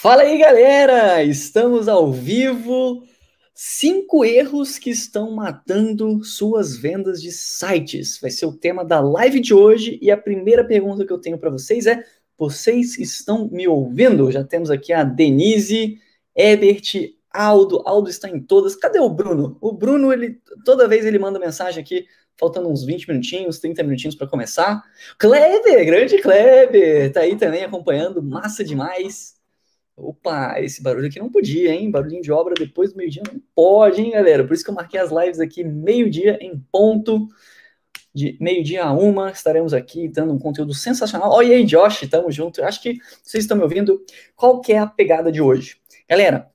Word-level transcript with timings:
Fala 0.00 0.22
aí, 0.22 0.38
galera! 0.38 1.24
Estamos 1.24 1.88
ao 1.88 2.12
vivo. 2.12 3.02
Cinco 3.52 4.24
erros 4.24 4.78
que 4.78 4.90
estão 4.90 5.32
matando 5.32 6.22
suas 6.22 6.76
vendas 6.76 7.20
de 7.20 7.32
sites. 7.32 8.16
Vai 8.20 8.30
ser 8.30 8.46
o 8.46 8.56
tema 8.56 8.84
da 8.84 9.00
live 9.00 9.40
de 9.40 9.52
hoje. 9.52 9.98
E 10.00 10.08
a 10.08 10.16
primeira 10.16 10.64
pergunta 10.64 11.04
que 11.04 11.12
eu 11.12 11.18
tenho 11.18 11.36
para 11.36 11.50
vocês 11.50 11.84
é: 11.84 12.00
vocês 12.38 12.96
estão 12.96 13.48
me 13.50 13.66
ouvindo? 13.66 14.30
Já 14.30 14.44
temos 14.44 14.70
aqui 14.70 14.92
a 14.92 15.02
Denise, 15.02 15.98
Ebert, 16.32 17.16
Aldo. 17.28 17.82
Aldo 17.84 18.08
está 18.08 18.30
em 18.30 18.40
todas. 18.40 18.76
Cadê 18.76 19.00
o 19.00 19.10
Bruno? 19.10 19.58
O 19.60 19.72
Bruno, 19.72 20.12
ele 20.12 20.40
toda 20.64 20.86
vez 20.86 21.04
ele 21.04 21.18
manda 21.18 21.40
mensagem 21.40 21.82
aqui, 21.82 22.06
faltando 22.36 22.68
uns 22.68 22.84
20 22.84 23.08
minutinhos, 23.08 23.58
30 23.58 23.82
minutinhos 23.82 24.14
para 24.14 24.28
começar. 24.28 24.80
Kleber, 25.18 25.84
grande 25.84 26.18
Kleber, 26.22 27.12
tá 27.12 27.22
aí 27.22 27.34
também 27.34 27.64
acompanhando, 27.64 28.22
massa 28.22 28.62
demais. 28.62 29.37
Opa, 30.00 30.60
esse 30.60 30.80
barulho 30.80 31.08
aqui 31.08 31.18
não 31.18 31.28
podia, 31.28 31.74
hein? 31.74 31.90
Barulhinho 31.90 32.22
de 32.22 32.30
obra 32.30 32.54
depois 32.54 32.92
do 32.92 32.96
meio-dia 32.96 33.22
não 33.26 33.40
pode, 33.54 34.00
hein, 34.00 34.12
galera? 34.12 34.46
Por 34.46 34.54
isso 34.54 34.62
que 34.62 34.70
eu 34.70 34.74
marquei 34.74 35.00
as 35.00 35.10
lives 35.10 35.40
aqui 35.40 35.64
meio-dia 35.64 36.38
em 36.40 36.58
ponto. 36.70 37.26
De 38.14 38.36
meio-dia 38.40 38.84
a 38.84 38.92
uma, 38.92 39.30
estaremos 39.30 39.74
aqui 39.74 40.08
dando 40.08 40.32
um 40.32 40.38
conteúdo 40.38 40.72
sensacional. 40.72 41.30
Olha 41.30 41.54
aí, 41.54 41.64
Josh, 41.64 42.08
tamo 42.08 42.30
junto. 42.30 42.62
Acho 42.62 42.80
que 42.80 42.98
vocês 43.22 43.44
estão 43.44 43.56
me 43.56 43.62
ouvindo. 43.62 44.00
Qual 44.34 44.60
que 44.60 44.72
é 44.72 44.78
a 44.78 44.86
pegada 44.86 45.30
de 45.30 45.42
hoje? 45.42 45.76
Galera, 46.08 46.48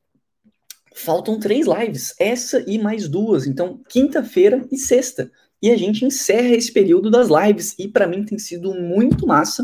faltam 0.96 1.40
três 1.40 1.68
lives, 1.68 2.16
essa 2.20 2.64
e 2.66 2.80
mais 2.80 3.08
duas. 3.08 3.46
Então, 3.46 3.82
quinta-feira 3.88 4.66
e 4.72 4.78
sexta. 4.78 5.32
E 5.62 5.72
a 5.72 5.78
gente 5.78 6.04
encerra 6.04 6.56
esse 6.56 6.72
período 6.72 7.10
das 7.12 7.30
lives. 7.30 7.76
E 7.78 7.88
para 7.88 8.08
mim 8.08 8.26
tem 8.26 8.40
sido 8.40 8.74
muito 8.74 9.28
massa. 9.28 9.64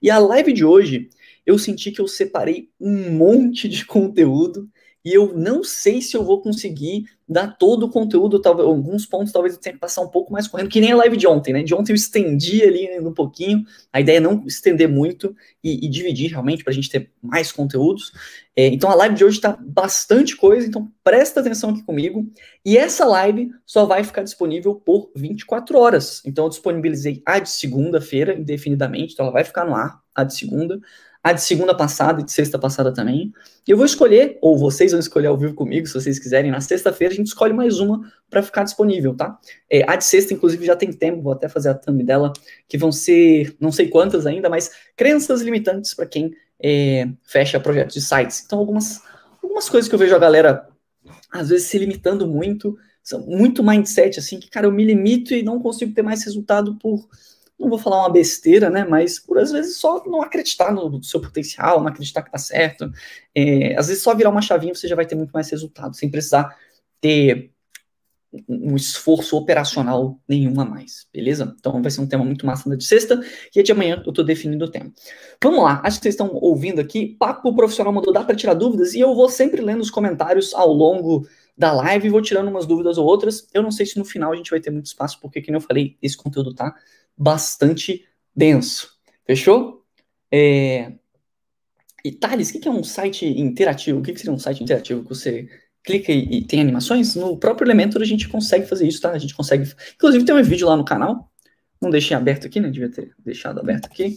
E 0.00 0.10
a 0.10 0.18
live 0.18 0.52
de 0.52 0.64
hoje 0.64 1.10
eu 1.46 1.58
senti 1.58 1.92
que 1.92 2.00
eu 2.00 2.08
separei 2.08 2.68
um 2.80 3.12
monte 3.12 3.68
de 3.68 3.86
conteúdo 3.86 4.68
e 5.06 5.14
eu 5.14 5.32
não 5.38 5.62
sei 5.62 6.02
se 6.02 6.16
eu 6.16 6.24
vou 6.24 6.42
conseguir 6.42 7.04
dar 7.28 7.56
todo 7.56 7.84
o 7.84 7.88
conteúdo, 7.88 8.40
talvez 8.40 8.66
alguns 8.66 9.06
pontos 9.06 9.32
talvez 9.32 9.54
eu 9.54 9.60
tenha 9.60 9.74
que 9.74 9.78
passar 9.78 10.00
um 10.00 10.08
pouco 10.08 10.32
mais 10.32 10.48
correndo, 10.48 10.68
que 10.68 10.80
nem 10.80 10.90
a 10.90 10.96
live 10.96 11.16
de 11.16 11.28
ontem, 11.28 11.52
né? 11.52 11.62
De 11.62 11.72
ontem 11.72 11.92
eu 11.92 11.96
estendi 11.96 12.60
ali 12.64 12.98
um 12.98 13.14
pouquinho, 13.14 13.64
a 13.92 14.00
ideia 14.00 14.16
é 14.16 14.20
não 14.20 14.44
estender 14.48 14.88
muito 14.88 15.32
e, 15.62 15.86
e 15.86 15.88
dividir 15.88 16.32
realmente 16.32 16.64
para 16.64 16.72
a 16.72 16.74
gente 16.74 16.90
ter 16.90 17.12
mais 17.22 17.52
conteúdos. 17.52 18.12
É, 18.56 18.66
então 18.66 18.90
a 18.90 18.96
live 18.96 19.14
de 19.14 19.24
hoje 19.24 19.36
está 19.36 19.56
bastante 19.60 20.36
coisa, 20.36 20.66
então 20.66 20.90
presta 21.04 21.38
atenção 21.38 21.70
aqui 21.70 21.84
comigo. 21.84 22.28
E 22.64 22.76
essa 22.76 23.04
live 23.04 23.52
só 23.64 23.84
vai 23.84 24.02
ficar 24.02 24.24
disponível 24.24 24.74
por 24.74 25.12
24 25.14 25.78
horas. 25.78 26.20
Então 26.26 26.46
eu 26.46 26.50
disponibilizei 26.50 27.22
a 27.24 27.38
de 27.38 27.50
segunda-feira 27.50 28.34
indefinidamente, 28.34 29.12
então 29.12 29.26
ela 29.26 29.32
vai 29.32 29.44
ficar 29.44 29.64
no 29.64 29.76
ar, 29.76 30.00
a 30.12 30.24
de 30.24 30.34
segunda 30.34 30.80
a 31.26 31.32
de 31.32 31.42
segunda 31.42 31.74
passada 31.74 32.20
e 32.20 32.24
de 32.24 32.30
sexta 32.30 32.56
passada 32.56 32.94
também. 32.94 33.32
E 33.66 33.72
eu 33.72 33.76
vou 33.76 33.84
escolher, 33.84 34.38
ou 34.40 34.56
vocês 34.56 34.92
vão 34.92 35.00
escolher 35.00 35.26
ao 35.26 35.36
vivo 35.36 35.54
comigo, 35.54 35.84
se 35.84 35.92
vocês 35.92 36.20
quiserem. 36.20 36.52
Na 36.52 36.60
sexta-feira 36.60 37.12
a 37.12 37.16
gente 37.16 37.26
escolhe 37.26 37.52
mais 37.52 37.80
uma 37.80 38.00
para 38.30 38.44
ficar 38.44 38.62
disponível, 38.62 39.12
tá? 39.12 39.36
É, 39.68 39.82
a 39.90 39.96
de 39.96 40.04
sexta, 40.04 40.32
inclusive, 40.32 40.64
já 40.64 40.76
tem 40.76 40.92
tempo, 40.92 41.22
vou 41.22 41.32
até 41.32 41.48
fazer 41.48 41.70
a 41.70 41.74
thumb 41.74 42.04
dela, 42.04 42.32
que 42.68 42.78
vão 42.78 42.92
ser 42.92 43.56
não 43.58 43.72
sei 43.72 43.88
quantas 43.88 44.24
ainda, 44.24 44.48
mas 44.48 44.70
crenças 44.96 45.42
limitantes 45.42 45.94
para 45.94 46.06
quem 46.06 46.30
é, 46.62 47.08
fecha 47.24 47.58
projetos 47.58 47.94
de 47.94 48.02
sites. 48.02 48.44
Então, 48.46 48.60
algumas, 48.60 49.02
algumas 49.42 49.68
coisas 49.68 49.88
que 49.88 49.96
eu 49.96 49.98
vejo 49.98 50.14
a 50.14 50.20
galera, 50.20 50.68
às 51.32 51.48
vezes, 51.48 51.66
se 51.66 51.76
limitando 51.76 52.24
muito, 52.28 52.78
são 53.02 53.26
muito 53.26 53.64
mindset, 53.64 54.20
assim, 54.20 54.38
que, 54.38 54.48
cara, 54.48 54.68
eu 54.68 54.72
me 54.72 54.84
limito 54.84 55.34
e 55.34 55.42
não 55.42 55.60
consigo 55.60 55.92
ter 55.92 56.02
mais 56.02 56.22
resultado 56.22 56.76
por 56.76 57.04
não 57.58 57.68
vou 57.68 57.78
falar 57.78 58.00
uma 58.00 58.10
besteira, 58.10 58.68
né? 58.70 58.84
Mas 58.84 59.18
por 59.18 59.38
às 59.38 59.50
vezes 59.50 59.76
só 59.76 60.04
não 60.06 60.22
acreditar 60.22 60.72
no 60.72 61.02
seu 61.02 61.20
potencial, 61.20 61.80
não 61.80 61.88
acreditar 61.88 62.22
que 62.22 62.30
tá 62.30 62.38
certo. 62.38 62.90
É, 63.34 63.76
às 63.76 63.88
vezes 63.88 64.02
só 64.02 64.14
virar 64.14 64.30
uma 64.30 64.42
chavinha 64.42 64.74
você 64.74 64.88
já 64.88 64.96
vai 64.96 65.06
ter 65.06 65.14
muito 65.14 65.30
mais 65.32 65.50
resultado, 65.50 65.96
sem 65.96 66.10
precisar 66.10 66.56
ter 67.00 67.50
um 68.48 68.76
esforço 68.76 69.36
operacional 69.36 70.20
nenhum 70.28 70.60
a 70.60 70.64
mais, 70.64 71.06
beleza? 71.12 71.54
Então 71.58 71.80
vai 71.80 71.90
ser 71.90 72.00
um 72.00 72.06
tema 72.06 72.24
muito 72.24 72.44
massa 72.44 72.68
na 72.68 72.76
de 72.76 72.84
sexta 72.84 73.20
e 73.54 73.60
a 73.60 73.62
de 73.62 73.72
amanhã 73.72 74.02
eu 74.04 74.12
tô 74.12 74.22
definindo 74.22 74.64
o 74.64 74.70
tema. 74.70 74.92
Vamos 75.42 75.62
lá, 75.62 75.80
acho 75.84 75.98
que 75.98 76.02
vocês 76.02 76.14
estão 76.14 76.34
ouvindo 76.34 76.80
aqui, 76.80 77.16
Papo 77.18 77.54
Profissional 77.54 77.92
mandou 77.92 78.12
dar 78.12 78.24
para 78.24 78.36
tirar 78.36 78.54
dúvidas 78.54 78.94
e 78.94 79.00
eu 79.00 79.14
vou 79.14 79.28
sempre 79.28 79.62
lendo 79.62 79.80
os 79.80 79.90
comentários 79.90 80.52
ao 80.52 80.70
longo 80.70 81.26
da 81.56 81.72
live 81.72 82.06
e 82.06 82.10
vou 82.10 82.20
tirando 82.20 82.48
umas 82.48 82.66
dúvidas 82.66 82.98
ou 82.98 83.06
outras. 83.06 83.48
Eu 83.54 83.62
não 83.62 83.70
sei 83.70 83.86
se 83.86 83.98
no 83.98 84.04
final 84.04 84.32
a 84.32 84.36
gente 84.36 84.50
vai 84.50 84.60
ter 84.60 84.70
muito 84.70 84.86
espaço, 84.86 85.18
porque, 85.20 85.40
como 85.40 85.56
eu 85.56 85.60
falei, 85.60 85.96
esse 86.02 86.16
conteúdo 86.16 86.54
tá 86.54 86.74
bastante 87.16 88.04
denso. 88.34 88.90
Fechou? 89.26 89.84
É... 90.30 90.92
E 92.04 92.12
Thales, 92.12 92.50
o 92.50 92.60
que 92.60 92.68
é 92.68 92.70
um 92.70 92.84
site 92.84 93.26
interativo? 93.26 93.98
O 93.98 94.02
que 94.02 94.16
seria 94.16 94.32
um 94.32 94.38
site 94.38 94.62
interativo 94.62 95.02
que 95.02 95.08
você 95.08 95.48
clica 95.82 96.12
e, 96.12 96.44
tem 96.44 96.60
animações? 96.60 97.16
No 97.16 97.36
próprio 97.36 97.66
Elementor 97.66 98.02
a 98.02 98.06
gente 98.06 98.28
consegue 98.28 98.66
fazer 98.66 98.86
isso, 98.86 99.00
tá? 99.00 99.10
A 99.10 99.18
gente 99.18 99.34
consegue. 99.34 99.68
Inclusive 99.94 100.24
tem 100.24 100.34
um 100.34 100.42
vídeo 100.42 100.68
lá 100.68 100.76
no 100.76 100.84
canal. 100.84 101.30
Não 101.80 101.90
deixei 101.90 102.16
aberto 102.16 102.46
aqui, 102.46 102.60
né? 102.60 102.70
Devia 102.70 102.90
ter 102.90 103.12
deixado 103.24 103.58
aberto 103.58 103.86
aqui. 103.86 104.16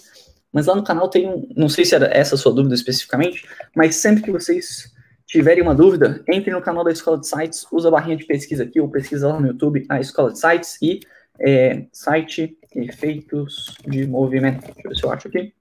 Mas 0.51 0.67
lá 0.67 0.75
no 0.75 0.83
canal 0.83 1.09
tem 1.09 1.27
um. 1.27 1.47
Não 1.55 1.69
sei 1.69 1.83
se 1.83 1.95
era 1.95 2.05
essa 2.07 2.35
a 2.35 2.37
sua 2.37 2.53
dúvida 2.53 2.75
especificamente, 2.75 3.47
mas 3.75 3.95
sempre 3.95 4.23
que 4.23 4.31
vocês 4.31 4.91
tiverem 5.25 5.61
uma 5.61 5.75
dúvida, 5.75 6.23
entre 6.27 6.51
no 6.51 6.61
canal 6.61 6.83
da 6.83 6.91
Escola 6.91 7.19
de 7.19 7.27
Sites, 7.27 7.65
usa 7.71 7.87
a 7.87 7.91
barrinha 7.91 8.17
de 8.17 8.25
pesquisa 8.25 8.63
aqui, 8.63 8.81
ou 8.81 8.89
pesquisa 8.89 9.27
lá 9.27 9.39
no 9.39 9.47
YouTube, 9.47 9.85
a 9.87 9.99
Escola 9.99 10.31
de 10.31 10.39
Sites, 10.39 10.77
e 10.81 10.99
é, 11.39 11.85
site 11.91 12.57
efeitos 12.75 13.75
de 13.87 14.05
movimento. 14.07 14.61
Deixa 14.61 14.81
eu 14.83 14.89
ver 14.89 14.95
se 14.95 15.03
eu 15.03 15.11
acho 15.11 15.27
aqui. 15.27 15.53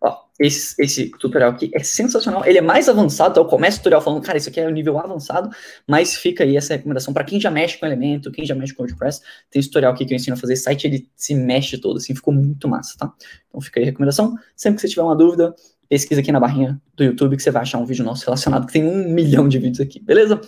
Ó, 0.00 0.16
esse, 0.38 0.80
esse 0.80 1.10
tutorial 1.18 1.50
aqui 1.50 1.70
é 1.74 1.82
sensacional. 1.82 2.44
Ele 2.46 2.58
é 2.58 2.60
mais 2.60 2.88
avançado, 2.88 3.32
então 3.32 3.42
eu 3.42 3.48
começo 3.48 3.78
o 3.78 3.80
tutorial 3.80 4.00
falando, 4.00 4.22
cara, 4.22 4.38
isso 4.38 4.48
aqui 4.48 4.60
é 4.60 4.66
um 4.66 4.70
nível 4.70 4.98
avançado, 4.98 5.50
mas 5.86 6.14
fica 6.14 6.44
aí 6.44 6.56
essa 6.56 6.74
recomendação 6.74 7.12
para 7.12 7.24
quem 7.24 7.40
já 7.40 7.50
mexe 7.50 7.78
com 7.78 7.86
elemento, 7.86 8.30
quem 8.30 8.46
já 8.46 8.54
mexe 8.54 8.72
com 8.72 8.82
WordPress. 8.82 9.20
Tem 9.50 9.58
esse 9.58 9.68
tutorial 9.68 9.92
aqui 9.92 10.06
que 10.06 10.14
eu 10.14 10.16
ensino 10.16 10.34
a 10.34 10.38
fazer. 10.38 10.56
site 10.56 10.86
ele 10.86 11.08
se 11.16 11.34
mexe 11.34 11.78
todo, 11.78 11.96
assim, 11.96 12.14
ficou 12.14 12.32
muito 12.32 12.68
massa, 12.68 12.96
tá? 12.96 13.12
Então 13.48 13.60
fica 13.60 13.80
aí 13.80 13.84
a 13.84 13.86
recomendação. 13.86 14.36
Sempre 14.54 14.76
que 14.76 14.82
você 14.82 14.88
tiver 14.88 15.02
uma 15.02 15.16
dúvida, 15.16 15.54
pesquisa 15.88 16.20
aqui 16.20 16.30
na 16.30 16.38
barrinha 16.38 16.80
do 16.94 17.02
YouTube 17.02 17.36
que 17.36 17.42
você 17.42 17.50
vai 17.50 17.62
achar 17.62 17.78
um 17.78 17.86
vídeo 17.86 18.04
nosso 18.04 18.24
relacionado, 18.24 18.66
que 18.66 18.72
tem 18.72 18.84
um 18.84 19.08
milhão 19.12 19.48
de 19.48 19.58
vídeos 19.58 19.80
aqui, 19.80 19.98
beleza? 20.00 20.40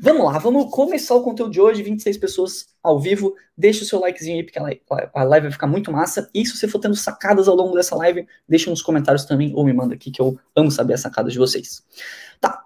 Vamos 0.00 0.24
lá, 0.24 0.38
vamos 0.38 0.70
começar 0.72 1.14
o 1.14 1.22
conteúdo 1.22 1.52
de 1.52 1.60
hoje, 1.60 1.82
26 1.82 2.16
pessoas 2.16 2.68
ao 2.82 2.98
vivo, 2.98 3.34
deixa 3.56 3.82
o 3.82 3.86
seu 3.86 4.00
likezinho 4.00 4.38
aí, 4.38 4.42
porque 4.42 4.58
a 4.58 5.22
live 5.24 5.44
vai 5.44 5.52
ficar 5.52 5.66
muito 5.66 5.92
massa, 5.92 6.30
e 6.32 6.46
se 6.46 6.56
você 6.56 6.66
for 6.66 6.78
tendo 6.78 6.94
sacadas 6.94 7.46
ao 7.46 7.54
longo 7.54 7.74
dessa 7.74 7.94
live, 7.96 8.26
deixa 8.48 8.70
nos 8.70 8.80
comentários 8.80 9.24
também, 9.24 9.52
ou 9.54 9.64
me 9.64 9.72
manda 9.72 9.94
aqui, 9.94 10.10
que 10.10 10.20
eu 10.20 10.38
amo 10.54 10.70
saber 10.70 10.94
as 10.94 11.00
sacadas 11.00 11.32
de 11.32 11.38
vocês. 11.38 11.84
Tá, 12.40 12.62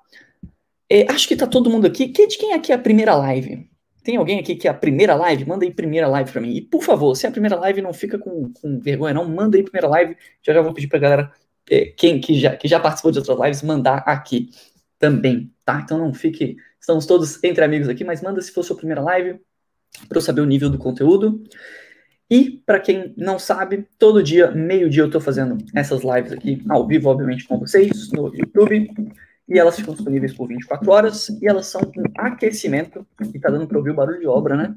é, 0.89 1.11
acho 1.11 1.27
que 1.27 1.37
tá 1.37 1.47
todo 1.47 1.71
mundo 1.71 1.87
aqui, 1.87 2.07
de 2.07 2.39
quem 2.39 2.53
aqui 2.53 2.71
é 2.71 2.75
a 2.77 2.79
primeira 2.79 3.15
live? 3.17 3.69
Tem 4.03 4.17
alguém 4.17 4.39
aqui 4.39 4.57
que 4.57 4.67
é 4.67 4.71
a 4.71 4.75
primeira 4.75 5.15
live? 5.15 5.45
Manda 5.45 5.65
aí 5.65 5.71
primeira 5.71 6.09
live 6.09 6.33
para 6.33 6.41
mim. 6.41 6.55
E 6.55 6.63
por 6.63 6.83
favor, 6.83 7.15
se 7.15 7.27
é 7.27 7.29
a 7.29 7.33
primeira 7.33 7.57
live, 7.57 7.83
não 7.83 7.93
fica 7.93 8.19
com, 8.19 8.51
com 8.53 8.81
vergonha, 8.81 9.13
não. 9.13 9.29
Manda 9.29 9.59
aí 9.59 9.63
primeira 9.63 9.89
live. 9.89 10.17
Já 10.43 10.55
já 10.55 10.63
vou 10.63 10.73
pedir 10.73 10.89
pra 10.89 10.99
galera 10.99 11.33
é, 11.71 11.87
quem 11.87 12.21
que 12.21 12.39
já, 12.39 12.57
que 12.57 12.67
já 12.67 12.81
participou 12.81 13.13
de 13.13 13.19
outras 13.19 13.39
lives, 13.39 13.63
mandar 13.63 13.99
aqui 13.99 14.51
também, 14.99 15.53
tá? 15.65 15.81
Então 15.83 15.99
não 15.99 16.13
fique. 16.13 16.57
Estamos 16.79 17.07
todos 17.07 17.43
entre 17.45 17.65
amigos 17.65 17.89
aqui, 17.89 18.05
mas 18.05 18.23
manda 18.23 18.41
se 18.41 18.53
for 18.53 18.65
sua 18.65 18.77
primeira 18.77 19.01
live, 19.01 19.39
para 20.09 20.19
eu 20.19 20.23
saber 20.23 20.41
o 20.41 20.47
nível 20.47 20.69
do 20.69 20.79
conteúdo. 20.79 21.43
E, 22.31 22.63
para 22.65 22.79
quem 22.79 23.13
não 23.17 23.39
sabe, 23.41 23.87
todo 23.99 24.23
dia, 24.23 24.53
meio-dia, 24.53 25.03
eu 25.03 25.07
estou 25.07 25.21
fazendo 25.21 25.59
essas 25.75 26.03
lives 26.03 26.33
aqui, 26.33 26.63
ao 26.69 26.87
vivo, 26.87 27.09
obviamente, 27.11 27.47
com 27.47 27.59
vocês, 27.59 28.11
no 28.13 28.33
YouTube. 28.35 28.89
E 29.49 29.59
elas 29.59 29.75
ficam 29.75 29.95
disponíveis 29.95 30.33
por 30.33 30.47
24 30.47 30.89
horas. 30.93 31.29
E 31.29 31.49
elas 31.49 31.67
são 31.67 31.81
um 31.81 32.05
aquecimento. 32.17 33.05
E 33.35 33.39
tá 33.41 33.51
dando 33.51 33.67
para 33.67 33.77
ouvir 33.77 33.91
o 33.91 33.95
barulho 33.95 34.21
de 34.21 34.29
obra, 34.29 34.57
né? 34.57 34.77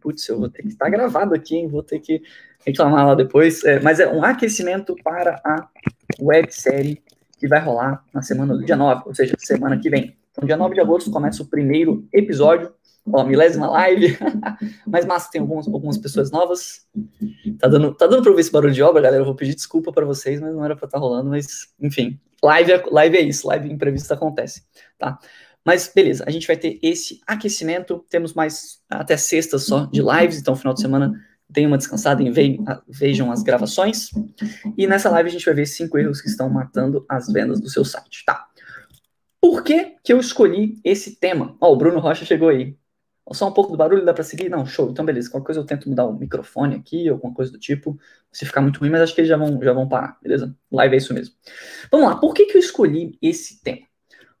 Putz, 0.00 0.28
eu 0.28 0.38
vou 0.38 0.48
ter 0.48 0.62
que 0.62 0.68
estar 0.68 0.84
tá 0.84 0.90
gravado 0.92 1.34
aqui, 1.34 1.56
hein? 1.56 1.66
Vou 1.66 1.82
ter 1.82 1.98
que 1.98 2.22
reclamar 2.64 3.04
lá 3.04 3.16
depois. 3.16 3.64
É, 3.64 3.80
mas 3.80 3.98
é 3.98 4.06
um 4.06 4.22
aquecimento 4.22 4.94
para 5.02 5.40
a 5.44 5.68
websérie 6.20 7.02
que 7.38 7.48
vai 7.48 7.60
rolar 7.60 8.04
na 8.14 8.22
semana 8.22 8.54
do 8.54 8.64
dia 8.64 8.76
9, 8.76 9.02
ou 9.06 9.14
seja, 9.14 9.34
semana 9.38 9.78
que 9.78 9.90
vem. 9.90 10.16
Então, 10.30 10.46
dia 10.46 10.56
9 10.56 10.74
de 10.74 10.80
agosto 10.80 11.10
começa 11.10 11.42
o 11.42 11.46
primeiro 11.46 12.06
episódio, 12.12 12.72
ó, 13.12 13.24
milésima 13.24 13.68
live, 13.68 14.16
mas 14.86 15.04
massa, 15.04 15.30
tem 15.30 15.40
algumas, 15.40 15.66
algumas 15.66 15.98
pessoas 15.98 16.30
novas. 16.30 16.86
Tá 17.58 17.68
dando, 17.68 17.94
tá 17.94 18.06
dando 18.06 18.22
pra 18.22 18.30
ouvir 18.30 18.40
esse 18.40 18.52
barulho 18.52 18.72
de 18.72 18.82
obra, 18.82 19.02
galera? 19.02 19.22
Eu 19.22 19.26
vou 19.26 19.34
pedir 19.34 19.54
desculpa 19.54 19.92
para 19.92 20.06
vocês, 20.06 20.40
mas 20.40 20.54
não 20.54 20.64
era 20.64 20.76
pra 20.76 20.86
estar 20.86 20.98
tá 20.98 21.02
rolando, 21.04 21.30
mas 21.30 21.68
enfim, 21.80 22.18
live 22.42 22.72
é, 22.72 22.82
live 22.90 23.16
é 23.16 23.22
isso, 23.22 23.46
live 23.48 23.70
imprevista 23.70 24.14
acontece, 24.14 24.62
tá? 24.98 25.18
Mas 25.64 25.90
beleza, 25.94 26.24
a 26.26 26.30
gente 26.30 26.46
vai 26.46 26.56
ter 26.56 26.78
esse 26.82 27.20
aquecimento, 27.26 28.04
temos 28.08 28.34
mais 28.34 28.80
até 28.88 29.16
sexta 29.16 29.58
só 29.58 29.86
de 29.86 30.02
lives, 30.02 30.38
então 30.38 30.56
final 30.56 30.74
de 30.74 30.80
semana 30.80 31.12
deem 31.52 31.66
uma 31.66 31.78
descansada 31.78 32.22
e 32.22 32.30
vejam 32.88 33.30
as 33.30 33.42
gravações. 33.42 34.10
E 34.76 34.86
nessa 34.86 35.10
live 35.10 35.28
a 35.28 35.32
gente 35.32 35.44
vai 35.44 35.54
ver 35.54 35.66
cinco 35.66 35.98
erros 35.98 36.20
que 36.20 36.28
estão 36.28 36.48
matando 36.48 37.04
as 37.08 37.28
vendas 37.28 37.60
do 37.60 37.68
seu 37.68 37.84
site, 37.84 38.24
tá? 38.24 38.46
Por 39.40 39.62
que, 39.62 39.96
que 40.02 40.12
eu 40.12 40.20
escolhi 40.20 40.78
esse 40.84 41.16
tema? 41.16 41.56
Ó, 41.60 41.68
oh, 41.68 41.72
o 41.72 41.76
Bruno 41.76 41.98
Rocha 41.98 42.24
chegou 42.24 42.48
aí. 42.48 42.76
Só 43.32 43.48
um 43.48 43.52
pouco 43.52 43.70
do 43.70 43.76
barulho 43.76 44.04
dá 44.04 44.12
para 44.12 44.24
seguir? 44.24 44.48
Não, 44.48 44.66
show. 44.66 44.90
Então, 44.90 45.04
beleza. 45.04 45.30
Qualquer 45.30 45.46
coisa 45.46 45.60
eu 45.60 45.64
tento 45.64 45.88
mudar 45.88 46.06
o 46.06 46.12
microfone 46.12 46.76
aqui, 46.76 47.08
alguma 47.08 47.32
coisa 47.32 47.50
do 47.50 47.58
tipo. 47.58 47.98
Se 48.30 48.44
ficar 48.44 48.60
muito 48.60 48.80
ruim, 48.80 48.90
mas 48.90 49.00
acho 49.00 49.14
que 49.14 49.20
eles 49.20 49.28
já 49.28 49.36
vão, 49.36 49.60
já 49.62 49.72
vão 49.72 49.88
parar, 49.88 50.18
beleza? 50.22 50.54
Live 50.70 50.94
é 50.94 50.98
isso 50.98 51.14
mesmo. 51.14 51.34
Vamos 51.90 52.08
lá. 52.08 52.16
Por 52.16 52.34
que, 52.34 52.46
que 52.46 52.56
eu 52.56 52.60
escolhi 52.60 53.16
esse 53.20 53.62
tema? 53.62 53.86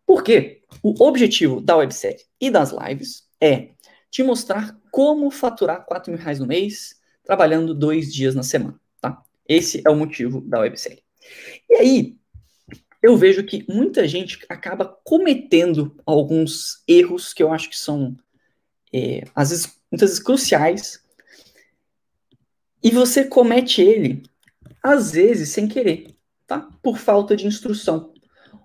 Porque 0.06 0.62
o 0.82 1.04
objetivo 1.04 1.60
da 1.60 1.76
websérie 1.76 2.24
e 2.40 2.50
das 2.50 2.72
lives 2.72 3.24
é 3.40 3.70
te 4.10 4.22
mostrar 4.22 4.76
como 4.90 5.30
faturar 5.30 5.84
4 5.86 6.12
mil 6.12 6.20
reais 6.20 6.38
no 6.38 6.46
mês, 6.46 7.00
trabalhando 7.32 7.72
dois 7.72 8.12
dias 8.12 8.34
na 8.34 8.42
semana, 8.42 8.78
tá? 9.00 9.22
Esse 9.48 9.80
é 9.86 9.88
o 9.88 9.96
motivo 9.96 10.42
da 10.42 10.60
websérie. 10.60 11.02
E 11.70 11.74
aí, 11.76 12.16
eu 13.02 13.16
vejo 13.16 13.42
que 13.42 13.64
muita 13.72 14.06
gente 14.06 14.44
acaba 14.50 14.84
cometendo 15.02 15.96
alguns 16.04 16.84
erros 16.86 17.32
que 17.32 17.42
eu 17.42 17.50
acho 17.50 17.70
que 17.70 17.78
são, 17.78 18.14
é, 18.92 19.24
às 19.34 19.48
vezes, 19.48 19.80
muitas 19.90 20.10
vezes 20.10 20.22
cruciais, 20.22 21.02
e 22.82 22.90
você 22.90 23.24
comete 23.24 23.80
ele, 23.80 24.24
às 24.82 25.12
vezes, 25.12 25.48
sem 25.48 25.66
querer, 25.66 26.14
tá? 26.46 26.68
Por 26.82 26.98
falta 26.98 27.34
de 27.34 27.46
instrução. 27.46 28.12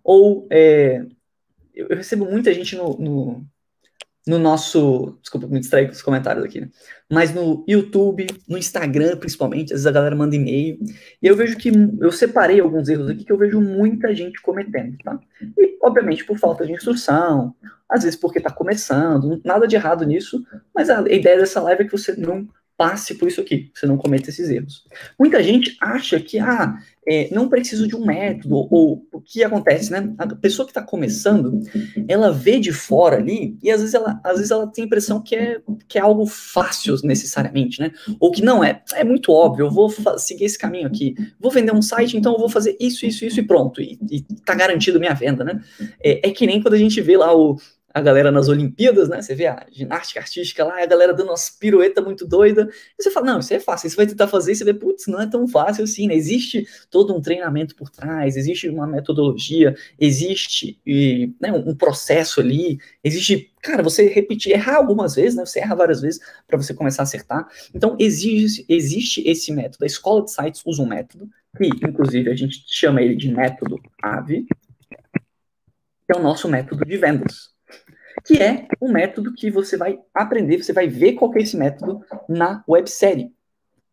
Ou, 0.04 0.46
é, 0.52 1.06
eu 1.74 1.88
recebo 1.96 2.26
muita 2.26 2.54
gente 2.54 2.76
no, 2.76 2.98
no 2.98 3.48
no 4.28 4.38
nosso. 4.38 5.18
Desculpa, 5.22 5.48
me 5.48 5.60
distrair 5.60 5.88
com 5.88 5.94
os 5.94 6.02
comentários 6.02 6.44
aqui, 6.44 6.62
né? 6.62 6.70
Mas 7.10 7.34
no 7.34 7.64
YouTube, 7.68 8.28
no 8.48 8.58
Instagram, 8.58 9.18
principalmente, 9.18 9.74
às 9.74 9.80
vezes 9.80 9.88
a 9.88 9.92
galera 9.92 10.16
manda 10.16 10.36
e-mail. 10.36 10.78
E 11.22 11.28
eu 11.28 11.36
vejo 11.36 11.58
que 11.58 11.72
eu 12.02 12.12
separei 12.12 12.60
alguns 12.60 12.90
erros 12.90 13.10
aqui 13.10 13.24
que 13.24 13.32
eu 13.32 13.38
vejo 13.38 13.62
muita 13.62 14.14
gente 14.14 14.42
cometendo, 14.42 14.98
tá? 15.04 15.18
E, 15.58 15.78
obviamente, 15.82 16.26
por 16.26 16.38
falta 16.38 16.66
de 16.66 16.74
instrução, 16.74 17.56
às 17.90 18.04
vezes 18.04 18.20
porque 18.20 18.42
tá 18.42 18.52
começando, 18.52 19.42
nada 19.46 19.66
de 19.66 19.76
errado 19.76 20.06
nisso, 20.06 20.46
mas 20.76 20.90
a 20.90 21.02
ideia 21.10 21.38
dessa 21.38 21.62
live 21.62 21.84
é 21.84 21.86
que 21.86 21.92
você 21.92 22.14
não 22.16 22.48
passe 22.78 23.16
por 23.16 23.28
isso 23.28 23.42
aqui, 23.42 23.72
você 23.74 23.88
não 23.88 23.98
cometa 23.98 24.30
esses 24.30 24.50
erros. 24.50 24.86
Muita 25.20 25.42
gente 25.42 25.76
acha 25.82 26.20
que, 26.20 26.38
ah, 26.38 26.78
é, 27.08 27.28
não 27.34 27.50
preciso 27.50 27.88
de 27.88 27.96
um 27.96 28.06
método, 28.06 28.68
ou 28.70 29.08
o 29.12 29.20
que 29.20 29.44
acontece, 29.44 29.92
né? 29.92 30.14
A 30.18 30.28
pessoa 30.36 30.66
que 30.66 30.72
está 30.72 30.82
começando, 30.82 31.62
ela 32.08 32.32
vê 32.32 32.60
de 32.60 32.72
fora 32.72 33.16
ali, 33.18 33.58
e 33.64 33.72
às 33.72 33.80
vezes 33.80 33.96
ela, 33.96 34.20
às 34.24 34.36
vezes 34.36 34.52
ela 34.52 34.68
tem 34.68 34.84
a 34.84 34.86
impressão 34.88 35.22
que 35.22 35.36
é, 35.36 35.60
que 35.88 35.98
é 35.98 36.02
algo 36.02 36.28
fácil 36.28 36.96
necessariamente, 37.04 37.80
né? 37.80 37.92
Ou 38.20 38.32
que 38.32 38.44
não 38.44 38.64
é, 38.64 38.84
é 38.94 39.04
muito 39.04 39.32
óbvio, 39.32 39.66
eu 39.66 39.72
vou 39.72 39.90
seguir 40.18 40.46
esse 40.46 40.58
caminho 40.58 40.86
aqui, 40.86 41.16
vou 41.40 41.50
vender 41.50 41.74
um 41.74 41.82
site, 41.82 42.16
então 42.16 42.34
eu 42.34 42.40
vou 42.40 42.50
fazer 42.50 42.76
isso, 42.80 43.06
isso, 43.06 43.26
isso 43.26 43.40
e 43.40 43.44
pronto, 43.44 43.82
e, 43.82 43.98
e 44.12 44.22
tá 44.46 44.54
garantido 44.54 45.00
minha 45.00 45.14
venda, 45.14 45.44
né? 45.44 45.62
É, 46.04 46.28
é 46.28 46.32
que 46.32 46.46
nem 46.46 46.62
quando 46.62 46.76
a 46.76 46.80
gente 46.80 47.02
vê 47.02 47.18
lá 47.18 47.36
o, 47.36 47.58
a 47.98 48.02
galera 48.02 48.32
nas 48.32 48.48
Olimpíadas, 48.48 49.10
né? 49.10 49.22
Você 49.22 49.34
vê 49.34 49.48
a 49.48 49.66
ginástica 49.72 50.20
artística 50.20 50.64
lá, 50.64 50.82
a 50.82 50.86
galera 50.86 51.14
dando 51.14 51.30
umas 51.30 51.50
piruetas 51.50 52.04
muito 52.04 52.28
doida. 52.28 52.70
E 52.98 53.04
você 53.04 53.10
fala, 53.10 53.26
não, 53.26 53.40
isso 53.40 53.54
é 53.54 53.60
fácil, 53.60 53.90
você 53.90 53.96
vai 53.96 54.06
tentar 54.06 54.28
fazer, 54.28 54.52
e 54.52 54.56
você 54.56 54.64
vê, 54.64 54.74
putz, 54.74 55.08
não 55.08 55.20
é 55.20 55.26
tão 55.28 55.48
fácil 55.48 55.84
assim, 55.84 56.08
né? 56.08 56.16
Existe 56.16 56.68
todo 56.92 57.16
um 57.16 57.20
treinamento 57.20 57.76
por 57.76 57.90
trás, 57.90 58.38
existe 58.38 58.70
uma 58.70 58.86
metodologia, 58.86 59.76
existe 60.00 60.80
e, 60.86 61.34
né, 61.42 61.52
um 61.52 61.76
processo 61.76 62.40
ali, 62.40 62.80
existe, 63.04 63.52
cara, 63.62 63.82
você 63.82 64.08
repetir, 64.08 64.54
errar 64.54 64.76
algumas 64.76 65.16
vezes, 65.16 65.36
né? 65.36 65.46
Você 65.46 65.60
erra 65.60 65.76
várias 65.76 66.00
vezes 66.00 66.22
para 66.46 66.58
você 66.58 66.74
começar 66.74 67.02
a 67.02 67.04
acertar. 67.04 67.48
Então, 67.74 67.96
existe, 68.00 68.64
existe 68.70 69.28
esse 69.28 69.52
método. 69.52 69.84
A 69.84 69.88
escola 69.88 70.24
de 70.24 70.32
sites 70.32 70.62
usa 70.66 70.84
um 70.84 70.88
método, 70.88 71.28
que, 71.58 71.66
inclusive, 71.66 72.30
a 72.30 72.36
gente 72.36 72.64
chama 72.68 73.02
ele 73.02 73.16
de 73.16 73.32
método 73.32 73.82
AVE, 74.04 74.46
que 74.46 76.16
é 76.16 76.18
o 76.18 76.22
nosso 76.22 76.48
método 76.48 76.86
de 76.86 76.96
vendas 76.96 77.57
que 78.28 78.44
é 78.44 78.68
um 78.82 78.92
método 78.92 79.34
que 79.34 79.50
você 79.50 79.78
vai 79.78 79.98
aprender, 80.14 80.62
você 80.62 80.74
vai 80.74 80.90
ver 80.90 81.14
qual 81.14 81.34
é 81.34 81.40
esse 81.40 81.56
método 81.56 82.02
na 82.28 82.62
websérie. 82.68 83.32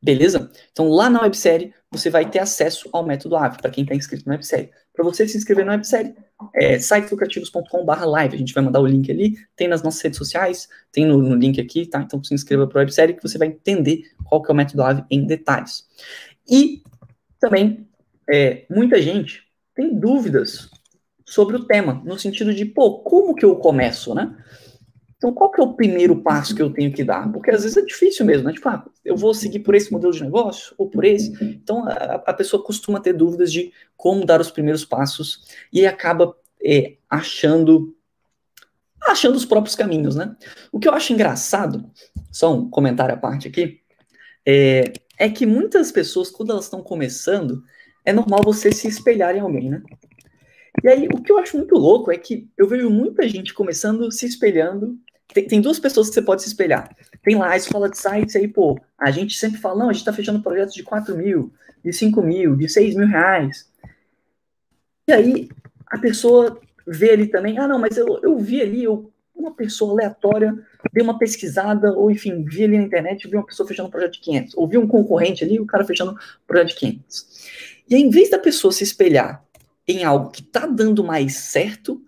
Beleza? 0.03 0.51
Então, 0.73 0.89
lá 0.89 1.09
na 1.09 1.23
websérie, 1.23 1.73
você 1.91 2.11
vai 2.11 2.29
ter 2.29 2.41
acesso 2.41 2.91
ao 2.93 3.07
método 3.07 3.37
AVE, 3.37 3.59
para 3.59 3.71
quem 3.71 3.85
está 3.85 3.95
inscrito 3.95 4.27
na 4.27 4.35
websérie. 4.35 4.71
Para 4.93 5.05
você 5.05 5.27
se 5.29 5.39
inscrever 5.39 5.65
na 5.65 5.73
websérie, 5.73 6.15
é 6.53 6.79
siteslucrativos.com.br 6.81 8.05
live. 8.05 8.35
A 8.35 8.39
gente 8.39 8.53
vai 8.53 8.65
mandar 8.65 8.81
o 8.81 8.87
link 8.87 9.09
ali, 9.09 9.37
tem 9.55 9.69
nas 9.69 9.85
nossas 9.85 10.03
redes 10.03 10.19
sociais, 10.19 10.69
tem 10.91 11.07
no, 11.07 11.19
no 11.19 11.37
link 11.37 11.61
aqui, 11.61 11.87
tá? 11.87 12.03
Então, 12.03 12.23
se 12.23 12.35
inscreva 12.35 12.67
para 12.67 12.81
a 12.81 12.83
websérie 12.83 13.15
que 13.15 13.23
você 13.23 13.39
vai 13.39 13.49
entender 13.49 14.03
qual 14.25 14.43
que 14.43 14.51
é 14.51 14.53
o 14.53 14.57
método 14.57 14.83
AVE 14.83 15.05
em 15.09 15.25
detalhes. 15.25 15.87
E 16.51 16.83
também, 17.39 17.89
é, 18.29 18.67
muita 18.69 19.01
gente 19.01 19.45
tem 19.77 19.95
dúvidas 19.95 20.69
sobre 21.25 21.57
o 21.57 21.65
tema, 21.65 22.03
no 22.05 22.19
sentido 22.19 22.53
de, 22.53 22.65
pô, 22.65 23.01
como 23.01 23.35
que 23.35 23.45
eu 23.45 23.57
começo, 23.57 24.15
né? 24.15 24.37
Então, 25.17 25.33
qual 25.33 25.51
que 25.51 25.61
é 25.61 25.65
o 25.65 25.73
primeiro 25.73 26.21
passo 26.21 26.55
que 26.55 26.61
eu 26.61 26.71
tenho 26.71 26.93
que 26.93 27.03
dar? 27.03 27.33
Porque 27.33 27.51
às 27.51 27.63
vezes 27.63 27.79
é 27.79 27.83
difícil 27.83 28.27
mesmo, 28.27 28.47
né? 28.47 28.53
Tipo, 28.53 28.69
ah, 28.69 28.85
eu 29.03 29.17
vou 29.17 29.33
seguir 29.33 29.61
por 29.61 29.75
esse 29.75 29.91
modelo 29.91 30.13
de 30.13 30.23
negócio 30.23 30.75
ou 30.77 30.91
por 30.91 31.03
esse. 31.03 31.33
Então, 31.41 31.89
a, 31.89 32.23
a 32.27 32.35
pessoa 32.35 32.63
costuma 32.63 33.01
ter 33.01 33.15
dúvidas 33.15 33.51
de 33.51 33.73
como 33.97 34.27
dar 34.27 34.39
os 34.39 34.51
primeiros 34.51 34.85
passos 34.85 35.47
e 35.73 35.87
acaba 35.87 36.37
é, 36.63 36.97
achando 37.09 37.97
achando 39.07 39.37
os 39.37 39.45
próprios 39.45 39.75
caminhos, 39.75 40.17
né? 40.17 40.35
O 40.73 40.79
que 40.79 40.89
eu 40.89 40.93
acho 40.93 41.13
engraçado, 41.13 41.91
só 42.31 42.55
um 42.55 42.69
comentário 42.69 43.15
à 43.15 43.19
parte 43.19 43.49
aqui, 43.49 43.81
é, 44.47 44.93
é 45.19 45.29
que 45.29 45.47
muitas 45.47 45.93
pessoas, 45.93 46.31
quando 46.31 46.53
elas 46.53 46.65
estão 46.65 46.83
começando, 46.83 47.63
é 48.05 48.13
normal 48.13 48.41
você 48.45 48.73
se 48.73 48.89
espelhar 48.89 49.35
em 49.35 49.41
alguém, 49.41 49.71
né? 49.71 49.83
E 50.83 50.89
aí, 50.89 51.07
o 51.07 51.23
que 51.23 51.31
eu 51.31 51.39
acho 51.39 51.57
muito 51.57 51.77
louco 51.77 52.11
é 52.11 52.17
que 52.17 52.49
eu 52.59 52.67
vejo 52.67 52.91
muita 52.91 53.29
gente 53.29 53.55
começando 53.55 54.11
se 54.11 54.27
espelhando. 54.27 54.99
Tem, 55.33 55.47
tem 55.47 55.61
duas 55.61 55.79
pessoas 55.79 56.09
que 56.09 56.15
você 56.15 56.23
pode 56.23 56.43
se 56.43 56.49
espelhar. 56.49 56.95
Tem 57.23 57.37
lá 57.37 57.51
a 57.51 57.57
escola 57.57 57.89
de 57.89 57.97
sites 57.97 58.35
aí, 58.35 58.49
pô, 58.49 58.79
a 58.99 59.11
gente 59.11 59.37
sempre 59.37 59.61
fala, 59.61 59.79
não, 59.79 59.91
a 59.91 59.93
gente 59.93 60.05
tá 60.05 60.13
fechando 60.13 60.43
projetos 60.43 60.75
de 60.75 60.83
4 60.83 61.17
mil, 61.17 61.53
de 61.85 61.93
5 61.93 62.23
mil, 62.23 62.57
de 62.57 62.69
6 62.69 62.97
mil 62.97 63.07
reais. 63.07 63.71
E 65.07 65.13
aí, 65.13 65.49
a 65.87 65.99
pessoa 65.99 66.61
vê 66.87 67.11
ali 67.11 67.27
também, 67.29 67.59
ah, 67.59 67.69
não, 67.69 67.79
mas 67.79 67.97
eu, 67.97 68.21
eu 68.23 68.39
vi 68.39 68.61
ali, 68.61 68.85
eu, 68.85 69.11
uma 69.35 69.55
pessoa 69.55 69.93
aleatória, 69.93 70.55
dei 70.93 71.03
uma 71.03 71.19
pesquisada, 71.19 71.93
ou 71.93 72.11
enfim, 72.11 72.45
vi 72.45 72.65
ali 72.65 72.79
na 72.79 72.85
internet, 72.85 73.29
vi 73.29 73.37
uma 73.37 73.47
pessoa 73.47 73.67
fechando 73.67 73.89
um 73.89 73.93
projeto 73.93 74.15
de 74.15 74.21
500, 74.21 74.57
ou 74.57 74.69
vi 74.69 74.79
um 74.79 74.87
concorrente 74.87 75.45
ali, 75.45 75.61
o 75.61 75.67
cara 75.67 75.85
fechando 75.85 76.13
um 76.13 76.47
projeto 76.47 76.69
de 76.69 76.75
500. 76.77 77.45
E 77.89 77.95
aí, 77.95 78.03
em 78.03 78.11
vez 78.11 78.31
da 78.31 78.39
pessoa 78.39 78.73
se 78.73 78.83
espelhar 78.83 79.44
em 79.87 80.05
algo 80.05 80.31
que 80.31 80.43
tá 80.43 80.67
dando 80.67 81.05
mais 81.05 81.37
certo, 81.37 82.03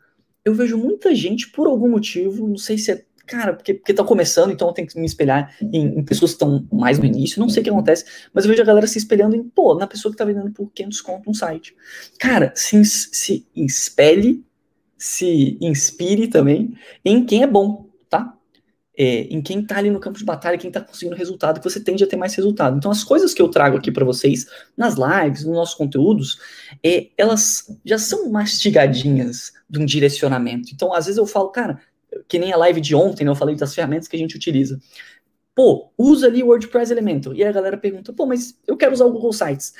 eu 0.44 0.54
vejo 0.54 0.78
muita 0.78 1.14
gente, 1.14 1.50
por 1.50 1.66
algum 1.66 1.88
motivo, 1.88 2.46
não 2.46 2.56
sei 2.56 2.78
se 2.78 2.92
é, 2.92 3.04
cara, 3.26 3.52
porque, 3.52 3.74
porque 3.74 3.92
tá 3.92 4.04
começando, 4.04 4.52
então 4.52 4.68
eu 4.68 4.74
tenho 4.74 4.86
que 4.86 4.98
me 4.98 5.04
espelhar 5.04 5.54
em, 5.60 5.98
em 5.98 6.04
pessoas 6.04 6.30
que 6.30 6.36
estão 6.36 6.66
mais 6.72 6.98
no 6.98 7.04
início, 7.04 7.40
não 7.40 7.48
sei 7.48 7.60
o 7.60 7.64
que 7.64 7.70
acontece, 7.70 8.04
mas 8.32 8.44
eu 8.44 8.50
vejo 8.50 8.62
a 8.62 8.66
galera 8.66 8.86
se 8.86 8.98
espelhando 8.98 9.34
em, 9.34 9.42
pô, 9.42 9.74
na 9.74 9.86
pessoa 9.86 10.12
que 10.12 10.18
tá 10.18 10.24
vendendo 10.24 10.50
por 10.52 10.70
500 10.72 11.00
conto 11.00 11.30
um 11.30 11.34
site. 11.34 11.74
Cara, 12.18 12.52
se, 12.54 12.84
se 12.84 13.46
espelhe, 13.54 14.44
se 14.96 15.58
inspire 15.60 16.28
também 16.28 16.74
em 17.04 17.24
quem 17.24 17.42
é 17.42 17.46
bom? 17.46 17.85
É, 18.96 19.22
em 19.24 19.42
quem 19.42 19.60
está 19.60 19.76
ali 19.76 19.90
no 19.90 20.00
campo 20.00 20.18
de 20.18 20.24
batalha, 20.24 20.56
quem 20.56 20.68
está 20.68 20.80
conseguindo 20.80 21.14
resultado, 21.14 21.60
que 21.60 21.68
você 21.68 21.78
tende 21.78 22.02
a 22.02 22.06
ter 22.06 22.16
mais 22.16 22.34
resultado. 22.34 22.76
Então, 22.76 22.90
as 22.90 23.04
coisas 23.04 23.34
que 23.34 23.42
eu 23.42 23.48
trago 23.48 23.76
aqui 23.76 23.92
para 23.92 24.04
vocês 24.04 24.46
nas 24.76 24.94
lives, 24.94 25.44
nos 25.44 25.54
nossos 25.54 25.74
conteúdos, 25.74 26.38
é, 26.82 27.08
elas 27.16 27.78
já 27.84 27.98
são 27.98 28.30
mastigadinhas 28.30 29.52
de 29.68 29.78
um 29.78 29.84
direcionamento. 29.84 30.70
Então, 30.72 30.94
às 30.94 31.06
vezes 31.06 31.18
eu 31.18 31.26
falo, 31.26 31.50
cara, 31.50 31.78
que 32.26 32.38
nem 32.38 32.52
a 32.52 32.56
live 32.56 32.80
de 32.80 32.94
ontem, 32.94 33.24
né, 33.24 33.30
eu 33.30 33.34
falei 33.34 33.54
das 33.54 33.74
ferramentas 33.74 34.08
que 34.08 34.16
a 34.16 34.18
gente 34.18 34.36
utiliza. 34.36 34.80
Pô, 35.54 35.90
usa 35.96 36.26
ali 36.26 36.42
o 36.42 36.46
WordPress 36.46 36.90
Elementor. 36.90 37.34
E 37.36 37.44
a 37.44 37.52
galera 37.52 37.76
pergunta, 37.76 38.12
pô, 38.12 38.26
mas 38.26 38.58
eu 38.66 38.76
quero 38.76 38.92
usar 38.92 39.04
o 39.04 39.12
Google 39.12 39.32
Sites. 39.32 39.74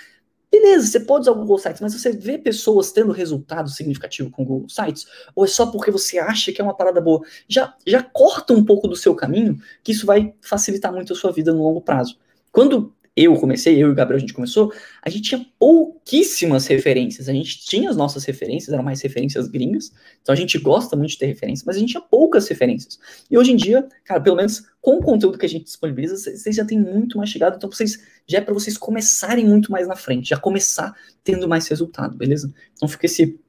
Beleza, 0.58 0.86
você 0.86 1.00
pode 1.00 1.22
usar 1.22 1.32
o 1.32 1.34
Google 1.34 1.58
Sites, 1.58 1.82
mas 1.82 1.92
você 1.92 2.12
vê 2.12 2.38
pessoas 2.38 2.90
tendo 2.90 3.12
resultado 3.12 3.68
significativo 3.68 4.30
com 4.30 4.42
o 4.42 4.46
Google 4.46 4.68
Sites? 4.70 5.06
Ou 5.34 5.44
é 5.44 5.48
só 5.48 5.66
porque 5.66 5.90
você 5.90 6.18
acha 6.18 6.50
que 6.50 6.62
é 6.62 6.64
uma 6.64 6.74
parada 6.74 6.98
boa? 6.98 7.20
Já, 7.46 7.74
já 7.86 8.02
corta 8.02 8.54
um 8.54 8.64
pouco 8.64 8.88
do 8.88 8.96
seu 8.96 9.14
caminho, 9.14 9.58
que 9.84 9.92
isso 9.92 10.06
vai 10.06 10.34
facilitar 10.40 10.90
muito 10.90 11.12
a 11.12 11.16
sua 11.16 11.30
vida 11.30 11.52
no 11.52 11.62
longo 11.62 11.82
prazo. 11.82 12.18
Quando 12.50 12.95
eu 13.16 13.34
comecei, 13.36 13.82
eu 13.82 13.88
e 13.88 13.90
o 13.92 13.94
Gabriel, 13.94 14.18
a 14.18 14.20
gente 14.20 14.34
começou, 14.34 14.70
a 15.00 15.08
gente 15.08 15.22
tinha 15.22 15.46
pouquíssimas 15.58 16.66
referências. 16.66 17.30
A 17.30 17.32
gente 17.32 17.64
tinha 17.64 17.88
as 17.88 17.96
nossas 17.96 18.24
referências, 18.24 18.74
eram 18.74 18.84
mais 18.84 19.00
referências 19.00 19.48
gringas, 19.48 19.90
então 20.20 20.34
a 20.34 20.36
gente 20.36 20.58
gosta 20.58 20.94
muito 20.94 21.10
de 21.10 21.18
ter 21.18 21.26
referências, 21.26 21.64
mas 21.64 21.76
a 21.76 21.78
gente 21.78 21.92
tinha 21.92 22.02
poucas 22.02 22.46
referências. 22.46 22.98
E 23.30 23.38
hoje 23.38 23.52
em 23.52 23.56
dia, 23.56 23.88
cara, 24.04 24.20
pelo 24.20 24.36
menos 24.36 24.66
com 24.82 24.98
o 24.98 25.02
conteúdo 25.02 25.38
que 25.38 25.46
a 25.46 25.48
gente 25.48 25.64
disponibiliza, 25.64 26.16
vocês 26.16 26.54
já 26.54 26.64
têm 26.64 26.78
muito 26.78 27.16
mais 27.16 27.30
chegado, 27.30 27.56
então 27.56 27.70
vocês 27.70 27.98
já 28.26 28.38
é 28.38 28.40
para 28.42 28.52
vocês 28.52 28.76
começarem 28.76 29.46
muito 29.46 29.72
mais 29.72 29.88
na 29.88 29.96
frente, 29.96 30.28
já 30.28 30.36
começar 30.36 30.94
tendo 31.24 31.48
mais 31.48 31.66
resultado, 31.68 32.16
beleza? 32.16 32.52
Então 32.74 32.86
fica 32.86 33.06
esse 33.06 33.40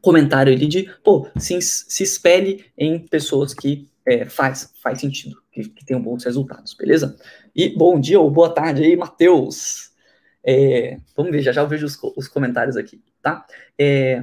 comentário 0.00 0.52
ali 0.52 0.66
de, 0.66 0.90
pô, 1.04 1.28
se, 1.38 1.60
se 1.62 2.02
espelhe 2.02 2.64
em 2.76 2.98
pessoas 2.98 3.54
que 3.54 3.88
é, 4.04 4.24
faz, 4.26 4.72
faz 4.82 5.00
sentido, 5.00 5.36
que, 5.54 5.68
que 5.68 5.84
tenham 5.84 6.02
bons 6.02 6.24
resultados, 6.24 6.74
beleza? 6.74 7.16
E 7.54 7.68
bom 7.68 7.98
dia 8.00 8.18
ou 8.18 8.30
boa 8.30 8.52
tarde 8.52 8.82
aí, 8.82 8.96
Matheus. 8.96 9.92
É, 10.44 10.98
vamos 11.16 11.32
ver, 11.32 11.40
já 11.40 11.52
já 11.52 11.62
eu 11.62 11.68
vejo 11.68 11.86
os, 11.86 11.98
os 12.16 12.28
comentários 12.28 12.76
aqui, 12.76 13.00
tá? 13.22 13.46
É, 13.78 14.22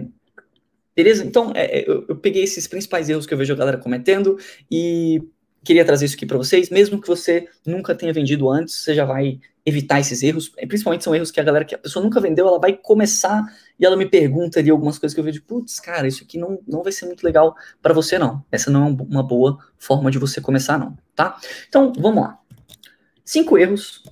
beleza? 0.96 1.26
Então, 1.26 1.52
é, 1.56 1.80
é, 1.80 1.90
eu, 1.90 2.06
eu, 2.10 2.16
peguei 2.18 2.44
esses 2.44 2.68
principais 2.68 3.10
erros 3.10 3.26
que 3.26 3.34
eu 3.34 3.38
vejo 3.38 3.54
a 3.54 3.56
galera 3.56 3.78
cometendo 3.78 4.38
e 4.70 5.24
queria 5.64 5.86
trazer 5.86 6.06
isso 6.06 6.16
aqui 6.16 6.26
para 6.26 6.38
vocês, 6.38 6.70
mesmo 6.70 7.02
que 7.02 7.08
você 7.08 7.48
nunca 7.66 7.96
tenha 7.96 8.14
vendido 8.14 8.50
antes, 8.50 8.76
você 8.76 8.94
já 8.94 9.06
vai 9.06 9.40
evitar 9.66 10.00
esses 10.00 10.24
erros, 10.24 10.50
principalmente 10.50 11.04
são 11.04 11.14
erros 11.14 11.30
que 11.30 11.40
a 11.40 11.44
galera 11.44 11.66
que 11.66 11.76
a 11.76 11.78
pessoa 11.78 12.04
nunca 12.04 12.20
vendeu, 12.20 12.48
ela 12.48 12.60
vai 12.60 12.74
começar 12.74 13.44
e 13.80 13.86
ela 13.86 13.96
me 13.96 14.08
pergunta 14.08 14.60
ali 14.60 14.70
algumas 14.70 14.98
coisas 14.98 15.14
que 15.14 15.20
eu 15.20 15.24
vejo, 15.24 15.44
putz, 15.44 15.80
cara, 15.80 16.08
isso 16.08 16.24
aqui 16.24 16.38
não, 16.38 16.60
não 16.68 16.84
vai 16.84 16.92
ser 16.92 17.06
muito 17.06 17.24
legal 17.24 17.56
para 17.82 17.94
você 17.94 18.18
não. 18.18 18.44
Essa 18.52 18.72
não 18.72 18.88
é 18.88 19.04
uma 19.04 19.24
boa 19.24 19.60
forma 19.78 20.10
de 20.10 20.18
você 20.18 20.42
começar 20.42 20.78
não, 20.78 20.98
tá? 21.16 21.40
Então, 21.68 21.94
vamos 21.98 22.24
lá. 22.24 22.40
Cinco 23.24 23.58
erros 23.58 24.04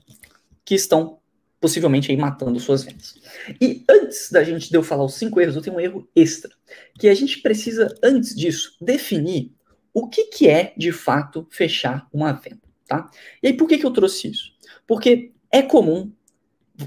que 0.63 0.75
estão 0.75 1.19
possivelmente 1.59 2.11
aí 2.11 2.17
matando 2.17 2.59
suas 2.59 2.83
vendas. 2.83 3.15
E 3.59 3.83
antes 3.89 4.31
da 4.31 4.43
gente 4.43 4.69
de 4.69 4.77
eu 4.77 4.83
falar 4.83 5.03
os 5.03 5.15
cinco 5.15 5.41
erros, 5.41 5.55
eu 5.55 5.61
tenho 5.61 5.75
um 5.75 5.79
erro 5.79 6.07
extra, 6.15 6.51
que 6.97 7.07
a 7.09 7.13
gente 7.13 7.41
precisa 7.41 7.93
antes 8.03 8.35
disso 8.35 8.77
definir 8.79 9.51
o 9.93 10.07
que, 10.07 10.25
que 10.25 10.47
é 10.47 10.73
de 10.77 10.91
fato 10.91 11.47
fechar 11.49 12.07
uma 12.13 12.31
venda, 12.31 12.61
tá? 12.87 13.09
E 13.41 13.47
aí 13.47 13.53
por 13.53 13.67
que 13.67 13.77
que 13.77 13.85
eu 13.85 13.91
trouxe 13.91 14.29
isso? 14.29 14.53
Porque 14.87 15.33
é 15.51 15.61
comum 15.61 16.11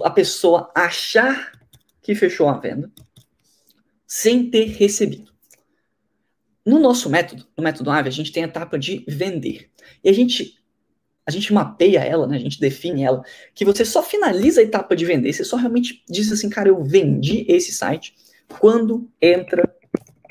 a 0.02 0.10
pessoa 0.10 0.70
achar 0.74 1.52
que 2.00 2.14
fechou 2.14 2.48
a 2.48 2.58
venda 2.58 2.90
sem 4.06 4.50
ter 4.50 4.66
recebido. 4.66 5.32
No 6.64 6.78
nosso 6.78 7.10
método, 7.10 7.46
no 7.56 7.64
método 7.64 7.90
AVE, 7.90 8.08
a 8.08 8.12
gente 8.12 8.30
tem 8.32 8.44
a 8.44 8.46
etapa 8.46 8.78
de 8.78 9.04
vender. 9.08 9.70
E 10.02 10.08
a 10.08 10.12
gente 10.12 10.58
a 11.24 11.30
gente 11.30 11.52
mapeia 11.52 12.00
ela, 12.00 12.26
né? 12.26 12.36
A 12.36 12.40
gente 12.40 12.58
define 12.58 13.04
ela, 13.04 13.24
que 13.54 13.64
você 13.64 13.84
só 13.84 14.02
finaliza 14.02 14.60
a 14.60 14.64
etapa 14.64 14.96
de 14.96 15.04
vender, 15.04 15.32
você 15.32 15.44
só 15.44 15.56
realmente 15.56 16.02
diz 16.08 16.32
assim, 16.32 16.50
cara, 16.50 16.68
eu 16.68 16.82
vendi 16.82 17.44
esse 17.48 17.72
site 17.72 18.14
quando 18.58 19.08
entra 19.20 19.62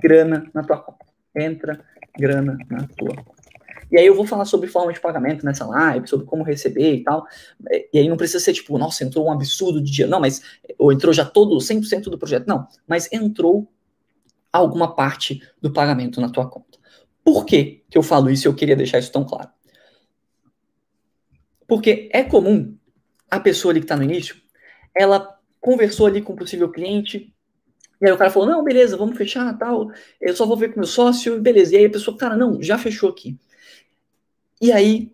grana 0.01 0.49
na 0.53 0.63
tua 0.63 0.77
conta. 0.77 1.05
Entra 1.33 1.85
grana 2.19 2.57
na 2.69 2.87
tua 2.87 3.15
conta. 3.15 3.40
E 3.91 3.99
aí 3.99 4.05
eu 4.05 4.15
vou 4.15 4.25
falar 4.25 4.45
sobre 4.45 4.67
forma 4.67 4.93
de 4.93 4.99
pagamento 4.99 5.45
nessa 5.45 5.65
live, 5.65 6.07
sobre 6.07 6.25
como 6.25 6.43
receber 6.43 6.95
e 6.95 7.03
tal. 7.03 7.25
E 7.91 7.99
aí 7.99 8.07
não 8.07 8.15
precisa 8.15 8.39
ser 8.39 8.53
tipo, 8.53 8.77
nossa, 8.77 9.03
entrou 9.03 9.27
um 9.27 9.31
absurdo 9.31 9.81
de 9.81 9.91
dia. 9.91 10.07
Não, 10.07 10.19
mas 10.19 10.41
ou 10.77 10.93
entrou 10.93 11.13
já 11.13 11.25
todo 11.25 11.59
100% 11.59 12.03
do 12.03 12.17
projeto. 12.17 12.47
Não, 12.47 12.67
mas 12.87 13.11
entrou 13.11 13.67
alguma 14.51 14.95
parte 14.95 15.41
do 15.61 15.71
pagamento 15.71 16.21
na 16.21 16.29
tua 16.29 16.49
conta. 16.49 16.79
Por 17.23 17.45
que 17.45 17.83
que 17.89 17.97
eu 17.97 18.03
falo 18.03 18.29
isso 18.29 18.47
e 18.47 18.49
eu 18.49 18.55
queria 18.55 18.75
deixar 18.75 18.99
isso 18.99 19.11
tão 19.11 19.25
claro? 19.25 19.49
Porque 21.67 22.09
é 22.11 22.23
comum 22.23 22.75
a 23.29 23.39
pessoa 23.39 23.71
ali 23.71 23.79
que 23.79 23.85
está 23.85 23.95
no 23.95 24.03
início, 24.03 24.35
ela 24.95 25.37
conversou 25.59 26.07
ali 26.07 26.21
com 26.21 26.33
o 26.33 26.35
possível 26.35 26.69
cliente, 26.69 27.33
e 28.01 28.05
aí 28.05 28.11
o 28.11 28.17
cara 28.17 28.31
falou, 28.31 28.49
não, 28.49 28.63
beleza, 28.63 28.97
vamos 28.97 29.15
fechar, 29.15 29.55
tal, 29.57 29.91
eu 30.19 30.35
só 30.35 30.45
vou 30.45 30.57
ver 30.57 30.73
com 30.73 30.79
meu 30.79 30.87
sócio, 30.87 31.39
beleza. 31.39 31.75
E 31.75 31.77
aí 31.77 31.85
a 31.85 31.89
pessoa, 31.89 32.17
cara, 32.17 32.35
não, 32.35 32.61
já 32.61 32.77
fechou 32.77 33.09
aqui. 33.09 33.37
E 34.61 34.71
aí 34.71 35.11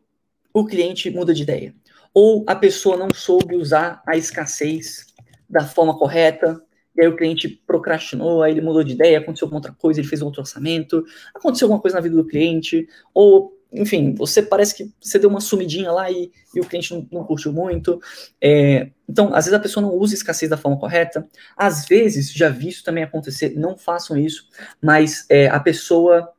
o 0.53 0.65
cliente 0.65 1.09
muda 1.09 1.33
de 1.33 1.43
ideia. 1.43 1.73
Ou 2.13 2.43
a 2.47 2.55
pessoa 2.55 2.97
não 2.97 3.09
soube 3.13 3.55
usar 3.55 4.01
a 4.05 4.17
escassez 4.17 5.05
da 5.49 5.65
forma 5.65 5.97
correta, 5.97 6.61
e 6.95 7.01
aí 7.01 7.07
o 7.07 7.15
cliente 7.15 7.47
procrastinou, 7.47 8.41
aí 8.41 8.51
ele 8.51 8.61
mudou 8.61 8.83
de 8.83 8.93
ideia, 8.93 9.19
aconteceu 9.19 9.45
alguma 9.45 9.59
outra 9.59 9.71
coisa, 9.71 9.99
ele 9.99 10.07
fez 10.07 10.21
outro 10.21 10.41
orçamento, 10.41 11.05
aconteceu 11.33 11.67
alguma 11.67 11.79
coisa 11.79 11.95
na 11.95 12.01
vida 12.01 12.15
do 12.15 12.25
cliente, 12.25 12.87
ou 13.13 13.55
enfim, 13.71 14.15
você 14.15 14.41
parece 14.41 14.75
que 14.75 14.91
você 14.99 15.19
deu 15.19 15.29
uma 15.29 15.41
sumidinha 15.41 15.91
lá 15.91 16.09
e, 16.09 16.31
e 16.55 16.59
o 16.59 16.65
cliente 16.65 16.93
não, 16.93 17.07
não 17.11 17.23
curtiu 17.23 17.51
muito. 17.51 18.01
É, 18.41 18.89
então, 19.07 19.27
às 19.27 19.45
vezes 19.45 19.53
a 19.53 19.59
pessoa 19.59 19.85
não 19.85 19.93
usa 19.93 20.15
escassez 20.15 20.49
da 20.49 20.57
forma 20.57 20.79
correta. 20.79 21.27
Às 21.55 21.85
vezes, 21.85 22.31
já 22.31 22.49
vi 22.49 22.69
isso 22.69 22.83
também 22.83 23.03
acontecer, 23.03 23.55
não 23.57 23.77
façam 23.77 24.17
isso, 24.17 24.47
mas 24.81 25.25
é, 25.29 25.47
a 25.47 25.59
pessoa. 25.59 26.33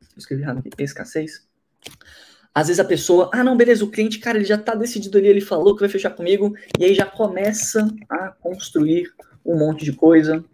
Eu 0.00 0.18
escrevi 0.18 0.42
errado 0.42 0.58
aqui, 0.58 0.70
escassez. 0.78 1.44
Às 2.54 2.68
vezes 2.68 2.78
a 2.78 2.84
pessoa, 2.84 3.30
ah, 3.32 3.42
não, 3.42 3.56
beleza, 3.56 3.84
o 3.84 3.90
cliente, 3.90 4.20
cara, 4.20 4.38
ele 4.38 4.44
já 4.44 4.56
tá 4.56 4.76
decidido 4.76 5.18
ali, 5.18 5.26
ele 5.26 5.40
falou 5.40 5.74
que 5.74 5.80
vai 5.80 5.88
fechar 5.88 6.10
comigo, 6.10 6.54
e 6.78 6.84
aí 6.84 6.94
já 6.94 7.04
começa 7.04 7.92
a 8.08 8.28
construir 8.28 9.12
um 9.44 9.58
monte 9.58 9.84
de 9.84 9.92
coisa, 9.92 10.44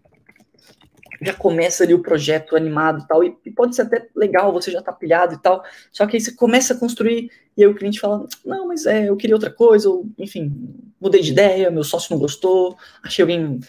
já 1.20 1.34
começa 1.34 1.84
ali 1.84 1.92
o 1.92 2.00
projeto 2.00 2.56
animado 2.56 3.04
e 3.04 3.06
tal, 3.06 3.22
e, 3.22 3.36
e 3.44 3.50
pode 3.50 3.76
ser 3.76 3.82
até 3.82 4.08
legal, 4.16 4.50
você 4.50 4.70
já 4.70 4.80
tá 4.80 4.92
pilhado 4.92 5.34
e 5.34 5.38
tal, 5.38 5.62
só 5.92 6.06
que 6.06 6.16
aí 6.16 6.20
você 6.22 6.32
começa 6.32 6.72
a 6.72 6.78
construir, 6.78 7.30
e 7.54 7.62
aí 7.62 7.68
o 7.68 7.74
cliente 7.74 8.00
fala, 8.00 8.26
não, 8.46 8.66
mas 8.66 8.86
é, 8.86 9.10
eu 9.10 9.16
queria 9.16 9.36
outra 9.36 9.50
coisa, 9.50 9.90
ou, 9.90 10.06
enfim, 10.18 10.72
mudei 10.98 11.20
de 11.20 11.32
ideia, 11.32 11.70
meu 11.70 11.84
sócio 11.84 12.14
não 12.14 12.18
gostou, 12.18 12.78
achei 13.02 13.22
alguém 13.22 13.60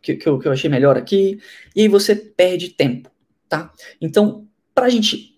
que, 0.00 0.14
que, 0.16 0.26
eu, 0.26 0.38
que 0.38 0.48
eu 0.48 0.52
achei 0.52 0.70
melhor 0.70 0.96
aqui, 0.96 1.38
e 1.76 1.82
aí 1.82 1.88
você 1.88 2.16
perde 2.16 2.70
tempo, 2.70 3.10
tá? 3.46 3.70
Então, 4.00 4.46
pra 4.74 4.88
gente 4.88 5.37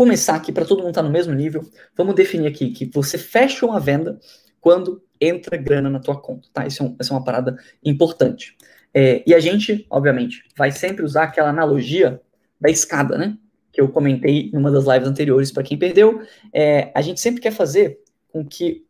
começar 0.00 0.34
aqui, 0.34 0.50
para 0.50 0.64
todo 0.64 0.78
mundo 0.78 0.88
estar 0.88 1.02
tá 1.02 1.06
no 1.06 1.12
mesmo 1.12 1.34
nível, 1.34 1.62
vamos 1.94 2.14
definir 2.14 2.46
aqui 2.46 2.70
que 2.70 2.86
você 2.86 3.18
fecha 3.18 3.66
uma 3.66 3.78
venda 3.78 4.18
quando 4.58 5.02
entra 5.20 5.58
grana 5.58 5.90
na 5.90 6.00
tua 6.00 6.18
conta, 6.18 6.48
tá? 6.54 6.66
Isso 6.66 6.82
é, 6.82 6.86
um, 6.86 6.96
é 6.98 7.12
uma 7.12 7.22
parada 7.22 7.58
importante. 7.84 8.56
É, 8.94 9.22
e 9.26 9.34
a 9.34 9.38
gente, 9.38 9.86
obviamente, 9.90 10.42
vai 10.56 10.72
sempre 10.72 11.04
usar 11.04 11.24
aquela 11.24 11.50
analogia 11.50 12.18
da 12.58 12.70
escada, 12.70 13.18
né? 13.18 13.36
Que 13.70 13.78
eu 13.78 13.90
comentei 13.90 14.50
numa 14.54 14.70
das 14.70 14.86
lives 14.86 15.06
anteriores 15.06 15.52
para 15.52 15.64
quem 15.64 15.76
perdeu. 15.76 16.22
É, 16.50 16.90
a 16.94 17.02
gente 17.02 17.20
sempre 17.20 17.42
quer 17.42 17.52
fazer 17.52 18.00
com 18.32 18.42
que 18.42 18.86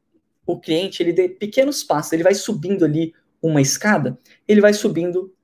o 0.46 0.60
cliente 0.60 1.02
ele 1.02 1.12
dê 1.12 1.28
pequenos 1.28 1.82
passos, 1.82 2.12
ele 2.12 2.22
vai 2.22 2.34
subindo 2.34 2.84
ali 2.84 3.12
uma 3.42 3.60
escada, 3.60 4.16
ele 4.46 4.60
vai 4.60 4.72
subindo 4.72 5.34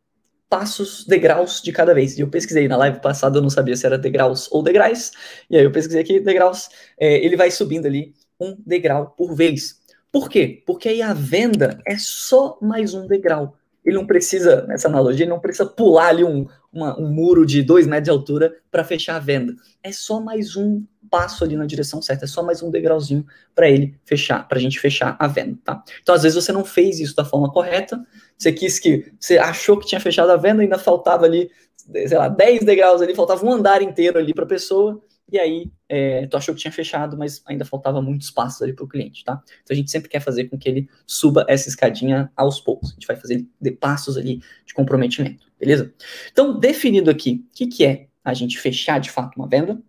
passos, 0.49 1.05
degraus 1.07 1.61
de 1.61 1.73
cada 1.73 1.95
vez. 1.95 2.17
E 2.17 2.21
eu 2.21 2.29
pesquisei 2.29 2.69
na 2.69 2.77
live 2.77 3.01
passada, 3.01 3.39
eu 3.39 3.43
não 3.43 3.51
sabia 3.51 3.77
se 3.77 3.87
era 3.87 3.99
degraus 3.99 4.49
ou 4.51 4.63
degraus, 4.63 5.13
e 5.51 5.57
aí 5.57 5.65
eu 5.65 5.73
pesquisei 5.73 6.01
aqui 6.01 6.21
degraus, 6.21 6.69
é, 6.99 7.25
ele 7.25 7.37
vai 7.37 7.51
subindo 7.51 7.87
ali 7.87 8.15
um 8.41 8.57
degrau 8.65 9.15
por 9.17 9.35
vez. 9.35 9.81
Por 10.13 10.29
quê? 10.31 10.63
Porque 10.67 10.89
aí 10.89 11.03
a 11.03 11.13
venda 11.13 11.81
é 11.87 11.97
só 11.99 12.59
mais 12.63 12.95
um 12.95 13.07
degrau 13.07 13.57
ele 13.87 13.97
não 13.97 14.07
precisa, 14.07 14.67
nessa 14.67 14.89
analogia, 14.89 15.25
ele 15.25 15.31
não 15.31 15.39
precisa 15.39 15.65
pular 15.65 16.09
ali 16.09 16.25
um, 16.25 16.47
uma, 16.73 16.99
um 17.01 17.09
muro 17.09 17.47
de 17.47 17.63
dois 17.63 17.87
metros 17.87 18.05
de 18.05 18.11
altura 18.11 18.55
para 18.69 18.83
fechar 18.83 19.15
a 19.15 19.21
venda. 19.21 19.55
É 19.81 19.93
só 19.93 20.21
mais 20.21 20.57
um 20.57 20.85
passo 21.09 21.45
ali 21.45 21.57
na 21.57 21.65
direção 21.65 22.03
certa, 22.03 22.25
é 22.25 22.29
só 22.29 22.43
mais 22.43 22.65
um 22.65 22.71
degrauzinho 22.71 23.25
para 23.55 23.71
ele 23.71 23.95
fechar, 24.05 24.47
para 24.49 24.59
a 24.59 24.61
gente 24.61 24.81
fechar 24.81 25.17
a 25.21 25.29
venda, 25.29 25.57
tá? 25.65 25.85
Então, 26.03 26.17
às 26.17 26.25
vezes 26.25 26.35
você 26.35 26.51
não 26.51 26.65
fez 26.65 26.99
isso 26.99 27.15
da 27.15 27.25
forma 27.25 27.49
correta, 27.51 28.05
você 28.37 28.53
quis 28.53 28.81
que, 28.81 29.13
você 29.21 29.39
achou 29.39 29.79
que 29.79 29.87
tinha 29.87 30.01
fechado 30.01 30.31
a 30.31 30.37
venda, 30.37 30.63
ainda 30.63 30.79
faltava 30.79 31.25
ali, 31.25 31.49
sei 31.77 32.19
lá, 32.19 32.29
10 32.29 32.65
degraus 32.65 33.01
ali, 33.01 33.15
faltava 33.15 33.47
um 33.47 33.53
andar 33.53 33.83
inteiro 33.83 34.19
ali 34.19 34.35
para 34.35 34.45
a 34.45 34.49
pessoa, 34.49 35.01
e 35.31 35.39
aí 35.39 35.73
é, 35.89 36.27
tu 36.27 36.37
achou 36.37 36.55
que 36.55 36.61
tinha 36.61 36.73
fechado, 36.73 37.17
mas 37.17 37.43
ainda 37.47 37.65
faltava 37.65 38.01
muito 38.01 38.23
espaço 38.23 38.63
ali 38.63 38.73
para 38.73 38.85
o 38.85 38.89
cliente, 38.89 39.25
tá? 39.25 39.43
Então 39.63 39.75
a 39.75 39.77
gente 39.77 39.91
sempre 39.91 40.09
quer 40.09 40.21
fazer 40.21 40.45
com 40.45 40.57
que 40.57 40.69
ele 40.69 40.89
suba 41.07 41.45
essa 41.49 41.69
escadinha 41.69 42.31
aos 42.37 42.61
poucos. 42.61 42.91
A 42.91 42.95
gente 42.95 43.07
vai 43.07 43.17
fazer 43.17 43.47
de 43.61 43.71
passos 43.73 44.17
ali 44.17 44.41
de 44.65 44.73
comprometimento, 44.73 45.47
beleza? 45.59 45.93
Então, 46.31 46.59
definido 46.59 47.11
aqui 47.11 47.45
o 47.49 47.57
que, 47.57 47.67
que 47.67 47.85
é 47.85 48.07
a 48.25 48.35
gente 48.35 48.59
fechar 48.59 49.01
de 49.01 49.11
fato 49.11 49.37
uma 49.37 49.49
venda, 49.49 49.81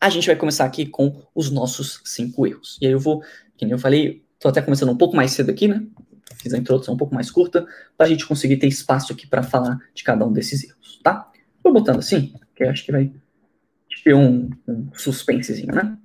a 0.00 0.08
gente 0.08 0.26
vai 0.26 0.36
começar 0.36 0.64
aqui 0.64 0.86
com 0.86 1.20
os 1.34 1.50
nossos 1.50 2.00
cinco 2.04 2.46
erros. 2.46 2.78
E 2.80 2.86
aí 2.86 2.92
eu 2.92 3.00
vou, 3.00 3.22
como 3.58 3.72
eu 3.72 3.78
falei, 3.78 4.24
estou 4.34 4.50
até 4.50 4.62
começando 4.62 4.90
um 4.90 4.96
pouco 4.96 5.16
mais 5.16 5.32
cedo 5.32 5.50
aqui, 5.50 5.66
né? 5.66 5.84
Fiz 6.36 6.54
a 6.54 6.58
introdução 6.58 6.94
um 6.94 6.96
pouco 6.96 7.14
mais 7.14 7.30
curta, 7.30 7.66
para 7.96 8.06
a 8.06 8.08
gente 8.08 8.24
conseguir 8.24 8.58
ter 8.58 8.68
espaço 8.68 9.12
aqui 9.12 9.26
para 9.26 9.42
falar 9.42 9.78
de 9.92 10.04
cada 10.04 10.24
um 10.24 10.32
desses 10.32 10.62
erros, 10.62 11.00
tá? 11.02 11.28
Vou 11.62 11.72
botando 11.72 11.98
assim, 11.98 12.32
que 12.54 12.62
eu 12.62 12.70
acho 12.70 12.84
que 12.84 12.92
vai 12.92 13.12
ter 14.02 14.14
um, 14.14 14.50
um 14.66 14.88
suspensezinho, 14.94 15.74
né? 15.74 15.96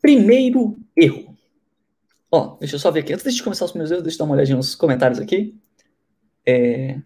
Primeiro 0.00 0.78
erro. 0.96 1.36
Ó, 2.30 2.56
deixa 2.58 2.76
eu 2.76 2.78
só 2.78 2.90
ver 2.90 3.00
aqui. 3.00 3.12
Antes 3.12 3.34
de 3.34 3.42
começar 3.42 3.64
os 3.64 3.72
meus 3.72 3.90
erros, 3.90 4.02
deixa 4.02 4.16
eu 4.16 4.18
dar 4.18 4.24
uma 4.24 4.34
olhadinha 4.34 4.56
nos 4.56 4.74
comentários 4.74 5.18
aqui. 5.18 5.54
É... 6.44 7.00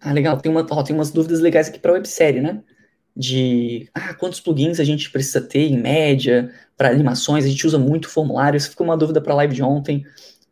Ah, 0.00 0.12
legal. 0.12 0.40
Tem, 0.40 0.50
uma, 0.50 0.66
ó, 0.70 0.82
tem 0.82 0.94
umas 0.94 1.10
dúvidas 1.10 1.40
legais 1.40 1.68
aqui 1.68 1.78
para 1.78 1.92
a 1.92 1.94
websérie, 1.94 2.40
né? 2.40 2.62
De 3.16 3.88
ah, 3.94 4.14
quantos 4.14 4.40
plugins 4.40 4.80
a 4.80 4.84
gente 4.84 5.10
precisa 5.10 5.40
ter 5.40 5.70
em 5.70 5.78
média 5.80 6.52
para 6.76 6.90
animações. 6.90 7.44
A 7.44 7.48
gente 7.48 7.66
usa 7.66 7.78
muito 7.78 8.08
formulário. 8.08 8.56
Isso 8.56 8.70
ficou 8.70 8.86
uma 8.86 8.96
dúvida 8.96 9.20
para 9.20 9.32
a 9.32 9.36
live 9.36 9.54
de 9.54 9.62
ontem. 9.62 10.04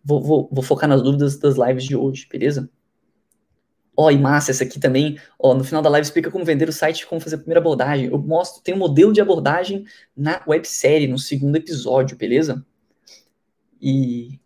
Vou, 0.04 0.22
vou, 0.22 0.48
vou 0.50 0.62
focar 0.62 0.88
nas 0.88 1.02
dúvidas 1.02 1.38
das 1.38 1.56
lives 1.56 1.84
de 1.84 1.96
hoje, 1.96 2.26
beleza? 2.30 2.70
Ó, 3.96 4.06
oh, 4.06 4.10
e 4.10 4.18
massa, 4.18 4.50
essa 4.50 4.64
aqui 4.64 4.80
também, 4.80 5.18
ó, 5.38 5.52
no 5.54 5.64
final 5.64 5.82
da 5.82 5.90
live 5.90 6.06
explica 6.06 6.30
como 6.30 6.44
vender 6.44 6.68
o 6.68 6.72
site, 6.72 7.06
como 7.06 7.20
fazer 7.20 7.36
a 7.36 7.38
primeira 7.38 7.60
abordagem. 7.60 8.06
Eu 8.06 8.18
mostro, 8.18 8.62
tem 8.62 8.74
um 8.74 8.78
modelo 8.78 9.12
de 9.12 9.20
abordagem 9.20 9.84
na 10.16 10.42
websérie, 10.46 11.06
no 11.08 11.18
segundo 11.18 11.56
episódio, 11.56 12.16
beleza? 12.16 12.64
E 13.80 14.40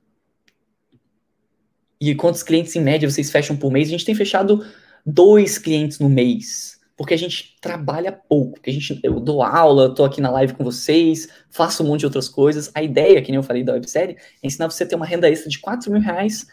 e 2.00 2.14
quantos 2.14 2.42
clientes 2.42 2.74
em 2.76 2.80
média 2.80 3.08
vocês 3.08 3.30
fecham 3.30 3.56
por 3.56 3.72
mês? 3.72 3.88
A 3.88 3.92
gente 3.92 4.04
tem 4.04 4.14
fechado 4.14 4.64
dois 5.06 5.56
clientes 5.56 5.98
no 5.98 6.08
mês, 6.08 6.78
porque 6.96 7.14
a 7.14 7.16
gente 7.16 7.56
trabalha 7.60 8.12
pouco, 8.12 8.54
porque 8.54 8.68
a 8.68 8.72
gente, 8.72 9.00
eu 9.02 9.18
dou 9.18 9.42
aula, 9.42 9.94
tô 9.94 10.04
aqui 10.04 10.20
na 10.20 10.30
live 10.30 10.52
com 10.54 10.62
vocês, 10.62 11.28
faço 11.48 11.82
um 11.82 11.86
monte 11.86 12.00
de 12.00 12.06
outras 12.06 12.28
coisas. 12.28 12.70
A 12.74 12.82
ideia, 12.82 13.22
que 13.22 13.30
nem 13.30 13.36
eu 13.36 13.42
falei 13.42 13.64
da 13.64 13.72
websérie, 13.72 14.16
é 14.42 14.46
ensinar 14.46 14.70
você 14.70 14.84
a 14.84 14.86
ter 14.86 14.96
uma 14.96 15.06
renda 15.06 15.30
extra 15.30 15.48
de 15.48 15.58
4 15.58 15.90
mil 15.90 16.00
reais 16.00 16.46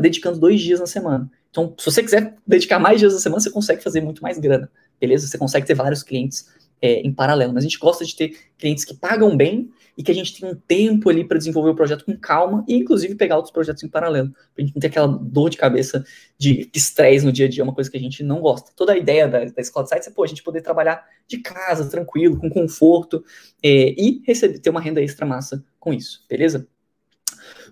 dedicando 0.00 0.38
dois 0.38 0.60
dias 0.60 0.80
na 0.80 0.86
semana. 0.86 1.30
Então, 1.54 1.72
se 1.78 1.84
você 1.84 2.02
quiser 2.02 2.34
dedicar 2.44 2.80
mais 2.80 2.98
dias 2.98 3.12
da 3.12 3.20
semana, 3.20 3.40
você 3.40 3.48
consegue 3.48 3.80
fazer 3.80 4.00
muito 4.00 4.20
mais 4.20 4.40
grana, 4.40 4.68
beleza? 5.00 5.28
Você 5.28 5.38
consegue 5.38 5.64
ter 5.64 5.74
vários 5.74 6.02
clientes 6.02 6.52
é, 6.82 6.94
em 6.94 7.12
paralelo, 7.12 7.54
mas 7.54 7.62
a 7.62 7.68
gente 7.68 7.78
gosta 7.78 8.04
de 8.04 8.16
ter 8.16 8.36
clientes 8.58 8.84
que 8.84 8.92
pagam 8.92 9.36
bem 9.36 9.70
e 9.96 10.02
que 10.02 10.10
a 10.10 10.14
gente 10.14 10.40
tem 10.40 10.50
um 10.50 10.56
tempo 10.56 11.08
ali 11.08 11.22
para 11.22 11.38
desenvolver 11.38 11.70
o 11.70 11.74
projeto 11.76 12.04
com 12.04 12.18
calma 12.18 12.64
e, 12.66 12.74
inclusive, 12.74 13.14
pegar 13.14 13.36
outros 13.36 13.52
projetos 13.52 13.84
em 13.84 13.88
paralelo, 13.88 14.30
para 14.30 14.40
a 14.58 14.60
gente 14.62 14.74
não 14.74 14.80
ter 14.80 14.88
aquela 14.88 15.06
dor 15.06 15.48
de 15.48 15.56
cabeça 15.56 16.04
de 16.36 16.68
estresse 16.74 17.24
no 17.24 17.30
dia 17.30 17.46
a 17.46 17.48
dia, 17.48 17.62
é 17.62 17.64
uma 17.64 17.72
coisa 17.72 17.88
que 17.88 17.96
a 17.96 18.00
gente 18.00 18.24
não 18.24 18.40
gosta. 18.40 18.72
Toda 18.74 18.92
a 18.92 18.98
ideia 18.98 19.28
da, 19.28 19.44
da 19.44 19.62
escola 19.62 19.84
de 19.84 19.90
sites 19.90 20.08
é, 20.08 20.10
pô, 20.10 20.24
a 20.24 20.26
gente 20.26 20.42
poder 20.42 20.60
trabalhar 20.60 21.06
de 21.28 21.38
casa, 21.38 21.88
tranquilo, 21.88 22.36
com 22.36 22.50
conforto 22.50 23.24
é, 23.62 23.94
e 23.96 24.20
receber, 24.26 24.58
ter 24.58 24.70
uma 24.70 24.80
renda 24.80 25.00
extra 25.00 25.24
massa 25.24 25.64
com 25.78 25.92
isso, 25.92 26.24
beleza? 26.28 26.66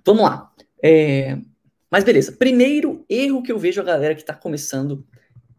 Vamos 0.05 0.23
lá. 0.23 0.53
É, 0.81 1.37
mas 1.93 2.05
beleza, 2.05 2.33
primeiro 2.33 3.05
erro 3.07 3.43
que 3.43 3.53
eu 3.53 3.59
vejo 3.59 3.79
a 3.79 3.85
galera 3.85 4.15
que 4.15 4.23
está 4.23 4.33
começando, 4.33 5.07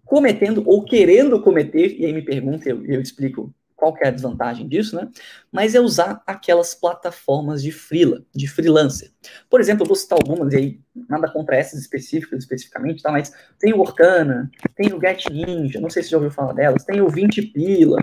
cometendo 0.03 0.63
ou 0.65 0.83
querendo 0.83 1.39
cometer, 1.39 1.95
e 1.99 2.07
aí 2.07 2.11
me 2.11 2.23
pergunta, 2.23 2.67
eu, 2.67 2.83
eu 2.87 2.99
explico 2.99 3.53
qual 3.75 3.95
é 4.01 4.07
a 4.07 4.11
desvantagem 4.11 4.67
disso, 4.67 4.95
né? 4.95 5.09
Mas 5.51 5.75
é 5.75 5.79
usar 5.79 6.23
aquelas 6.25 6.73
plataformas 6.73 7.61
de 7.61 7.71
freela, 7.71 8.25
de 8.33 8.47
freelancer. 8.47 9.11
Por 9.47 9.61
exemplo, 9.61 9.83
eu 9.83 9.87
vou 9.87 9.95
citar 9.95 10.17
algumas, 10.17 10.55
aí 10.55 10.79
nada 11.07 11.29
contra 11.29 11.55
essas 11.55 11.79
específicas, 11.79 12.39
especificamente, 12.39 13.03
tá? 13.03 13.11
Mas 13.11 13.31
tem 13.59 13.71
o 13.71 13.79
Orkana, 13.79 14.49
tem 14.75 14.91
o 14.91 14.99
Get 14.99 15.29
Ninja, 15.29 15.79
não 15.79 15.89
sei 15.91 16.01
se 16.01 16.09
você 16.09 16.13
já 16.13 16.17
ouviu 16.17 16.31
falar 16.31 16.53
delas, 16.53 16.83
tem 16.83 16.99
o 16.99 17.09
20 17.09 17.43
Pila. 17.43 17.99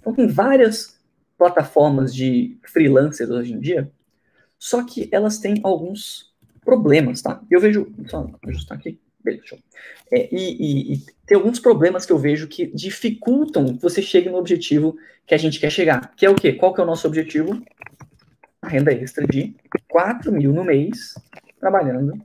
Então 0.00 0.12
tem 0.12 0.26
várias 0.26 0.98
plataformas 1.38 2.12
de 2.12 2.58
freelancers 2.64 3.30
hoje 3.30 3.52
em 3.52 3.60
dia, 3.60 3.88
só 4.58 4.84
que 4.84 5.08
elas 5.12 5.38
têm 5.38 5.60
alguns 5.62 6.31
problemas, 6.64 7.22
tá? 7.22 7.42
Eu 7.50 7.60
vejo, 7.60 7.92
só 8.08 8.28
ajustar 8.46 8.78
aqui. 8.78 8.98
Beleza, 9.22 9.46
show. 9.46 9.58
É, 10.10 10.34
e, 10.34 10.36
e, 10.36 10.94
e, 10.94 11.06
tem 11.26 11.36
alguns 11.36 11.60
problemas 11.60 12.04
que 12.04 12.12
eu 12.12 12.18
vejo 12.18 12.48
que 12.48 12.66
dificultam 12.66 13.76
que 13.76 13.82
você 13.82 14.02
chegue 14.02 14.28
no 14.28 14.38
objetivo 14.38 14.96
que 15.26 15.34
a 15.34 15.38
gente 15.38 15.60
quer 15.60 15.70
chegar. 15.70 16.12
Que 16.16 16.26
é 16.26 16.30
o 16.30 16.34
quê? 16.34 16.52
Qual 16.52 16.74
que 16.74 16.80
é 16.80 16.84
o 16.84 16.86
nosso 16.86 17.06
objetivo? 17.06 17.62
A 18.60 18.68
renda 18.68 18.92
extra 18.92 19.26
de 19.26 19.54
4 19.88 20.32
mil 20.32 20.52
no 20.52 20.64
mês, 20.64 21.14
trabalhando 21.60 22.20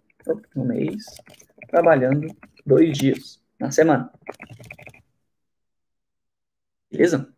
no 0.56 0.66
mês, 0.66 1.06
trabalhando 1.68 2.28
dois 2.66 2.98
dias 2.98 3.40
na 3.60 3.72
semana. 3.72 4.12
Beleza? 6.92 7.32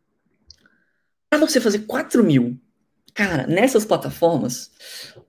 Para 1.30 1.40
você 1.40 1.60
fazer 1.62 1.80
4 1.80 2.24
mil, 2.24 2.60
cara, 3.20 3.46
nessas 3.46 3.84
plataformas, 3.84 4.72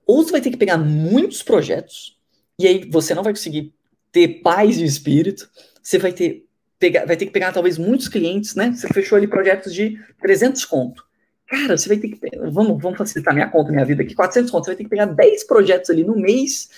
ou 0.07 0.23
você 0.23 0.31
vai 0.31 0.39
ter 0.39 0.49
que 0.49 0.55
pegar 0.55 0.77
muitos 0.77 1.43
projetos, 1.43 2.17
e 2.57 2.65
aí 2.65 2.89
você 2.89 3.13
não 3.13 3.21
vai 3.21 3.33
conseguir 3.33 3.73
ter 4.13 4.41
paz 4.41 4.77
de 4.77 4.85
espírito, 4.85 5.49
você 5.83 5.97
vai 5.97 6.13
ter, 6.13 6.45
pegar, 6.79 7.05
vai 7.05 7.17
ter 7.17 7.25
que 7.25 7.33
pegar 7.33 7.51
talvez 7.51 7.77
muitos 7.77 8.07
clientes, 8.07 8.55
né? 8.55 8.71
Você 8.71 8.87
fechou 8.93 9.17
ali 9.17 9.27
projetos 9.27 9.73
de 9.73 9.99
300 10.21 10.63
conto. 10.63 11.03
Cara, 11.45 11.77
você 11.77 11.89
vai 11.89 11.97
ter 11.97 12.07
que, 12.07 12.19
vamos, 12.49 12.81
vamos 12.81 12.97
facilitar 12.97 13.33
minha 13.33 13.49
conta, 13.49 13.73
minha 13.73 13.83
vida 13.83 14.03
aqui, 14.03 14.15
400 14.15 14.49
conto, 14.49 14.63
você 14.63 14.71
vai 14.71 14.77
ter 14.77 14.83
que 14.85 14.89
pegar 14.89 15.07
10 15.07 15.43
projetos 15.43 15.89
ali 15.89 16.05
no 16.05 16.15
mês, 16.15 16.69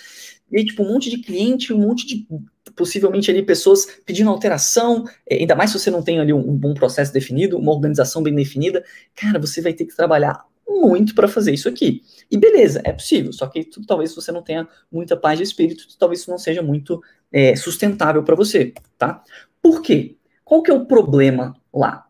e 0.50 0.58
aí, 0.58 0.64
tipo, 0.64 0.82
um 0.82 0.92
monte 0.92 1.08
de 1.08 1.18
cliente, 1.18 1.72
um 1.72 1.78
monte 1.78 2.08
de, 2.08 2.26
possivelmente 2.74 3.30
ali, 3.30 3.40
pessoas 3.40 3.86
pedindo 4.04 4.30
alteração, 4.30 5.04
é, 5.30 5.36
ainda 5.36 5.54
mais 5.54 5.70
se 5.70 5.78
você 5.78 5.92
não 5.92 6.02
tem 6.02 6.18
ali 6.18 6.32
um, 6.32 6.40
um 6.40 6.56
bom 6.56 6.74
processo 6.74 7.12
definido, 7.12 7.56
uma 7.56 7.72
organização 7.72 8.20
bem 8.20 8.34
definida, 8.34 8.84
cara, 9.14 9.38
você 9.38 9.60
vai 9.60 9.72
ter 9.72 9.84
que 9.84 9.94
trabalhar 9.94 10.44
muito 10.68 11.14
para 11.14 11.28
fazer 11.28 11.52
isso 11.52 11.68
aqui. 11.68 12.02
E 12.30 12.36
beleza, 12.36 12.80
é 12.84 12.92
possível, 12.92 13.32
só 13.32 13.46
que 13.46 13.64
tu, 13.64 13.84
talvez 13.86 14.14
você 14.14 14.32
não 14.32 14.42
tenha 14.42 14.66
muita 14.90 15.16
paz 15.16 15.38
de 15.38 15.44
espírito, 15.44 15.86
talvez 15.98 16.20
isso 16.20 16.30
não 16.30 16.38
seja 16.38 16.62
muito 16.62 17.02
é, 17.32 17.54
sustentável 17.56 18.22
para 18.22 18.34
você, 18.34 18.72
tá? 18.98 19.22
Por 19.62 19.82
quê? 19.82 20.16
Qual 20.44 20.62
que 20.62 20.70
é 20.70 20.74
o 20.74 20.86
problema 20.86 21.56
lá? 21.72 22.06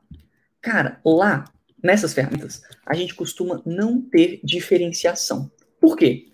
Cara, 0.61 1.00
lá, 1.04 1.44
nessas 1.82 2.14
ferramentas, 2.14 2.62
a 2.87 2.94
gente 2.94 3.14
costuma 3.14 3.62
não 3.64 4.00
ter 4.00 4.40
diferenciação. 4.42 5.50
Por 5.80 5.96
quê? 5.96 6.28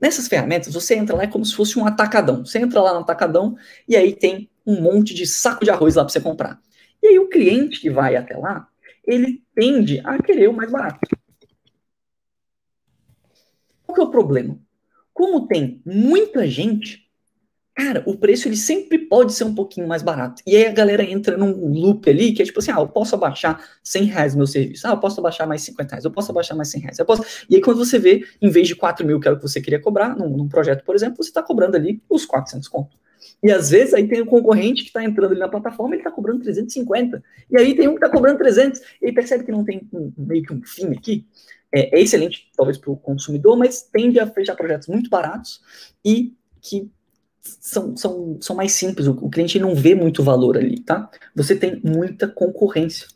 Nessas 0.00 0.26
ferramentas, 0.26 0.74
você 0.74 0.94
entra 0.94 1.14
lá 1.14 1.22
é 1.22 1.26
como 1.26 1.44
se 1.44 1.54
fosse 1.54 1.78
um 1.78 1.86
atacadão. 1.86 2.44
Você 2.44 2.58
entra 2.58 2.80
lá 2.80 2.92
no 2.92 3.00
atacadão 3.00 3.56
e 3.86 3.96
aí 3.96 4.14
tem 4.14 4.50
um 4.66 4.80
monte 4.80 5.14
de 5.14 5.26
saco 5.26 5.64
de 5.64 5.70
arroz 5.70 5.94
lá 5.94 6.04
para 6.04 6.12
você 6.12 6.20
comprar. 6.20 6.60
E 7.02 7.08
aí 7.08 7.18
o 7.18 7.28
cliente 7.28 7.80
que 7.80 7.90
vai 7.90 8.16
até 8.16 8.36
lá, 8.36 8.66
ele 9.06 9.42
tende 9.54 10.00
a 10.04 10.20
querer 10.20 10.48
o 10.48 10.52
mais 10.52 10.70
barato. 10.70 10.98
Que 13.94 14.00
é 14.00 14.04
o 14.04 14.10
problema? 14.10 14.58
Como 15.12 15.46
tem 15.46 15.80
muita 15.86 16.44
gente, 16.48 17.08
cara, 17.72 18.02
o 18.04 18.16
preço 18.16 18.48
ele 18.48 18.56
sempre 18.56 18.98
pode 18.98 19.32
ser 19.32 19.44
um 19.44 19.54
pouquinho 19.54 19.86
mais 19.86 20.02
barato. 20.02 20.42
E 20.44 20.56
aí 20.56 20.66
a 20.66 20.72
galera 20.72 21.04
entra 21.04 21.36
num 21.36 21.52
loop 21.68 22.10
ali 22.10 22.32
que 22.32 22.42
é 22.42 22.44
tipo 22.44 22.58
assim, 22.58 22.72
ah, 22.72 22.80
eu 22.80 22.88
posso 22.88 23.14
abaixar 23.14 23.64
100 23.84 24.04
reais 24.04 24.34
meu 24.34 24.46
serviço, 24.46 24.86
ah, 24.88 24.90
eu 24.90 24.98
posso 24.98 25.20
abaixar 25.20 25.46
mais 25.46 25.62
50 25.62 25.90
reais, 25.92 26.04
eu 26.04 26.10
posso 26.10 26.32
abaixar 26.32 26.56
mais 26.56 26.68
100 26.70 26.80
reais, 26.80 26.98
eu 26.98 27.06
posso... 27.06 27.22
E 27.48 27.54
aí 27.54 27.60
quando 27.60 27.78
você 27.78 27.96
vê, 27.96 28.24
em 28.42 28.50
vez 28.50 28.66
de 28.66 28.74
4 28.74 29.06
mil 29.06 29.20
que 29.20 29.28
era 29.28 29.36
o 29.36 29.38
que 29.38 29.48
você 29.48 29.60
queria 29.60 29.80
cobrar, 29.80 30.16
num, 30.16 30.28
num 30.28 30.48
projeto, 30.48 30.84
por 30.84 30.96
exemplo, 30.96 31.22
você 31.22 31.30
está 31.30 31.42
cobrando 31.42 31.76
ali 31.76 32.02
os 32.10 32.26
400 32.26 32.66
conto. 32.68 32.96
E 33.42 33.52
às 33.52 33.70
vezes 33.70 33.94
aí 33.94 34.08
tem 34.08 34.22
um 34.22 34.26
concorrente 34.26 34.82
que 34.82 34.88
está 34.88 35.04
entrando 35.04 35.30
ali 35.30 35.40
na 35.40 35.48
plataforma, 35.48 35.94
ele 35.94 36.00
está 36.00 36.10
cobrando 36.10 36.40
350. 36.40 37.22
E 37.50 37.56
aí 37.56 37.74
tem 37.74 37.86
um 37.86 37.92
que 37.92 37.98
está 37.98 38.08
cobrando 38.08 38.38
300. 38.38 38.80
E 39.02 39.06
aí 39.06 39.12
percebe 39.12 39.44
que 39.44 39.52
não 39.52 39.64
tem 39.64 39.86
um, 39.92 40.12
meio 40.16 40.42
que 40.42 40.52
um 40.52 40.62
fim 40.62 40.92
aqui 40.92 41.26
é, 41.74 41.98
é 41.98 42.00
excelente, 42.00 42.48
talvez, 42.56 42.78
para 42.78 42.90
o 42.90 42.96
consumidor, 42.96 43.56
mas 43.56 43.82
tende 43.82 44.20
a 44.20 44.26
fechar 44.26 44.54
projetos 44.54 44.86
muito 44.86 45.10
baratos 45.10 45.60
e 46.04 46.32
que 46.60 46.88
são, 47.42 47.96
são, 47.96 48.38
são 48.40 48.56
mais 48.56 48.72
simples, 48.72 49.08
o, 49.08 49.12
o 49.12 49.28
cliente 49.28 49.58
não 49.58 49.74
vê 49.74 49.94
muito 49.94 50.22
valor 50.22 50.56
ali, 50.56 50.80
tá? 50.80 51.10
Você 51.34 51.56
tem 51.56 51.80
muita 51.84 52.28
concorrência, 52.28 53.08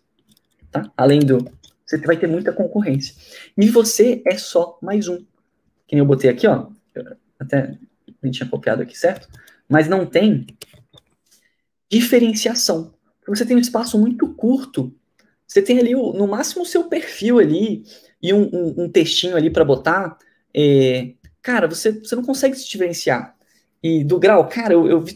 tá? 0.71 0.91
Além 0.97 1.21
do... 1.21 1.39
Você 1.87 1.97
vai 1.99 2.19
ter 2.19 2.27
muita 2.27 2.53
concorrência. 2.53 3.15
E 3.57 3.71
você 3.71 4.23
é 4.27 4.37
só 4.37 4.79
mais 4.83 5.09
um. 5.09 5.17
Que 5.87 5.95
nem 5.95 6.01
eu 6.01 6.07
botei 6.07 6.29
aqui, 6.29 6.47
ó. 6.47 6.69
Até 7.39 7.79
nem 8.21 8.31
tinha 8.31 8.47
copiado 8.47 8.83
aqui, 8.83 8.99
certo? 8.99 9.27
Mas 9.67 9.89
não 9.89 10.05
tem 10.05 10.47
diferenciação. 11.91 12.93
Você 13.27 13.47
tem 13.47 13.57
um 13.57 13.61
espaço 13.61 13.99
muito 13.99 14.35
curto. 14.35 14.95
Você 15.47 15.63
tem 15.63 15.79
ali, 15.79 15.95
no 15.95 16.27
máximo, 16.27 16.63
o 16.63 16.67
seu 16.67 16.85
perfil 16.91 17.39
ali, 17.39 17.85
e 18.23 18.33
um, 18.33 18.49
um, 18.53 18.85
um 18.85 18.89
textinho 18.89 19.37
ali 19.37 19.51
para 19.51 19.65
botar, 19.65 20.19
é, 20.55 21.13
cara, 21.43 21.69
você, 21.69 21.93
você 21.93 22.17
não 22.17 22.23
consegue 22.23 22.57
se 22.57 22.69
diferenciar. 22.69 23.37
E 23.83 24.03
do 24.03 24.19
grau, 24.19 24.49
cara, 24.49 24.73
eu, 24.73 24.89
eu 24.89 25.01
vi 25.01 25.15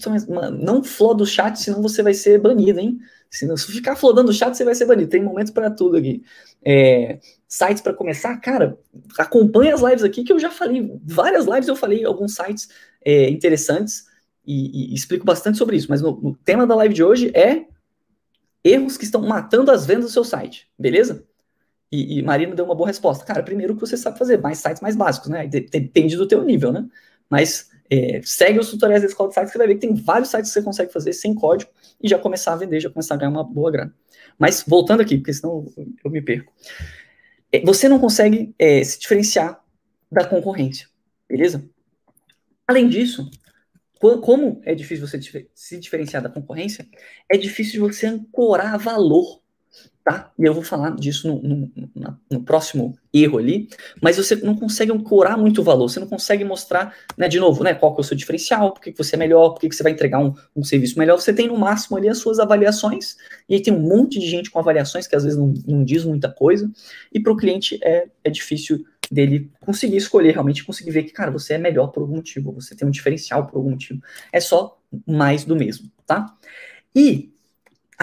não 0.53 0.85
flor 0.85 1.15
do 1.15 1.27
chat, 1.27 1.57
senão 1.61 1.83
você 1.83 2.03
vai 2.03 2.15
ser 2.15 2.39
banido, 2.41 2.79
hein? 2.79 3.01
Se, 3.29 3.45
não, 3.47 3.57
ficar 3.57 3.97
flodando 3.97 4.31
o 4.31 4.35
chat, 4.35 4.57
você 4.57 4.65
vai 4.65 4.75
ser 4.75 4.87
banido. 4.87 5.11
Tem 5.11 5.23
momentos 5.23 5.53
para 5.53 5.71
tudo 5.71 5.97
aqui. 5.97 6.23
É, 6.65 7.19
sites 7.49 7.83
para 7.83 7.95
começar, 7.95 8.37
cara, 8.39 8.79
acompanha 9.19 9.75
as 9.75 9.81
lives 9.81 10.05
aqui 10.05 10.23
que 10.23 10.33
eu 10.33 10.39
já 10.39 10.51
falei. 10.51 10.93
Várias 11.05 11.47
lives 11.47 11.67
eu 11.67 11.75
falei 11.75 12.05
alguns 12.05 12.35
sites 12.35 12.69
é, 13.05 13.29
interessantes 13.31 14.05
e, 14.47 14.93
e, 14.93 14.95
explico 14.95 15.25
bastante 15.25 15.59
sobre 15.59 15.77
isso. 15.77 15.89
Mas 15.89 16.01
no, 16.01 16.11
o 16.11 16.37
tema 16.45 16.67
da 16.67 16.77
live 16.77 16.95
de 16.95 17.03
hoje 17.03 17.33
é 17.35 17.65
erros 18.63 18.97
que 18.97 19.05
estão 19.05 19.23
matando 19.23 19.73
as 19.73 19.85
vendas 19.85 20.05
do 20.05 20.11
seu 20.11 20.25
site, 20.25 20.69
beleza? 20.79 21.27
E, 21.93 22.19
e 22.19 22.23
Marina 22.23 22.55
deu 22.55 22.65
uma 22.65 22.75
boa 22.75 22.87
resposta. 22.87 23.23
Cara, 23.23 23.43
primeiro 23.43 23.75
que 23.75 23.81
você 23.81 23.99
sabe 23.99 24.19
fazer, 24.19 24.41
mais 24.41 24.59
sites 24.59 24.81
mais 24.81 24.97
básicos, 24.97 25.29
né? 25.29 25.47
Depende 25.47 26.17
do 26.17 26.27
teu 26.27 26.43
nível, 26.43 26.73
né? 26.73 26.89
Mas 27.29 27.71
é, 27.91 28.23
segue 28.25 28.59
os 28.59 28.71
tutoriais 28.71 29.03
da 29.03 29.09
escola 29.09 29.29
de 29.29 29.35
sites, 29.35 29.51
que 29.51 29.53
você 29.53 29.59
vai 29.59 29.67
ver 29.67 29.75
que 29.75 29.87
tem 29.87 29.95
vários 29.95 30.31
sites 30.31 30.51
que 30.51 30.55
você 30.55 30.63
consegue 30.63 30.91
fazer 30.91 31.13
sem 31.13 31.35
código 31.35 31.71
e 32.03 32.09
já 32.09 32.19
começar 32.19 32.55
a 32.55 32.57
vender, 32.57 32.81
já 32.81 32.89
começar 32.89 33.15
a 33.15 33.19
ganhar 33.19 33.31
uma 33.31 33.45
boa 33.45 33.71
grana. 33.71 33.95
Mas 34.39 34.65
voltando 34.67 35.03
aqui, 35.03 35.19
porque 35.19 35.35
senão 35.35 35.67
eu 36.03 36.11
me 36.11 36.23
perco. 36.23 36.51
É, 37.53 37.61
você 37.61 37.89
não 37.89 37.99
consegue 37.99 38.55
é, 38.59 38.83
se 38.83 38.99
diferenciar 38.99 39.63
da 40.11 40.25
concorrência, 40.25 40.89
beleza? 41.29 41.63
Além 42.67 42.89
disso, 42.89 43.31
como 44.01 44.63
é 44.65 44.75
difícil 44.75 45.07
você 45.07 45.21
se 45.55 45.79
diferenciar 45.79 46.23
da 46.23 46.31
concorrência, 46.31 46.89
é 47.31 47.37
difícil 47.37 47.87
você 47.87 48.07
ancorar 48.07 48.79
valor 48.79 49.42
tá? 50.05 50.33
E 50.39 50.45
eu 50.45 50.53
vou 50.53 50.63
falar 50.63 50.97
disso 50.97 51.29
no, 51.29 51.71
no, 51.95 52.21
no, 52.31 52.43
próximo 52.43 52.99
erro 53.13 53.39
ali, 53.39 53.69
mas 54.01 54.17
você 54.17 54.35
não 54.37 54.57
consegue 54.57 54.91
ancorar 54.91 55.39
muito 55.39 55.63
valor, 55.63 55.89
você 55.89 56.01
não 56.01 56.09
consegue 56.09 56.45
mostrar, 56.45 56.95
né, 57.17 57.29
de 57.29 57.39
novo, 57.39 57.63
né, 57.63 57.73
qual 57.73 57.95
que 57.95 58.01
é 58.01 58.03
o 58.03 58.05
seu 58.05 58.17
diferencial, 58.17 58.73
por 58.73 58.81
que, 58.81 58.93
você 58.97 59.15
é 59.15 59.19
melhor, 59.19 59.51
por 59.51 59.61
que, 59.61 59.69
que 59.69 59.77
você 59.77 59.83
vai 59.83 59.93
entregar 59.93 60.19
um, 60.19 60.35
um, 60.57 60.65
serviço 60.65 60.99
melhor, 60.99 61.21
você 61.21 61.33
tem 61.33 61.47
no 61.47 61.57
máximo 61.57 61.97
ali 61.97 62.09
as 62.09 62.19
suas 62.19 62.41
avaliações, 62.41 63.17
e 63.49 63.55
aí 63.55 63.63
tem 63.63 63.73
um 63.73 63.81
monte 63.81 64.19
de 64.19 64.27
gente 64.27 64.51
com 64.51 64.59
avaliações 64.59 65.07
que 65.07 65.15
às 65.15 65.23
vezes 65.23 65.39
não, 65.39 65.55
não 65.67 65.85
diz 65.85 66.05
muita 66.05 66.29
coisa, 66.29 66.69
e 67.13 67.21
para 67.21 67.33
o 67.33 67.37
cliente 67.37 67.79
é, 67.83 68.09
é 68.25 68.31
difícil 68.31 68.85
dele 69.11 69.51
conseguir 69.61 69.99
escolher, 69.99 70.33
realmente 70.33 70.65
conseguir 70.65 70.91
ver 70.91 71.05
que, 71.05 71.13
cara, 71.13 71.31
você 71.31 71.55
é 71.55 71.59
melhor 71.59 71.89
por 71.89 72.01
algum 72.01 72.17
motivo, 72.17 72.51
você 72.51 72.75
tem 72.75 72.89
um 72.89 72.91
diferencial 72.91 73.47
por 73.47 73.59
algum 73.59 73.71
motivo, 73.71 74.01
é 74.33 74.41
só 74.41 74.79
mais 75.07 75.45
do 75.45 75.55
mesmo, 75.55 75.91
tá? 76.07 76.35
E 76.95 77.32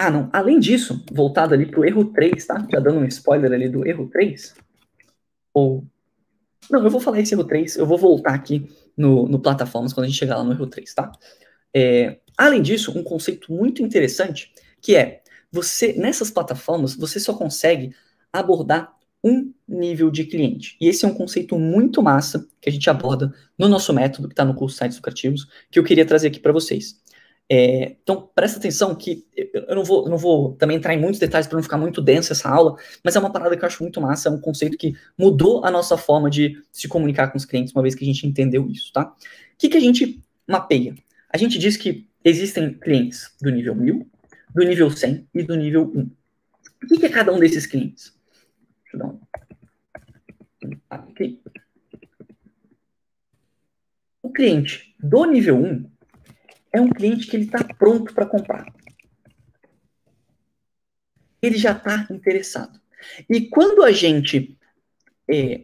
ah, 0.06 0.10
não. 0.10 0.30
Além 0.32 0.58
disso, 0.58 1.04
voltado 1.12 1.52
ali 1.52 1.66
para 1.66 1.78
o 1.78 1.84
erro 1.84 2.06
3, 2.06 2.46
tá? 2.46 2.66
Já 2.72 2.80
dando 2.80 3.00
um 3.00 3.04
spoiler 3.04 3.52
ali 3.52 3.68
do 3.68 3.86
erro 3.86 4.08
3. 4.08 4.54
Ou. 5.52 5.84
Não, 6.70 6.82
eu 6.82 6.90
vou 6.90 7.00
falar 7.00 7.20
esse 7.20 7.34
erro 7.34 7.44
3, 7.44 7.76
eu 7.76 7.84
vou 7.84 7.98
voltar 7.98 8.32
aqui 8.32 8.66
no, 8.96 9.28
no 9.28 9.38
plataformas 9.38 9.92
quando 9.92 10.04
a 10.04 10.08
gente 10.08 10.18
chegar 10.18 10.38
lá 10.38 10.44
no 10.44 10.52
erro 10.52 10.66
3, 10.66 10.94
tá? 10.94 11.12
É, 11.76 12.18
além 12.36 12.62
disso, 12.62 12.98
um 12.98 13.02
conceito 13.02 13.52
muito 13.52 13.82
interessante 13.82 14.50
que 14.80 14.96
é 14.96 15.20
você 15.52 15.92
nessas 15.92 16.30
plataformas 16.30 16.94
você 16.94 17.20
só 17.20 17.34
consegue 17.34 17.94
abordar 18.32 18.96
um 19.22 19.52
nível 19.68 20.10
de 20.10 20.24
cliente. 20.24 20.78
E 20.80 20.88
esse 20.88 21.04
é 21.04 21.08
um 21.08 21.14
conceito 21.14 21.58
muito 21.58 22.02
massa 22.02 22.48
que 22.58 22.70
a 22.70 22.72
gente 22.72 22.88
aborda 22.88 23.34
no 23.58 23.68
nosso 23.68 23.92
método 23.92 24.28
que 24.28 24.32
está 24.32 24.46
no 24.46 24.54
curso 24.54 24.78
Sites 24.78 24.96
Lucrativos, 24.96 25.46
que 25.70 25.78
eu 25.78 25.84
queria 25.84 26.06
trazer 26.06 26.28
aqui 26.28 26.40
para 26.40 26.52
vocês. 26.52 26.98
É, 27.52 27.96
então, 28.00 28.30
presta 28.32 28.58
atenção 28.58 28.94
que 28.94 29.26
eu 29.34 29.74
não 29.74 29.82
vou, 29.82 30.08
não 30.08 30.16
vou 30.16 30.54
também 30.54 30.76
entrar 30.76 30.94
em 30.94 31.00
muitos 31.00 31.18
detalhes 31.18 31.48
para 31.48 31.56
não 31.56 31.62
ficar 31.64 31.76
muito 31.76 32.00
densa 32.00 32.32
essa 32.32 32.48
aula, 32.48 32.76
mas 33.02 33.16
é 33.16 33.18
uma 33.18 33.32
parada 33.32 33.56
que 33.56 33.64
eu 33.64 33.66
acho 33.66 33.82
muito 33.82 34.00
massa, 34.00 34.28
é 34.28 34.32
um 34.32 34.40
conceito 34.40 34.78
que 34.78 34.94
mudou 35.18 35.64
a 35.64 35.70
nossa 35.70 35.98
forma 35.98 36.30
de 36.30 36.62
se 36.70 36.86
comunicar 36.86 37.26
com 37.26 37.36
os 37.36 37.44
clientes, 37.44 37.74
uma 37.74 37.82
vez 37.82 37.96
que 37.96 38.04
a 38.04 38.06
gente 38.06 38.24
entendeu 38.24 38.70
isso, 38.70 38.92
tá? 38.92 39.02
O 39.02 39.14
que, 39.58 39.68
que 39.68 39.76
a 39.76 39.80
gente 39.80 40.22
mapeia? 40.46 40.94
A 41.28 41.36
gente 41.36 41.58
diz 41.58 41.76
que 41.76 42.08
existem 42.24 42.72
clientes 42.72 43.34
do 43.42 43.50
nível 43.50 43.74
1000, 43.74 44.08
do 44.54 44.64
nível 44.64 44.88
100 44.88 45.26
e 45.34 45.42
do 45.42 45.56
nível 45.56 45.90
1. 45.92 46.00
O 46.02 46.86
que, 46.86 46.98
que 46.98 47.06
é 47.06 47.08
cada 47.08 47.32
um 47.32 47.38
desses 47.40 47.66
clientes? 47.66 48.14
Deixa 48.84 48.96
eu 48.96 49.00
dar 49.00 49.06
um... 49.06 49.20
Aqui. 50.88 51.40
O 54.22 54.30
cliente 54.30 54.94
do 55.00 55.24
nível 55.24 55.56
1 55.56 55.90
é 56.72 56.80
um 56.80 56.90
cliente 56.90 57.26
que 57.26 57.36
ele 57.36 57.44
está 57.44 57.62
pronto 57.62 58.12
para 58.14 58.26
comprar. 58.26 58.66
Ele 61.42 61.56
já 61.56 61.72
está 61.72 62.06
interessado. 62.10 62.80
E 63.28 63.48
quando 63.48 63.82
a 63.82 63.92
gente 63.92 64.58
é, 65.28 65.62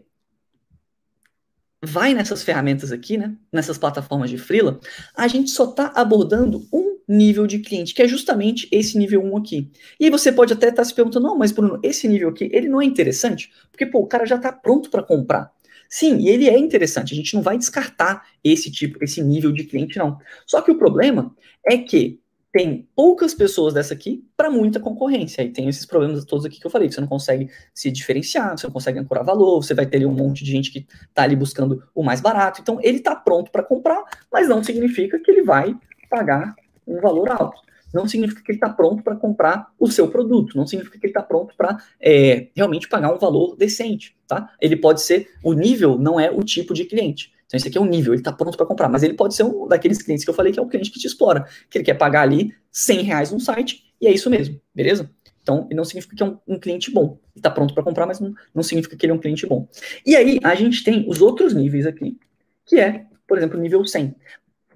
vai 1.82 2.14
nessas 2.14 2.42
ferramentas 2.42 2.92
aqui, 2.92 3.16
né, 3.16 3.36
nessas 3.52 3.78
plataformas 3.78 4.30
de 4.30 4.38
freela, 4.38 4.80
a 5.14 5.28
gente 5.28 5.50
só 5.50 5.70
está 5.70 5.92
abordando 5.94 6.66
um 6.72 6.96
nível 7.08 7.46
de 7.46 7.60
cliente, 7.60 7.94
que 7.94 8.02
é 8.02 8.08
justamente 8.08 8.68
esse 8.72 8.98
nível 8.98 9.22
1 9.22 9.36
aqui. 9.36 9.70
E 10.00 10.10
você 10.10 10.32
pode 10.32 10.52
até 10.52 10.68
estar 10.68 10.82
tá 10.82 10.84
se 10.84 10.94
perguntando, 10.94 11.26
não, 11.26 11.38
mas 11.38 11.52
Bruno, 11.52 11.78
esse 11.82 12.08
nível 12.08 12.30
aqui, 12.30 12.50
ele 12.52 12.68
não 12.68 12.80
é 12.80 12.84
interessante? 12.84 13.52
Porque, 13.70 13.86
pô, 13.86 14.00
o 14.00 14.06
cara 14.06 14.26
já 14.26 14.36
está 14.36 14.50
pronto 14.50 14.90
para 14.90 15.02
comprar. 15.02 15.52
Sim, 15.88 16.18
e 16.18 16.28
ele 16.28 16.48
é 16.48 16.58
interessante, 16.58 17.12
a 17.12 17.16
gente 17.16 17.34
não 17.34 17.42
vai 17.42 17.56
descartar 17.56 18.26
esse 18.42 18.70
tipo, 18.70 19.02
esse 19.02 19.22
nível 19.22 19.52
de 19.52 19.64
cliente, 19.64 19.98
não. 19.98 20.18
Só 20.46 20.60
que 20.60 20.70
o 20.70 20.78
problema 20.78 21.34
é 21.66 21.78
que 21.78 22.20
tem 22.52 22.88
poucas 22.96 23.34
pessoas 23.34 23.74
dessa 23.74 23.92
aqui 23.92 24.24
para 24.34 24.50
muita 24.50 24.80
concorrência. 24.80 25.42
E 25.42 25.50
tem 25.50 25.68
esses 25.68 25.84
problemas 25.84 26.24
todos 26.24 26.46
aqui 26.46 26.58
que 26.58 26.66
eu 26.66 26.70
falei, 26.70 26.90
você 26.90 27.00
não 27.02 27.06
consegue 27.06 27.50
se 27.74 27.90
diferenciar, 27.90 28.56
você 28.56 28.66
não 28.66 28.72
consegue 28.72 28.98
ancorar 28.98 29.22
valor, 29.24 29.62
você 29.62 29.74
vai 29.74 29.84
ter 29.84 29.98
ali 29.98 30.06
um 30.06 30.12
monte 30.12 30.42
de 30.42 30.52
gente 30.52 30.70
que 30.70 30.86
está 31.06 31.22
ali 31.22 31.36
buscando 31.36 31.82
o 31.94 32.02
mais 32.02 32.22
barato. 32.22 32.62
Então, 32.62 32.78
ele 32.82 32.96
está 32.96 33.14
pronto 33.14 33.50
para 33.50 33.62
comprar, 33.62 34.02
mas 34.32 34.48
não 34.48 34.64
significa 34.64 35.18
que 35.18 35.30
ele 35.30 35.42
vai 35.42 35.76
pagar 36.08 36.54
um 36.86 36.98
valor 36.98 37.30
alto 37.30 37.65
não 37.92 38.06
significa 38.06 38.42
que 38.42 38.50
ele 38.52 38.56
está 38.56 38.68
pronto 38.68 39.02
para 39.02 39.16
comprar 39.16 39.72
o 39.78 39.90
seu 39.90 40.08
produto, 40.08 40.56
não 40.56 40.66
significa 40.66 40.98
que 40.98 41.06
ele 41.06 41.10
está 41.10 41.22
pronto 41.22 41.54
para 41.56 41.78
é, 42.00 42.48
realmente 42.54 42.88
pagar 42.88 43.14
um 43.14 43.18
valor 43.18 43.56
decente, 43.56 44.16
tá? 44.26 44.52
Ele 44.60 44.76
pode 44.76 45.02
ser, 45.02 45.28
o 45.42 45.52
nível 45.52 45.98
não 45.98 46.18
é 46.18 46.30
o 46.30 46.42
tipo 46.42 46.74
de 46.74 46.84
cliente. 46.84 47.32
Então, 47.46 47.56
esse 47.56 47.68
aqui 47.68 47.78
é 47.78 47.80
um 47.80 47.86
nível, 47.86 48.12
ele 48.12 48.20
está 48.20 48.32
pronto 48.32 48.56
para 48.56 48.66
comprar, 48.66 48.88
mas 48.88 49.02
ele 49.02 49.14
pode 49.14 49.34
ser 49.34 49.44
um 49.44 49.68
daqueles 49.68 50.02
clientes 50.02 50.24
que 50.24 50.30
eu 50.30 50.34
falei 50.34 50.52
que 50.52 50.58
é 50.58 50.62
o 50.62 50.66
cliente 50.66 50.90
que 50.90 50.98
te 50.98 51.06
explora, 51.06 51.46
que 51.70 51.78
ele 51.78 51.84
quer 51.84 51.94
pagar 51.94 52.22
ali 52.22 52.52
100 52.72 53.02
reais 53.02 53.30
no 53.30 53.38
site, 53.38 53.84
e 54.00 54.06
é 54.06 54.12
isso 54.12 54.28
mesmo, 54.28 54.60
beleza? 54.74 55.08
Então, 55.42 55.68
não 55.72 55.84
significa 55.84 56.16
que 56.16 56.22
é 56.24 56.26
um, 56.26 56.38
um 56.48 56.58
cliente 56.58 56.90
bom. 56.90 57.20
Ele 57.32 57.38
está 57.38 57.48
pronto 57.48 57.72
para 57.72 57.84
comprar, 57.84 58.04
mas 58.04 58.18
não, 58.18 58.34
não 58.52 58.64
significa 58.64 58.96
que 58.96 59.06
ele 59.06 59.12
é 59.12 59.14
um 59.14 59.18
cliente 59.18 59.46
bom. 59.46 59.68
E 60.04 60.16
aí, 60.16 60.40
a 60.42 60.56
gente 60.56 60.82
tem 60.82 61.08
os 61.08 61.22
outros 61.22 61.54
níveis 61.54 61.86
aqui, 61.86 62.18
que 62.64 62.80
é, 62.80 63.06
por 63.28 63.38
exemplo, 63.38 63.56
o 63.56 63.62
nível 63.62 63.84
100, 63.86 64.12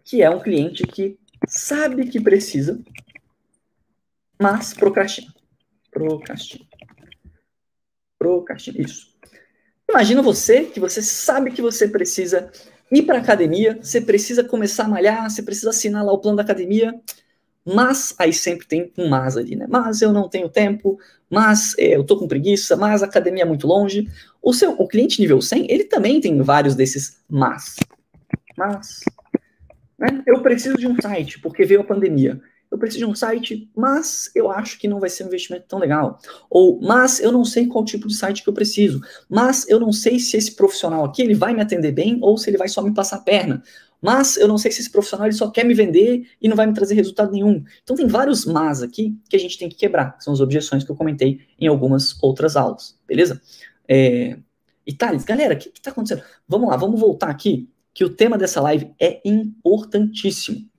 que 0.04 0.22
é 0.22 0.30
um 0.30 0.38
cliente 0.38 0.84
que 0.86 1.18
sabe 1.48 2.06
que 2.08 2.20
precisa, 2.20 2.80
mas 4.40 4.72
procrastina. 4.72 5.32
Procrastina. 5.90 6.64
Procrastina. 8.18 8.80
Isso. 8.80 9.10
Imagina 9.88 10.22
você 10.22 10.64
que 10.64 10.78
você 10.78 11.02
sabe 11.02 11.50
que 11.50 11.60
você 11.60 11.88
precisa 11.88 12.50
ir 12.92 13.02
para 13.02 13.18
academia, 13.18 13.78
você 13.82 14.00
precisa 14.00 14.44
começar 14.44 14.84
a 14.84 14.88
malhar, 14.88 15.28
você 15.28 15.42
precisa 15.42 15.70
assinar 15.70 16.04
lá 16.04 16.12
o 16.12 16.18
plano 16.18 16.36
da 16.36 16.42
academia, 16.42 16.94
mas 17.64 18.14
aí 18.18 18.32
sempre 18.32 18.66
tem 18.66 18.92
um 18.96 19.08
mas 19.08 19.36
ali, 19.36 19.56
né? 19.56 19.66
Mas 19.68 20.00
eu 20.00 20.12
não 20.12 20.28
tenho 20.28 20.48
tempo, 20.48 20.98
mas 21.28 21.74
é, 21.78 21.96
eu 21.96 22.04
tô 22.04 22.16
com 22.16 22.26
preguiça, 22.26 22.76
mas 22.76 23.02
a 23.02 23.06
academia 23.06 23.42
é 23.42 23.46
muito 23.46 23.66
longe. 23.66 24.08
O 24.42 24.52
seu 24.52 24.72
o 24.72 24.88
cliente 24.88 25.20
nível 25.20 25.40
100, 25.40 25.70
ele 25.70 25.84
também 25.84 26.20
tem 26.20 26.40
vários 26.40 26.74
desses 26.74 27.20
mas. 27.28 27.76
Mas 28.56 29.00
né? 30.00 30.22
eu 30.26 30.42
preciso 30.42 30.76
de 30.76 30.86
um 30.86 31.00
site 31.00 31.38
porque 31.40 31.64
veio 31.64 31.82
a 31.82 31.84
pandemia 31.84 32.40
eu 32.70 32.78
preciso 32.78 33.04
de 33.04 33.10
um 33.10 33.14
site, 33.14 33.68
mas 33.74 34.30
eu 34.34 34.50
acho 34.50 34.78
que 34.78 34.86
não 34.86 35.00
vai 35.00 35.10
ser 35.10 35.24
um 35.24 35.26
investimento 35.26 35.66
tão 35.66 35.78
legal. 35.78 36.18
Ou, 36.48 36.80
mas 36.80 37.18
eu 37.18 37.32
não 37.32 37.44
sei 37.44 37.66
qual 37.66 37.84
tipo 37.84 38.06
de 38.06 38.14
site 38.14 38.44
que 38.44 38.48
eu 38.48 38.52
preciso. 38.52 39.00
Mas 39.28 39.68
eu 39.68 39.80
não 39.80 39.92
sei 39.92 40.20
se 40.20 40.36
esse 40.36 40.54
profissional 40.54 41.04
aqui 41.04 41.20
ele 41.20 41.34
vai 41.34 41.52
me 41.52 41.60
atender 41.60 41.90
bem 41.90 42.18
ou 42.22 42.38
se 42.38 42.48
ele 42.48 42.56
vai 42.56 42.68
só 42.68 42.80
me 42.80 42.94
passar 42.94 43.16
a 43.16 43.20
perna. 43.20 43.62
Mas 44.00 44.36
eu 44.36 44.46
não 44.46 44.56
sei 44.56 44.70
se 44.70 44.80
esse 44.80 44.90
profissional 44.90 45.26
ele 45.26 45.34
só 45.34 45.50
quer 45.50 45.64
me 45.64 45.74
vender 45.74 46.26
e 46.40 46.48
não 46.48 46.56
vai 46.56 46.66
me 46.66 46.72
trazer 46.72 46.94
resultado 46.94 47.32
nenhum. 47.32 47.62
Então 47.82 47.96
tem 47.96 48.06
vários 48.06 48.44
mas 48.44 48.82
aqui 48.82 49.18
que 49.28 49.36
a 49.36 49.38
gente 49.38 49.58
tem 49.58 49.68
que 49.68 49.76
quebrar. 49.76 50.16
Que 50.16 50.24
são 50.24 50.32
as 50.32 50.40
objeções 50.40 50.84
que 50.84 50.90
eu 50.90 50.96
comentei 50.96 51.40
em 51.58 51.66
algumas 51.66 52.16
outras 52.22 52.56
aulas. 52.56 52.96
Beleza? 53.06 53.42
É... 53.88 54.38
Galera, 55.26 55.54
o 55.54 55.56
que 55.56 55.70
está 55.74 55.90
acontecendo? 55.90 56.22
Vamos 56.48 56.68
lá, 56.68 56.76
vamos 56.76 56.98
voltar 56.98 57.30
aqui, 57.30 57.68
que 57.92 58.04
o 58.04 58.10
tema 58.10 58.38
dessa 58.38 58.60
live 58.60 58.92
é 59.00 59.20
importantíssimo 59.24 60.70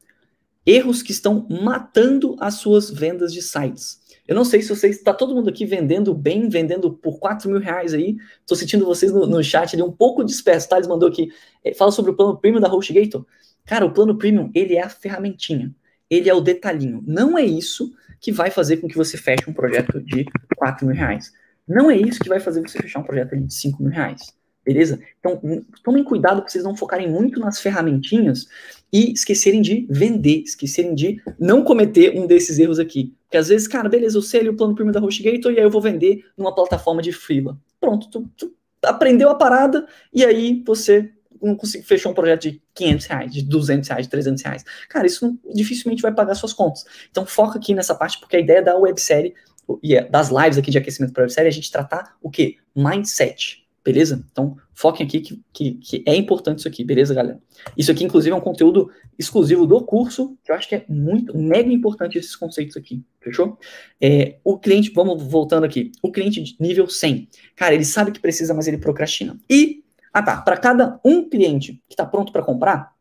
erros 0.65 1.01
que 1.01 1.11
estão 1.11 1.47
matando 1.49 2.35
as 2.39 2.55
suas 2.55 2.89
vendas 2.89 3.33
de 3.33 3.41
sites. 3.41 3.99
Eu 4.27 4.35
não 4.35 4.45
sei 4.45 4.61
se 4.61 4.69
vocês. 4.69 4.97
Está 4.97 5.13
todo 5.13 5.35
mundo 5.35 5.49
aqui 5.49 5.65
vendendo 5.65 6.13
bem, 6.13 6.47
vendendo 6.47 6.93
por 6.93 7.19
4 7.19 7.49
mil 7.49 7.59
reais 7.59 7.93
aí. 7.93 8.15
Estou 8.39 8.55
sentindo 8.55 8.85
vocês 8.85 9.11
no, 9.11 9.25
no, 9.25 9.43
chat 9.43 9.73
ali 9.73 9.83
um 9.83 9.91
pouco 9.91 10.23
disperso. 10.23 10.69
Tá? 10.69 10.77
Eles 10.77 10.87
mandou 10.87 11.09
aqui. 11.09 11.31
É, 11.63 11.73
fala 11.73 11.91
sobre 11.91 12.11
o 12.11 12.15
plano 12.15 12.37
premium 12.37 12.61
da 12.61 12.73
HostGator. 12.73 13.25
Cara, 13.65 13.85
o 13.85 13.91
plano 13.91 14.17
premium, 14.17 14.49
ele 14.53 14.75
é 14.75 14.83
a 14.83 14.89
ferramentinha. 14.89 15.73
Ele 16.09 16.29
é 16.29 16.33
o 16.33 16.41
detalhinho. 16.41 17.03
Não 17.05 17.37
é 17.37 17.43
isso 17.43 17.91
que 18.19 18.31
vai 18.31 18.51
fazer 18.51 18.77
com 18.77 18.87
que 18.87 18.95
você 18.95 19.17
feche 19.17 19.49
um 19.49 19.53
projeto 19.53 19.99
de 20.01 20.25
4 20.55 20.85
mil 20.85 20.95
reais. 20.95 21.31
Não 21.67 21.89
é 21.89 21.97
isso 21.97 22.19
que 22.19 22.29
vai 22.29 22.39
fazer 22.39 22.61
você 22.61 22.77
fechar 22.79 22.99
um 22.99 23.03
projeto 23.03 23.35
de 23.35 23.53
5 23.53 23.81
mil 23.81 23.91
reais. 23.91 24.33
Beleza? 24.63 24.99
Então, 25.19 25.41
tomem 25.83 26.03
cuidado 26.03 26.41
para 26.41 26.49
vocês 26.49 26.63
não 26.63 26.75
focarem 26.75 27.09
muito 27.09 27.39
nas 27.39 27.59
ferramentinhas 27.59 28.47
e 28.93 29.11
esquecerem 29.11 29.61
de 29.61 29.87
vender, 29.89 30.43
esquecerem 30.43 30.93
de 30.93 31.21
não 31.39 31.63
cometer 31.63 32.17
um 32.17 32.27
desses 32.27 32.59
erros 32.59 32.77
aqui. 32.77 33.13
Porque 33.23 33.37
às 33.37 33.47
vezes, 33.47 33.67
cara, 33.67 33.89
beleza, 33.89 34.17
eu 34.17 34.21
sei 34.21 34.41
ali 34.41 34.49
o 34.49 34.55
plano 34.55 34.75
primeiro 34.75 34.99
da 34.99 35.05
HostGator 35.05 35.51
e 35.51 35.57
aí 35.57 35.63
eu 35.63 35.69
vou 35.69 35.81
vender 35.81 36.25
numa 36.37 36.53
plataforma 36.53 37.01
de 37.01 37.11
freela. 37.11 37.57
Pronto, 37.79 38.09
tu, 38.09 38.29
tu 38.37 38.53
aprendeu 38.83 39.29
a 39.29 39.35
parada 39.35 39.87
e 40.13 40.23
aí 40.23 40.61
você 40.65 41.09
não 41.41 41.55
conseguiu 41.55 41.87
fechar 41.87 42.09
um 42.09 42.13
projeto 42.13 42.43
de 42.43 42.61
500 42.75 43.05
reais, 43.07 43.33
de 43.33 43.41
200 43.41 43.89
reais, 43.89 44.05
de 44.05 44.11
300 44.11 44.43
reais. 44.43 44.65
Cara, 44.87 45.07
isso 45.07 45.25
não, 45.25 45.53
dificilmente 45.55 46.01
vai 46.03 46.13
pagar 46.13 46.35
suas 46.35 46.53
contas. 46.53 46.85
Então 47.09 47.25
foca 47.25 47.57
aqui 47.57 47.73
nessa 47.73 47.95
parte, 47.95 48.19
porque 48.19 48.35
a 48.35 48.39
ideia 48.39 48.61
da 48.61 48.77
websérie 48.77 49.33
e 49.81 49.95
é 49.95 50.03
das 50.03 50.29
lives 50.29 50.57
aqui 50.57 50.69
de 50.69 50.77
aquecimento 50.77 51.13
para 51.13 51.23
websérie 51.23 51.47
é 51.47 51.49
a 51.49 51.53
gente 51.53 51.71
tratar 51.71 52.15
o 52.21 52.29
quê? 52.29 52.57
Mindset 52.75 53.60
Beleza? 53.83 54.23
Então, 54.31 54.55
foquem 54.73 55.05
aqui 55.05 55.19
que, 55.19 55.41
que, 55.51 55.71
que, 55.73 56.03
é 56.05 56.15
importante 56.15 56.59
isso 56.59 56.67
aqui, 56.67 56.83
beleza, 56.83 57.15
galera? 57.15 57.39
Isso 57.75 57.91
aqui, 57.91 58.03
inclusive, 58.03 58.31
é 58.31 58.37
um 58.37 58.41
conteúdo 58.41 58.91
exclusivo 59.17 59.65
do 59.65 59.83
curso, 59.83 60.37
que 60.43 60.51
eu 60.51 60.55
acho 60.55 60.69
que 60.69 60.75
é 60.75 60.85
muito, 60.87 61.35
mega 61.35 61.71
importante 61.71 62.17
esses 62.17 62.35
conceitos 62.35 62.77
aqui, 62.77 63.03
fechou? 63.19 63.57
É, 63.99 64.37
o 64.43 64.59
cliente, 64.59 64.91
vamos 64.93 65.23
voltando 65.23 65.63
aqui, 65.63 65.91
o 66.01 66.11
cliente 66.11 66.41
de 66.41 66.55
nível 66.59 66.87
100, 66.87 67.27
cara, 67.55 67.73
ele 67.73 67.85
sabe 67.85 68.11
que 68.11 68.19
precisa, 68.19 68.53
mas 68.53 68.67
ele 68.67 68.77
procrastina. 68.77 69.35
E, 69.49 69.83
ah 70.13 70.21
tá, 70.21 70.41
para 70.41 70.57
cada 70.57 70.99
um 71.03 71.27
cliente 71.27 71.73
que 71.87 71.93
está 71.93 72.05
pronto 72.05 72.31
para 72.31 72.43
comprar, 72.43 72.93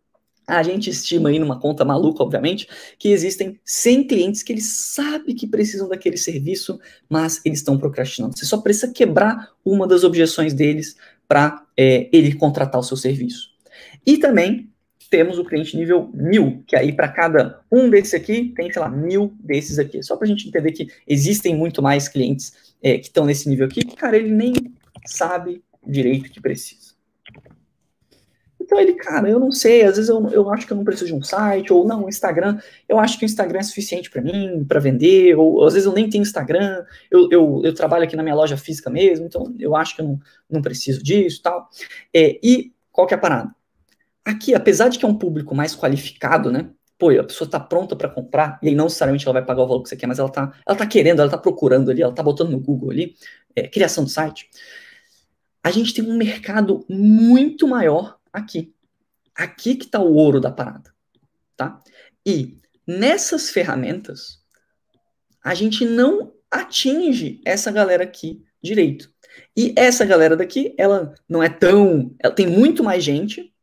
a 0.50 0.62
gente 0.62 0.90
estima 0.90 1.28
aí 1.28 1.38
numa 1.38 1.58
conta 1.58 1.84
maluca, 1.84 2.22
obviamente, 2.22 2.68
que 2.98 3.08
existem 3.08 3.58
100 3.64 4.06
clientes 4.06 4.42
que 4.42 4.52
eles 4.52 4.66
sabem 4.66 5.34
que 5.34 5.46
precisam 5.46 5.88
daquele 5.88 6.16
serviço, 6.16 6.78
mas 7.08 7.40
eles 7.44 7.60
estão 7.60 7.78
procrastinando. 7.78 8.36
Você 8.36 8.44
só 8.44 8.58
precisa 8.58 8.92
quebrar 8.92 9.50
uma 9.64 9.86
das 9.86 10.04
objeções 10.04 10.52
deles 10.52 10.96
para 11.28 11.64
é, 11.76 12.08
ele 12.12 12.34
contratar 12.34 12.80
o 12.80 12.84
seu 12.84 12.96
serviço. 12.96 13.50
E 14.04 14.18
também 14.18 14.68
temos 15.08 15.38
o 15.38 15.44
cliente 15.44 15.76
nível 15.76 16.10
1000, 16.14 16.64
que 16.66 16.76
aí 16.76 16.92
para 16.92 17.08
cada 17.08 17.60
um 17.70 17.90
desses 17.90 18.14
aqui 18.14 18.52
tem, 18.54 18.72
sei 18.72 18.80
lá, 18.80 18.88
mil 18.88 19.34
desses 19.40 19.78
aqui. 19.78 20.02
Só 20.02 20.16
para 20.16 20.26
a 20.26 20.28
gente 20.28 20.48
entender 20.48 20.72
que 20.72 20.88
existem 21.06 21.54
muito 21.54 21.82
mais 21.82 22.08
clientes 22.08 22.74
é, 22.82 22.96
que 22.96 23.06
estão 23.06 23.26
nesse 23.26 23.48
nível 23.48 23.66
aqui, 23.66 23.84
cara, 23.84 24.16
ele 24.16 24.30
nem 24.30 24.54
sabe 25.06 25.62
direito 25.86 26.30
que 26.30 26.40
precisa. 26.40 26.89
Então 28.70 28.78
ele, 28.78 28.92
cara, 28.92 29.28
eu 29.28 29.40
não 29.40 29.50
sei, 29.50 29.82
às 29.82 29.96
vezes 29.96 30.08
eu, 30.08 30.24
eu 30.28 30.48
acho 30.48 30.64
que 30.64 30.72
eu 30.72 30.76
não 30.76 30.84
preciso 30.84 31.06
de 31.06 31.14
um 31.14 31.24
site, 31.24 31.72
ou 31.72 31.84
não, 31.84 32.08
Instagram, 32.08 32.56
eu 32.88 33.00
acho 33.00 33.18
que 33.18 33.24
o 33.24 33.26
Instagram 33.26 33.58
é 33.58 33.62
suficiente 33.64 34.08
para 34.08 34.22
mim, 34.22 34.64
para 34.64 34.78
vender, 34.78 35.34
ou 35.34 35.64
às 35.66 35.72
vezes 35.72 35.88
eu 35.88 35.92
nem 35.92 36.08
tenho 36.08 36.22
Instagram, 36.22 36.84
eu, 37.10 37.28
eu, 37.32 37.62
eu, 37.64 37.74
trabalho 37.74 38.04
aqui 38.04 38.14
na 38.14 38.22
minha 38.22 38.34
loja 38.36 38.56
física 38.56 38.88
mesmo, 38.88 39.26
então 39.26 39.52
eu 39.58 39.74
acho 39.74 39.96
que 39.96 40.02
eu 40.02 40.06
não, 40.06 40.20
não 40.48 40.62
preciso 40.62 41.02
disso 41.02 41.42
tal. 41.42 41.68
É, 42.14 42.38
e 42.40 42.72
qual 42.92 43.08
que 43.08 43.14
é 43.14 43.16
a 43.16 43.20
parada? 43.20 43.52
Aqui, 44.24 44.54
apesar 44.54 44.88
de 44.88 45.00
que 45.00 45.04
é 45.04 45.08
um 45.08 45.18
público 45.18 45.52
mais 45.52 45.74
qualificado, 45.74 46.52
né? 46.52 46.70
pô, 46.96 47.10
a 47.10 47.24
pessoa 47.24 47.46
está 47.46 47.58
pronta 47.58 47.96
para 47.96 48.08
comprar, 48.08 48.60
e 48.62 48.68
aí 48.68 48.74
não 48.76 48.84
necessariamente 48.84 49.26
ela 49.26 49.32
vai 49.32 49.44
pagar 49.44 49.62
o 49.64 49.66
valor 49.66 49.82
que 49.82 49.88
você 49.88 49.96
quer, 49.96 50.06
mas 50.06 50.20
ela 50.20 50.28
está 50.28 50.52
ela 50.64 50.78
tá 50.78 50.86
querendo, 50.86 51.18
ela 51.18 51.26
está 51.26 51.38
procurando 51.38 51.90
ali, 51.90 52.02
ela 52.02 52.12
está 52.12 52.22
botando 52.22 52.50
no 52.50 52.60
Google 52.60 52.90
ali, 52.90 53.16
é, 53.56 53.66
criação 53.66 54.04
de 54.04 54.12
site. 54.12 54.48
A 55.64 55.72
gente 55.72 55.92
tem 55.92 56.04
um 56.04 56.16
mercado 56.16 56.84
muito 56.88 57.66
maior 57.66 58.19
aqui. 58.32 58.74
Aqui 59.34 59.74
que 59.74 59.84
está 59.84 60.00
o 60.00 60.14
ouro 60.14 60.40
da 60.40 60.50
parada, 60.50 60.94
tá? 61.56 61.80
E 62.26 62.58
nessas 62.86 63.50
ferramentas, 63.50 64.40
a 65.42 65.54
gente 65.54 65.84
não 65.84 66.32
atinge 66.50 67.40
essa 67.44 67.70
galera 67.70 68.04
aqui 68.04 68.44
direito. 68.62 69.12
E 69.56 69.72
essa 69.76 70.04
galera 70.04 70.36
daqui, 70.36 70.74
ela 70.76 71.14
não 71.28 71.42
é 71.42 71.48
tão. 71.48 72.14
Ela 72.18 72.34
tem 72.34 72.46
muito 72.46 72.82
mais 72.82 73.02
gente, 73.02 73.54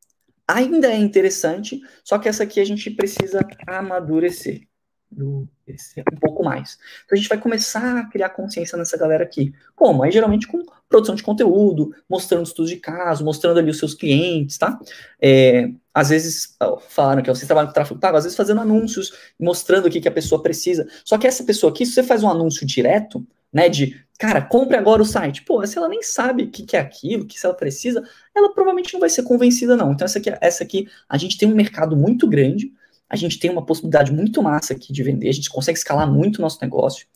ainda 0.47 0.88
é 0.88 0.97
interessante, 0.97 1.80
só 2.03 2.17
que 2.17 2.30
essa 2.30 2.43
aqui 2.43 2.60
a 2.60 2.65
gente 2.65 2.89
precisa 2.89 3.45
amadurecer 3.67 4.66
um 5.15 6.20
pouco 6.20 6.43
mais. 6.43 6.78
Então 7.06 7.15
a 7.15 7.15
gente 7.15 7.30
vai 7.30 7.38
começar 7.38 7.98
a 7.98 8.06
criar 8.06 8.30
consciência 8.30 8.78
nessa 8.78 8.98
galera 8.98 9.24
aqui. 9.24 9.54
Como? 9.76 10.04
Aí 10.04 10.12
geralmente 10.12 10.48
com 10.48 10.63
produção 10.89 11.15
de 11.15 11.24
conteúdo, 11.24 11.93
mostrando 12.10 12.43
estudos 12.43 12.70
de 12.70 12.78
caso, 12.78 13.24
mostrando 13.24 13.60
ali 13.60 13.70
os 13.70 13.78
seus 13.78 13.93
clientes, 13.93 14.58
tá? 14.58 14.80
É, 15.22 15.70
às 15.93 16.10
vezes, 16.10 16.56
falaram 16.89 17.22
que 17.22 17.30
vocês 17.30 17.46
trabalham 17.46 17.67
com 17.67 17.74
tráfego 17.74 18.00
pago, 18.00 18.17
às 18.17 18.24
vezes 18.24 18.38
fazendo 18.38 18.62
anúncios, 18.62 19.12
mostrando 19.39 19.88
o 19.88 19.89
que, 19.89 20.00
que 20.00 20.08
a 20.08 20.12
pessoa 20.12 20.41
precisa. 20.41 20.88
Só 21.04 21.17
que 21.17 21.28
essa 21.28 21.43
pessoa 21.43 21.72
aqui, 21.72 21.86
se 21.86 21.93
você 21.93 22.04
faz 22.04 22.24
um 22.24 22.30
anúncio 22.30 22.65
direto, 22.65 23.26
né, 23.52 23.70
de, 23.70 24.00
cara, 24.20 24.41
compre 24.41 24.78
agora 24.78 25.02
o 25.02 25.06
site. 25.06 25.43
Pô, 25.43 25.65
se 25.65 25.78
ela 25.78 25.89
nem 25.89 26.04
sabe 26.04 26.43
o 26.43 26.52
que, 26.52 26.63
que 26.63 26.78
é 26.78 26.80
aquilo, 26.80 27.26
que 27.26 27.39
se 27.39 27.46
ela 27.46 27.56
precisa, 27.56 28.04
ela 28.36 28.54
provavelmente 28.54 28.93
não 28.93 29.00
vai 29.00 29.10
ser 29.10 29.24
convencida, 29.24 29.76
não. 29.76 29.91
Então, 29.91 30.06
essa 30.06 30.20
aqui, 30.20 30.30
essa 30.39 30.63
aqui, 30.63 30.88
a 31.10 31.17
gente 31.17 31.38
tem 31.38 31.52
um 31.52 31.56
mercado 31.56 31.96
muito 31.96 32.28
grande, 32.28 32.72
a 33.10 33.15
gente 33.15 33.39
tem 33.39 33.50
uma 33.50 33.65
possibilidade 33.65 34.12
muito 34.12 34.41
massa 34.41 34.74
aqui 34.74 34.91
de 34.91 35.04
vender, 35.04 35.30
a 35.30 35.34
gente 35.34 35.50
consegue 35.50 35.78
escalar 35.78 36.12
muito 36.12 36.38
o 36.38 36.41
nosso 36.41 36.60
negócio. 36.62 37.08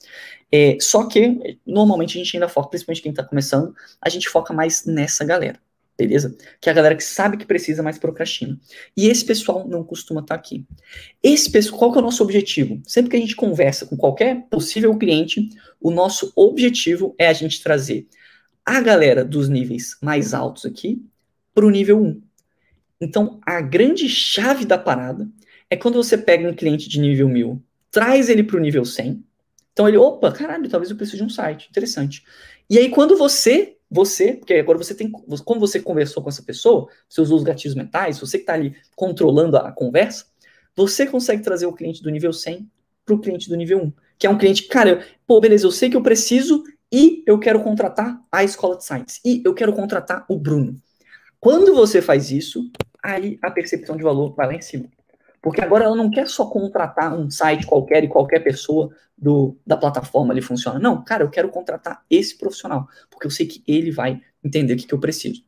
É, 0.52 0.78
só 0.80 1.06
que, 1.08 1.60
normalmente, 1.66 2.18
a 2.18 2.24
gente 2.24 2.36
ainda 2.36 2.48
foca, 2.48 2.70
principalmente 2.70 3.02
quem 3.02 3.12
está 3.12 3.24
começando, 3.24 3.74
a 4.02 4.10
gente 4.10 4.30
foca 4.30 4.54
mais 4.54 4.86
nessa 4.86 5.26
galera, 5.26 5.60
beleza? 5.98 6.36
Que 6.60 6.70
é 6.70 6.72
a 6.72 6.76
galera 6.76 6.96
que 6.96 7.04
sabe 7.04 7.38
que 7.38 7.46
precisa, 7.46 7.84
mas 7.84 7.98
procrastina. 7.98 8.58
E 8.96 9.08
esse 9.08 9.26
pessoal 9.26 9.68
não 9.68 9.84
costuma 9.84 10.22
estar 10.22 10.36
tá 10.36 10.40
aqui. 10.40 10.66
Esse 11.22 11.50
pessoal, 11.50 11.80
qual 11.80 11.92
que 11.92 11.98
é 11.98 12.02
o 12.02 12.06
nosso 12.06 12.24
objetivo? 12.24 12.82
Sempre 12.86 13.12
que 13.12 13.18
a 13.18 13.20
gente 13.20 13.36
conversa 13.36 13.86
com 13.86 13.98
qualquer 13.98 14.48
possível 14.50 14.98
cliente, 14.98 15.50
o 15.80 15.92
nosso 15.92 16.32
objetivo 16.36 17.16
é 17.18 17.28
a 17.28 17.34
gente 17.34 17.62
trazer 17.62 18.08
a 18.66 18.80
galera 18.80 19.26
dos 19.26 19.50
níveis 19.50 19.98
mais 20.02 20.34
altos 20.34 20.66
aqui 20.66 21.04
para 21.54 21.66
o 21.66 21.70
nível 21.70 22.02
1. 22.02 22.22
Então, 23.02 23.40
a 23.46 23.60
grande 23.62 24.08
chave 24.08 24.64
da 24.64 24.78
parada 24.78 25.28
é 25.72 25.78
quando 25.78 25.96
você 25.96 26.18
pega 26.18 26.48
um 26.48 26.54
cliente 26.54 26.90
de 26.90 27.00
nível 27.00 27.30
1000, 27.30 27.64
traz 27.90 28.30
ele 28.30 28.44
para 28.44 28.58
o 28.58 28.60
nível 28.60 28.84
100. 28.84 29.24
Então 29.72 29.88
ele, 29.88 29.96
opa, 29.96 30.30
caralho, 30.30 30.68
talvez 30.68 30.92
eu 30.92 30.98
precise 30.98 31.18
de 31.18 31.24
um 31.24 31.30
site, 31.30 31.70
interessante. 31.70 32.26
E 32.70 32.78
aí 32.78 32.90
quando 32.90 33.18
você, 33.18 33.78
você, 33.90 34.34
porque 34.34 34.56
agora 34.56 34.78
você 34.78 34.94
tem, 34.94 35.10
como 35.10 35.60
você 35.62 35.80
conversou 35.80 36.22
com 36.22 36.28
essa 36.28 36.44
pessoa, 36.44 36.90
você 37.08 37.22
usou 37.22 37.38
os 37.38 37.44
gatilhos 37.44 37.74
mentais, 37.74 38.20
você 38.20 38.38
que 38.38 38.44
está 38.44 38.54
ali 38.54 38.76
controlando 38.98 39.56
a 39.56 39.72
conversa, 39.72 40.26
você 40.76 41.08
consegue 41.08 41.42
trazer 41.42 41.68
o 41.68 41.74
cliente 41.74 42.04
do 42.04 42.10
nível 42.10 42.34
100 42.34 42.70
para 43.06 43.16
o 43.16 43.20
cliente 43.20 43.48
do 43.48 43.56
nível 43.56 43.82
1, 43.82 43.94
que 44.20 44.28
é 44.28 44.30
um 44.30 44.38
cliente, 44.38 44.64
cara, 44.64 45.06
pô, 45.26 45.40
beleza, 45.40 45.66
eu 45.66 45.72
sei 45.72 45.90
que 45.90 45.96
eu 45.96 46.04
preciso 46.04 46.66
e 46.92 47.24
eu 47.26 47.40
quero 47.40 47.64
contratar 47.64 48.22
a 48.30 48.44
escola 48.44 48.76
de 48.76 48.84
sites, 48.84 49.22
e 49.24 49.42
eu 49.46 49.54
quero 49.54 49.72
contratar 49.72 50.26
o 50.28 50.38
Bruno. 50.38 50.76
Quando 51.40 51.74
você 51.74 52.02
faz 52.02 52.30
isso, 52.30 52.70
aí 53.02 53.40
a 53.42 53.50
percepção 53.50 53.96
de 53.96 54.04
valor 54.04 54.36
vai 54.36 54.48
lá 54.48 54.54
em 54.54 54.62
cima. 54.62 54.90
Porque 55.42 55.62
agora 55.62 55.86
ela 55.86 55.96
não 55.96 56.10
quer 56.10 56.28
só 56.28 56.46
contratar 56.46 57.14
um 57.18 57.30
site 57.30 57.66
qualquer 57.66 58.04
e 58.04 58.08
qualquer 58.08 58.40
pessoa 58.40 58.92
do, 59.18 59.58
da 59.66 59.76
plataforma 59.76 60.34
ali 60.34 60.42
funciona. 60.42 60.80
Não, 60.80 61.04
cara, 61.04 61.24
eu 61.24 61.30
quero 61.30 61.50
contratar 61.50 62.04
esse 62.10 62.38
profissional, 62.38 62.88
porque 63.10 63.26
eu 63.26 63.32
sei 63.32 63.48
que 63.48 63.64
ele 63.68 63.92
vai 63.92 64.22
entender 64.44 64.74
o 64.74 64.78
que, 64.78 64.86
que 64.86 64.94
eu 64.94 65.00
preciso. 65.00 65.44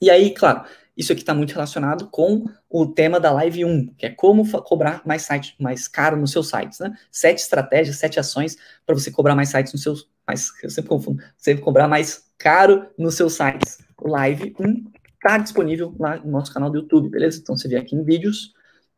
E 0.00 0.10
aí, 0.10 0.32
claro, 0.32 0.64
isso 0.96 1.12
aqui 1.12 1.22
está 1.22 1.34
muito 1.34 1.52
relacionado 1.52 2.08
com 2.08 2.44
o 2.70 2.86
tema 2.86 3.18
da 3.18 3.32
Live 3.32 3.64
1, 3.64 3.94
que 3.96 4.06
é 4.06 4.10
como 4.10 4.48
cobrar 4.62 5.02
mais 5.04 5.22
site, 5.22 5.56
mais 5.58 5.88
caro 5.88 6.16
nos 6.16 6.30
seus 6.30 6.48
sites, 6.48 6.78
né? 6.78 6.96
Sete 7.10 7.38
estratégias, 7.38 7.96
sete 7.96 8.20
ações 8.20 8.56
para 8.86 8.94
você 8.94 9.10
cobrar 9.10 9.34
mais 9.34 9.48
sites 9.48 9.72
nos 9.72 9.82
seus, 9.82 10.08
mais, 10.26 10.52
eu 10.62 10.70
sempre 10.70 10.88
confundo, 10.88 11.22
sempre 11.36 11.62
cobrar 11.62 11.88
mais 11.88 12.30
caro 12.38 12.86
nos 12.96 13.16
seus 13.16 13.34
sites. 13.34 13.78
Live 14.00 14.54
1 14.58 14.92
está 15.16 15.38
disponível 15.38 15.94
lá 15.98 16.16
no 16.18 16.30
nosso 16.30 16.52
canal 16.52 16.70
do 16.70 16.78
YouTube, 16.78 17.08
beleza? 17.08 17.40
Então 17.40 17.56
você 17.56 17.66
vê 17.66 17.76
aqui 17.76 17.96
em 17.96 18.04
vídeos, 18.04 18.53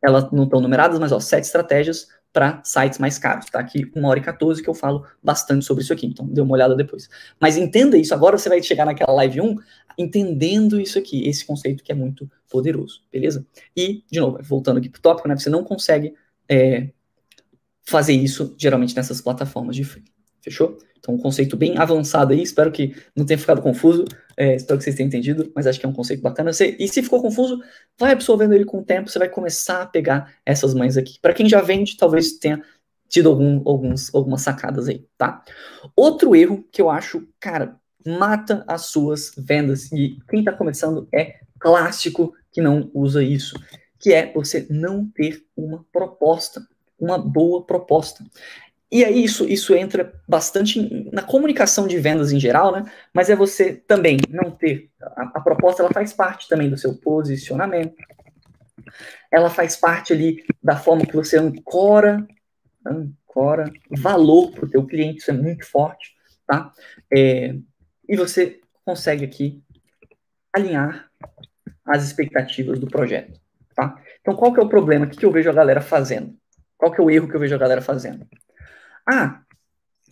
elas 0.06 0.30
não 0.30 0.44
estão 0.44 0.60
numeradas, 0.60 0.98
mas 0.98 1.12
ó, 1.12 1.20
sete 1.20 1.44
estratégias 1.44 2.08
para 2.32 2.60
sites 2.64 2.98
mais 2.98 3.18
caros. 3.18 3.46
Tá 3.46 3.58
aqui 3.60 3.90
uma 3.94 4.08
hora 4.08 4.18
e 4.18 4.22
14 4.22 4.62
que 4.62 4.68
eu 4.68 4.74
falo 4.74 5.06
bastante 5.22 5.64
sobre 5.64 5.82
isso 5.82 5.92
aqui, 5.92 6.06
então 6.06 6.26
dê 6.26 6.40
uma 6.40 6.52
olhada 6.52 6.76
depois. 6.76 7.08
Mas 7.40 7.56
entenda 7.56 7.96
isso, 7.96 8.14
agora 8.14 8.36
você 8.36 8.48
vai 8.48 8.62
chegar 8.62 8.84
naquela 8.84 9.12
live 9.14 9.40
1 9.40 9.56
entendendo 9.98 10.78
isso 10.78 10.98
aqui, 10.98 11.26
esse 11.26 11.46
conceito 11.46 11.82
que 11.82 11.90
é 11.90 11.94
muito 11.94 12.30
poderoso, 12.50 13.02
beleza? 13.10 13.46
E, 13.74 14.04
de 14.10 14.20
novo, 14.20 14.38
voltando 14.42 14.78
aqui 14.78 14.88
para 14.90 14.98
o 14.98 15.02
tópico, 15.02 15.26
né, 15.28 15.36
você 15.36 15.48
não 15.48 15.64
consegue 15.64 16.14
é, 16.48 16.90
fazer 17.82 18.12
isso 18.12 18.54
geralmente 18.58 18.94
nessas 18.94 19.20
plataformas 19.20 19.74
de 19.74 19.84
free. 19.84 20.04
Fechou? 20.46 20.78
Então, 20.96 21.16
um 21.16 21.18
conceito 21.18 21.56
bem 21.56 21.76
avançado 21.76 22.32
aí, 22.32 22.40
espero 22.40 22.70
que 22.70 22.94
não 23.16 23.26
tenha 23.26 23.36
ficado 23.36 23.60
confuso, 23.60 24.04
é, 24.36 24.54
espero 24.54 24.78
que 24.78 24.84
vocês 24.84 24.94
tenham 24.94 25.08
entendido, 25.08 25.50
mas 25.56 25.66
acho 25.66 25.80
que 25.80 25.84
é 25.84 25.88
um 25.88 25.92
conceito 25.92 26.22
bacana. 26.22 26.52
Você, 26.52 26.76
e 26.78 26.86
se 26.86 27.02
ficou 27.02 27.20
confuso, 27.20 27.60
vai 27.98 28.12
absorvendo 28.12 28.54
ele 28.54 28.64
com 28.64 28.78
o 28.78 28.84
tempo, 28.84 29.10
você 29.10 29.18
vai 29.18 29.28
começar 29.28 29.82
a 29.82 29.86
pegar 29.86 30.32
essas 30.46 30.72
mães 30.72 30.96
aqui. 30.96 31.18
Para 31.20 31.34
quem 31.34 31.48
já 31.48 31.60
vende, 31.60 31.96
talvez 31.96 32.38
tenha 32.38 32.62
tido 33.08 33.28
algum, 33.28 33.60
alguns, 33.68 34.14
algumas 34.14 34.42
sacadas 34.42 34.88
aí, 34.88 35.04
tá? 35.18 35.42
Outro 35.96 36.36
erro 36.36 36.64
que 36.70 36.80
eu 36.80 36.88
acho, 36.88 37.26
cara, 37.40 37.74
mata 38.06 38.62
as 38.68 38.86
suas 38.86 39.32
vendas, 39.36 39.90
e 39.90 40.18
quem 40.30 40.40
está 40.40 40.52
começando 40.52 41.08
é 41.12 41.40
clássico 41.58 42.32
que 42.52 42.60
não 42.60 42.88
usa 42.94 43.20
isso, 43.20 43.58
que 43.98 44.12
é 44.12 44.32
você 44.32 44.64
não 44.70 45.08
ter 45.08 45.44
uma 45.56 45.84
proposta, 45.92 46.64
uma 46.98 47.18
boa 47.18 47.64
proposta. 47.64 48.24
E 48.96 49.04
aí 49.04 49.22
isso, 49.22 49.46
isso 49.46 49.74
entra 49.74 50.10
bastante 50.26 50.80
na 51.12 51.20
comunicação 51.20 51.86
de 51.86 51.98
vendas 51.98 52.32
em 52.32 52.40
geral, 52.40 52.72
né? 52.72 52.90
Mas 53.12 53.28
é 53.28 53.36
você 53.36 53.74
também 53.74 54.16
não 54.30 54.50
ter 54.50 54.90
a, 55.02 55.32
a 55.34 55.40
proposta, 55.42 55.82
ela 55.82 55.92
faz 55.92 56.14
parte 56.14 56.48
também 56.48 56.70
do 56.70 56.78
seu 56.78 56.94
posicionamento. 56.94 57.94
Ela 59.30 59.50
faz 59.50 59.76
parte 59.76 60.14
ali 60.14 60.42
da 60.62 60.78
forma 60.78 61.04
que 61.04 61.14
você 61.14 61.36
ancora, 61.36 62.26
ancora 62.86 63.70
valor 63.90 64.52
para 64.52 64.64
o 64.64 64.70
teu 64.70 64.86
cliente, 64.86 65.18
isso 65.18 65.30
é 65.30 65.34
muito 65.34 65.66
forte, 65.66 66.14
tá? 66.46 66.72
É, 67.12 67.54
e 68.08 68.16
você 68.16 68.60
consegue 68.82 69.26
aqui 69.26 69.62
alinhar 70.54 71.10
as 71.84 72.02
expectativas 72.02 72.78
do 72.78 72.86
projeto, 72.86 73.38
tá? 73.74 74.02
Então 74.22 74.34
qual 74.34 74.54
que 74.54 74.58
é 74.58 74.62
o 74.62 74.70
problema? 74.70 75.04
O 75.04 75.10
que, 75.10 75.18
que 75.18 75.26
eu 75.26 75.32
vejo 75.32 75.50
a 75.50 75.52
galera 75.52 75.82
fazendo? 75.82 76.34
Qual 76.78 76.90
que 76.90 76.98
é 76.98 77.04
o 77.04 77.10
erro 77.10 77.28
que 77.28 77.36
eu 77.36 77.40
vejo 77.40 77.54
a 77.54 77.58
galera 77.58 77.82
fazendo? 77.82 78.26
Ah, 79.06 79.42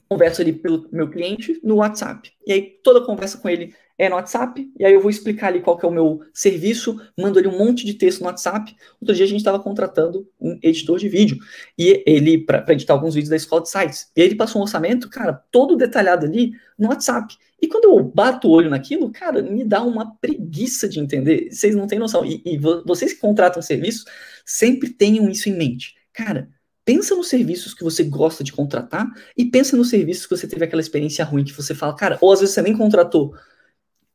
converso 0.09 0.42
ali 0.42 0.52
pelo 0.52 0.88
meu 0.92 1.11
cliente 1.11 1.61
no 1.62 1.76
WhatsApp. 1.76 2.30
E 2.46 2.52
aí 2.52 2.62
toda 2.83 3.04
conversa 3.04 3.38
com 3.38 3.48
ele 3.48 3.74
é 3.96 4.09
no 4.09 4.16
WhatsApp, 4.16 4.72
e 4.76 4.85
aí 4.85 4.92
eu 4.92 5.00
vou 5.00 5.11
explicar 5.11 5.48
ali 5.48 5.61
qual 5.61 5.78
que 5.78 5.87
é 5.87 5.88
o 5.88 5.92
meu 5.92 6.20
serviço, 6.33 7.00
mando 7.16 7.38
ali 7.38 7.46
um 7.46 7.57
monte 7.57 7.87
de 7.87 7.94
texto 7.94 8.20
no 8.20 8.26
WhatsApp. 8.26 8.74
Outro 9.00 9.14
dia 9.14 9.24
a 9.24 9.28
gente 9.28 9.38
estava 9.38 9.61
contratando 9.61 10.28
um 10.40 10.59
editor 10.62 10.98
de 10.98 11.09
vídeo, 11.09 11.38
e 11.78 12.02
ele, 12.04 12.38
para 12.38 12.64
editar 12.72 12.92
alguns 12.92 13.14
vídeos 13.14 13.30
da 13.30 13.37
escola 13.37 13.62
de 13.62 13.70
sites. 13.70 14.11
E 14.16 14.20
aí 14.20 14.26
ele 14.26 14.35
passou 14.35 14.61
um 14.61 14.64
orçamento, 14.64 15.09
cara, 15.09 15.33
todo 15.50 15.76
detalhado 15.76 16.26
ali 16.26 16.52
no 16.76 16.88
WhatsApp. 16.88 17.37
E 17.62 17.68
quando 17.68 17.85
eu 17.85 18.02
bato 18.02 18.48
o 18.48 18.50
olho 18.50 18.68
naquilo, 18.68 19.11
cara, 19.11 19.40
me 19.40 19.64
dá 19.64 19.83
uma 19.83 20.16
preguiça 20.16 20.88
de 20.88 20.98
entender. 20.98 21.48
Vocês 21.52 21.74
não 21.74 21.87
têm 21.87 21.98
noção. 21.98 22.24
E, 22.24 22.42
e 22.44 22.59
vocês 22.59 23.12
que 23.12 23.20
contratam 23.20 23.62
serviço, 23.62 24.04
sempre 24.44 24.90
tenham 24.90 25.30
isso 25.30 25.48
em 25.48 25.57
mente. 25.57 25.94
Cara, 26.12 26.48
pensa 26.85 27.14
nos 27.14 27.29
serviços 27.29 27.73
que 27.75 27.83
você 27.83 28.05
gosta 28.05 28.44
de 28.44 28.53
contratar 28.53 29.07
e 29.37 29.44
pensa 29.44 29.77
nos 29.77 29.90
serviços 29.90 30.27
que 30.27 30.37
você 30.37 30.47
teve 30.47 30.64
aquela 30.64 30.83
experiência 30.83 31.25
ruim 31.25 31.44
que 31.44 31.53
você 31.53 31.75
fala, 31.75 31.97
cara, 31.97 32.18
ou 32.20 32.33
às 32.33 32.40
vezes 32.40 32.55
você 32.55 32.62
nem 32.62 32.77
contratou. 32.77 33.35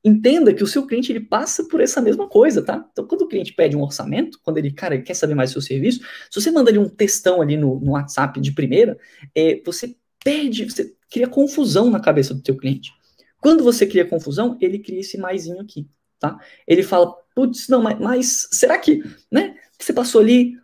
Entenda 0.03 0.53
que 0.53 0.63
o 0.63 0.67
seu 0.67 0.85
cliente 0.87 1.11
ele 1.11 1.19
passa 1.19 1.67
por 1.67 1.81
essa 1.81 1.99
mesma 1.99 2.27
coisa, 2.27 2.61
tá? 2.61 2.87
Então, 2.91 3.05
quando 3.05 3.23
o 3.23 3.27
cliente 3.27 3.53
pede 3.53 3.75
um 3.75 3.81
orçamento, 3.81 4.39
quando 4.43 4.57
ele, 4.57 4.71
cara, 4.71 4.95
ele 4.95 5.03
quer 5.03 5.13
saber 5.13 5.35
mais 5.35 5.49
do 5.49 5.53
seu 5.53 5.61
serviço, 5.61 5.99
se 6.31 6.39
você 6.39 6.49
manda 6.51 6.69
ali 6.69 6.77
um 6.77 6.87
textão 6.87 7.41
ali 7.41 7.57
no, 7.57 7.79
no 7.79 7.91
WhatsApp 7.91 8.39
de 8.39 8.53
primeira, 8.53 8.97
é, 9.35 9.61
você 9.65 9.95
perde, 10.23 10.65
você 10.65 10.93
cria 11.09 11.27
confusão 11.27 11.89
na 11.89 11.99
cabeça 11.99 12.33
do 12.33 12.41
teu 12.41 12.55
cliente. 12.55 12.93
Quando 13.41 13.63
você 13.63 13.85
cria 13.85 14.05
confusão, 14.05 14.57
ele 14.61 14.79
cria 14.79 14.99
esse 14.99 15.17
maisinho 15.17 15.59
aqui, 15.59 15.89
tá? 16.17 16.37
Ele 16.65 16.83
fala, 16.83 17.13
putz, 17.35 17.67
não, 17.67 17.81
mas, 17.81 17.99
mas 17.99 18.47
será 18.51 18.77
que, 18.77 19.03
né? 19.31 19.55
Você 19.77 19.91
passou 19.91 20.21
ali 20.21 20.55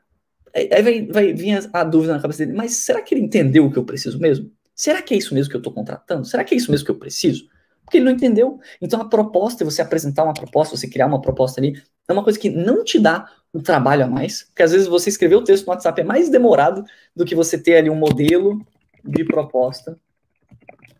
Aí 0.55 0.81
vai, 0.81 1.05
vai 1.07 1.33
vir 1.33 1.57
a, 1.73 1.81
a, 1.81 1.83
dúvida 1.83 2.13
na 2.13 2.21
cabeça 2.21 2.45
dele, 2.45 2.57
mas 2.57 2.73
será 2.75 3.01
que 3.01 3.13
ele 3.13 3.21
entendeu 3.21 3.65
o 3.65 3.71
que 3.71 3.77
eu 3.77 3.83
preciso 3.83 4.17
mesmo? 4.19 4.49
Será 4.73 5.01
que 5.01 5.13
é 5.13 5.17
isso 5.17 5.33
mesmo 5.33 5.49
que 5.49 5.55
eu 5.55 5.59
estou 5.59 5.73
contratando? 5.73 6.25
Será 6.25 6.45
que 6.45 6.53
é 6.53 6.57
isso 6.57 6.71
mesmo 6.71 6.85
que 6.85 6.91
eu 6.91 6.97
preciso? 6.97 7.47
Porque 7.83 7.97
ele 7.97 8.05
não 8.05 8.13
entendeu. 8.13 8.59
Então 8.81 9.01
a 9.01 9.05
proposta, 9.05 9.65
você 9.65 9.81
apresentar 9.81 10.23
uma 10.23 10.33
proposta, 10.33 10.77
você 10.77 10.87
criar 10.87 11.07
uma 11.07 11.21
proposta 11.21 11.59
ali, 11.59 11.81
é 12.07 12.13
uma 12.13 12.23
coisa 12.23 12.39
que 12.39 12.49
não 12.49 12.83
te 12.83 12.97
dá 12.97 13.29
um 13.53 13.61
trabalho 13.61 14.05
a 14.05 14.07
mais, 14.07 14.43
porque 14.43 14.63
às 14.63 14.71
vezes 14.71 14.87
você 14.87 15.09
escrever 15.09 15.35
o 15.35 15.43
texto 15.43 15.65
no 15.65 15.71
WhatsApp 15.71 16.01
é 16.01 16.03
mais 16.03 16.29
demorado 16.29 16.83
do 17.15 17.25
que 17.25 17.35
você 17.35 17.57
ter 17.57 17.77
ali 17.77 17.89
um 17.89 17.95
modelo 17.95 18.65
de 19.03 19.23
proposta 19.23 19.99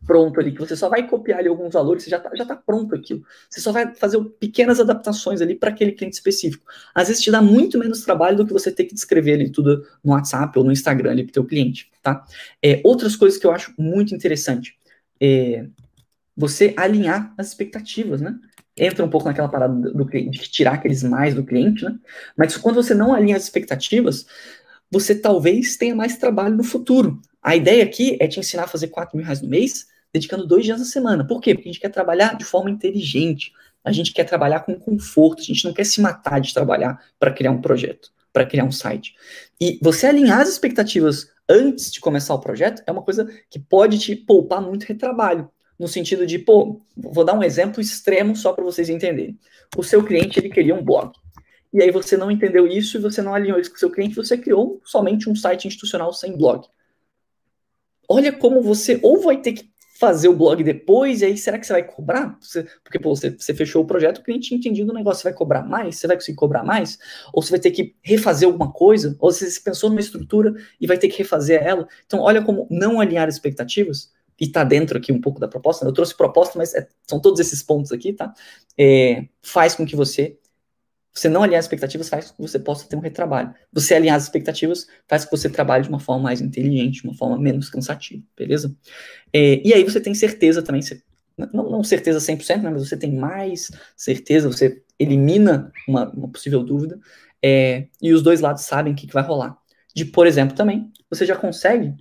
pronto 0.06 0.40
ali, 0.40 0.52
que 0.52 0.60
você 0.60 0.76
só 0.76 0.88
vai 0.88 1.08
copiar 1.08 1.40
ali 1.40 1.48
alguns 1.48 1.74
valores, 1.74 2.04
você 2.04 2.10
já 2.10 2.18
está 2.18 2.30
já 2.36 2.46
tá 2.46 2.56
pronto 2.56 2.96
aquilo. 2.96 3.24
Você 3.50 3.60
só 3.60 3.72
vai 3.72 3.94
fazer 3.96 4.24
pequenas 4.40 4.80
adaptações 4.80 5.42
ali 5.42 5.56
para 5.56 5.70
aquele 5.70 5.92
cliente 5.92 6.16
específico. 6.16 6.66
Às 6.94 7.08
vezes 7.08 7.24
te 7.24 7.32
dá 7.32 7.42
muito 7.42 7.78
menos 7.78 8.04
trabalho 8.04 8.38
do 8.38 8.46
que 8.46 8.54
você 8.54 8.72
ter 8.72 8.86
que 8.86 8.94
descrever 8.94 9.34
ali 9.34 9.50
tudo 9.50 9.86
no 10.04 10.14
WhatsApp 10.14 10.58
ou 10.58 10.64
no 10.64 10.72
Instagram 10.72 11.12
ali 11.12 11.24
para 11.24 11.32
o 11.32 11.34
teu 11.34 11.46
cliente, 11.46 11.90
tá? 12.02 12.24
É, 12.62 12.82
outras 12.84 13.16
coisas 13.16 13.40
que 13.40 13.46
eu 13.46 13.52
acho 13.52 13.74
muito 13.78 14.14
interessante 14.14 14.78
é 15.20 15.66
você 16.36 16.74
alinhar 16.78 17.34
as 17.38 17.48
expectativas, 17.48 18.22
né? 18.22 18.36
Entra 18.78 19.06
um 19.06 19.10
pouco 19.10 19.26
naquela 19.26 19.48
parada 19.48 19.74
do 19.74 20.06
cliente, 20.06 20.40
de 20.40 20.50
tirar 20.50 20.74
aqueles 20.74 21.02
mais 21.02 21.34
do 21.34 21.46
cliente, 21.46 21.86
né? 21.86 21.98
Mas 22.38 22.58
quando 22.58 22.76
você 22.76 22.94
não 22.94 23.14
alinha 23.14 23.38
as 23.38 23.44
expectativas, 23.44 24.26
você 24.92 25.16
talvez 25.16 25.78
tenha 25.78 25.96
mais 25.96 26.18
trabalho 26.18 26.56
no 26.56 26.64
futuro. 26.64 27.22
A 27.42 27.56
ideia 27.56 27.84
aqui 27.84 28.18
é 28.20 28.28
te 28.28 28.40
ensinar 28.40 28.64
a 28.64 28.68
fazer 28.68 28.88
4 28.88 29.16
mil 29.16 29.26
reais 29.26 29.42
no 29.42 29.48
mês, 29.48 29.88
dedicando 30.16 30.48
dois 30.48 30.64
dias 30.64 30.80
na 30.80 30.86
semana. 30.86 31.28
Por 31.28 31.42
quê? 31.42 31.54
Porque 31.54 31.68
a 31.68 31.72
gente 31.74 31.82
quer 31.82 31.90
trabalhar 31.90 32.38
de 32.38 32.46
forma 32.46 32.72
inteligente, 32.72 33.52
a 33.84 33.92
gente 33.92 34.14
quer 34.14 34.24
trabalhar 34.24 34.62
com 34.62 34.74
conforto, 34.74 35.42
a 35.42 35.46
gente 35.46 35.66
não 35.66 35.74
quer 35.74 35.84
se 35.84 36.00
matar 36.00 36.40
de 36.40 36.54
trabalhar 36.54 37.04
para 37.20 37.34
criar 37.34 37.52
um 37.52 37.60
projeto, 37.60 38.14
para 38.32 38.46
criar 38.46 38.64
um 38.64 38.72
site. 38.72 39.14
E 39.60 39.78
você 39.82 40.08
alinhar 40.08 40.40
as 40.40 40.48
expectativas 40.48 41.30
antes 41.50 41.92
de 41.92 42.00
começar 42.00 42.34
o 42.34 42.40
projeto 42.40 42.82
é 42.88 42.92
uma 42.94 43.02
coisa 43.02 43.30
que 43.50 43.60
pode 43.60 44.00
te 44.00 44.16
poupar 44.16 44.62
muito 44.62 44.84
retrabalho. 44.84 45.50
No 45.78 45.90
sentido 45.90 46.26
de, 46.26 46.40
pô, 46.40 46.82
vou 46.96 47.26
dar 47.26 47.34
um 47.34 47.44
exemplo 47.44 47.82
extremo 47.82 48.38
só 48.38 48.54
para 48.54 48.64
vocês 48.64 48.88
entenderem. 48.90 49.38
O 49.76 49.84
seu 49.84 50.02
cliente, 50.02 50.40
ele 50.40 50.50
queria 50.50 50.74
um 50.74 50.82
blog. 50.82 51.12
E 51.74 51.84
aí 51.84 51.92
você 51.92 52.16
não 52.16 52.32
entendeu 52.32 52.66
isso 52.66 52.96
e 52.96 53.02
você 53.02 53.22
não 53.22 53.36
alinhou 53.36 53.60
isso 53.60 53.70
com 53.70 53.76
o 53.76 53.80
seu 53.80 53.92
cliente, 53.92 54.16
você 54.16 54.38
criou 54.38 54.80
somente 54.86 55.30
um 55.30 55.36
site 55.36 55.68
institucional 55.68 56.14
sem 56.14 56.38
blog. 56.38 56.66
Olha 58.08 58.32
como 58.32 58.62
você 58.62 58.98
ou 59.04 59.20
vai 59.20 59.42
ter 59.42 59.52
que 59.52 59.75
fazer 59.98 60.28
o 60.28 60.36
blog 60.36 60.62
depois, 60.62 61.22
e 61.22 61.26
aí 61.26 61.38
será 61.38 61.58
que 61.58 61.66
você 61.66 61.74
vai 61.74 61.84
cobrar? 61.84 62.38
Você, 62.42 62.68
porque, 62.84 63.00
pô, 63.00 63.16
você, 63.16 63.30
você, 63.32 63.54
fechou 63.54 63.84
o 63.84 63.88
projeto, 63.88 64.18
o 64.18 64.24
cliente 64.24 64.54
entendido 64.54 64.92
o 64.92 64.96
negócio, 64.96 65.22
você 65.22 65.30
vai 65.30 65.34
cobrar 65.34 65.64
mais? 65.64 65.96
Você 65.96 66.06
vai 66.06 66.18
conseguir 66.18 66.36
cobrar 66.36 66.64
mais? 66.64 67.00
Ou 67.34 67.42
você 67.42 67.52
vai 67.52 67.60
ter 67.60 67.72
que 67.72 67.96
refazer 68.04 68.48
alguma 68.48 68.72
coisa? 68.72 69.16
Ou 69.20 69.32
você 69.32 69.48
pensou 69.62 69.90
numa 69.90 70.02
estrutura 70.02 70.54
e 70.80 70.86
vai 70.86 70.98
ter 70.98 71.08
que 71.08 71.18
refazer 71.18 71.64
ela? 71.64 71.88
Então, 72.06 72.20
olha 72.20 72.44
como 72.44 72.68
não 72.70 73.00
alinhar 73.00 73.30
expectativas, 73.30 74.14
e 74.40 74.48
tá 74.48 74.66
dentro 74.66 74.98
aqui 74.98 75.14
um 75.14 75.22
pouco 75.22 75.40
da 75.40 75.48
proposta, 75.48 75.86
né? 75.86 75.90
eu 75.90 75.94
trouxe 75.94 76.14
proposta, 76.14 76.58
mas 76.58 76.74
é, 76.76 76.88
são 77.08 77.22
todos 77.22 77.40
esses 77.40 77.64
pontos 77.64 77.94
aqui, 77.94 78.12
tá? 78.12 78.34
É, 78.78 79.26
faz 79.42 79.76
com 79.76 79.86
que 79.86 79.96
você 79.96 80.38
você 81.16 81.30
não 81.30 81.42
alinhar 81.42 81.60
as 81.60 81.66
expectativas 81.66 82.10
faz 82.10 82.30
com 82.30 82.36
que 82.36 82.50
você 82.52 82.60
possa 82.60 82.88
ter 82.90 82.98
um 82.98 83.00
retrabalho. 83.00 83.54
Você 83.72 83.96
alinhar 83.96 84.18
as 84.18 84.24
expectativas 84.24 84.86
faz 85.08 85.24
com 85.24 85.32
que 85.32 85.38
você 85.38 85.50
trabalhe 85.50 85.84
de 85.84 85.90
uma 85.90 86.00
forma 86.00 86.24
mais 86.24 86.42
inteligente, 86.42 87.02
de 87.02 87.08
uma 87.08 87.16
forma 87.16 87.40
menos 87.40 87.70
cansativa, 87.70 88.22
beleza? 88.38 88.76
É, 89.32 89.66
e 89.66 89.74
aí 89.74 89.84
você 89.84 90.02
tem 90.02 90.14
certeza 90.14 90.62
também, 90.62 90.82
você, 90.82 91.02
não, 91.38 91.70
não, 91.70 91.84
certeza 91.86 92.20
100%, 92.20 92.62
né, 92.62 92.70
mas 92.70 92.88
você 92.88 92.98
tem 92.98 93.14
mais 93.14 93.72
certeza, 93.96 94.50
você 94.50 94.84
elimina 95.00 95.72
uma, 95.88 96.10
uma 96.10 96.28
possível 96.28 96.62
dúvida, 96.62 97.00
é, 97.42 97.88
e 98.02 98.14
os 98.14 98.22
dois 98.22 98.42
lados 98.42 98.64
sabem 98.64 98.92
o 98.92 98.96
que, 98.96 99.08
que 99.08 99.14
vai 99.14 99.24
rolar. 99.24 99.58
De, 99.96 100.04
por 100.04 100.28
exemplo, 100.28 100.56
também, 100.56 100.92
você 101.10 101.26
já 101.26 101.36
consegue 101.36 101.96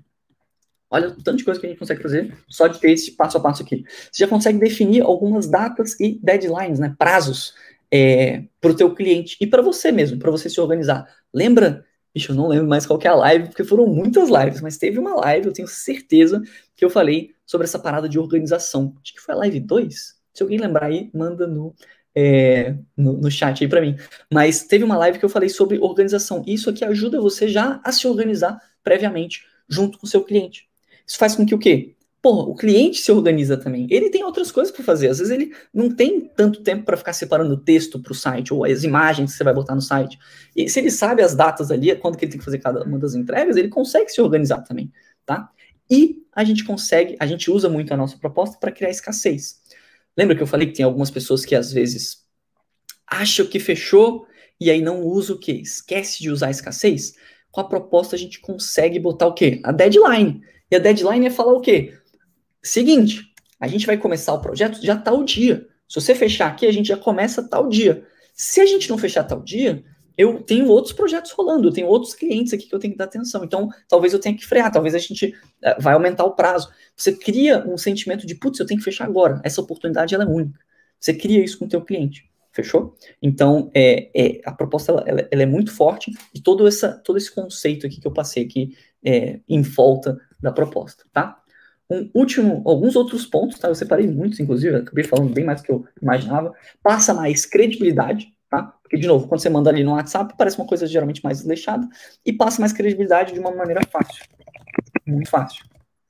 Olha 0.90 1.08
o 1.08 1.22
tanto 1.22 1.38
de 1.38 1.44
coisa 1.44 1.58
que 1.58 1.66
a 1.66 1.68
gente 1.68 1.78
consegue 1.78 2.00
fazer 2.00 2.38
só 2.48 2.68
de 2.68 2.78
ter 2.78 2.92
esse 2.92 3.12
passo 3.12 3.36
a 3.36 3.40
passo 3.40 3.64
aqui. 3.64 3.84
Você 4.12 4.22
já 4.22 4.28
consegue 4.28 4.60
definir 4.60 5.02
algumas 5.02 5.48
datas 5.48 5.98
e 5.98 6.20
deadlines, 6.22 6.78
né, 6.78 6.94
prazos 6.96 7.52
é, 7.92 8.44
para 8.60 8.70
o 8.70 8.76
teu 8.76 8.94
cliente 8.94 9.36
e 9.40 9.46
para 9.46 9.62
você 9.62 9.92
mesmo, 9.92 10.18
para 10.18 10.30
você 10.30 10.48
se 10.48 10.60
organizar. 10.60 11.06
Lembra? 11.32 11.84
Bicho, 12.14 12.32
eu 12.32 12.36
não 12.36 12.48
lembro 12.48 12.68
mais 12.68 12.86
qual 12.86 12.98
que 12.98 13.08
é 13.08 13.10
a 13.10 13.14
live, 13.14 13.48
porque 13.48 13.64
foram 13.64 13.86
muitas 13.86 14.28
lives, 14.28 14.60
mas 14.60 14.78
teve 14.78 14.98
uma 14.98 15.14
live, 15.16 15.46
eu 15.46 15.52
tenho 15.52 15.66
certeza, 15.66 16.40
que 16.76 16.84
eu 16.84 16.90
falei 16.90 17.34
sobre 17.44 17.64
essa 17.66 17.78
parada 17.78 18.08
de 18.08 18.18
organização. 18.18 18.94
Acho 19.02 19.14
que 19.14 19.20
foi 19.20 19.34
a 19.34 19.38
live 19.38 19.60
2. 19.60 20.14
Se 20.32 20.42
alguém 20.42 20.58
lembrar 20.58 20.86
aí, 20.86 21.10
manda 21.12 21.46
no, 21.46 21.74
é, 22.14 22.76
no, 22.96 23.14
no, 23.14 23.30
chat 23.30 23.62
aí 23.62 23.68
para 23.68 23.80
mim. 23.80 23.96
Mas 24.32 24.64
teve 24.64 24.84
uma 24.84 24.96
live 24.96 25.18
que 25.18 25.24
eu 25.24 25.28
falei 25.28 25.48
sobre 25.48 25.78
organização. 25.78 26.42
Isso 26.46 26.70
aqui 26.70 26.84
ajuda 26.84 27.20
você 27.20 27.48
já 27.48 27.80
a 27.84 27.90
se 27.90 28.06
organizar 28.06 28.58
previamente 28.82 29.44
junto 29.68 29.98
com 29.98 30.06
o 30.06 30.08
seu 30.08 30.22
cliente. 30.22 30.68
Isso 31.06 31.18
faz 31.18 31.34
com 31.34 31.44
que 31.44 31.54
o 31.54 31.58
quê? 31.58 31.93
Porra, 32.24 32.48
o 32.48 32.54
cliente 32.54 33.02
se 33.02 33.12
organiza 33.12 33.54
também. 33.54 33.86
Ele 33.90 34.08
tem 34.08 34.24
outras 34.24 34.50
coisas 34.50 34.72
para 34.72 34.82
fazer. 34.82 35.10
Às 35.10 35.18
vezes 35.18 35.30
ele 35.30 35.54
não 35.74 35.94
tem 35.94 36.22
tanto 36.22 36.62
tempo 36.62 36.82
para 36.82 36.96
ficar 36.96 37.12
separando 37.12 37.52
o 37.52 37.56
texto 37.58 38.00
para 38.00 38.12
o 38.12 38.14
site 38.14 38.54
ou 38.54 38.64
as 38.64 38.82
imagens 38.82 39.32
que 39.32 39.36
você 39.36 39.44
vai 39.44 39.52
botar 39.52 39.74
no 39.74 39.82
site. 39.82 40.18
E 40.56 40.66
se 40.66 40.80
ele 40.80 40.90
sabe 40.90 41.20
as 41.20 41.34
datas 41.34 41.70
ali, 41.70 41.94
quando 41.96 42.16
que 42.16 42.24
ele 42.24 42.32
tem 42.32 42.38
que 42.38 42.44
fazer 42.46 42.60
cada 42.60 42.82
uma 42.82 42.98
das 42.98 43.14
entregas, 43.14 43.58
ele 43.58 43.68
consegue 43.68 44.08
se 44.08 44.22
organizar 44.22 44.62
também, 44.62 44.90
tá? 45.26 45.50
E 45.90 46.24
a 46.34 46.42
gente 46.44 46.64
consegue, 46.64 47.14
a 47.20 47.26
gente 47.26 47.50
usa 47.50 47.68
muito 47.68 47.92
a 47.92 47.96
nossa 47.98 48.16
proposta 48.16 48.56
para 48.58 48.72
criar 48.72 48.88
escassez. 48.88 49.60
Lembra 50.16 50.34
que 50.34 50.42
eu 50.42 50.46
falei 50.46 50.68
que 50.68 50.72
tem 50.78 50.84
algumas 50.86 51.10
pessoas 51.10 51.44
que 51.44 51.54
às 51.54 51.74
vezes 51.74 52.24
acham 53.06 53.44
que 53.44 53.60
fechou 53.60 54.26
e 54.58 54.70
aí 54.70 54.80
não 54.80 55.02
usa 55.02 55.34
o 55.34 55.38
quê? 55.38 55.52
Esquece 55.52 56.22
de 56.22 56.30
usar 56.30 56.46
a 56.46 56.52
escassez? 56.52 57.16
Com 57.50 57.60
a 57.60 57.68
proposta 57.68 58.16
a 58.16 58.18
gente 58.18 58.40
consegue 58.40 58.98
botar 58.98 59.26
o 59.26 59.34
quê? 59.34 59.60
A 59.62 59.70
deadline. 59.70 60.40
E 60.70 60.76
a 60.76 60.78
deadline 60.78 61.26
é 61.26 61.30
falar 61.30 61.52
o 61.52 61.60
quê? 61.60 61.92
Seguinte, 62.64 63.30
a 63.60 63.68
gente 63.68 63.86
vai 63.86 63.98
começar 63.98 64.32
o 64.32 64.40
projeto 64.40 64.82
já 64.82 64.96
tal 64.96 65.22
dia. 65.22 65.66
Se 65.86 66.00
você 66.00 66.14
fechar 66.14 66.46
aqui, 66.46 66.66
a 66.66 66.72
gente 66.72 66.88
já 66.88 66.96
começa 66.96 67.46
tal 67.46 67.68
dia. 67.68 68.04
Se 68.32 68.58
a 68.60 68.66
gente 68.66 68.88
não 68.88 68.96
fechar 68.96 69.22
tal 69.22 69.42
dia, 69.42 69.84
eu 70.16 70.42
tenho 70.42 70.68
outros 70.68 70.94
projetos 70.94 71.30
rolando, 71.32 71.68
eu 71.68 71.72
tenho 71.72 71.86
outros 71.86 72.14
clientes 72.14 72.54
aqui 72.54 72.66
que 72.66 72.74
eu 72.74 72.78
tenho 72.78 72.94
que 72.94 72.98
dar 72.98 73.04
atenção. 73.04 73.44
Então, 73.44 73.68
talvez 73.86 74.14
eu 74.14 74.18
tenha 74.18 74.34
que 74.34 74.46
frear, 74.46 74.72
talvez 74.72 74.94
a 74.94 74.98
gente 74.98 75.26
uh, 75.26 75.80
vai 75.80 75.92
aumentar 75.92 76.24
o 76.24 76.34
prazo. 76.34 76.70
Você 76.96 77.12
cria 77.12 77.62
um 77.68 77.76
sentimento 77.76 78.26
de, 78.26 78.34
putz, 78.34 78.58
eu 78.58 78.66
tenho 78.66 78.78
que 78.78 78.84
fechar 78.84 79.04
agora. 79.04 79.42
Essa 79.44 79.60
oportunidade 79.60 80.14
ela 80.14 80.24
é 80.24 80.26
única. 80.26 80.58
Você 80.98 81.12
cria 81.12 81.44
isso 81.44 81.58
com 81.58 81.66
o 81.66 81.68
teu 81.68 81.82
cliente. 81.84 82.30
Fechou? 82.50 82.96
Então, 83.20 83.70
é, 83.74 84.10
é 84.14 84.40
a 84.44 84.52
proposta 84.52 84.92
ela, 84.92 85.04
ela, 85.06 85.28
ela, 85.30 85.42
é 85.42 85.46
muito 85.46 85.70
forte 85.70 86.12
e 86.32 86.40
todo, 86.40 86.66
essa, 86.66 86.92
todo 86.92 87.18
esse 87.18 87.34
conceito 87.34 87.86
aqui 87.86 88.00
que 88.00 88.06
eu 88.06 88.12
passei 88.12 88.44
aqui 88.44 88.74
é, 89.04 89.40
em 89.46 89.60
volta 89.60 90.16
da 90.40 90.52
proposta, 90.52 91.04
tá? 91.12 91.43
Um 91.90 92.10
último, 92.14 92.62
alguns 92.66 92.96
outros 92.96 93.26
pontos, 93.26 93.58
tá? 93.58 93.68
Eu 93.68 93.74
separei 93.74 94.06
muitos, 94.06 94.40
inclusive, 94.40 94.76
acabei 94.76 95.04
falando 95.04 95.32
bem 95.32 95.44
mais 95.44 95.60
do 95.60 95.64
que 95.66 95.72
eu 95.72 95.86
imaginava. 96.00 96.54
Passa 96.82 97.12
mais 97.12 97.44
credibilidade, 97.44 98.32
tá? 98.50 98.74
Porque, 98.82 98.96
de 98.96 99.06
novo, 99.06 99.28
quando 99.28 99.40
você 99.40 99.50
manda 99.50 99.70
ali 99.70 99.84
no 99.84 99.92
WhatsApp, 99.92 100.34
parece 100.36 100.58
uma 100.58 100.66
coisa 100.66 100.86
geralmente 100.86 101.22
mais 101.22 101.38
desleixada, 101.38 101.86
e 102.24 102.32
passa 102.32 102.60
mais 102.60 102.72
credibilidade 102.72 103.34
de 103.34 103.40
uma 103.40 103.50
maneira 103.50 103.82
fácil. 103.90 104.24
Muito 105.06 105.28
fácil, 105.28 105.64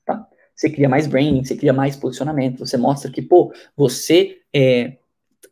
tá? 0.05 0.25
Você 0.55 0.69
cria 0.69 0.87
mais 0.87 1.07
branding, 1.07 1.43
você 1.43 1.55
cria 1.55 1.73
mais 1.73 1.97
posicionamento, 1.97 2.59
você 2.59 2.77
mostra 2.77 3.11
que, 3.11 3.21
pô, 3.21 3.53
você 3.75 4.39
é, 4.53 4.97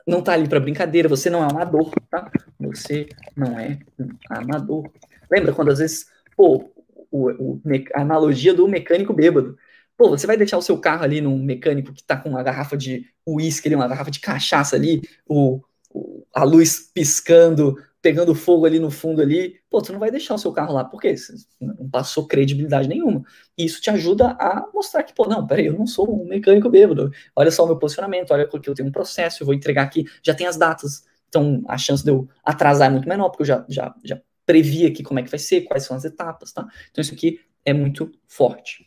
não 0.07 0.21
tá 0.21 0.33
ali 0.33 0.47
para 0.47 0.59
brincadeira, 0.59 1.09
você 1.09 1.29
não 1.29 1.43
é 1.43 1.49
amador, 1.49 1.91
tá? 2.09 2.31
Você 2.59 3.09
não 3.35 3.59
é 3.59 3.79
um 3.99 4.09
amador. 4.29 4.89
Lembra 5.29 5.53
quando 5.53 5.71
às 5.71 5.79
vezes, 5.79 6.05
pô, 6.37 6.71
o, 7.11 7.29
o, 7.29 7.61
a 7.93 8.01
analogia 8.01 8.53
do 8.53 8.67
mecânico 8.67 9.13
bêbado. 9.13 9.57
Pô, 9.97 10.09
você 10.09 10.25
vai 10.27 10.37
deixar 10.37 10.57
o 10.57 10.61
seu 10.61 10.77
carro 10.79 11.03
ali 11.03 11.21
num 11.21 11.37
mecânico 11.37 11.93
que 11.93 12.03
tá 12.03 12.17
com 12.17 12.29
uma 12.29 12.43
garrafa 12.43 12.75
de 12.75 13.05
uísque 13.27 13.67
ali, 13.67 13.75
uma 13.75 13.87
garrafa 13.87 14.11
de 14.11 14.19
cachaça 14.19 14.75
ali, 14.75 15.01
o, 15.27 15.61
o, 15.89 16.25
a 16.33 16.43
luz 16.43 16.91
piscando, 16.93 17.77
pegando 18.01 18.35
fogo 18.35 18.65
ali 18.65 18.79
no 18.79 18.91
fundo 18.91 19.21
ali. 19.21 19.55
Pô, 19.69 19.79
você 19.79 19.93
não 19.93 19.99
vai 19.99 20.11
deixar 20.11 20.35
o 20.35 20.37
seu 20.37 20.51
carro 20.51 20.73
lá, 20.73 20.83
porque 20.83 21.15
você 21.15 21.33
não 21.61 21.89
passou 21.89 22.27
credibilidade 22.27 22.87
nenhuma. 22.87 23.23
E 23.57 23.63
isso 23.63 23.81
te 23.81 23.89
ajuda 23.89 24.31
a 24.39 24.67
mostrar 24.73 25.03
que, 25.03 25.13
pô, 25.13 25.25
não, 25.25 25.47
peraí, 25.47 25.67
eu 25.67 25.73
não 25.73 25.87
sou 25.87 26.21
um 26.21 26.27
mecânico 26.27 26.69
bêbado. 26.69 27.11
Olha 27.33 27.49
só 27.49 27.63
o 27.63 27.67
meu 27.67 27.77
posicionamento, 27.77 28.31
olha 28.31 28.45
que 28.45 28.69
eu 28.69 28.73
tenho 28.73 28.89
um 28.89 28.91
processo, 28.91 29.41
eu 29.41 29.45
vou 29.45 29.55
entregar 29.55 29.83
aqui, 29.83 30.05
já 30.21 30.35
tem 30.35 30.45
as 30.45 30.57
datas. 30.57 31.05
Então, 31.29 31.63
a 31.67 31.77
chance 31.77 32.03
de 32.03 32.11
eu 32.11 32.27
atrasar 32.43 32.89
é 32.89 32.91
muito 32.91 33.07
menor, 33.07 33.29
porque 33.29 33.43
eu 33.43 33.47
já, 33.47 33.65
já, 33.69 33.95
já 34.03 34.21
previ 34.45 34.85
aqui 34.85 35.01
como 35.01 35.19
é 35.19 35.23
que 35.23 35.29
vai 35.29 35.39
ser, 35.39 35.61
quais 35.61 35.83
são 35.83 35.95
as 35.95 36.03
etapas, 36.03 36.51
tá? 36.51 36.67
Então, 36.91 37.01
isso 37.01 37.13
aqui 37.13 37.39
é 37.65 37.73
muito 37.73 38.11
forte. 38.27 38.85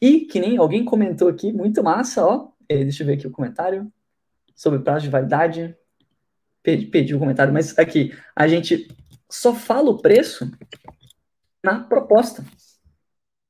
E 0.00 0.20
que 0.20 0.40
nem 0.40 0.56
alguém 0.56 0.84
comentou 0.84 1.28
aqui, 1.28 1.52
muito 1.52 1.82
massa, 1.82 2.24
ó. 2.24 2.50
É, 2.68 2.82
deixa 2.82 3.02
eu 3.02 3.06
ver 3.06 3.14
aqui 3.14 3.26
o 3.26 3.30
comentário 3.30 3.92
sobre 4.54 4.78
prazo 4.78 5.04
de 5.04 5.10
validade. 5.10 5.76
Perdi 6.62 7.14
o 7.14 7.18
comentário, 7.18 7.52
mas 7.52 7.78
aqui, 7.78 8.14
a 8.34 8.48
gente 8.48 8.88
só 9.30 9.54
fala 9.54 9.90
o 9.90 10.00
preço 10.00 10.50
na 11.62 11.80
proposta. 11.80 12.44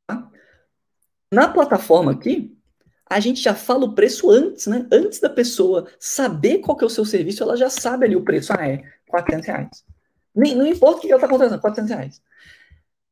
Tá? 0.06 0.30
Na 1.32 1.48
plataforma 1.48 2.12
aqui, 2.12 2.56
a 3.08 3.20
gente 3.20 3.40
já 3.40 3.54
fala 3.54 3.84
o 3.84 3.94
preço 3.94 4.30
antes, 4.30 4.66
né? 4.66 4.86
Antes 4.90 5.20
da 5.20 5.30
pessoa 5.30 5.88
saber 6.00 6.58
qual 6.58 6.76
que 6.76 6.82
é 6.82 6.86
o 6.86 6.90
seu 6.90 7.04
serviço, 7.04 7.42
ela 7.42 7.56
já 7.56 7.70
sabe 7.70 8.06
ali 8.06 8.16
o 8.16 8.24
preço. 8.24 8.52
Ah, 8.52 8.68
é 8.68 8.82
400 9.06 9.46
reais. 9.46 9.84
Nem, 10.34 10.56
não 10.56 10.66
importa 10.66 10.98
o 10.98 11.00
que 11.02 11.12
ela 11.12 11.16
está 11.16 11.28
contratando, 11.28 11.60
400 11.60 11.90
reais. 11.90 12.22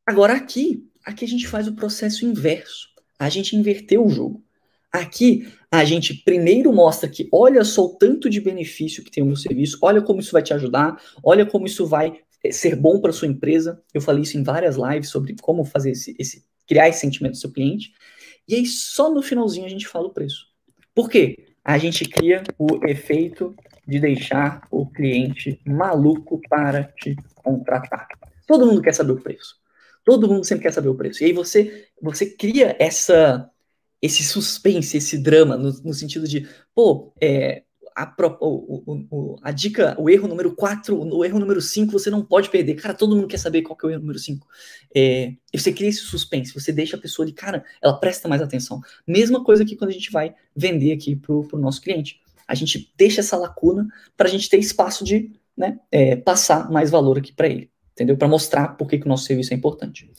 Agora 0.04 0.34
aqui, 0.34 0.90
aqui 1.04 1.24
a 1.24 1.28
gente 1.28 1.46
faz 1.46 1.68
o 1.68 1.76
processo 1.76 2.24
inverso 2.24 2.91
a 3.22 3.28
gente 3.28 3.54
inverteu 3.54 4.04
o 4.04 4.10
jogo. 4.10 4.42
Aqui, 4.90 5.48
a 5.70 5.84
gente 5.84 6.12
primeiro 6.12 6.72
mostra 6.72 7.08
que 7.08 7.28
olha 7.30 7.62
só 7.62 7.84
o 7.84 7.96
tanto 7.96 8.28
de 8.28 8.40
benefício 8.40 9.04
que 9.04 9.12
tem 9.12 9.22
o 9.22 9.26
meu 9.26 9.36
serviço, 9.36 9.78
olha 9.80 10.02
como 10.02 10.18
isso 10.18 10.32
vai 10.32 10.42
te 10.42 10.52
ajudar, 10.52 11.00
olha 11.22 11.46
como 11.46 11.64
isso 11.64 11.86
vai 11.86 12.20
é, 12.42 12.50
ser 12.50 12.74
bom 12.74 13.00
para 13.00 13.12
sua 13.12 13.28
empresa. 13.28 13.80
Eu 13.94 14.00
falei 14.00 14.24
isso 14.24 14.36
em 14.36 14.42
várias 14.42 14.76
lives 14.76 15.08
sobre 15.08 15.36
como 15.40 15.64
fazer 15.64 15.92
esse, 15.92 16.16
esse 16.18 16.44
criar 16.66 16.88
esse 16.88 16.98
sentimento 16.98 17.34
do 17.34 17.38
seu 17.38 17.52
cliente. 17.52 17.92
E 18.48 18.56
aí 18.56 18.66
só 18.66 19.08
no 19.08 19.22
finalzinho 19.22 19.66
a 19.66 19.70
gente 19.70 19.86
fala 19.86 20.08
o 20.08 20.12
preço. 20.12 20.48
Por 20.92 21.08
quê? 21.08 21.54
A 21.64 21.78
gente 21.78 22.04
cria 22.04 22.42
o 22.58 22.84
efeito 22.88 23.54
de 23.86 24.00
deixar 24.00 24.66
o 24.68 24.84
cliente 24.84 25.60
maluco 25.64 26.40
para 26.48 26.84
te 27.00 27.14
contratar. 27.36 28.08
Todo 28.48 28.66
mundo 28.66 28.82
quer 28.82 28.92
saber 28.92 29.12
o 29.12 29.20
preço. 29.20 29.61
Todo 30.04 30.28
mundo 30.28 30.44
sempre 30.44 30.64
quer 30.64 30.72
saber 30.72 30.88
o 30.88 30.94
preço. 30.94 31.22
E 31.22 31.26
aí 31.26 31.32
você 31.32 31.86
você 32.00 32.26
cria 32.26 32.76
essa 32.78 33.48
esse 34.00 34.24
suspense, 34.24 34.96
esse 34.96 35.16
drama 35.16 35.56
no, 35.56 35.72
no 35.84 35.94
sentido 35.94 36.26
de, 36.26 36.48
pô, 36.74 37.12
é, 37.20 37.62
a, 37.94 38.14
o, 38.40 39.06
o, 39.10 39.38
a 39.42 39.50
dica, 39.50 39.94
o 39.98 40.10
erro 40.10 40.26
número 40.26 40.54
4, 40.54 40.98
o 40.98 41.24
erro 41.24 41.38
número 41.38 41.60
5, 41.60 41.92
você 41.92 42.10
não 42.10 42.24
pode 42.24 42.50
perder. 42.50 42.74
Cara, 42.74 42.94
todo 42.94 43.14
mundo 43.14 43.28
quer 43.28 43.38
saber 43.38 43.62
qual 43.62 43.76
que 43.76 43.86
é 43.86 43.88
o 43.88 43.90
erro 43.90 44.00
número 44.00 44.18
5. 44.18 44.46
É, 44.94 45.34
você 45.54 45.72
cria 45.72 45.88
esse 45.88 46.00
suspense, 46.00 46.52
você 46.52 46.72
deixa 46.72 46.96
a 46.96 47.00
pessoa 47.00 47.24
ali, 47.24 47.32
cara, 47.32 47.64
ela 47.80 47.94
presta 47.94 48.28
mais 48.28 48.42
atenção. 48.42 48.80
Mesma 49.06 49.44
coisa 49.44 49.64
que 49.64 49.76
quando 49.76 49.90
a 49.90 49.94
gente 49.94 50.10
vai 50.10 50.34
vender 50.54 50.92
aqui 50.92 51.14
pro, 51.14 51.44
pro 51.44 51.58
nosso 51.58 51.80
cliente. 51.80 52.20
A 52.46 52.54
gente 52.54 52.92
deixa 52.96 53.20
essa 53.20 53.36
lacuna 53.36 53.86
para 54.16 54.28
a 54.28 54.30
gente 54.30 54.48
ter 54.48 54.58
espaço 54.58 55.04
de 55.04 55.30
né, 55.56 55.78
é, 55.90 56.16
passar 56.16 56.70
mais 56.70 56.90
valor 56.90 57.18
aqui 57.18 57.32
para 57.32 57.48
ele, 57.48 57.70
entendeu? 58.02 58.16
Para 58.16 58.28
mostrar 58.28 58.76
por 58.76 58.88
que, 58.88 58.98
que 58.98 59.06
o 59.06 59.08
nosso 59.08 59.24
serviço 59.24 59.54
é 59.54 59.56
importante. 59.56 60.10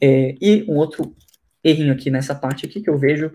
É, 0.00 0.34
e 0.40 0.64
um 0.68 0.76
outro 0.76 1.14
errinho 1.62 1.92
aqui 1.92 2.10
nessa 2.10 2.34
parte 2.34 2.66
aqui 2.66 2.80
que 2.80 2.90
eu 2.90 2.98
vejo, 2.98 3.30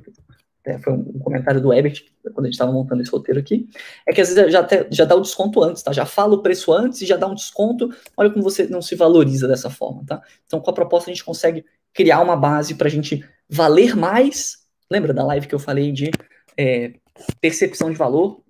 é, 0.65 0.79
foi 0.79 0.93
um 0.93 1.19
comentário 1.19 1.61
do 1.61 1.71
Ebert, 1.71 2.03
quando 2.23 2.41
a 2.41 2.47
gente 2.47 2.53
estava 2.53 2.71
montando 2.71 3.01
esse 3.01 3.11
roteiro 3.11 3.39
aqui, 3.39 3.69
é 4.07 4.11
que 4.11 4.19
às 4.19 4.33
vezes 4.33 4.51
já, 4.51 4.59
até, 4.61 4.87
já 4.91 5.05
dá 5.05 5.15
o 5.15 5.21
desconto 5.21 5.63
antes, 5.63 5.83
tá? 5.83 5.93
Já 5.93 6.05
fala 6.05 6.33
o 6.33 6.41
preço 6.41 6.73
antes 6.73 7.01
e 7.01 7.05
já 7.05 7.15
dá 7.15 7.27
um 7.27 7.35
desconto. 7.35 7.89
Olha 8.17 8.31
como 8.31 8.43
você 8.43 8.65
não 8.67 8.81
se 8.81 8.95
valoriza 8.95 9.47
dessa 9.47 9.69
forma, 9.69 10.03
tá? 10.05 10.21
Então, 10.45 10.59
com 10.59 10.71
a 10.71 10.73
proposta, 10.73 11.09
a 11.09 11.13
gente 11.13 11.23
consegue 11.23 11.63
criar 11.93 12.19
uma 12.21 12.35
base 12.35 12.73
para 12.73 12.87
a 12.87 12.91
gente 12.91 13.23
valer 13.47 13.95
mais. 13.95 14.57
Lembra 14.89 15.13
da 15.13 15.23
live 15.23 15.47
que 15.47 15.55
eu 15.55 15.59
falei 15.59 15.91
de 15.91 16.09
é, 16.57 16.93
percepção 17.39 17.91
de 17.91 17.95
valor? 17.95 18.43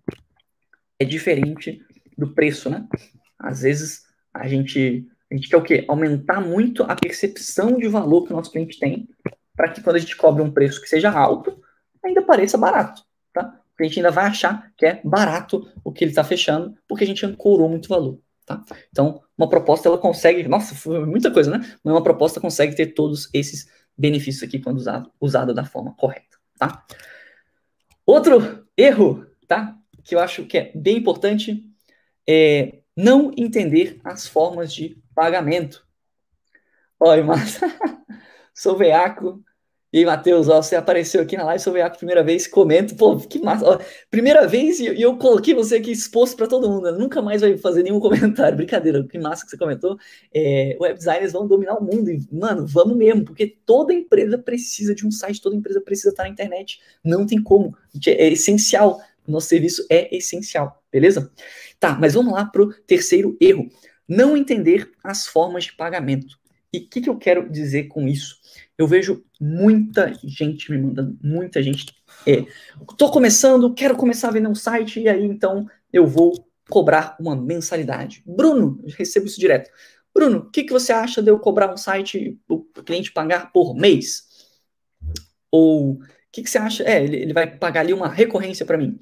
É 0.97 1.03
diferente 1.03 1.81
do 2.17 2.33
preço, 2.33 2.69
né? 2.69 2.87
Às 3.37 3.61
vezes 3.61 4.03
a 4.33 4.47
gente, 4.47 5.05
a 5.32 5.36
gente 5.36 5.49
quer 5.49 5.57
o 5.57 5.63
quê? 5.63 5.86
Aumentar 5.88 6.39
muito 6.39 6.84
a 6.84 6.95
percepção 6.95 7.78
de 7.78 7.88
valor 7.88 8.26
que 8.26 8.34
o 8.34 8.36
nosso 8.36 8.51
cliente 8.51 8.80
tem, 8.80 9.07
para 9.55 9.69
que 9.69 9.82
quando 9.82 9.95
a 9.95 9.99
gente 9.99 10.15
cobre 10.15 10.43
um 10.43 10.51
preço 10.51 10.82
que 10.82 10.88
seja 10.88 11.09
alto, 11.11 11.59
ainda 12.03 12.21
pareça 12.21 12.57
barato, 12.57 13.03
tá? 13.34 13.59
A 13.80 13.84
gente 13.84 13.99
ainda 13.99 14.11
vai 14.11 14.26
achar 14.26 14.71
que 14.78 14.86
é 14.86 15.01
barato 15.03 15.67
o 15.84 15.91
que 15.91 16.03
ele 16.03 16.11
está 16.11 16.23
fechando, 16.23 16.78
porque 16.88 17.03
a 17.03 17.07
gente 17.07 17.26
ancorou 17.26 17.67
muito 17.67 17.89
valor, 17.89 18.19
tá? 18.45 18.63
Então, 18.89 19.21
uma 19.38 19.49
proposta, 19.49 19.88
ela 19.88 19.97
consegue, 19.97 20.47
nossa, 20.47 20.89
muita 21.05 21.32
coisa, 21.32 21.51
né? 21.51 21.57
Mas 21.84 21.93
uma 21.93 22.03
proposta 22.03 22.39
consegue 22.39 22.76
ter 22.76 22.88
todos 22.88 23.30
esses 23.34 23.67
benefícios 23.97 24.43
aqui 24.43 24.59
quando 24.59 24.82
usada 25.19 25.53
da 25.53 25.65
forma 25.65 25.93
correta, 25.95 26.38
tá? 26.57 26.86
Outro 28.05 28.67
erro, 28.78 29.26
tá? 29.47 29.76
Que 30.03 30.15
eu 30.15 30.19
acho 30.19 30.45
que 30.45 30.57
é 30.57 30.71
bem 30.76 30.97
importante 30.97 31.65
é 32.28 32.80
não 32.95 33.32
entender 33.36 33.99
as 34.03 34.28
formas 34.28 34.73
de 34.73 34.97
pagamento. 35.16 35.86
Olha, 36.99 37.24
mas 37.24 37.59
sou 38.53 38.78
veaco 38.78 39.43
e 39.95 40.03
Matheus, 40.03 40.47
você 40.47 40.76
apareceu 40.76 41.22
aqui 41.22 41.38
na 41.38 41.45
live 41.45 41.63
sobre 41.63 41.82
a 41.82 41.89
primeira 41.89 42.22
vez, 42.22 42.45
comento, 42.47 42.97
pô, 42.97 43.16
que 43.18 43.39
massa. 43.39 43.66
Ó, 43.66 43.80
primeira 44.11 44.45
vez 44.45 44.78
e, 44.82 45.01
eu 45.01 45.18
coloquei 45.18 45.53
você 45.53 45.78
aqui 45.78 45.89
exposto 45.89 46.36
para 46.36 46.47
todo 46.47 46.70
mundo. 46.70 46.91
Né? 46.91 46.97
Nunca 46.97 47.22
mais 47.22 47.39
vai 47.39 47.57
fazer 47.57 47.82
nenhum 47.82 47.97
comentário. 48.01 48.57
Brincadeira, 48.57 49.07
que 49.07 49.18
massa 49.18 49.45
que 49.45 49.51
você 49.51 49.57
comentou. 49.57 49.97
É, 50.34 50.76
web 50.82 50.97
designers 50.97 51.32
vão 51.32 51.47
dominar 51.47 51.76
o 51.76 51.82
mundo. 51.82 52.11
E, 52.11 52.28
mano, 52.30 52.68
vamos 52.68 52.97
mesmo, 52.97 53.24
porque 53.24 53.47
toda 53.66 53.93
empresa 53.93 54.38
precisa 54.38 54.93
de 54.93 55.07
um 55.07 55.11
site, 55.11 55.39
toda 55.41 55.55
empresa 55.55 55.80
precisa 55.80 56.09
estar 56.09 56.24
na 56.24 56.30
internet. 56.30 56.82
Não 57.01 57.26
tem 57.26 57.41
como. 57.41 57.74
É, 58.05 58.26
é 58.26 58.34
essencial. 58.34 58.99
Nosso 59.26 59.47
serviço 59.47 59.86
é 59.89 60.13
essencial, 60.13 60.84
beleza? 60.91 61.32
Tá, 61.80 61.97
mas 61.97 62.16
vamos 62.16 62.34
lá 62.34 62.43
pro 62.43 62.74
terceiro 62.86 63.38
erro. 63.39 63.70
Não 64.08 64.38
entender 64.38 64.91
as 65.03 65.26
formas 65.26 65.66
de 65.66 65.74
pagamento. 65.74 66.38
E 66.72 66.80
o 66.80 66.89
que, 66.89 67.01
que 67.01 67.10
eu 67.10 67.18
quero 67.18 67.49
dizer 67.49 67.86
com 67.86 68.08
isso? 68.08 68.38
Eu 68.78 68.88
vejo 68.88 69.24
muita 69.39 70.14
gente 70.24 70.70
me 70.72 70.78
mandando, 70.78 71.18
muita 71.24 71.64
gente. 71.64 71.95
É, 72.28 72.45
começando, 73.12 73.74
quero 73.74 73.95
começar 73.95 74.28
a 74.28 74.32
vender 74.32 74.47
um 74.47 74.56
site, 74.56 74.99
e 74.99 75.08
aí 75.08 75.24
então 75.24 75.66
eu 75.91 76.06
vou 76.06 76.34
cobrar 76.70 77.16
uma 77.20 77.36
mensalidade. 77.36 78.24
Bruno, 78.26 78.84
recebo 78.97 79.26
isso 79.26 79.39
direto. 79.39 79.70
Bruno, 80.14 80.39
o 80.39 80.49
que, 80.49 80.64
que 80.64 80.74
você 80.74 80.91
acha 80.91 81.22
de 81.22 81.30
eu 81.30 81.39
cobrar 81.39 81.72
um 81.72 81.78
site 81.78 82.39
o 82.47 82.64
cliente 82.64 83.12
pagar 83.12 83.51
por 83.51 83.76
mês? 83.76 84.24
Ou 85.51 85.93
o 85.93 85.99
que, 86.32 86.43
que 86.43 86.49
você 86.49 86.58
acha? 86.58 86.84
É, 86.84 87.03
ele, 87.03 87.18
ele 87.18 87.34
vai 87.34 87.47
pagar 87.47 87.82
ali 87.82 87.93
uma 87.93 88.10
recorrência 88.10 88.66
para 88.66 88.78
mim. 88.78 88.99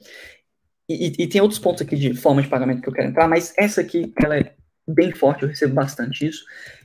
E, 0.88 1.08
e, 1.08 1.24
e, 1.24 1.28
tem 1.28 1.42
outros 1.42 1.60
pontos 1.60 1.82
aqui 1.82 1.96
de 1.96 2.14
forma 2.14 2.42
de 2.42 2.48
pagamento 2.48 2.82
que 2.82 2.90
eu 2.90 2.94
quero 2.94 3.10
entrar, 3.10 3.28
mas 3.28 3.54
essa 3.58 3.82
aqui, 3.82 4.12
ela 4.22 4.38
é 4.38 4.54
bem 4.88 5.12
forte, 5.12 5.44
eu 5.44 5.50
recebo 5.50 5.74
bastante 5.74 6.28
isso. 6.28 6.44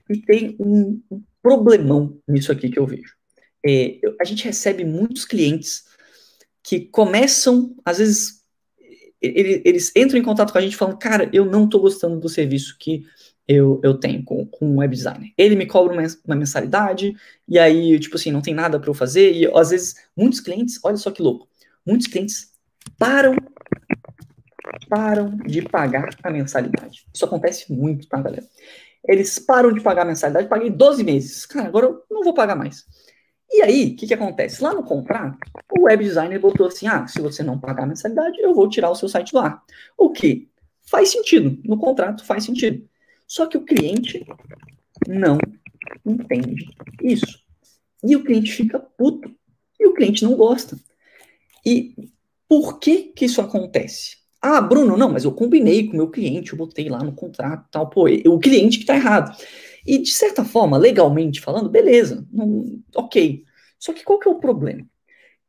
E 0.09 0.19
tem 0.19 0.57
um, 0.59 1.01
um 1.11 1.23
problemão 1.43 2.19
nisso 2.27 2.53
aqui 2.53 2.71
que 2.71 2.79
eu 2.79 2.87
vejo. 2.87 3.15
É, 3.67 4.01
a 4.21 4.25
gente 4.25 4.45
recebe 4.45 4.85
muitos 4.85 5.25
clientes 5.25 5.85
que 6.63 6.81
começam, 6.81 7.75
às 7.85 7.99
vezes, 7.99 8.43
eles, 9.21 9.63
eles 9.65 9.93
entram 9.97 10.19
em 10.19 10.23
contato 10.23 10.53
com 10.53 10.59
a 10.59 10.61
gente 10.61 10.77
falando, 10.77 10.99
cara, 10.99 11.29
eu 11.33 11.45
não 11.45 11.65
estou 11.65 11.81
gostando 11.81 12.21
do 12.21 12.29
serviço 12.29 12.77
que 12.79 13.05
eu, 13.47 13.81
eu 13.83 13.95
tenho 13.95 14.23
com, 14.23 14.45
com 14.47 14.75
o 14.75 14.77
web 14.77 14.95
designer. 14.95 15.33
Ele 15.37 15.57
me 15.57 15.67
cobra 15.67 15.93
uma, 15.95 16.07
uma 16.27 16.37
mensalidade, 16.37 17.17
e 17.49 17.59
aí, 17.59 17.99
tipo 17.99 18.17
assim, 18.17 18.31
não 18.31 18.43
tem 18.43 18.55
nada 18.55 18.79
para 18.79 18.91
eu 18.91 18.95
fazer, 18.95 19.33
e 19.33 19.47
às 19.47 19.71
vezes, 19.71 19.95
muitos 20.17 20.41
clientes, 20.41 20.79
olha 20.85 20.97
só 20.97 21.11
que 21.11 21.23
louco, 21.23 21.49
muitos 21.85 22.07
clientes 22.07 22.53
param 22.99 23.35
param 24.89 25.37
de 25.39 25.63
pagar 25.63 26.11
a 26.23 26.31
mensalidade. 26.31 27.07
Isso 27.13 27.25
acontece 27.25 27.73
muito, 27.73 28.09
tá, 28.09 28.21
galera? 28.21 28.47
Eles 29.07 29.39
param 29.39 29.73
de 29.73 29.81
pagar 29.81 30.03
a 30.03 30.07
mensalidade, 30.07 30.49
paguei 30.49 30.71
12 30.71 31.05
meses. 31.05 31.47
Cara, 31.47 31.69
agora 31.69 31.87
eu 31.87 32.05
não 32.11 32.23
vou 32.23 32.35
pagar 32.35 32.57
mais. 32.57 32.85
E 33.51 33.63
aí, 33.63 33.93
o 33.93 33.97
que, 33.97 34.07
que 34.07 34.15
acontece? 34.15 34.63
Lá 34.63 34.75
no 34.75 34.83
contrato, 34.83 35.39
o 35.79 35.85
web 35.85 36.05
designer 36.05 36.39
botou 36.39 36.67
assim: 36.67 36.87
ah, 36.87 37.07
se 37.07 37.21
você 37.21 37.43
não 37.43 37.59
pagar 37.59 37.85
a 37.85 37.87
mensalidade, 37.87 38.39
eu 38.41 38.55
vou 38.55 38.69
tirar 38.69 38.91
o 38.91 38.95
seu 38.95 39.09
site 39.09 39.33
do 39.33 39.39
ar. 39.39 39.63
O 39.97 40.11
que 40.11 40.51
faz 40.89 41.11
sentido. 41.11 41.59
No 41.65 41.79
contrato 41.79 42.25
faz 42.25 42.45
sentido. 42.45 42.87
Só 43.27 43.47
que 43.47 43.57
o 43.57 43.65
cliente 43.65 44.27
não 45.07 45.39
entende 46.05 46.67
isso. 47.03 47.41
E 48.03 48.17
o 48.17 48.25
cliente 48.25 48.53
fica 48.53 48.79
puto. 48.79 49.35
E 49.79 49.87
o 49.87 49.95
cliente 49.95 50.25
não 50.25 50.35
gosta. 50.35 50.79
E 51.65 51.95
por 52.49 52.79
que 52.79 53.13
que 53.15 53.27
isso 53.27 53.41
acontece? 53.41 54.18
Ah, 54.41 54.61
Bruno, 54.61 54.97
não, 54.97 55.09
mas 55.09 55.25
eu 55.25 55.33
combinei 55.33 55.87
com 55.87 55.95
o 55.95 55.97
meu 55.97 56.11
cliente, 56.11 56.53
eu 56.53 56.59
botei 56.59 56.89
lá 56.89 57.03
no 57.03 57.13
contrato 57.13 57.67
tal, 57.71 57.91
pô, 57.91 58.07
o 58.27 58.39
cliente 58.39 58.79
que 58.79 58.85
tá 58.85 58.95
errado. 58.95 59.37
E 59.87 59.99
de 59.99 60.11
certa 60.11 60.45
forma, 60.45 60.79
legalmente 60.79 61.41
falando, 61.41 61.69
beleza, 61.69 62.27
não, 62.31 62.81
ok. 62.95 63.45
Só 63.79 63.93
que 63.93 64.05
qual 64.05 64.19
que 64.19 64.29
é 64.29 64.31
o 64.31 64.39
problema? 64.39 64.87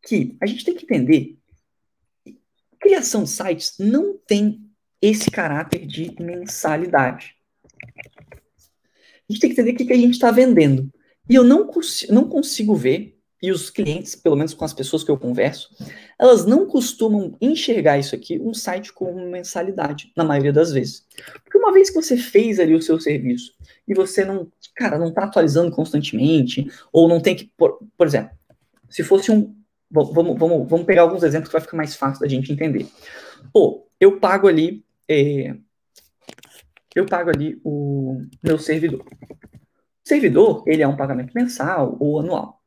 Que 0.02 0.36
a 0.42 0.46
gente 0.46 0.66
tem 0.66 0.76
que 0.76 0.86
entender 0.86 1.40
criação 2.80 3.24
de 3.24 3.30
sites 3.30 3.76
não 3.78 4.18
tem 4.18 4.62
esse 5.02 5.30
caráter 5.30 5.86
de 5.86 6.16
mensalidade. 6.20 7.36
A 7.96 9.32
gente 9.32 9.42
tem 9.42 9.50
que 9.50 9.54
entender 9.54 9.74
o 9.74 9.76
que, 9.78 9.86
que 9.86 9.94
a 9.94 9.98
gente 9.98 10.14
está 10.14 10.32
vendendo. 10.32 10.92
E 11.30 11.36
eu 11.36 11.44
não, 11.44 11.68
cons 11.68 12.08
não 12.10 12.28
consigo 12.28 12.76
ver 12.76 13.16
e 13.42 13.52
os 13.52 13.70
clientes, 13.70 14.16
pelo 14.16 14.36
menos 14.36 14.54
com 14.54 14.66
as 14.66 14.74
pessoas 14.74 15.04
que 15.04 15.12
eu 15.12 15.18
converso, 15.18 15.70
elas 16.20 16.46
não 16.46 16.68
costumam 16.68 17.34
enxergar 17.40 17.98
isso 17.98 18.14
aqui, 18.14 18.38
um 18.40 18.54
site 18.54 18.92
com 18.92 19.30
mensalidade, 19.30 20.12
na 20.18 20.26
maioria 20.26 20.52
das 20.52 20.74
vezes. 20.74 21.08
Porque 21.44 21.58
uma 21.58 21.72
vez 21.72 21.90
que 21.90 21.96
você 21.96 22.18
fez 22.18 22.60
ali 22.60 22.76
o 22.76 22.82
seu 22.82 23.00
serviço 23.00 23.54
e 23.88 23.94
você 23.94 24.26
não, 24.26 24.52
cara, 24.76 25.00
não 25.00 25.08
está 25.08 25.24
atualizando 25.24 25.72
constantemente, 25.72 26.70
ou 26.92 27.08
não 27.08 27.22
tem 27.22 27.36
que, 27.38 27.50
por, 27.56 27.80
por 27.98 28.06
exemplo, 28.06 28.32
se 28.90 29.02
fosse 29.02 29.32
um. 29.32 29.56
Vamos, 29.90 30.38
vamos, 30.38 30.70
vamos 30.70 30.86
pegar 30.86 31.04
alguns 31.04 31.24
exemplos 31.24 31.50
que 31.50 31.54
vai 31.54 31.62
ficar 31.62 31.78
mais 31.78 31.96
fácil 31.96 32.22
da 32.22 32.28
gente 32.28 32.52
entender. 32.52 32.88
Pô, 33.54 33.88
eu 34.00 34.20
pago 34.20 34.48
ali. 34.48 34.86
É, 35.08 35.56
eu 36.96 37.06
pago 37.06 37.30
ali 37.30 37.60
o 37.64 38.22
meu 38.44 38.60
servidor. 38.60 39.04
O 39.04 40.08
servidor, 40.08 40.64
ele 40.68 40.84
é 40.84 40.88
um 40.88 40.98
pagamento 40.98 41.34
mensal 41.34 41.98
ou 42.00 42.20
anual. 42.20 42.62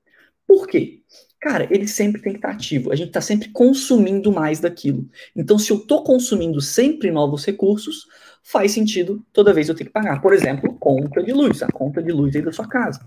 Por 0.47 0.67
quê? 0.67 1.03
Cara, 1.43 1.67
ele 1.75 1.89
sempre 1.89 2.23
tem 2.23 2.33
que 2.33 2.39
estar 2.39 2.53
ativo. 2.53 2.93
A 2.93 2.95
gente 2.95 3.09
está 3.09 3.21
sempre 3.21 3.49
consumindo 3.49 4.31
mais 4.31 4.61
daquilo. 4.61 5.11
Então, 5.35 5.59
se 5.59 5.73
eu 5.73 5.79
estou 5.79 6.05
consumindo 6.05 6.61
sempre 6.61 7.11
novos 7.11 7.45
recursos, 7.45 8.07
faz 8.45 8.71
sentido 8.71 9.21
toda 9.33 9.53
vez 9.53 9.69
eu 9.69 9.75
ter 9.75 9.87
que 9.87 9.91
pagar. 9.91 10.23
Por 10.23 10.33
exemplo, 10.33 10.73
conta 10.79 11.21
de 11.21 11.33
luz, 11.33 11.61
a 11.61 11.67
conta 11.67 12.01
de 12.01 12.13
luz 12.13 12.37
aí 12.37 12.43
da 12.43 12.53
sua 12.53 12.69
casa. 12.69 13.05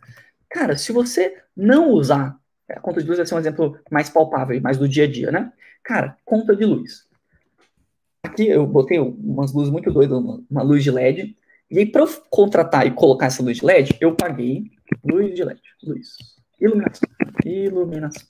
Cara, 0.49 0.77
se 0.77 0.91
você 0.91 1.33
não 1.55 1.91
usar, 1.91 2.37
a 2.69 2.81
conta 2.81 3.01
de 3.01 3.07
luz 3.07 3.17
vai 3.17 3.25
ser 3.25 3.35
um 3.35 3.39
exemplo 3.39 3.79
mais 3.89 4.09
palpável, 4.09 4.59
mais 4.59 4.77
do 4.77 4.87
dia 4.87 5.05
a 5.05 5.07
dia, 5.09 5.31
né? 5.31 5.53
Cara, 5.81 6.17
conta 6.25 6.53
de 6.53 6.65
luz. 6.65 7.07
Aqui 8.21 8.49
eu 8.49 8.67
botei 8.67 8.99
umas 8.99 9.53
luzes 9.53 9.71
muito 9.71 9.89
doidas, 9.89 10.17
uma, 10.51 10.61
luz 10.61 10.83
de 10.83 10.91
LED, 10.91 11.37
E 11.71 11.79
aí, 11.79 11.85
para 11.85 12.01
eu 12.01 12.09
contratar 12.29 12.85
e 12.85 12.91
colocar 12.91 13.27
essa 13.27 13.41
luz 13.41 13.59
de 13.59 13.65
LED, 13.65 13.97
eu 14.01 14.13
paguei 14.13 14.71
luz 15.05 15.33
de 15.33 15.41
LED, 15.41 15.61
luz, 15.83 16.17
iluminação, 16.59 17.09
iluminação. 17.45 18.27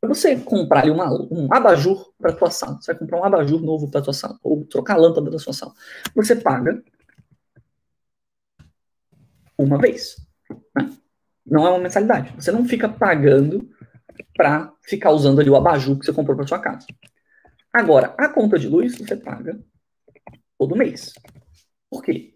Para 0.00 0.08
você 0.08 0.36
comprar 0.36 0.80
ali 0.80 0.90
uma, 0.90 1.12
um 1.12 1.46
abajur 1.52 2.12
para 2.18 2.32
tua 2.32 2.50
sala, 2.50 2.80
você 2.80 2.92
vai 2.92 2.98
comprar 3.00 3.20
um 3.20 3.24
abajur 3.24 3.60
novo 3.60 3.90
para 3.90 4.00
tua 4.00 4.14
sala, 4.14 4.38
ou 4.42 4.64
trocar 4.64 4.94
a 4.94 4.96
lâmpada 4.96 5.30
da 5.30 5.38
sua 5.38 5.52
sala, 5.52 5.74
você 6.14 6.34
paga 6.34 6.82
uma 9.58 9.78
vez. 9.78 10.16
Né? 10.74 10.90
Não 11.46 11.66
é 11.66 11.70
uma 11.70 11.78
mensalidade. 11.78 12.34
Você 12.36 12.50
não 12.50 12.64
fica 12.64 12.88
pagando 12.88 13.68
para 14.34 14.72
ficar 14.82 15.10
usando 15.10 15.40
ali 15.40 15.50
o 15.50 15.56
abajur 15.56 15.98
que 15.98 16.06
você 16.06 16.12
comprou 16.12 16.36
para 16.36 16.46
sua 16.46 16.58
casa. 16.58 16.86
Agora, 17.72 18.14
a 18.18 18.28
conta 18.28 18.58
de 18.58 18.68
luz 18.68 18.96
você 18.96 19.16
paga 19.16 19.60
todo 20.58 20.76
mês. 20.76 21.12
Por 21.90 22.02
quê? 22.02 22.34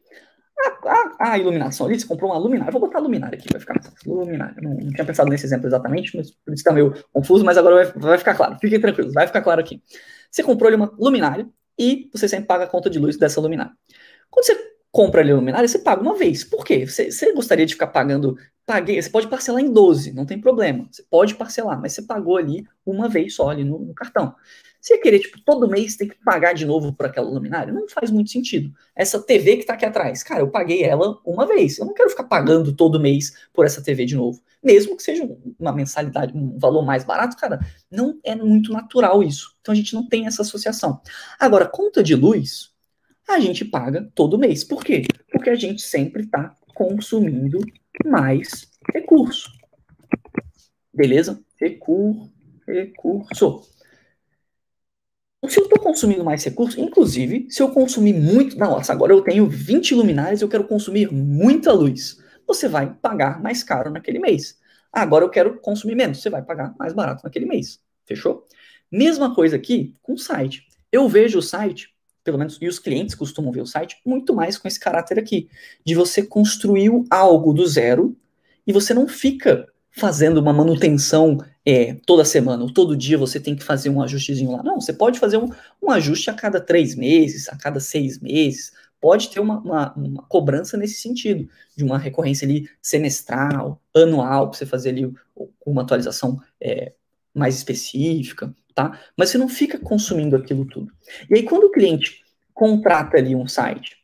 A, 0.61 0.89
a, 0.89 1.33
a, 1.33 1.39
iluminação 1.39 1.87
ali, 1.87 1.99
você 1.99 2.07
comprou 2.07 2.31
uma 2.31 2.39
luminária. 2.39 2.73
Vou 2.73 2.81
botar 2.81 2.99
luminária 3.01 3.37
aqui, 3.37 3.49
vai 3.51 3.61
ficar. 3.61 3.81
Luminária. 4.07 4.55
Não, 4.63 4.75
não, 4.75 4.91
tinha 4.91 5.05
pensado 5.05 5.29
nesse 5.29 5.45
exemplo 5.45 5.67
exatamente, 5.67 6.17
mas 6.17 6.31
por 6.31 6.53
isso 6.53 6.61
está 6.61 6.73
meio 6.73 6.95
confuso, 7.13 7.45
mas 7.45 7.59
agora 7.59 7.85
vai, 7.85 7.93
vai, 8.01 8.19
ficar 8.19 8.35
claro. 8.35 8.57
Fiquem 8.61 8.81
tranquilos, 8.81 9.13
vai 9.13 9.27
ficar 9.27 9.43
claro 9.43 9.61
aqui. 9.61 9.83
Você 10.31 10.43
comprou 10.43 10.69
ali 10.69 10.77
uma 10.77 10.93
luminária 10.99 11.49
e 11.79 12.09
você 12.13 12.29
sempre 12.29 12.47
paga 12.47 12.65
a 12.65 12.67
conta 12.67 12.89
de 12.89 12.99
luz 12.99 13.17
dessa 13.17 13.41
luminária. 13.41 13.73
Quando 14.31 14.47
você 14.47 14.75
compra 14.91 15.23
ali 15.23 15.33
a 15.33 15.35
luminária, 15.35 15.67
você 15.67 15.79
paga 15.79 16.01
uma 16.01 16.17
vez. 16.17 16.45
Por 16.45 16.65
quê? 16.65 16.87
Você, 16.87 17.11
você 17.11 17.33
gostaria 17.33 17.67
de 17.67 17.75
ficar 17.75 17.89
pagando. 17.89 18.37
Paguei, 18.65 19.01
você 19.03 19.11
pode 19.11 19.27
parcelar 19.29 19.61
em 19.61 19.73
12, 19.73 20.13
não 20.13 20.25
tem 20.25 20.41
problema. 20.41 20.87
Você 20.91 21.03
pode 21.11 21.35
parcelar, 21.35 21.81
mas 21.81 21.93
você 21.93 22.03
pagou 22.03 22.37
ali 22.37 22.65
uma 22.87 23.09
vez 23.09 23.35
só 23.35 23.51
ali 23.51 23.65
no, 23.65 23.79
no 23.79 23.93
cartão. 23.93 24.35
Você 24.85 24.99
querer, 24.99 25.19
tipo, 25.19 25.41
todo 25.41 25.67
mês 25.67 25.97
ter 25.97 26.09
que 26.09 26.23
pagar 26.23 26.53
de 26.53 26.67
novo 26.67 26.93
por 26.93 27.07
aquela 27.07 27.31
luminária? 27.31 27.73
Não 27.73 27.89
faz 27.89 28.11
muito 28.11 28.31
sentido. 28.31 28.71
Essa 28.95 29.19
TV 29.19 29.57
que 29.57 29.65
tá 29.65 29.73
aqui 29.73 29.87
atrás, 29.87 30.23
cara, 30.23 30.41
eu 30.43 30.51
paguei 30.51 30.85
ela 30.85 31.19
uma 31.25 31.47
vez. 31.47 31.79
Eu 31.79 31.87
não 31.87 31.95
quero 31.95 32.11
ficar 32.11 32.25
pagando 32.25 32.71
todo 32.71 33.01
mês 33.01 33.33
por 33.51 33.65
essa 33.65 33.83
TV 33.83 34.05
de 34.05 34.15
novo. 34.15 34.43
Mesmo 34.63 34.95
que 34.95 35.03
seja 35.03 35.27
uma 35.59 35.73
mensalidade, 35.73 36.37
um 36.37 36.59
valor 36.59 36.85
mais 36.85 37.03
barato, 37.03 37.35
cara, 37.35 37.61
não 37.91 38.21
é 38.23 38.35
muito 38.35 38.75
natural 38.75 39.23
isso. 39.23 39.57
Então 39.63 39.73
a 39.73 39.75
gente 39.75 39.95
não 39.95 40.07
tem 40.07 40.27
essa 40.27 40.43
associação. 40.43 41.01
Agora, 41.41 41.65
conta 41.65 42.03
de 42.03 42.15
luz, 42.15 42.71
a 43.27 43.41
gente 43.41 43.65
paga 43.65 44.07
todo 44.15 44.39
mês. 44.39 44.65
Por 44.65 44.85
quê? 44.85 45.07
Porque 45.33 45.49
a 45.49 45.55
gente 45.55 45.81
sempre 45.81 46.25
está 46.25 46.55
consumindo 46.75 47.59
mais 48.05 48.71
recurso. 48.93 49.51
Beleza? 50.93 51.43
Recurso. 51.59 52.31
Recurso. 52.69 53.74
Se 55.49 55.59
eu 55.59 55.65
estou 55.65 55.79
consumindo 55.79 56.25
mais 56.25 56.43
recursos, 56.45 56.79
inclusive, 56.79 57.47
se 57.51 57.63
eu 57.63 57.71
consumir 57.71 58.15
muito, 58.15 58.59
nossa, 58.59 58.93
agora 58.93 59.13
eu 59.13 59.23
tenho 59.23 59.49
20 59.49 59.95
luminárias 59.95 60.41
e 60.41 60.45
eu 60.45 60.49
quero 60.49 60.65
consumir 60.65 61.13
muita 61.13 61.73
luz, 61.73 62.19
você 62.47 62.69
vai 62.69 62.93
pagar 62.95 63.43
mais 63.43 63.63
caro 63.63 63.91
naquele 63.91 64.19
mês. 64.19 64.59
Agora 64.93 65.25
eu 65.25 65.31
quero 65.31 65.59
consumir 65.61 65.95
menos, 65.95 66.23
você 66.23 66.31
vai 66.31 66.43
pagar 66.43 66.75
mais 66.79 66.93
barato 66.93 67.25
naquele 67.25 67.47
mês. 67.47 67.81
Fechou? 68.07 68.47
Mesma 68.91 69.35
coisa 69.35 69.57
aqui 69.57 69.95
com 70.03 70.15
o 70.15 70.19
site. 70.19 70.67
Eu 70.93 71.09
vejo 71.09 71.39
o 71.39 71.43
site, 71.43 71.89
pelo 72.23 72.39
menos, 72.39 72.59
e 72.61 72.69
os 72.69 72.79
clientes 72.79 73.15
costumam 73.15 73.51
ver 73.51 73.61
o 73.63 73.67
site, 73.67 73.97
muito 74.07 74.35
mais 74.35 74.57
com 74.57 74.69
esse 74.69 74.79
caráter 74.79 75.19
aqui, 75.19 75.49
de 75.85 75.95
você 75.95 76.23
construir 76.23 76.91
algo 77.11 77.53
do 77.53 77.67
zero 77.67 78.17
e 78.67 78.73
você 78.73 78.95
não 78.95 79.09
fica 79.09 79.67
fazendo 79.91 80.39
uma 80.39 80.53
manutenção 80.53 81.39
é, 81.67 81.95
toda 82.07 82.25
semana 82.25 82.63
ou 82.63 82.73
todo 82.73 82.97
dia 82.97 83.17
você 83.17 83.41
tem 83.41 83.57
que 83.57 83.65
fazer 83.65 83.89
um 83.89 84.03
ajustezinho 84.03 84.53
lá. 84.53 84.63
Não, 84.63 84.81
você 84.81 84.93
pode 84.93 85.19
fazer 85.19 85.39
um, 85.39 85.51
um 85.83 85.91
ajuste 85.91 86.29
a 86.31 86.35
cada 86.35 86.61
três 86.61 86.95
meses, 86.95 87.49
a 87.49 87.57
cada 87.57 87.81
seis 87.81 88.21
meses. 88.21 88.73
Pode 89.01 89.31
ter 89.31 89.41
uma, 89.41 89.59
uma, 89.61 89.93
uma 89.95 90.23
cobrança 90.25 90.77
nesse 90.77 91.01
sentido, 91.01 91.49
de 91.77 91.85
uma 91.85 91.99
recorrência 91.99 92.47
ali 92.47 92.69
semestral, 92.81 93.81
anual, 93.95 94.49
para 94.49 94.59
você 94.59 94.67
fazer 94.67 94.91
ali 94.91 95.13
uma 95.65 95.83
atualização 95.83 96.41
é, 96.61 96.93
mais 97.35 97.57
específica, 97.57 98.55
tá? 98.75 98.99
Mas 99.17 99.31
você 99.31 99.39
não 99.39 99.49
fica 99.49 99.79
consumindo 99.79 100.37
aquilo 100.37 100.65
tudo. 100.65 100.93
E 101.29 101.35
aí, 101.35 101.43
quando 101.43 101.65
o 101.65 101.71
cliente 101.71 102.25
contrata 102.55 103.19
ali 103.19 103.35
um 103.35 103.47
site, 103.47 103.99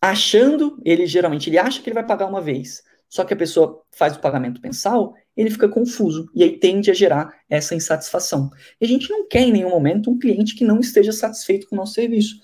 achando, 0.00 0.80
ele 0.84 1.06
geralmente 1.06 1.48
ele 1.48 1.58
acha 1.58 1.80
que 1.80 1.88
ele 1.88 1.94
vai 1.94 2.06
pagar 2.06 2.26
uma 2.26 2.40
vez, 2.40 2.82
só 3.14 3.22
que 3.22 3.32
a 3.32 3.36
pessoa 3.36 3.80
faz 3.92 4.16
o 4.16 4.20
pagamento 4.20 4.60
mensal, 4.60 5.14
ele 5.36 5.48
fica 5.48 5.68
confuso 5.68 6.28
e 6.34 6.42
aí 6.42 6.58
tende 6.58 6.90
a 6.90 6.94
gerar 6.94 7.32
essa 7.48 7.72
insatisfação. 7.72 8.50
E 8.80 8.84
a 8.84 8.88
gente 8.88 9.08
não 9.08 9.28
quer 9.28 9.42
em 9.42 9.52
nenhum 9.52 9.70
momento 9.70 10.10
um 10.10 10.18
cliente 10.18 10.56
que 10.56 10.64
não 10.64 10.80
esteja 10.80 11.12
satisfeito 11.12 11.68
com 11.68 11.76
o 11.76 11.78
nosso 11.78 11.94
serviço. 11.94 12.40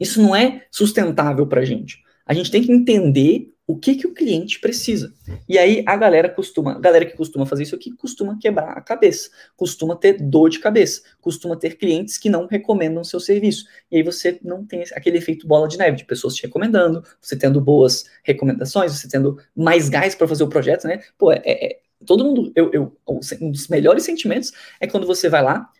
Isso 0.00 0.22
não 0.22 0.34
é 0.34 0.64
sustentável 0.70 1.46
para 1.46 1.60
a 1.60 1.64
gente. 1.66 1.98
A 2.24 2.32
gente 2.32 2.50
tem 2.50 2.62
que 2.62 2.72
entender 2.72 3.53
o 3.66 3.76
que, 3.76 3.94
que 3.94 4.06
o 4.06 4.12
cliente 4.12 4.60
precisa. 4.60 5.14
E 5.48 5.58
aí 5.58 5.82
a 5.86 5.96
galera 5.96 6.28
costuma, 6.28 6.72
a 6.72 6.78
galera 6.78 7.06
que 7.06 7.16
costuma 7.16 7.46
fazer 7.46 7.62
isso 7.62 7.74
aqui 7.74 7.90
costuma 7.92 8.38
quebrar 8.38 8.76
a 8.76 8.80
cabeça, 8.80 9.30
costuma 9.56 9.96
ter 9.96 10.20
dor 10.20 10.50
de 10.50 10.58
cabeça, 10.58 11.02
costuma 11.20 11.56
ter 11.56 11.76
clientes 11.76 12.18
que 12.18 12.28
não 12.28 12.46
recomendam 12.46 13.02
seu 13.02 13.18
serviço. 13.18 13.64
E 13.90 13.96
aí 13.96 14.02
você 14.02 14.38
não 14.42 14.66
tem 14.66 14.84
aquele 14.92 15.16
efeito 15.16 15.46
bola 15.46 15.66
de 15.66 15.78
neve 15.78 15.96
de 15.96 16.04
pessoas 16.04 16.34
te 16.34 16.42
recomendando, 16.42 17.02
você 17.20 17.36
tendo 17.36 17.60
boas 17.60 18.04
recomendações, 18.22 18.92
você 18.92 19.08
tendo 19.08 19.38
mais 19.56 19.88
gás 19.88 20.14
para 20.14 20.28
fazer 20.28 20.44
o 20.44 20.48
projeto, 20.48 20.86
né? 20.86 21.00
Pô, 21.16 21.32
é, 21.32 21.40
é, 21.46 21.80
todo 22.04 22.24
mundo, 22.24 22.52
eu, 22.54 22.70
eu, 22.72 22.96
um 23.40 23.50
dos 23.50 23.68
melhores 23.68 24.04
sentimentos 24.04 24.52
é 24.78 24.86
quando 24.86 25.06
você 25.06 25.28
vai 25.28 25.42
lá, 25.42 25.70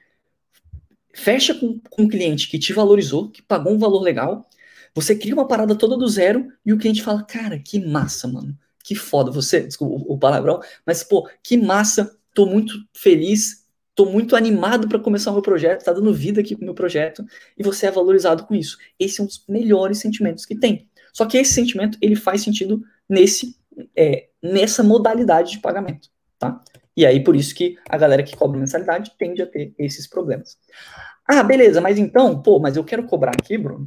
fecha 1.12 1.54
com, 1.54 1.78
com 1.90 2.02
um 2.02 2.08
cliente 2.08 2.48
que 2.48 2.58
te 2.58 2.72
valorizou, 2.72 3.30
que 3.30 3.42
pagou 3.42 3.72
um 3.72 3.78
valor 3.78 4.00
legal, 4.00 4.48
você 4.94 5.14
cria 5.14 5.34
uma 5.34 5.46
parada 5.46 5.74
toda 5.74 5.96
do 5.96 6.08
zero 6.08 6.48
e 6.64 6.72
o 6.72 6.78
cliente 6.78 7.02
fala, 7.02 7.22
cara, 7.22 7.58
que 7.58 7.84
massa, 7.84 8.28
mano, 8.28 8.56
que 8.82 8.94
foda, 8.94 9.30
você, 9.30 9.60
desculpa 9.60 9.94
o, 9.94 10.14
o 10.14 10.18
palavrão, 10.18 10.60
mas, 10.86 11.02
pô, 11.02 11.28
que 11.42 11.56
massa, 11.56 12.16
tô 12.34 12.46
muito 12.46 12.74
feliz, 12.94 13.64
tô 13.94 14.06
muito 14.06 14.36
animado 14.36 14.88
para 14.88 14.98
começar 14.98 15.30
o 15.30 15.34
meu 15.34 15.42
projeto, 15.42 15.84
tá 15.84 15.92
dando 15.92 16.12
vida 16.12 16.40
aqui 16.40 16.54
pro 16.54 16.64
meu 16.64 16.74
projeto, 16.74 17.24
e 17.56 17.62
você 17.62 17.86
é 17.86 17.90
valorizado 17.90 18.44
com 18.44 18.54
isso. 18.54 18.78
Esse 18.98 19.20
é 19.20 19.24
um 19.24 19.26
dos 19.26 19.44
melhores 19.48 19.98
sentimentos 19.98 20.44
que 20.46 20.54
tem. 20.54 20.88
Só 21.12 21.26
que 21.26 21.38
esse 21.38 21.52
sentimento, 21.52 21.96
ele 22.00 22.16
faz 22.16 22.42
sentido 22.42 22.82
nesse, 23.08 23.56
é, 23.96 24.28
nessa 24.42 24.82
modalidade 24.82 25.52
de 25.52 25.58
pagamento 25.60 26.08
tá? 26.44 26.60
E 26.96 27.04
aí, 27.04 27.22
por 27.22 27.34
isso 27.34 27.54
que 27.54 27.76
a 27.88 27.96
galera 27.96 28.22
que 28.22 28.36
cobra 28.36 28.58
mensalidade 28.58 29.12
tende 29.18 29.42
a 29.42 29.46
ter 29.46 29.74
esses 29.78 30.06
problemas. 30.06 30.56
Ah, 31.26 31.42
beleza, 31.42 31.80
mas 31.80 31.98
então, 31.98 32.40
pô, 32.40 32.60
mas 32.60 32.76
eu 32.76 32.84
quero 32.84 33.04
cobrar 33.06 33.32
aqui, 33.32 33.58
Bruno. 33.58 33.86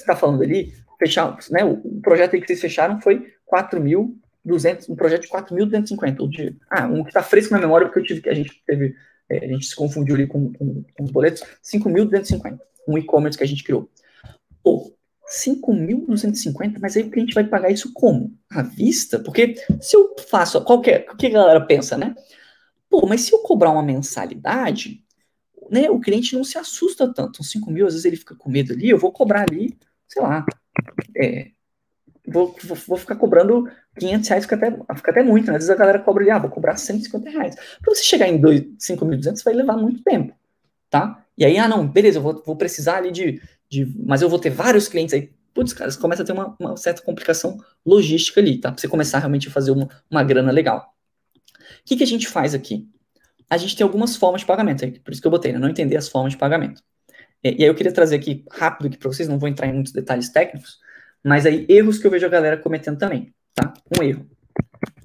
Está 0.00 0.16
falando 0.16 0.42
ali, 0.42 0.72
fechar, 0.98 1.36
né? 1.50 1.64
O 1.64 2.00
projeto 2.00 2.32
que 2.32 2.46
vocês 2.46 2.60
fecharam 2.60 3.00
foi 3.00 3.32
4.200, 3.52 4.88
um 4.88 4.96
projeto 4.96 5.22
de 5.22 5.28
4.250. 5.28 6.28
De, 6.28 6.56
ah, 6.70 6.86
um 6.86 7.02
que 7.02 7.10
está 7.10 7.22
fresco 7.22 7.54
na 7.54 7.60
memória, 7.60 7.86
porque 7.86 8.00
eu 8.00 8.04
tive 8.04 8.20
que 8.20 8.28
a 8.28 8.34
gente 8.34 8.62
teve, 8.66 8.94
é, 9.28 9.44
a 9.44 9.48
gente 9.48 9.66
se 9.66 9.76
confundiu 9.76 10.14
ali 10.14 10.26
com, 10.26 10.52
com, 10.52 10.84
com 10.96 11.04
os 11.04 11.10
boletos, 11.10 11.42
5.250, 11.64 12.58
um 12.86 12.98
e-commerce 12.98 13.38
que 13.38 13.44
a 13.44 13.46
gente 13.46 13.64
criou. 13.64 13.88
Pô, 14.62 14.92
5.250, 15.28 16.78
mas 16.80 16.96
aí 16.96 17.02
o 17.02 17.10
cliente 17.10 17.34
vai 17.34 17.44
pagar 17.44 17.70
isso 17.70 17.92
como? 17.92 18.34
À 18.50 18.62
vista? 18.62 19.18
Porque 19.18 19.54
se 19.80 19.96
eu 19.96 20.16
faço 20.28 20.62
qualquer. 20.64 21.06
O 21.12 21.16
que 21.16 21.26
a 21.26 21.30
galera 21.30 21.60
pensa, 21.60 21.96
né? 21.96 22.14
Pô, 22.88 23.06
mas 23.06 23.20
se 23.22 23.34
eu 23.34 23.40
cobrar 23.40 23.70
uma 23.70 23.82
mensalidade, 23.82 25.04
né, 25.70 25.90
o 25.90 26.00
cliente 26.00 26.34
não 26.34 26.44
se 26.44 26.58
assusta 26.58 27.12
tanto. 27.12 27.44
5 27.44 27.70
mil, 27.70 27.86
às 27.86 27.94
vezes 27.94 28.04
ele 28.04 28.16
fica 28.16 28.34
com 28.34 28.50
medo 28.50 28.72
ali, 28.72 28.88
eu 28.90 28.98
vou 28.98 29.12
cobrar 29.12 29.42
ali, 29.42 29.76
sei 30.06 30.22
lá. 30.22 30.44
É, 31.16 31.48
vou, 32.26 32.56
vou, 32.64 32.76
vou, 32.86 32.96
ficar 32.96 33.16
cobrando 33.16 33.68
500 33.98 34.28
reais, 34.28 34.44
fica 34.44 34.56
até, 34.56 34.70
fica 34.96 35.10
até 35.10 35.22
muito, 35.22 35.46
né? 35.46 35.56
Às 35.56 35.64
vezes 35.64 35.70
a 35.70 35.78
galera 35.78 35.98
cobra 35.98 36.22
ali, 36.22 36.30
ah, 36.30 36.38
vou 36.38 36.50
cobrar 36.50 36.76
150 36.76 37.30
reais. 37.30 37.54
Para 37.54 37.94
você 37.94 38.02
chegar 38.02 38.28
em 38.28 38.40
5.200, 38.40 39.42
vai 39.44 39.54
levar 39.54 39.76
muito 39.76 40.02
tempo, 40.02 40.34
tá? 40.90 41.24
E 41.36 41.44
aí, 41.44 41.56
ah, 41.58 41.68
não, 41.68 41.86
beleza, 41.86 42.18
eu 42.18 42.22
vou, 42.22 42.42
vou 42.44 42.56
precisar 42.56 42.96
ali 42.96 43.12
de 43.12 43.40
de, 43.70 43.86
mas 44.04 44.22
eu 44.22 44.28
vou 44.28 44.38
ter 44.38 44.50
vários 44.50 44.88
clientes 44.88 45.14
aí. 45.14 45.30
Putz, 45.52 45.72
cara, 45.72 45.90
você 45.90 45.98
começa 45.98 46.22
a 46.22 46.24
ter 46.24 46.32
uma, 46.32 46.56
uma 46.58 46.76
certa 46.76 47.02
complicação 47.02 47.58
logística 47.84 48.40
ali, 48.40 48.58
tá? 48.58 48.70
Pra 48.70 48.80
você 48.80 48.88
começar 48.88 49.18
realmente 49.18 49.48
a 49.48 49.50
fazer 49.50 49.70
uma, 49.70 49.88
uma 50.10 50.22
grana 50.22 50.52
legal. 50.52 50.94
O 51.56 51.84
que, 51.84 51.96
que 51.96 52.04
a 52.04 52.06
gente 52.06 52.28
faz 52.28 52.54
aqui? 52.54 52.88
A 53.50 53.56
gente 53.56 53.76
tem 53.76 53.84
algumas 53.84 54.16
formas 54.16 54.42
de 54.42 54.46
pagamento, 54.46 54.84
por 55.00 55.12
isso 55.12 55.20
que 55.20 55.26
eu 55.26 55.30
botei, 55.30 55.52
né? 55.52 55.58
Não 55.58 55.68
entender 55.68 55.96
as 55.96 56.08
formas 56.08 56.32
de 56.32 56.38
pagamento. 56.38 56.82
E, 57.42 57.60
e 57.60 57.64
aí 57.64 57.68
eu 57.68 57.74
queria 57.74 57.92
trazer 57.92 58.16
aqui 58.16 58.44
rápido 58.50 58.88
aqui 58.88 58.98
para 58.98 59.08
vocês, 59.08 59.28
não 59.28 59.38
vou 59.38 59.48
entrar 59.48 59.66
em 59.66 59.72
muitos 59.72 59.92
detalhes 59.92 60.28
técnicos, 60.28 60.78
mas 61.24 61.46
aí 61.46 61.66
erros 61.68 61.98
que 61.98 62.06
eu 62.06 62.10
vejo 62.10 62.26
a 62.26 62.28
galera 62.28 62.56
cometendo 62.56 62.98
também, 62.98 63.34
tá? 63.54 63.72
Um 63.98 64.02
erro 64.02 64.26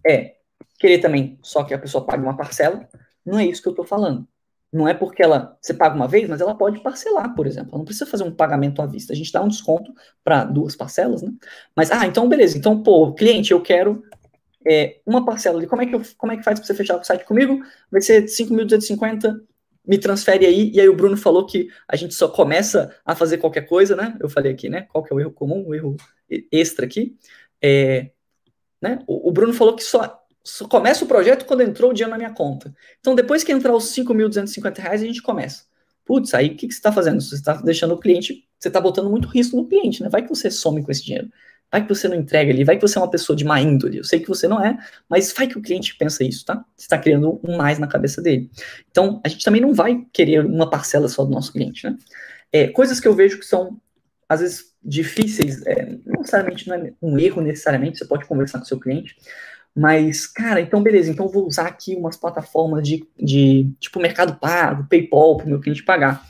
é 0.05 0.35
querer 0.77 0.99
também 0.99 1.39
só 1.41 1.63
que 1.63 1.73
a 1.73 1.79
pessoa 1.79 2.05
pague 2.05 2.23
uma 2.23 2.35
parcela. 2.35 2.87
Não 3.25 3.39
é 3.39 3.45
isso 3.45 3.61
que 3.61 3.67
eu 3.67 3.71
estou 3.71 3.85
falando. 3.85 4.27
Não 4.71 4.87
é 4.87 4.93
porque 4.93 5.21
ela 5.21 5.55
você 5.61 5.73
paga 5.73 5.95
uma 5.95 6.07
vez, 6.07 6.27
mas 6.27 6.41
ela 6.41 6.55
pode 6.55 6.81
parcelar, 6.81 7.35
por 7.35 7.45
exemplo. 7.45 7.69
Ela 7.69 7.77
não 7.77 7.85
precisa 7.85 8.07
fazer 8.07 8.23
um 8.23 8.31
pagamento 8.31 8.81
à 8.81 8.85
vista. 8.85 9.13
A 9.13 9.15
gente 9.15 9.31
dá 9.31 9.41
um 9.41 9.47
desconto 9.47 9.93
para 10.23 10.43
duas 10.43 10.75
parcelas, 10.75 11.21
né? 11.21 11.31
Mas, 11.75 11.91
ah, 11.91 12.05
então 12.07 12.27
beleza. 12.27 12.57
Então, 12.57 12.81
pô, 12.81 13.13
cliente, 13.13 13.51
eu 13.51 13.61
quero 13.61 14.03
é, 14.67 14.99
uma 15.05 15.25
parcela 15.25 15.57
ali. 15.57 15.67
Como 15.67 15.81
é 15.81 15.85
que, 15.85 15.95
eu, 15.95 16.01
como 16.17 16.31
é 16.31 16.37
que 16.37 16.43
faz 16.43 16.59
para 16.59 16.67
você 16.67 16.73
fechar 16.73 16.97
o 16.97 17.03
site 17.03 17.25
comigo? 17.25 17.59
Vai 17.91 18.01
ser 18.01 18.23
5.250 18.25 19.41
me 19.85 19.97
transfere 19.97 20.45
aí. 20.45 20.71
E 20.73 20.79
aí 20.79 20.87
o 20.87 20.95
Bruno 20.95 21.17
falou 21.17 21.45
que 21.45 21.67
a 21.87 21.95
gente 21.95 22.13
só 22.13 22.27
começa 22.27 22.95
a 23.05 23.15
fazer 23.15 23.37
qualquer 23.37 23.63
coisa, 23.63 23.95
né? 23.95 24.17
Eu 24.19 24.29
falei 24.29 24.51
aqui, 24.51 24.69
né? 24.69 24.83
Qual 24.83 25.03
que 25.03 25.11
é 25.11 25.15
o 25.15 25.19
erro 25.19 25.31
comum, 25.31 25.65
o 25.67 25.75
erro 25.75 25.97
extra 26.51 26.85
aqui? 26.85 27.17
É, 27.61 28.11
né? 28.81 28.99
O, 29.07 29.29
o 29.29 29.31
Bruno 29.31 29.53
falou 29.53 29.75
que 29.75 29.83
só, 29.83 30.21
só 30.43 30.67
começa 30.67 31.03
o 31.03 31.07
projeto 31.07 31.45
quando 31.45 31.61
entrou 31.61 31.91
o 31.91 31.93
dinheiro 31.93 32.11
na 32.11 32.17
minha 32.17 32.33
conta. 32.33 32.73
Então, 32.99 33.13
depois 33.13 33.43
que 33.43 33.51
entrar 33.51 33.75
os 33.75 33.85
5.250 33.93 34.77
reais, 34.79 35.01
a 35.01 35.05
gente 35.05 35.21
começa. 35.21 35.65
Putz, 36.05 36.33
aí 36.33 36.47
o 36.47 36.55
que, 36.55 36.67
que 36.67 36.73
você 36.73 36.79
está 36.79 36.91
fazendo? 36.91 37.21
Você 37.21 37.35
está 37.35 37.53
deixando 37.53 37.93
o 37.93 37.97
cliente, 37.97 38.45
você 38.59 38.67
está 38.67 38.79
botando 38.81 39.09
muito 39.09 39.27
risco 39.27 39.55
no 39.55 39.67
cliente, 39.67 40.03
né? 40.03 40.09
Vai 40.09 40.21
que 40.21 40.29
você 40.29 40.51
some 40.51 40.83
com 40.83 40.91
esse 40.91 41.03
dinheiro. 41.03 41.29
Vai 41.73 41.81
que 41.81 41.89
você 41.89 42.07
não 42.07 42.15
entrega 42.15 42.53
ali, 42.53 42.63
vai 42.63 42.75
que 42.75 42.83
você 42.83 42.99
é 42.99 43.01
uma 43.01 43.09
pessoa 43.09 43.35
de 43.35 43.43
má 43.43 43.59
índole. 43.59 43.97
Eu 43.97 44.03
sei 44.03 44.19
que 44.19 44.27
você 44.27 44.47
não 44.47 44.63
é, 44.63 44.77
mas 45.09 45.33
vai 45.33 45.47
que 45.47 45.57
o 45.57 45.61
cliente 45.61 45.97
pensa 45.97 46.23
isso, 46.23 46.45
tá? 46.45 46.63
Você 46.77 46.85
está 46.85 46.99
criando 46.99 47.41
um 47.43 47.57
mais 47.57 47.79
na 47.79 47.87
cabeça 47.87 48.21
dele. 48.21 48.51
Então, 48.91 49.19
a 49.25 49.27
gente 49.27 49.43
também 49.43 49.59
não 49.59 49.73
vai 49.73 50.05
querer 50.13 50.45
uma 50.45 50.69
parcela 50.69 51.09
só 51.09 51.25
do 51.25 51.31
nosso 51.31 51.51
cliente, 51.51 51.89
né? 51.89 51.97
É, 52.51 52.67
coisas 52.67 52.99
que 52.99 53.07
eu 53.07 53.15
vejo 53.15 53.39
que 53.39 53.45
são, 53.47 53.81
às 54.29 54.41
vezes, 54.41 54.71
difíceis, 54.83 55.65
é, 55.65 55.97
não 56.05 56.19
necessariamente 56.19 56.67
não 56.67 56.75
é 56.75 56.93
um 57.01 57.17
erro 57.17 57.41
necessariamente, 57.41 57.97
você 57.97 58.05
pode 58.05 58.25
conversar 58.27 58.59
com 58.59 58.65
o 58.65 58.67
seu 58.67 58.79
cliente, 58.79 59.15
mas, 59.75 60.27
cara, 60.27 60.61
então 60.61 60.83
beleza, 60.83 61.09
então 61.09 61.27
vou 61.27 61.47
usar 61.47 61.65
aqui 61.65 61.95
umas 61.95 62.15
plataformas 62.15 62.87
de, 62.87 63.03
de 63.19 63.71
tipo 63.79 63.99
Mercado 63.99 64.39
Pago, 64.39 64.87
PayPal, 64.87 65.37
para 65.37 65.47
o 65.47 65.49
meu 65.49 65.59
cliente 65.59 65.81
pagar. 65.81 66.23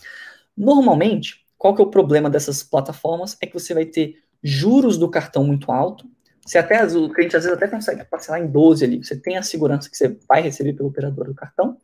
Normalmente, 0.55 1.45
qual 1.57 1.75
que 1.75 1.81
é 1.81 1.85
o 1.85 1.89
problema 1.89 2.29
dessas 2.29 2.63
plataformas? 2.63 3.35
É 3.41 3.45
que 3.45 3.53
você 3.53 3.73
vai 3.73 3.85
ter 3.85 4.23
juros 4.43 4.97
do 4.97 5.09
cartão 5.09 5.43
muito 5.43 5.71
alto. 5.71 6.05
Você 6.45 6.57
até, 6.57 6.85
o 6.85 7.09
cliente 7.09 7.37
às 7.37 7.43
vezes 7.45 7.57
até 7.57 7.67
consegue 7.67 8.03
parcelar 8.03 8.41
em 8.41 8.47
12 8.47 8.83
ali. 8.83 9.03
Você 9.03 9.15
tem 9.15 9.37
a 9.37 9.43
segurança 9.43 9.89
que 9.89 9.95
você 9.95 10.17
vai 10.27 10.41
receber 10.41 10.73
pelo 10.73 10.89
operador 10.89 11.25
do 11.25 11.33
cartão. 11.33 11.77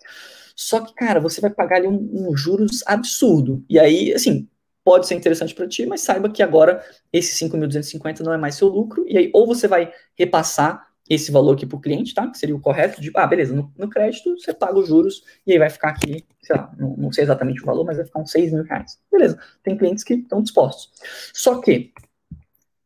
Só 0.56 0.82
que, 0.82 0.94
cara, 0.94 1.22
você 1.22 1.40
vai 1.40 1.50
pagar 1.50 1.78
ali 1.78 1.88
um, 1.88 2.30
um 2.30 2.36
juros 2.36 2.84
absurdo. 2.86 3.64
E 3.70 3.80
aí, 3.80 4.14
assim, 4.14 4.50
pode 4.84 5.08
ser 5.08 5.16
interessante 5.16 5.56
para 5.56 5.68
ti, 5.68 5.86
mas 5.86 6.02
saiba 6.02 6.30
que 6.30 6.44
agora 6.44 6.84
esse 7.14 7.46
5.250 7.46 8.20
não 8.20 8.34
é 8.34 8.38
mais 8.38 8.56
seu 8.56 8.68
lucro. 8.68 9.06
E 9.08 9.18
aí, 9.18 9.30
ou 9.34 9.48
você 9.48 9.68
vai 9.68 9.94
repassar 10.18 10.90
esse 11.10 11.32
valor 11.32 11.54
aqui 11.54 11.66
para 11.66 11.78
o 11.78 11.82
cliente, 11.82 12.14
tá? 12.14 12.30
Que 12.30 12.38
seria 12.38 12.56
o 12.56 12.60
correto 12.60 13.02
de, 13.02 13.10
ah, 13.16 13.26
beleza, 13.26 13.56
no, 13.56 13.72
no, 13.78 13.90
crédito 13.90 14.38
você 14.38 14.54
paga 14.54 14.78
os 14.78 14.88
juros 14.88 15.24
e 15.46 15.52
aí 15.52 15.58
vai 15.58 15.70
ficar 15.70 15.90
aqui, 15.90 16.24
sei 16.42 16.56
lá, 16.56 16.72
não, 16.78 16.96
não 16.96 17.12
sei 17.12 17.24
exatamente 17.24 17.64
o 17.64 17.66
valor, 17.66 17.84
mas 17.84 17.98
vai 17.98 18.06
ficar 18.06 18.20
uns 18.20 18.32
6 18.32 18.54
mil 18.54 18.64
reais. 18.64 19.00
Beleza, 19.12 19.40
tem 19.64 19.76
clientes 19.76 20.04
que 20.04 20.14
estão 20.14 20.42
dispostos. 20.42 20.92
Só 21.34 21.60
que 21.62 21.92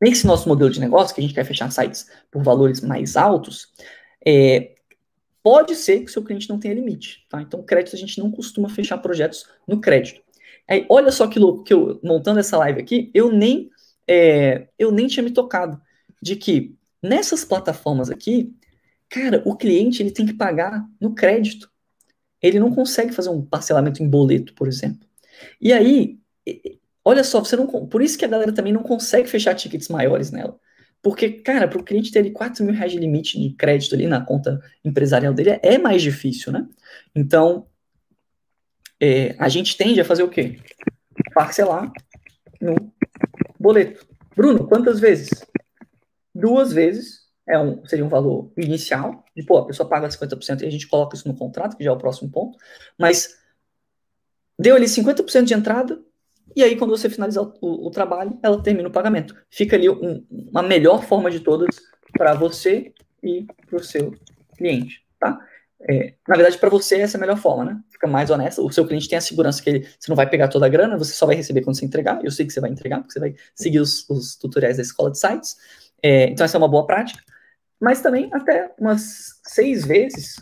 Nesse 0.03 0.27
nosso 0.27 0.49
modelo 0.49 0.69
de 0.69 0.81
negócio, 0.81 1.15
que 1.15 1.21
a 1.21 1.23
gente 1.23 1.33
quer 1.33 1.45
fechar 1.45 1.71
sites 1.71 2.09
por 2.29 2.43
valores 2.43 2.81
mais 2.81 3.15
altos, 3.15 3.71
é, 4.25 4.75
pode 5.41 5.75
ser 5.75 5.99
que 5.99 6.09
o 6.09 6.09
seu 6.09 6.21
cliente 6.21 6.49
não 6.49 6.59
tenha 6.59 6.73
limite, 6.73 7.25
tá? 7.29 7.41
Então, 7.41 7.63
crédito 7.63 7.95
a 7.95 7.99
gente 7.99 8.19
não 8.19 8.29
costuma 8.29 8.67
fechar 8.67 8.97
projetos 8.97 9.47
no 9.65 9.79
crédito. 9.79 10.21
Aí, 10.67 10.85
olha 10.89 11.09
só 11.09 11.25
que 11.25 11.39
louco, 11.39 11.63
que 11.63 11.73
eu, 11.73 12.01
montando 12.03 12.41
essa 12.41 12.57
live 12.57 12.81
aqui, 12.81 13.11
eu 13.13 13.31
nem, 13.31 13.69
é, 14.05 14.67
eu 14.77 14.91
nem 14.91 15.07
tinha 15.07 15.23
me 15.23 15.31
tocado 15.31 15.81
de 16.21 16.35
que 16.35 16.75
nessas 17.01 17.45
plataformas 17.45 18.09
aqui, 18.09 18.53
cara, 19.07 19.41
o 19.45 19.55
cliente 19.55 20.03
ele 20.03 20.11
tem 20.11 20.25
que 20.25 20.33
pagar 20.33 20.85
no 20.99 21.15
crédito. 21.15 21.71
Ele 22.41 22.59
não 22.59 22.75
consegue 22.75 23.13
fazer 23.13 23.29
um 23.29 23.41
parcelamento 23.41 24.03
em 24.03 24.09
boleto, 24.09 24.53
por 24.53 24.67
exemplo. 24.67 25.07
E 25.61 25.71
aí, 25.71 26.19
Olha 27.05 27.23
só, 27.23 27.39
você 27.39 27.55
não, 27.55 27.67
por 27.67 28.01
isso 28.01 28.17
que 28.17 28.25
a 28.25 28.27
galera 28.27 28.53
também 28.53 28.71
não 28.71 28.83
consegue 28.83 29.27
fechar 29.27 29.55
tickets 29.55 29.89
maiores 29.89 30.31
nela. 30.31 30.57
Porque, 31.01 31.29
cara, 31.29 31.67
para 31.67 31.79
o 31.79 31.83
cliente 31.83 32.11
ter 32.11 32.19
ali 32.19 32.31
4 32.31 32.63
mil 32.63 32.73
reais 32.73 32.93
de 32.93 32.97
limite 32.97 33.37
de 33.37 33.53
crédito 33.55 33.93
ali 33.93 34.07
na 34.07 34.21
conta 34.25 34.61
empresarial 34.85 35.33
dele 35.33 35.59
é 35.61 35.77
mais 35.77 36.01
difícil, 36.01 36.51
né? 36.51 36.65
Então, 37.13 37.67
é, 39.01 39.35
a 39.37 39.49
gente 39.49 39.75
tende 39.75 39.99
a 39.99 40.05
fazer 40.05 40.23
o 40.23 40.29
quê? 40.29 40.61
Parcelar 41.33 41.91
no 42.61 42.75
boleto. 43.59 44.07
Bruno, 44.33 44.65
quantas 44.65 44.97
vezes? 44.97 45.45
Duas 46.33 46.71
vezes 46.71 47.23
é 47.47 47.59
um, 47.59 47.85
seria 47.85 48.05
um 48.05 48.09
valor 48.09 48.51
inicial, 48.57 49.25
de 49.35 49.43
pô, 49.43 49.57
a 49.57 49.65
pessoa 49.65 49.87
paga 49.87 50.07
50% 50.07 50.61
e 50.61 50.65
a 50.65 50.69
gente 50.69 50.87
coloca 50.87 51.15
isso 51.15 51.27
no 51.27 51.35
contrato, 51.35 51.75
que 51.75 51.83
já 51.83 51.89
é 51.89 51.93
o 51.93 51.97
próximo 51.97 52.31
ponto, 52.31 52.57
mas 52.97 53.37
deu 54.57 54.75
ali 54.75 54.85
50% 54.85 55.43
de 55.43 55.53
entrada, 55.53 56.01
e 56.55 56.63
aí, 56.63 56.75
quando 56.75 56.91
você 56.91 57.09
finalizar 57.09 57.43
o, 57.43 57.87
o 57.87 57.91
trabalho, 57.91 58.37
ela 58.41 58.61
termina 58.61 58.87
o 58.87 58.91
pagamento. 58.91 59.35
Fica 59.49 59.75
ali 59.75 59.89
um, 59.89 60.25
uma 60.29 60.63
melhor 60.63 61.03
forma 61.03 61.29
de 61.31 61.39
todas 61.39 61.75
para 62.11 62.33
você 62.33 62.93
e 63.23 63.45
para 63.67 63.77
o 63.77 63.83
seu 63.83 64.13
cliente, 64.57 65.03
tá? 65.19 65.39
É, 65.89 66.13
na 66.27 66.35
verdade, 66.35 66.57
para 66.57 66.69
você, 66.69 67.01
essa 67.01 67.17
é 67.17 67.19
a 67.19 67.21
melhor 67.21 67.37
forma, 67.37 67.65
né? 67.65 67.79
Fica 67.89 68.07
mais 68.07 68.29
honesta. 68.29 68.61
O 68.61 68.71
seu 68.71 68.85
cliente 68.85 69.09
tem 69.09 69.17
a 69.17 69.21
segurança 69.21 69.61
que 69.61 69.69
ele, 69.69 69.87
você 69.99 70.09
não 70.09 70.15
vai 70.15 70.29
pegar 70.29 70.47
toda 70.47 70.65
a 70.65 70.69
grana, 70.69 70.97
você 70.97 71.13
só 71.13 71.25
vai 71.25 71.35
receber 71.35 71.61
quando 71.61 71.77
você 71.77 71.85
entregar. 71.85 72.23
Eu 72.23 72.31
sei 72.31 72.45
que 72.45 72.53
você 72.53 72.61
vai 72.61 72.69
entregar, 72.69 72.99
porque 72.99 73.13
você 73.13 73.19
vai 73.19 73.35
seguir 73.53 73.79
os, 73.79 74.09
os 74.09 74.35
tutoriais 74.35 74.77
da 74.77 74.83
escola 74.83 75.11
de 75.11 75.19
sites. 75.19 75.57
É, 76.01 76.25
então, 76.29 76.45
essa 76.45 76.57
é 76.57 76.59
uma 76.59 76.69
boa 76.69 76.85
prática. 76.85 77.21
Mas 77.81 78.01
também, 78.01 78.29
até 78.31 78.71
umas 78.79 79.41
seis 79.43 79.85
vezes, 79.85 80.35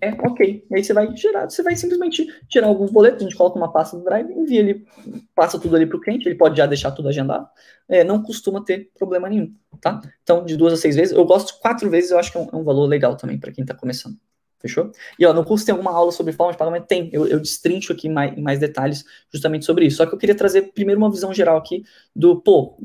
é 0.00 0.10
ok. 0.10 0.64
E 0.70 0.74
aí 0.74 0.84
você 0.84 0.92
vai 0.92 1.16
gerar, 1.16 1.48
você 1.48 1.62
vai 1.62 1.74
simplesmente 1.74 2.26
tirar 2.48 2.66
alguns 2.66 2.90
boletos, 2.90 3.22
a 3.22 3.24
gente 3.24 3.36
coloca 3.36 3.56
uma 3.56 3.72
pasta 3.72 3.96
no 3.96 4.04
Drive, 4.04 4.30
envia 4.30 4.60
ele, 4.60 4.86
passa 5.34 5.58
tudo 5.58 5.74
ali 5.74 5.86
para 5.86 5.96
o 5.96 6.00
cliente, 6.00 6.28
ele 6.28 6.34
pode 6.34 6.56
já 6.56 6.66
deixar 6.66 6.90
tudo 6.90 7.08
agendado. 7.08 7.48
É, 7.88 8.04
não 8.04 8.22
costuma 8.22 8.62
ter 8.62 8.90
problema 8.98 9.28
nenhum, 9.28 9.54
tá? 9.80 10.00
Então, 10.22 10.44
de 10.44 10.56
duas 10.56 10.72
a 10.72 10.76
seis 10.76 10.96
vezes, 10.96 11.16
eu 11.16 11.24
gosto 11.24 11.58
quatro 11.60 11.88
vezes, 11.88 12.10
eu 12.10 12.18
acho 12.18 12.30
que 12.30 12.38
é 12.38 12.40
um, 12.40 12.48
é 12.52 12.56
um 12.56 12.64
valor 12.64 12.86
legal 12.86 13.16
também 13.16 13.38
para 13.38 13.52
quem 13.52 13.62
está 13.62 13.74
começando. 13.74 14.16
Fechou? 14.58 14.90
E 15.18 15.24
ó, 15.24 15.32
no 15.32 15.44
curso 15.44 15.64
tem 15.64 15.72
alguma 15.72 15.92
aula 15.92 16.10
sobre 16.10 16.32
forma 16.32 16.52
de 16.52 16.58
pagamento? 16.58 16.86
Tem. 16.86 17.10
Eu, 17.12 17.26
eu 17.26 17.38
destrincho 17.38 17.92
aqui 17.92 18.08
mais, 18.08 18.36
mais 18.38 18.58
detalhes 18.58 19.04
justamente 19.32 19.64
sobre 19.64 19.86
isso. 19.86 19.98
Só 19.98 20.06
que 20.06 20.14
eu 20.14 20.18
queria 20.18 20.34
trazer 20.34 20.72
primeiro 20.72 21.00
uma 21.00 21.10
visão 21.10 21.32
geral 21.32 21.58
aqui 21.58 21.84
do, 22.14 22.40
pô, 22.40 22.78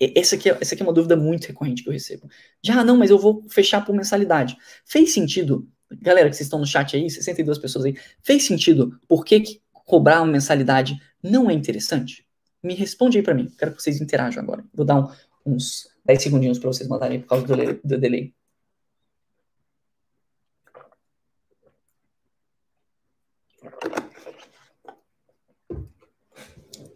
essa 0.00 0.36
aqui, 0.36 0.48
é, 0.50 0.56
essa 0.60 0.74
aqui 0.74 0.82
é 0.82 0.86
uma 0.86 0.92
dúvida 0.92 1.16
muito 1.16 1.46
recorrente 1.46 1.82
que 1.82 1.88
eu 1.88 1.92
recebo. 1.92 2.28
Já, 2.62 2.82
não, 2.82 2.96
mas 2.96 3.10
eu 3.10 3.18
vou 3.18 3.44
fechar 3.48 3.84
por 3.84 3.94
mensalidade. 3.94 4.56
Fez 4.86 5.12
sentido 5.12 5.68
galera 5.90 6.28
que 6.28 6.36
vocês 6.36 6.46
estão 6.46 6.58
no 6.58 6.66
chat 6.66 6.96
aí, 6.96 7.08
62 7.08 7.58
pessoas 7.58 7.84
aí, 7.84 7.96
fez 8.22 8.44
sentido? 8.44 9.00
Por 9.08 9.24
que, 9.24 9.40
que 9.40 9.62
cobrar 9.72 10.22
uma 10.22 10.32
mensalidade 10.32 11.00
não 11.22 11.50
é 11.50 11.54
interessante? 11.54 12.26
Me 12.62 12.74
responde 12.74 13.18
aí 13.18 13.22
para 13.22 13.34
mim. 13.34 13.48
Quero 13.58 13.74
que 13.74 13.82
vocês 13.82 14.00
interajam 14.00 14.42
agora. 14.42 14.64
Vou 14.74 14.84
dar 14.84 14.96
um, 14.96 15.54
uns 15.54 15.88
10 16.04 16.22
segundinhos 16.22 16.58
para 16.58 16.68
vocês 16.68 16.88
mandarem 16.88 17.20
por 17.20 17.28
causa 17.28 17.46
do, 17.46 17.80
do 17.82 17.98
delay. 17.98 18.34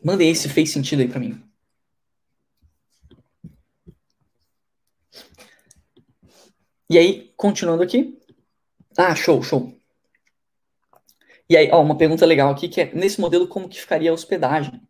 Mandei 0.05 0.31
esse 0.31 0.49
fez 0.49 0.71
sentido 0.71 1.01
aí 1.01 1.09
para 1.09 1.21
mim. 1.21 1.41
E 6.91 6.99
aí, 6.99 7.33
continuando 7.37 7.83
aqui, 7.83 8.19
ah, 8.97 9.15
show, 9.15 9.43
show. 9.43 9.73
E 11.49 11.57
aí, 11.57 11.69
ó, 11.71 11.83
uma 11.83 11.97
pergunta 11.97 12.25
legal 12.25 12.51
aqui 12.51 12.69
que 12.69 12.81
é, 12.81 12.91
nesse 12.95 13.21
modelo, 13.21 13.47
como 13.47 13.69
que 13.69 13.81
ficaria 13.81 14.11
a 14.11 14.15
hospedagem? 14.15 14.81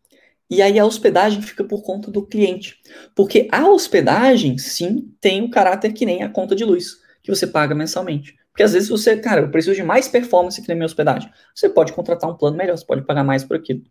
E 0.49 0.61
aí 0.61 0.79
a 0.79 0.85
hospedagem 0.85 1.41
fica 1.41 1.65
por 1.65 1.83
conta 1.83 2.11
do 2.11 2.27
cliente. 2.27 2.79
Porque 3.17 3.49
a 3.51 3.69
hospedagem, 3.69 4.59
sim, 4.59 5.13
tem 5.21 5.41
o 5.41 5.47
um 5.47 5.51
caráter 5.51 5.93
que 5.93 6.05
nem 6.05 6.23
a 6.23 6.29
conta 6.29 6.55
de 6.55 6.65
luz, 6.65 7.01
que 7.23 7.35
você 7.35 7.47
paga 7.47 7.75
mensalmente. 7.75 8.37
Porque 8.51 8.63
às 8.63 8.75
vezes 8.75 8.91
você, 8.91 9.17
cara, 9.17 9.41
eu 9.41 9.51
preciso 9.51 9.75
de 9.75 9.83
mais 9.83 10.09
performance 10.09 10.61
que 10.61 10.69
na 10.69 10.75
minha 10.75 10.85
hospedagem. 10.85 11.31
Você 11.55 11.71
pode 11.71 11.93
contratar 11.95 12.31
um 12.31 12.37
plano 12.37 12.57
melhor, 12.57 12.77
você 12.77 12.85
pode 12.85 13.03
pagar 13.03 13.25
mais 13.25 13.43
por 13.43 13.57
aquilo. 13.57 13.83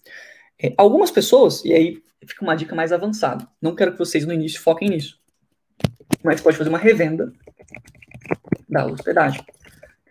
É, 0.61 0.71
algumas 0.77 1.09
pessoas, 1.09 1.65
e 1.65 1.73
aí 1.73 1.97
fica 2.27 2.43
uma 2.43 2.55
dica 2.55 2.75
mais 2.75 2.91
avançada. 2.91 3.47
Não 3.59 3.73
quero 3.73 3.93
que 3.93 3.97
vocês 3.97 4.23
no 4.23 4.31
início 4.31 4.61
foquem 4.61 4.87
nisso. 4.87 5.19
Mas 6.23 6.41
pode 6.41 6.57
fazer 6.57 6.69
uma 6.69 6.77
revenda 6.77 7.33
da 8.69 8.85
hospedagem. 8.85 9.43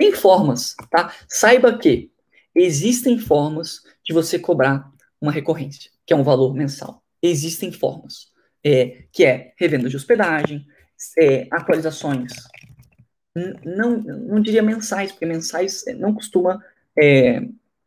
Tem 0.01 0.14
formas, 0.14 0.74
tá? 0.90 1.14
Saiba 1.28 1.76
que 1.76 2.11
existem 2.55 3.18
formas 3.18 3.82
de 4.03 4.14
você 4.14 4.38
cobrar 4.38 4.90
uma 5.20 5.30
recorrência, 5.30 5.90
que 6.07 6.14
é 6.14 6.16
um 6.16 6.22
valor 6.22 6.55
mensal. 6.55 7.05
Existem 7.22 7.70
formas, 7.70 8.28
é, 8.64 9.05
que 9.12 9.26
é 9.26 9.53
revenda 9.59 9.90
de 9.90 9.96
hospedagem, 9.96 10.66
é, 11.18 11.46
atualizações. 11.51 12.32
Não, 13.62 13.98
não 13.98 14.40
diria 14.40 14.62
mensais, 14.62 15.12
porque 15.12 15.26
mensais 15.26 15.86
é, 15.86 15.92
não 15.92 16.14
costuma 16.14 16.64
é, 16.98 17.42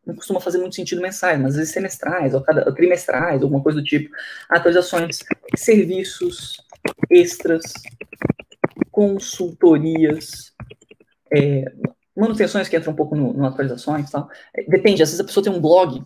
não 0.06 0.14
costuma 0.14 0.40
fazer 0.40 0.60
muito 0.60 0.76
sentido 0.76 1.02
mensais, 1.02 1.40
mas 1.40 1.54
às 1.54 1.56
vezes 1.56 1.74
semestrais, 1.74 2.36
ou, 2.36 2.42
cada, 2.42 2.72
trimestrais, 2.76 3.42
alguma 3.42 3.64
coisa 3.64 3.82
do 3.82 3.84
tipo. 3.84 4.16
Atualizações, 4.48 5.18
serviços 5.56 6.58
extras, 7.10 7.64
consultorias, 8.92 10.54
é, 11.36 11.66
manutenções 12.16 12.68
que 12.68 12.78
entram 12.78 12.94
um 12.94 12.96
pouco 12.96 13.16
no, 13.16 13.34
no 13.34 13.46
atualizações 13.46 14.10
e 14.10 14.12
tal. 14.12 14.30
É, 14.56 14.64
depende, 14.64 15.02
às 15.02 15.10
vezes 15.10 15.20
a 15.20 15.24
pessoa 15.24 15.44
tem 15.44 15.52
um 15.52 15.62
blog, 15.62 16.04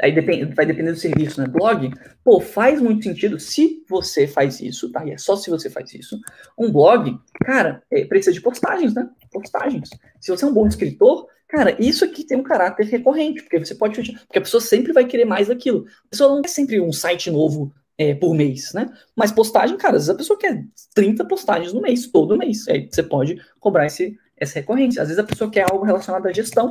aí 0.00 0.12
depende, 0.12 0.54
vai 0.54 0.66
depender 0.66 0.92
do 0.92 0.98
serviço, 0.98 1.40
né? 1.40 1.46
Blog, 1.46 1.90
pô, 2.22 2.40
faz 2.40 2.80
muito 2.80 3.04
sentido 3.04 3.38
se 3.40 3.82
você 3.88 4.26
faz 4.26 4.60
isso, 4.60 4.90
tá? 4.90 5.04
E 5.04 5.12
é 5.12 5.18
só 5.18 5.36
se 5.36 5.50
você 5.50 5.70
faz 5.70 5.92
isso. 5.94 6.18
Um 6.58 6.70
blog, 6.70 7.18
cara, 7.44 7.82
é, 7.90 8.04
precisa 8.04 8.32
de 8.32 8.40
postagens, 8.40 8.94
né? 8.94 9.08
Postagens. 9.30 9.88
Se 10.20 10.30
você 10.30 10.44
é 10.44 10.48
um 10.48 10.54
bom 10.54 10.66
escritor, 10.66 11.26
Cara, 11.48 11.76
isso 11.78 12.04
aqui 12.04 12.24
tem 12.24 12.36
um 12.36 12.42
caráter 12.42 12.86
recorrente, 12.86 13.42
porque 13.42 13.58
você 13.58 13.74
pode. 13.74 14.02
Porque 14.26 14.38
a 14.38 14.42
pessoa 14.42 14.60
sempre 14.60 14.92
vai 14.92 15.04
querer 15.04 15.24
mais 15.24 15.46
daquilo. 15.46 15.86
A 16.06 16.08
pessoa 16.10 16.34
não 16.34 16.42
quer 16.42 16.48
sempre 16.48 16.80
um 16.80 16.92
site 16.92 17.30
novo 17.30 17.72
é, 17.96 18.14
por 18.14 18.34
mês, 18.34 18.72
né? 18.72 18.90
Mas 19.14 19.32
postagem, 19.32 19.76
cara, 19.76 19.96
às 19.96 20.02
vezes 20.02 20.10
a 20.10 20.18
pessoa 20.18 20.38
quer 20.38 20.64
30 20.94 21.24
postagens 21.24 21.72
no 21.72 21.80
mês, 21.80 22.06
todo 22.08 22.36
mês. 22.36 22.66
Aí 22.68 22.88
você 22.90 23.02
pode 23.02 23.40
cobrar 23.60 23.86
esse, 23.86 24.18
essa 24.36 24.60
recorrência. 24.60 25.02
Às 25.02 25.08
vezes 25.08 25.22
a 25.22 25.26
pessoa 25.26 25.50
quer 25.50 25.70
algo 25.70 25.84
relacionado 25.84 26.26
à 26.26 26.32
gestão 26.32 26.68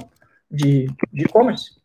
de 0.49 0.87
e-commerce. 1.13 1.75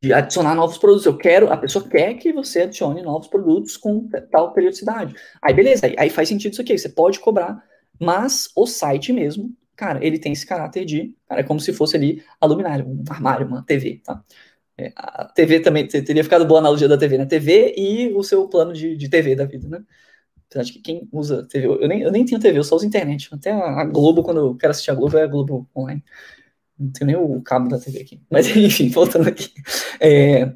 De 0.00 0.12
adicionar 0.12 0.54
novos 0.54 0.78
produtos. 0.78 1.06
Eu 1.06 1.16
quero, 1.16 1.52
a 1.52 1.56
pessoa 1.56 1.86
quer 1.88 2.14
que 2.14 2.32
você 2.32 2.62
adicione 2.62 3.02
novos 3.02 3.26
produtos 3.26 3.76
com 3.76 4.08
tal 4.30 4.52
periodicidade. 4.52 5.14
Aí, 5.42 5.52
beleza, 5.52 5.86
aí, 5.86 5.94
aí 5.98 6.10
faz 6.10 6.28
sentido 6.28 6.52
isso 6.52 6.62
aqui. 6.62 6.78
Você 6.78 6.88
pode 6.88 7.18
cobrar, 7.18 7.62
mas 8.00 8.48
o 8.54 8.66
site 8.66 9.12
mesmo, 9.12 9.52
cara, 9.74 10.04
ele 10.04 10.18
tem 10.18 10.32
esse 10.32 10.46
caráter 10.46 10.84
de, 10.84 11.14
cara, 11.28 11.40
é 11.40 11.44
como 11.44 11.58
se 11.58 11.72
fosse 11.72 11.96
ali 11.96 12.22
a 12.40 12.46
luminária, 12.46 12.84
um 12.86 13.02
armário, 13.10 13.46
uma 13.46 13.64
TV, 13.64 14.00
tá? 14.04 14.22
É, 14.76 14.92
a 14.94 15.24
TV 15.24 15.58
também, 15.58 15.88
teria 15.88 16.22
ficado 16.22 16.46
boa 16.46 16.60
a 16.60 16.62
analogia 16.62 16.86
da 16.86 16.96
TV, 16.96 17.18
né? 17.18 17.26
TV 17.26 17.74
e 17.76 18.12
o 18.14 18.22
seu 18.22 18.46
plano 18.48 18.72
de, 18.72 18.96
de 18.96 19.08
TV 19.08 19.34
da 19.34 19.44
vida, 19.44 19.66
né? 19.68 19.84
Apesar 20.48 20.64
de 20.64 20.72
que 20.72 20.78
quem 20.80 21.08
usa 21.12 21.46
TV, 21.46 21.66
eu 21.66 21.86
nem, 21.86 22.00
eu 22.00 22.10
nem 22.10 22.24
tenho 22.24 22.40
TV, 22.40 22.58
eu 22.58 22.64
só 22.64 22.74
uso 22.76 22.86
internet. 22.86 23.28
Até 23.32 23.50
a, 23.52 23.84
Globo, 23.84 24.22
quando 24.22 24.38
eu 24.40 24.54
quero 24.54 24.70
assistir 24.70 24.90
a 24.90 24.94
Globo, 24.94 25.18
é 25.18 25.22
a 25.22 25.26
Globo 25.26 25.68
online. 25.76 26.02
Não 26.78 26.90
tenho 26.90 27.06
nem 27.06 27.16
o 27.16 27.40
cabo 27.42 27.68
da 27.68 27.78
TV 27.78 28.00
aqui. 28.00 28.22
Mas 28.30 28.48
enfim, 28.56 28.88
voltando 28.88 29.28
aqui. 29.28 29.52
É, 30.00 30.50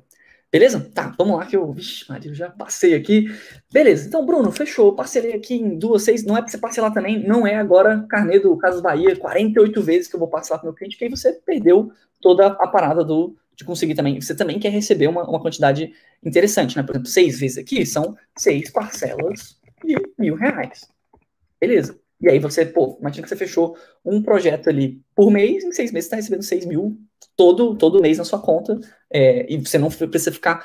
beleza? 0.50 0.80
Tá, 0.94 1.14
vamos 1.18 1.36
lá 1.36 1.44
que 1.44 1.56
eu. 1.56 1.70
Vixe, 1.72 2.06
Maria, 2.08 2.30
eu 2.30 2.34
já 2.34 2.48
passei 2.48 2.94
aqui. 2.94 3.26
Beleza, 3.70 4.08
então, 4.08 4.24
Bruno, 4.24 4.50
fechou. 4.50 4.94
Parcelei 4.94 5.34
aqui 5.34 5.56
em 5.56 5.78
duas, 5.78 6.04
seis. 6.04 6.24
Não 6.24 6.38
é 6.38 6.40
pra 6.40 6.50
você 6.50 6.56
parcelar 6.56 6.94
também, 6.94 7.22
não 7.22 7.46
é 7.46 7.56
agora 7.56 8.06
carnê 8.08 8.38
do 8.38 8.56
Casas 8.56 8.80
Bahia, 8.80 9.14
48 9.14 9.82
vezes 9.82 10.08
que 10.08 10.16
eu 10.16 10.20
vou 10.20 10.28
parcelar 10.28 10.60
pro 10.60 10.68
meu 10.68 10.74
cliente, 10.74 10.96
que 10.96 11.04
aí 11.04 11.10
você 11.10 11.34
perdeu 11.44 11.92
toda 12.18 12.46
a 12.46 12.66
parada 12.66 13.04
do 13.04 13.36
de 13.54 13.64
conseguir 13.64 13.94
também. 13.94 14.18
Você 14.18 14.34
também 14.34 14.58
quer 14.58 14.70
receber 14.70 15.06
uma, 15.06 15.28
uma 15.28 15.40
quantidade 15.40 15.92
interessante, 16.24 16.76
né? 16.76 16.82
Por 16.82 16.92
exemplo, 16.92 17.08
seis 17.08 17.38
vezes 17.38 17.58
aqui 17.58 17.84
são 17.84 18.16
seis 18.34 18.70
parcelas 18.70 19.60
de 19.86 19.96
mil 20.18 20.34
reais. 20.34 20.88
Beleza. 21.60 21.98
E 22.20 22.28
aí 22.28 22.38
você, 22.38 22.64
pô, 22.64 22.96
imagina 23.00 23.24
que 23.24 23.28
você 23.28 23.36
fechou 23.36 23.76
um 24.04 24.22
projeto 24.22 24.68
ali 24.68 25.00
por 25.14 25.30
mês, 25.30 25.64
em 25.64 25.72
seis 25.72 25.90
meses 25.90 26.08
você 26.08 26.14
está 26.14 26.16
recebendo 26.16 26.42
seis 26.42 26.64
mil 26.64 26.96
todo, 27.36 27.76
todo 27.76 28.00
mês 28.00 28.18
na 28.18 28.24
sua 28.24 28.40
conta, 28.40 28.78
é, 29.10 29.52
e 29.52 29.58
você 29.58 29.76
não 29.78 29.90
precisa 29.90 30.30
ficar 30.30 30.64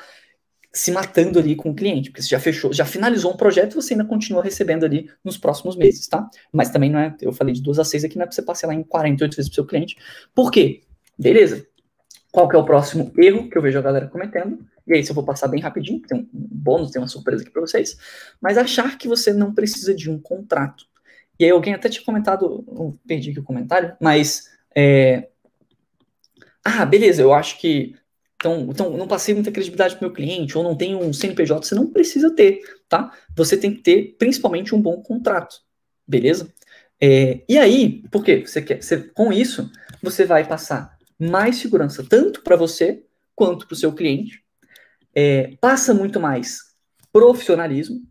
se 0.72 0.92
matando 0.92 1.38
ali 1.38 1.56
com 1.56 1.70
o 1.70 1.74
cliente, 1.74 2.10
porque 2.10 2.22
você 2.22 2.28
já 2.28 2.38
fechou, 2.38 2.72
já 2.72 2.84
finalizou 2.84 3.32
um 3.32 3.36
projeto, 3.36 3.74
você 3.74 3.94
ainda 3.94 4.04
continua 4.04 4.42
recebendo 4.42 4.84
ali 4.84 5.10
nos 5.24 5.36
próximos 5.36 5.76
meses, 5.76 6.06
tá? 6.06 6.28
Mas 6.52 6.70
também 6.70 6.90
não 6.90 7.00
é, 7.00 7.16
eu 7.20 7.32
falei 7.32 7.54
de 7.54 7.62
duas 7.62 7.78
a 7.78 7.84
seis 7.84 8.04
aqui, 8.04 8.16
não 8.16 8.22
é 8.22 8.26
para 8.26 8.34
você 8.34 8.42
parcelar 8.42 8.76
em 8.76 8.82
48 8.82 9.36
vezes 9.36 9.50
o 9.50 9.54
seu 9.54 9.66
cliente. 9.66 9.96
Por 10.34 10.50
quê? 10.50 10.82
Beleza, 11.18 11.66
qual 12.32 12.48
que 12.48 12.56
é 12.56 12.58
o 12.58 12.64
próximo 12.64 13.12
erro 13.16 13.48
que 13.48 13.56
eu 13.56 13.62
vejo 13.62 13.78
a 13.78 13.82
galera 13.82 14.06
cometendo. 14.06 14.58
E 14.86 14.94
aí, 14.94 15.04
se 15.04 15.10
eu 15.10 15.14
vou 15.14 15.24
passar 15.24 15.48
bem 15.48 15.60
rapidinho, 15.60 16.00
tem 16.00 16.18
um 16.18 16.28
bônus, 16.32 16.90
tem 16.90 17.00
uma 17.00 17.08
surpresa 17.08 17.42
aqui 17.42 17.50
para 17.50 17.60
vocês. 17.60 17.96
Mas 18.40 18.56
achar 18.56 18.96
que 18.96 19.08
você 19.08 19.32
não 19.32 19.54
precisa 19.54 19.94
de 19.94 20.10
um 20.10 20.18
contrato. 20.18 20.86
E 21.38 21.44
aí, 21.44 21.50
alguém 21.50 21.74
até 21.74 21.88
tinha 21.88 22.04
comentado, 22.04 22.64
perdi 23.06 23.30
aqui 23.30 23.40
o 23.40 23.44
comentário, 23.44 23.96
mas. 24.00 24.50
É, 24.74 25.28
ah, 26.64 26.84
beleza, 26.84 27.22
eu 27.22 27.32
acho 27.32 27.58
que. 27.58 27.94
Então, 28.36 28.68
então, 28.70 28.96
não 28.96 29.08
passei 29.08 29.34
muita 29.34 29.50
credibilidade 29.50 29.96
para 29.96 30.06
meu 30.06 30.14
cliente, 30.14 30.56
ou 30.56 30.62
não 30.62 30.76
tenho 30.76 31.00
um 31.02 31.12
CNPJ, 31.12 31.66
você 31.66 31.74
não 31.74 31.88
precisa 31.88 32.30
ter, 32.34 32.60
tá? 32.88 33.12
Você 33.34 33.56
tem 33.56 33.74
que 33.74 33.82
ter, 33.82 34.16
principalmente, 34.16 34.74
um 34.74 34.80
bom 34.80 35.02
contrato, 35.02 35.56
beleza? 36.06 36.48
É, 37.00 37.40
e 37.48 37.58
aí, 37.58 38.04
por 38.10 38.24
quê? 38.24 38.44
Você 38.46 38.62
quer, 38.62 38.80
você, 38.80 38.98
com 38.98 39.32
isso, 39.32 39.70
você 40.00 40.24
vai 40.24 40.46
passar 40.46 40.97
mais 41.18 41.56
segurança, 41.56 42.04
tanto 42.08 42.42
para 42.42 42.56
você 42.56 43.04
quanto 43.34 43.66
para 43.66 43.74
o 43.74 43.76
seu 43.76 43.92
cliente. 43.92 44.42
É, 45.14 45.56
passa 45.60 45.92
muito 45.92 46.20
mais 46.20 46.74
profissionalismo, 47.12 48.02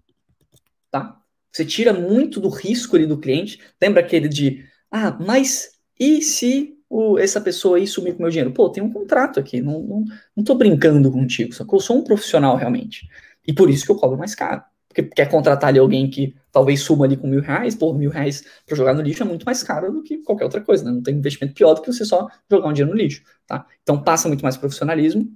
tá? 0.92 1.20
Você 1.52 1.66
tira 1.66 1.94
muito 1.94 2.40
do 2.40 2.50
risco 2.50 2.96
ali 2.96 3.06
do 3.06 3.18
cliente. 3.18 3.60
Lembra 3.82 4.02
aquele 4.02 4.28
de, 4.28 4.66
ah, 4.92 5.18
mas 5.20 5.72
e 6.00 6.22
se 6.22 6.78
o, 6.90 7.18
essa 7.18 7.40
pessoa 7.42 7.78
aí 7.78 7.88
sumir 7.88 8.14
com 8.14 8.24
meu 8.24 8.30
dinheiro? 8.30 8.54
Pô, 8.54 8.70
tem 8.70 8.84
um 8.84 8.92
contrato 8.92 9.40
aqui, 9.40 9.62
não, 9.62 9.82
não, 9.82 10.06
não 10.36 10.44
tô 10.44 10.56
brincando 10.56 11.12
contigo, 11.12 11.54
só 11.54 11.66
que 11.66 11.74
eu 11.74 11.80
sou 11.80 11.98
um 11.98 12.04
profissional 12.04 12.56
realmente. 12.56 13.08
E 13.48 13.54
por 13.54 13.70
isso 13.70 13.86
que 13.86 13.92
eu 13.92 13.96
cobro 13.96 14.18
mais 14.18 14.36
caro 14.36 14.64
porque 14.88 15.04
quer 15.04 15.30
contratar 15.30 15.70
ali 15.70 15.80
alguém 15.80 16.10
que 16.10 16.36
talvez 16.52 16.82
suma 16.82 17.06
ali 17.06 17.18
com 17.18 17.28
mil 17.28 17.42
reais, 17.42 17.76
pô, 17.76 17.94
mil 17.94 18.10
reais 18.10 18.44
para 18.66 18.76
jogar 18.76 18.94
no 18.94 19.02
lixo 19.02 19.24
é 19.24 19.26
muito 19.26 19.46
mais 19.46 19.62
caro 19.62 19.92
do 19.92 20.02
que 20.02 20.18
qualquer 20.20 20.46
outra 20.46 20.62
coisa, 20.62 20.84
né? 20.84 20.92
Não 20.92 21.04
tem 21.04 21.16
investimento 21.16 21.54
pior 21.54 21.74
do 21.74 21.82
que 21.82 21.92
você 21.92 22.06
só 22.06 22.28
jogar 22.50 22.70
um 22.70 22.74
dinheiro 22.74 22.96
no 22.96 23.02
lixo, 23.02 23.22
tá? 23.46 23.66
Então 23.84 24.02
passa 24.02 24.28
muito 24.28 24.42
mais 24.42 24.58
profissionalismo 24.58 25.32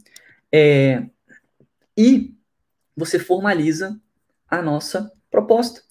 é, 0.52 1.04
e 1.98 2.34
você 2.96 3.20
formaliza 3.20 4.00
a 4.50 4.62
nossa 4.62 5.12
proposta. 5.30 5.82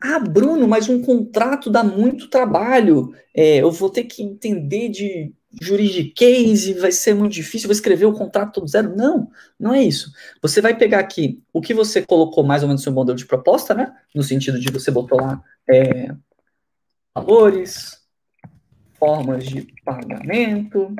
Ah, 0.00 0.18
Bruno, 0.18 0.66
mas 0.66 0.88
um 0.88 1.02
contrato 1.02 1.70
dá 1.70 1.84
muito 1.84 2.28
trabalho. 2.28 3.14
É, 3.34 3.58
eu 3.58 3.70
vou 3.70 3.90
ter 3.90 4.04
que 4.04 4.22
entender 4.22 4.88
de 4.88 5.32
juridiquês 5.60 6.68
vai 6.78 6.92
ser 6.92 7.14
muito 7.14 7.32
difícil, 7.32 7.66
vou 7.66 7.74
escrever 7.74 8.06
o 8.06 8.12
contrato 8.12 8.54
todo 8.54 8.68
zero. 8.68 8.94
Não, 8.94 9.30
não 9.58 9.74
é 9.74 9.82
isso. 9.82 10.12
Você 10.40 10.60
vai 10.60 10.76
pegar 10.76 11.00
aqui 11.00 11.42
o 11.52 11.60
que 11.60 11.74
você 11.74 12.02
colocou 12.02 12.44
mais 12.44 12.62
ou 12.62 12.68
menos 12.68 12.82
no 12.82 12.84
seu 12.84 12.92
modelo 12.92 13.18
de 13.18 13.26
proposta, 13.26 13.74
né? 13.74 13.92
No 14.14 14.22
sentido 14.22 14.60
de 14.60 14.70
você 14.70 14.90
botou 14.90 15.20
lá 15.20 15.42
é, 15.68 16.14
valores, 17.14 17.98
formas 18.94 19.44
de 19.44 19.66
pagamento, 19.84 20.94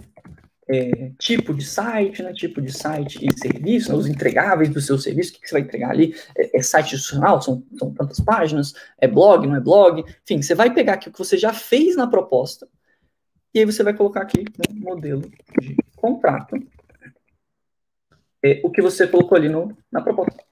é, 0.68 1.12
tipo 1.18 1.54
de 1.54 1.64
site, 1.64 2.22
né? 2.22 2.32
Tipo 2.32 2.60
de 2.60 2.72
site 2.72 3.24
e 3.24 3.38
serviço, 3.38 3.92
né, 3.92 3.98
os 3.98 4.08
entregáveis 4.08 4.68
do 4.68 4.80
seu 4.80 4.98
serviço, 4.98 5.30
o 5.30 5.34
que, 5.34 5.42
que 5.42 5.48
você 5.48 5.54
vai 5.54 5.62
entregar 5.62 5.90
ali? 5.90 6.14
É, 6.36 6.58
é 6.58 6.62
site 6.62 6.94
institucional, 6.94 7.40
são, 7.40 7.62
são 7.78 7.92
tantas 7.92 8.18
páginas, 8.18 8.74
é 8.98 9.06
blog, 9.06 9.46
não 9.46 9.56
é 9.56 9.60
blog, 9.60 10.04
enfim, 10.24 10.42
você 10.42 10.56
vai 10.56 10.72
pegar 10.72 10.94
aqui 10.94 11.08
o 11.08 11.12
que 11.12 11.18
você 11.18 11.36
já 11.36 11.52
fez 11.52 11.94
na 11.94 12.08
proposta 12.08 12.66
e 13.54 13.58
aí 13.58 13.64
você 13.64 13.82
vai 13.82 13.94
colocar 13.94 14.22
aqui 14.22 14.44
no 14.56 14.80
modelo 14.80 15.22
de 15.60 15.76
contrato 15.96 16.56
é, 18.42 18.60
o 18.64 18.70
que 18.70 18.80
você 18.80 19.06
colocou 19.06 19.36
ali 19.36 19.48
no, 19.48 19.76
na 19.90 20.00
proposta. 20.00 20.42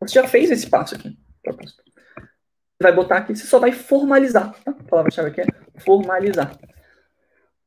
Você 0.00 0.14
já 0.14 0.26
fez 0.26 0.50
esse 0.50 0.68
passo 0.68 0.94
aqui. 0.94 1.16
Proposta. 1.42 1.82
Você 1.84 2.82
vai 2.82 2.92
botar 2.92 3.18
aqui, 3.18 3.36
você 3.36 3.46
só 3.46 3.58
vai 3.58 3.70
formalizar. 3.70 4.52
Tá? 4.64 4.72
A 4.72 4.84
palavra-chave 4.84 5.28
aqui 5.28 5.42
é 5.42 5.46
formalizar. 5.80 6.58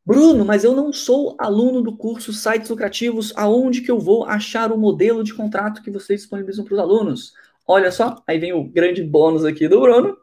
Bruno, 0.06 0.46
mas 0.46 0.64
eu 0.64 0.76
não 0.76 0.94
sou 0.94 1.36
aluno 1.40 1.82
do 1.82 1.96
curso 1.96 2.34
Sites 2.34 2.70
Lucrativos. 2.70 3.34
Aonde 3.36 3.82
que 3.82 3.90
eu 3.90 4.00
vou 4.00 4.26
achar 4.26 4.72
o 4.72 4.78
modelo 4.78 5.24
de 5.24 5.34
contrato 5.34 5.82
que 5.82 5.90
vocês 5.90 6.22
disponibilizam 6.22 6.66
para 6.66 6.74
os 6.74 6.80
alunos? 6.80 7.34
Olha 7.66 7.92
só, 7.92 8.22
aí 8.28 8.38
vem 8.38 8.54
o 8.54 8.64
grande 8.64 9.04
bônus 9.04 9.44
aqui 9.44 9.68
do 9.68 9.80
Bruno, 9.80 10.16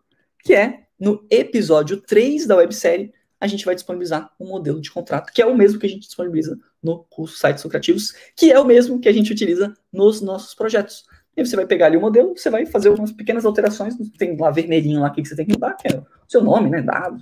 que 0.44 0.54
é 0.54 0.84
no 1.00 1.26
episódio 1.28 2.00
3 2.00 2.46
da 2.46 2.56
websérie 2.56 3.12
a 3.42 3.48
gente 3.48 3.64
vai 3.64 3.74
disponibilizar 3.74 4.30
um 4.38 4.46
modelo 4.46 4.80
de 4.80 4.88
contrato, 4.88 5.32
que 5.32 5.42
é 5.42 5.46
o 5.46 5.56
mesmo 5.56 5.80
que 5.80 5.86
a 5.86 5.88
gente 5.88 6.06
disponibiliza 6.06 6.56
no 6.80 7.04
curso 7.10 7.36
Sites 7.36 7.64
Lucrativos, 7.64 8.14
que 8.36 8.52
é 8.52 8.60
o 8.60 8.64
mesmo 8.64 9.00
que 9.00 9.08
a 9.08 9.12
gente 9.12 9.32
utiliza 9.32 9.76
nos 9.92 10.20
nossos 10.20 10.54
projetos. 10.54 11.04
E 11.36 11.44
você 11.44 11.56
vai 11.56 11.66
pegar 11.66 11.86
ali 11.86 11.96
o 11.96 12.00
modelo, 12.00 12.36
você 12.36 12.48
vai 12.48 12.64
fazer 12.64 12.90
umas 12.90 13.10
pequenas 13.10 13.44
alterações, 13.44 13.96
tem 14.16 14.36
lá 14.36 14.52
vermelhinho 14.52 15.00
lá 15.00 15.10
que 15.10 15.24
você 15.24 15.34
tem 15.34 15.44
que 15.44 15.54
mudar, 15.54 15.74
que 15.74 15.92
é 15.92 15.98
o 15.98 16.06
seu 16.28 16.40
nome, 16.40 16.70
né, 16.70 16.82
dados. 16.82 17.20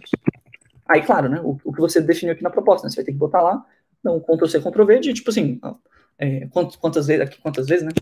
Aí, 0.86 1.00
claro, 1.00 1.26
né, 1.26 1.40
o, 1.42 1.58
o 1.64 1.72
que 1.72 1.80
você 1.80 2.02
definiu 2.02 2.34
aqui 2.34 2.42
na 2.42 2.50
proposta, 2.50 2.86
né, 2.86 2.90
você 2.90 2.96
vai 2.96 3.04
ter 3.06 3.12
que 3.12 3.18
botar 3.18 3.40
lá, 3.40 3.64
então, 3.98 4.20
Ctrl-C, 4.20 4.60
Ctrl-V, 4.60 5.00
de 5.00 5.14
tipo 5.14 5.30
assim, 5.30 5.58
é, 6.18 6.46
quantas, 6.48 6.76
quantas 6.76 7.06
vezes, 7.06 7.22
aqui, 7.22 7.40
quantas 7.40 7.66
vezes, 7.66 7.82
né, 7.82 7.92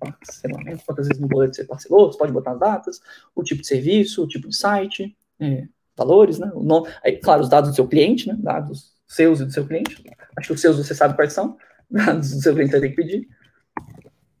parcelamento, 0.00 0.84
quantas 0.84 1.06
vezes 1.06 1.22
no 1.22 1.28
boleto 1.28 1.54
você 1.54 1.62
parcelou, 1.62 2.10
você 2.10 2.18
pode 2.18 2.32
botar 2.32 2.52
as 2.52 2.58
datas, 2.58 3.00
o 3.32 3.44
tipo 3.44 3.60
de 3.60 3.68
serviço, 3.68 4.24
o 4.24 4.26
tipo 4.26 4.48
de 4.48 4.56
site, 4.56 5.16
é, 5.38 5.68
valores, 6.00 6.38
né? 6.38 6.50
O 6.54 6.62
nome, 6.62 6.88
aí, 7.04 7.16
claro, 7.16 7.42
os 7.42 7.48
dados 7.48 7.70
do 7.70 7.76
seu 7.76 7.86
cliente, 7.86 8.26
né? 8.26 8.36
Dados 8.38 8.92
seus 9.06 9.40
e 9.40 9.44
do 9.44 9.52
seu 9.52 9.66
cliente. 9.66 10.02
Acho 10.36 10.48
que 10.48 10.54
os 10.54 10.60
seus 10.60 10.76
você 10.76 10.94
sabe 10.94 11.14
quais 11.14 11.32
são. 11.32 11.56
Dados 11.90 12.34
do 12.34 12.40
seu 12.40 12.54
cliente 12.54 12.72
tem 12.72 12.90
que 12.90 12.96
pedir. 12.96 13.28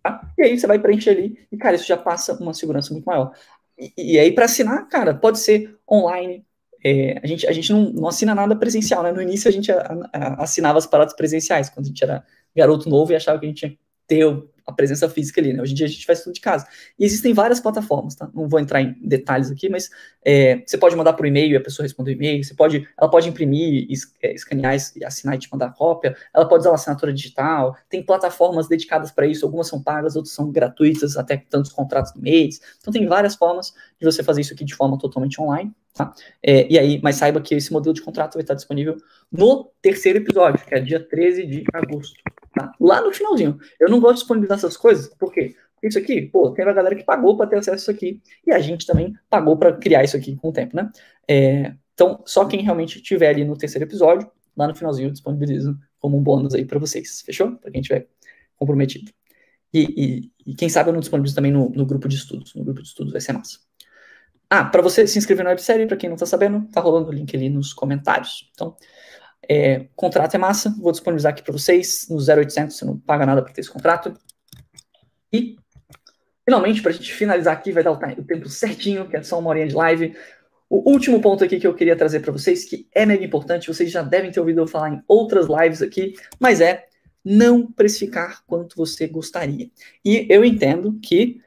Tá? 0.02 0.32
E 0.38 0.42
aí 0.42 0.58
você 0.58 0.66
vai 0.66 0.78
preencher 0.78 1.10
ali. 1.10 1.46
E, 1.52 1.56
cara, 1.56 1.76
isso 1.76 1.86
já 1.86 1.96
passa 1.96 2.32
uma 2.34 2.54
segurança 2.54 2.92
muito 2.92 3.04
maior. 3.04 3.32
E, 3.78 4.14
e 4.14 4.18
aí, 4.18 4.32
para 4.32 4.46
assinar, 4.46 4.88
cara, 4.88 5.14
pode 5.14 5.38
ser 5.38 5.76
online. 5.90 6.44
É, 6.82 7.20
a 7.22 7.26
gente, 7.26 7.46
a 7.46 7.52
gente 7.52 7.72
não, 7.72 7.90
não 7.92 8.08
assina 8.08 8.34
nada 8.34 8.56
presencial, 8.56 9.02
né? 9.02 9.12
No 9.12 9.20
início 9.20 9.48
a 9.48 9.52
gente 9.52 9.70
a, 9.70 10.08
a, 10.12 10.42
assinava 10.42 10.78
as 10.78 10.86
paradas 10.86 11.14
presenciais, 11.14 11.68
quando 11.68 11.86
a 11.86 11.88
gente 11.88 12.02
era 12.02 12.24
garoto 12.56 12.88
novo 12.88 13.12
e 13.12 13.16
achava 13.16 13.38
que 13.38 13.44
a 13.44 13.48
gente 13.48 13.58
tinha 13.58 13.78
ter 14.06 14.26
a 14.70 14.74
presença 14.74 15.08
física 15.08 15.40
ali, 15.40 15.52
né? 15.52 15.62
Hoje 15.62 15.72
em 15.72 15.74
dia 15.74 15.86
a 15.86 15.88
gente 15.88 16.06
faz 16.06 16.22
tudo 16.22 16.34
de 16.34 16.40
casa. 16.40 16.66
E 16.98 17.04
existem 17.04 17.32
várias 17.34 17.60
plataformas, 17.60 18.14
tá? 18.14 18.28
Não 18.34 18.48
vou 18.48 18.58
entrar 18.58 18.80
em 18.80 18.96
detalhes 19.02 19.50
aqui, 19.50 19.68
mas 19.68 19.90
é, 20.24 20.62
você 20.66 20.78
pode 20.78 20.96
mandar 20.96 21.12
por 21.12 21.26
e-mail 21.26 21.52
e 21.52 21.56
a 21.56 21.60
pessoa 21.60 21.84
responde 21.84 22.10
o 22.10 22.12
e-mail, 22.12 22.42
você 22.42 22.54
pode, 22.54 22.88
ela 22.98 23.10
pode 23.10 23.28
imprimir, 23.28 23.86
é, 24.22 24.34
escanear 24.34 24.76
e 24.96 25.04
assinar 25.04 25.34
e 25.34 25.38
te 25.38 25.48
mandar 25.50 25.74
cópia, 25.74 26.16
ela 26.34 26.48
pode 26.48 26.62
usar 26.62 26.70
uma 26.70 26.76
assinatura 26.76 27.12
digital, 27.12 27.76
tem 27.88 28.02
plataformas 28.02 28.68
dedicadas 28.68 29.10
para 29.10 29.26
isso, 29.26 29.44
algumas 29.44 29.68
são 29.68 29.82
pagas, 29.82 30.16
outras 30.16 30.34
são 30.34 30.50
gratuitas, 30.50 31.16
até 31.16 31.36
tantos 31.36 31.72
contratos 31.72 32.14
no 32.14 32.22
mês. 32.22 32.60
Então 32.80 32.92
tem 32.92 33.06
várias 33.06 33.34
formas 33.34 33.72
de 33.98 34.04
você 34.04 34.22
fazer 34.22 34.40
isso 34.40 34.54
aqui 34.54 34.64
de 34.64 34.74
forma 34.74 34.98
totalmente 34.98 35.40
online, 35.40 35.72
Tá? 35.92 36.14
É, 36.40 36.72
e 36.72 36.78
aí, 36.78 37.00
mas 37.02 37.16
saiba 37.16 37.40
que 37.40 37.54
esse 37.54 37.72
modelo 37.72 37.92
de 37.92 38.00
contrato 38.00 38.34
vai 38.34 38.42
estar 38.42 38.54
disponível 38.54 38.96
no 39.30 39.70
terceiro 39.82 40.18
episódio, 40.18 40.64
que 40.64 40.74
é 40.74 40.80
dia 40.80 41.00
13 41.00 41.46
de 41.46 41.64
agosto. 41.74 42.14
Tá? 42.54 42.72
Lá 42.80 43.00
no 43.00 43.12
finalzinho. 43.12 43.58
Eu 43.78 43.88
não 43.88 44.00
gosto 44.00 44.14
de 44.14 44.20
disponibilizar 44.20 44.58
essas 44.58 44.76
coisas, 44.76 45.08
por 45.14 45.32
quê? 45.32 45.54
Isso 45.82 45.98
aqui, 45.98 46.22
pô, 46.22 46.50
tem 46.50 46.64
uma 46.64 46.74
galera 46.74 46.94
que 46.94 47.04
pagou 47.04 47.36
para 47.36 47.46
ter 47.46 47.56
acesso 47.56 47.74
a 47.74 47.76
isso 47.76 47.90
aqui, 47.90 48.20
e 48.46 48.52
a 48.52 48.58
gente 48.58 48.86
também 48.86 49.14
pagou 49.30 49.56
para 49.56 49.72
criar 49.72 50.04
isso 50.04 50.16
aqui 50.16 50.36
com 50.36 50.48
o 50.48 50.52
tempo, 50.52 50.76
né? 50.76 50.90
É, 51.26 51.74
então, 51.94 52.22
só 52.26 52.44
quem 52.44 52.62
realmente 52.62 53.00
tiver 53.00 53.28
ali 53.28 53.44
no 53.44 53.56
terceiro 53.56 53.86
episódio, 53.86 54.30
lá 54.56 54.66
no 54.66 54.74
finalzinho 54.74 55.08
eu 55.08 55.12
disponibilizo 55.12 55.78
como 55.98 56.18
um 56.18 56.22
bônus 56.22 56.54
aí 56.54 56.64
para 56.64 56.78
vocês, 56.78 57.22
fechou? 57.22 57.56
Para 57.56 57.70
quem 57.70 57.80
tiver 57.80 58.08
comprometido. 58.56 59.10
E, 59.72 60.30
e, 60.46 60.50
e, 60.50 60.54
quem 60.54 60.68
sabe 60.68 60.90
eu 60.90 60.92
não 60.92 61.00
disponibilizo 61.00 61.34
também 61.34 61.52
no, 61.52 61.70
no, 61.70 61.86
grupo 61.86 62.08
de 62.08 62.16
estudos. 62.16 62.54
No 62.54 62.64
grupo 62.64 62.82
de 62.82 62.88
estudos 62.88 63.12
vai 63.12 63.20
ser 63.20 63.32
massa. 63.32 63.58
Ah, 64.48 64.64
para 64.64 64.82
você 64.82 65.06
se 65.06 65.16
inscrever 65.16 65.44
na 65.44 65.50
websérie, 65.50 65.86
para 65.86 65.96
quem 65.96 66.08
não 66.08 66.14
está 66.14 66.26
sabendo, 66.26 66.66
tá 66.72 66.80
rolando 66.80 67.08
o 67.08 67.12
link 67.12 67.34
ali 67.36 67.48
nos 67.48 67.72
comentários. 67.72 68.50
Então, 68.52 68.76
é, 69.48 69.86
contrato 69.96 70.34
é 70.34 70.38
massa, 70.38 70.74
vou 70.78 70.92
disponibilizar 70.92 71.32
aqui 71.32 71.42
para 71.42 71.52
vocês 71.52 72.06
no 72.08 72.16
0800, 72.16 72.76
você 72.76 72.84
não 72.84 72.98
paga 72.98 73.26
nada 73.26 73.42
para 73.42 73.52
ter 73.52 73.60
esse 73.60 73.70
contrato. 73.70 74.14
E, 75.32 75.56
finalmente, 76.44 76.82
para 76.82 76.90
a 76.90 76.94
gente 76.94 77.12
finalizar 77.12 77.54
aqui, 77.54 77.72
vai 77.72 77.82
dar 77.82 77.92
o 77.92 78.24
tempo 78.24 78.48
certinho, 78.48 79.08
que 79.08 79.16
é 79.16 79.22
só 79.22 79.38
uma 79.38 79.50
horinha 79.50 79.68
de 79.68 79.74
live. 79.74 80.16
O 80.68 80.90
último 80.90 81.20
ponto 81.20 81.42
aqui 81.42 81.58
que 81.58 81.66
eu 81.66 81.74
queria 81.74 81.96
trazer 81.96 82.20
para 82.20 82.32
vocês, 82.32 82.64
que 82.64 82.86
é 82.94 83.04
mega 83.04 83.24
importante, 83.24 83.68
vocês 83.68 83.90
já 83.90 84.02
devem 84.02 84.30
ter 84.30 84.40
ouvido 84.40 84.60
eu 84.60 84.66
falar 84.66 84.90
em 84.90 85.02
outras 85.08 85.46
lives 85.48 85.82
aqui, 85.82 86.14
mas 86.38 86.60
é 86.60 86.86
não 87.24 87.70
precificar 87.70 88.42
quanto 88.46 88.76
você 88.76 89.06
gostaria. 89.06 89.68
E 90.04 90.26
eu 90.30 90.44
entendo 90.44 90.98
que 91.02 91.40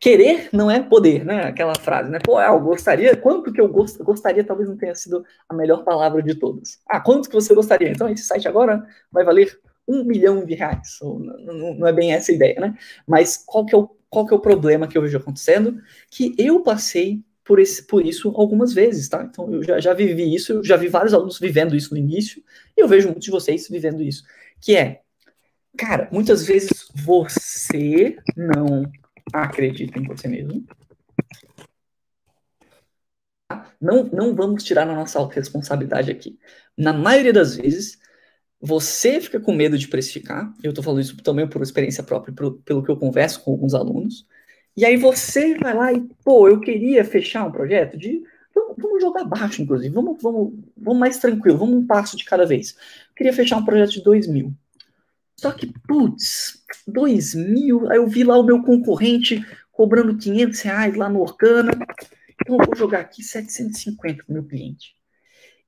querer 0.00 0.48
não 0.52 0.70
é 0.70 0.82
poder, 0.82 1.24
né? 1.24 1.44
Aquela 1.44 1.74
frase, 1.74 2.10
né? 2.10 2.18
Pô, 2.22 2.40
eu 2.40 2.60
gostaria, 2.60 3.16
quanto 3.16 3.52
que 3.52 3.60
eu 3.60 3.68
gost, 3.68 3.98
gostaria 4.02 4.44
talvez 4.44 4.68
não 4.68 4.76
tenha 4.76 4.94
sido 4.94 5.24
a 5.48 5.54
melhor 5.54 5.84
palavra 5.84 6.22
de 6.22 6.34
todas. 6.34 6.80
Ah, 6.86 7.00
quanto 7.00 7.28
que 7.28 7.34
você 7.34 7.54
gostaria? 7.54 7.90
Então 7.90 8.08
esse 8.08 8.24
site 8.24 8.48
agora 8.48 8.86
vai 9.10 9.24
valer 9.24 9.58
um 9.86 10.04
milhão 10.04 10.44
de 10.44 10.54
reais. 10.54 10.98
Não 11.02 11.86
é 11.86 11.92
bem 11.92 12.12
essa 12.12 12.32
a 12.32 12.34
ideia, 12.34 12.60
né? 12.60 12.76
Mas 13.06 13.42
qual 13.44 13.64
que, 13.64 13.74
é 13.74 13.78
o, 13.78 13.88
qual 14.10 14.26
que 14.26 14.34
é 14.34 14.36
o 14.36 14.40
problema 14.40 14.86
que 14.86 14.96
eu 14.96 15.02
vejo 15.02 15.16
acontecendo? 15.16 15.80
Que 16.10 16.34
eu 16.38 16.60
passei 16.60 17.22
por, 17.44 17.58
esse, 17.58 17.86
por 17.86 18.04
isso 18.04 18.32
algumas 18.36 18.74
vezes, 18.74 19.08
tá? 19.08 19.26
Então 19.30 19.52
eu 19.52 19.62
já, 19.62 19.80
já 19.80 19.94
vivi 19.94 20.34
isso, 20.34 20.52
eu 20.52 20.64
já 20.64 20.76
vi 20.76 20.88
vários 20.88 21.14
alunos 21.14 21.38
vivendo 21.38 21.74
isso 21.74 21.94
no 21.94 21.98
início, 21.98 22.42
e 22.76 22.80
eu 22.82 22.86
vejo 22.86 23.06
muitos 23.06 23.24
de 23.24 23.30
vocês 23.30 23.66
vivendo 23.68 24.02
isso 24.02 24.22
que 24.60 24.76
é, 24.76 25.00
cara, 25.76 26.08
muitas 26.12 26.46
vezes 26.46 26.70
você 26.94 28.16
não 28.36 28.82
acredita 29.32 29.98
em 29.98 30.04
você 30.04 30.28
mesmo. 30.28 30.64
Não, 33.80 34.04
não 34.04 34.34
vamos 34.34 34.64
tirar 34.64 34.88
a 34.88 34.94
nossa 34.94 35.24
responsabilidade 35.28 36.10
aqui. 36.10 36.38
Na 36.76 36.92
maioria 36.92 37.32
das 37.32 37.56
vezes, 37.56 37.98
você 38.60 39.20
fica 39.20 39.40
com 39.40 39.52
medo 39.52 39.78
de 39.78 39.88
precificar. 39.88 40.52
Eu 40.62 40.70
estou 40.70 40.82
falando 40.82 41.00
isso 41.00 41.16
também 41.22 41.48
por 41.48 41.62
experiência 41.62 42.02
própria, 42.02 42.34
pelo, 42.34 42.58
pelo 42.58 42.82
que 42.82 42.90
eu 42.90 42.96
converso 42.96 43.42
com 43.42 43.52
alguns 43.52 43.74
alunos. 43.74 44.26
E 44.76 44.84
aí 44.84 44.96
você 44.96 45.56
vai 45.56 45.74
lá 45.74 45.92
e, 45.92 46.00
pô, 46.24 46.48
eu 46.48 46.60
queria 46.60 47.04
fechar 47.04 47.46
um 47.46 47.52
projeto 47.52 47.96
de 47.96 48.22
Vamos, 48.58 48.76
vamos, 48.78 49.02
jogar 49.02 49.24
baixo, 49.24 49.62
inclusive. 49.62 49.94
Vamos, 49.94 50.20
vamos, 50.20 50.52
vamos 50.76 50.98
mais 50.98 51.18
tranquilo. 51.18 51.58
Vamos 51.58 51.76
um 51.76 51.86
passo 51.86 52.16
de 52.16 52.24
cada 52.24 52.44
vez. 52.44 52.72
Eu 53.10 53.14
queria 53.14 53.32
fechar 53.32 53.56
um 53.56 53.64
projeto 53.64 53.92
de 53.92 54.02
2 54.02 54.26
mil. 54.26 54.52
Só 55.38 55.52
que, 55.52 55.72
putz, 55.86 56.64
2 56.86 57.34
mil. 57.34 57.90
Aí 57.90 57.98
eu 57.98 58.08
vi 58.08 58.24
lá 58.24 58.36
o 58.36 58.42
meu 58.42 58.60
concorrente 58.62 59.40
cobrando 59.70 60.18
500 60.18 60.60
reais 60.62 60.96
lá 60.96 61.08
no 61.08 61.20
Orkana. 61.20 61.70
Então 62.40 62.58
eu 62.58 62.66
vou 62.66 62.76
jogar 62.76 63.00
aqui 63.00 63.22
750 63.22 64.24
para 64.24 64.30
o 64.30 64.34
meu 64.34 64.44
cliente. 64.44 64.98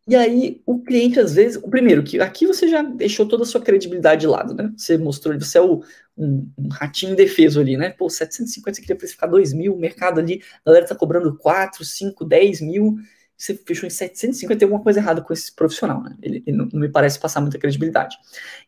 E 0.08 0.16
aí, 0.16 0.60
o 0.66 0.82
cliente, 0.82 1.20
às 1.20 1.34
vezes, 1.34 1.56
o 1.62 1.68
primeiro, 1.68 2.02
que 2.02 2.18
aqui 2.20 2.44
você 2.44 2.66
já 2.66 2.82
deixou 2.82 3.28
toda 3.28 3.44
a 3.44 3.46
sua 3.46 3.60
credibilidade 3.60 4.22
de 4.22 4.26
lado, 4.26 4.54
né? 4.54 4.72
Você 4.76 4.98
mostrou, 4.98 5.38
você 5.38 5.58
é 5.58 5.60
o, 5.60 5.84
um, 6.16 6.50
um 6.58 6.68
ratinho 6.68 7.12
indefeso 7.12 7.60
ali, 7.60 7.76
né? 7.76 7.90
Pô, 7.90 8.10
750 8.10 8.74
você 8.74 8.80
queria 8.80 8.96
precificar 8.96 9.30
2 9.30 9.52
mil, 9.52 9.74
o 9.74 9.78
mercado 9.78 10.18
ali, 10.18 10.42
a 10.64 10.70
galera 10.70 10.88
tá 10.88 10.96
cobrando 10.96 11.36
4, 11.36 11.84
5, 11.84 12.24
10 12.24 12.60
mil, 12.60 12.96
você 13.40 13.54
fechou 13.54 13.86
em 13.86 13.90
750, 13.90 14.58
tem 14.58 14.66
alguma 14.66 14.82
coisa 14.82 15.00
errada 15.00 15.22
com 15.22 15.32
esse 15.32 15.50
profissional, 15.54 16.02
né? 16.02 16.14
Ele, 16.22 16.42
ele 16.46 16.56
não, 16.56 16.68
me 16.74 16.90
parece 16.90 17.18
passar 17.18 17.40
muita 17.40 17.58
credibilidade. 17.58 18.14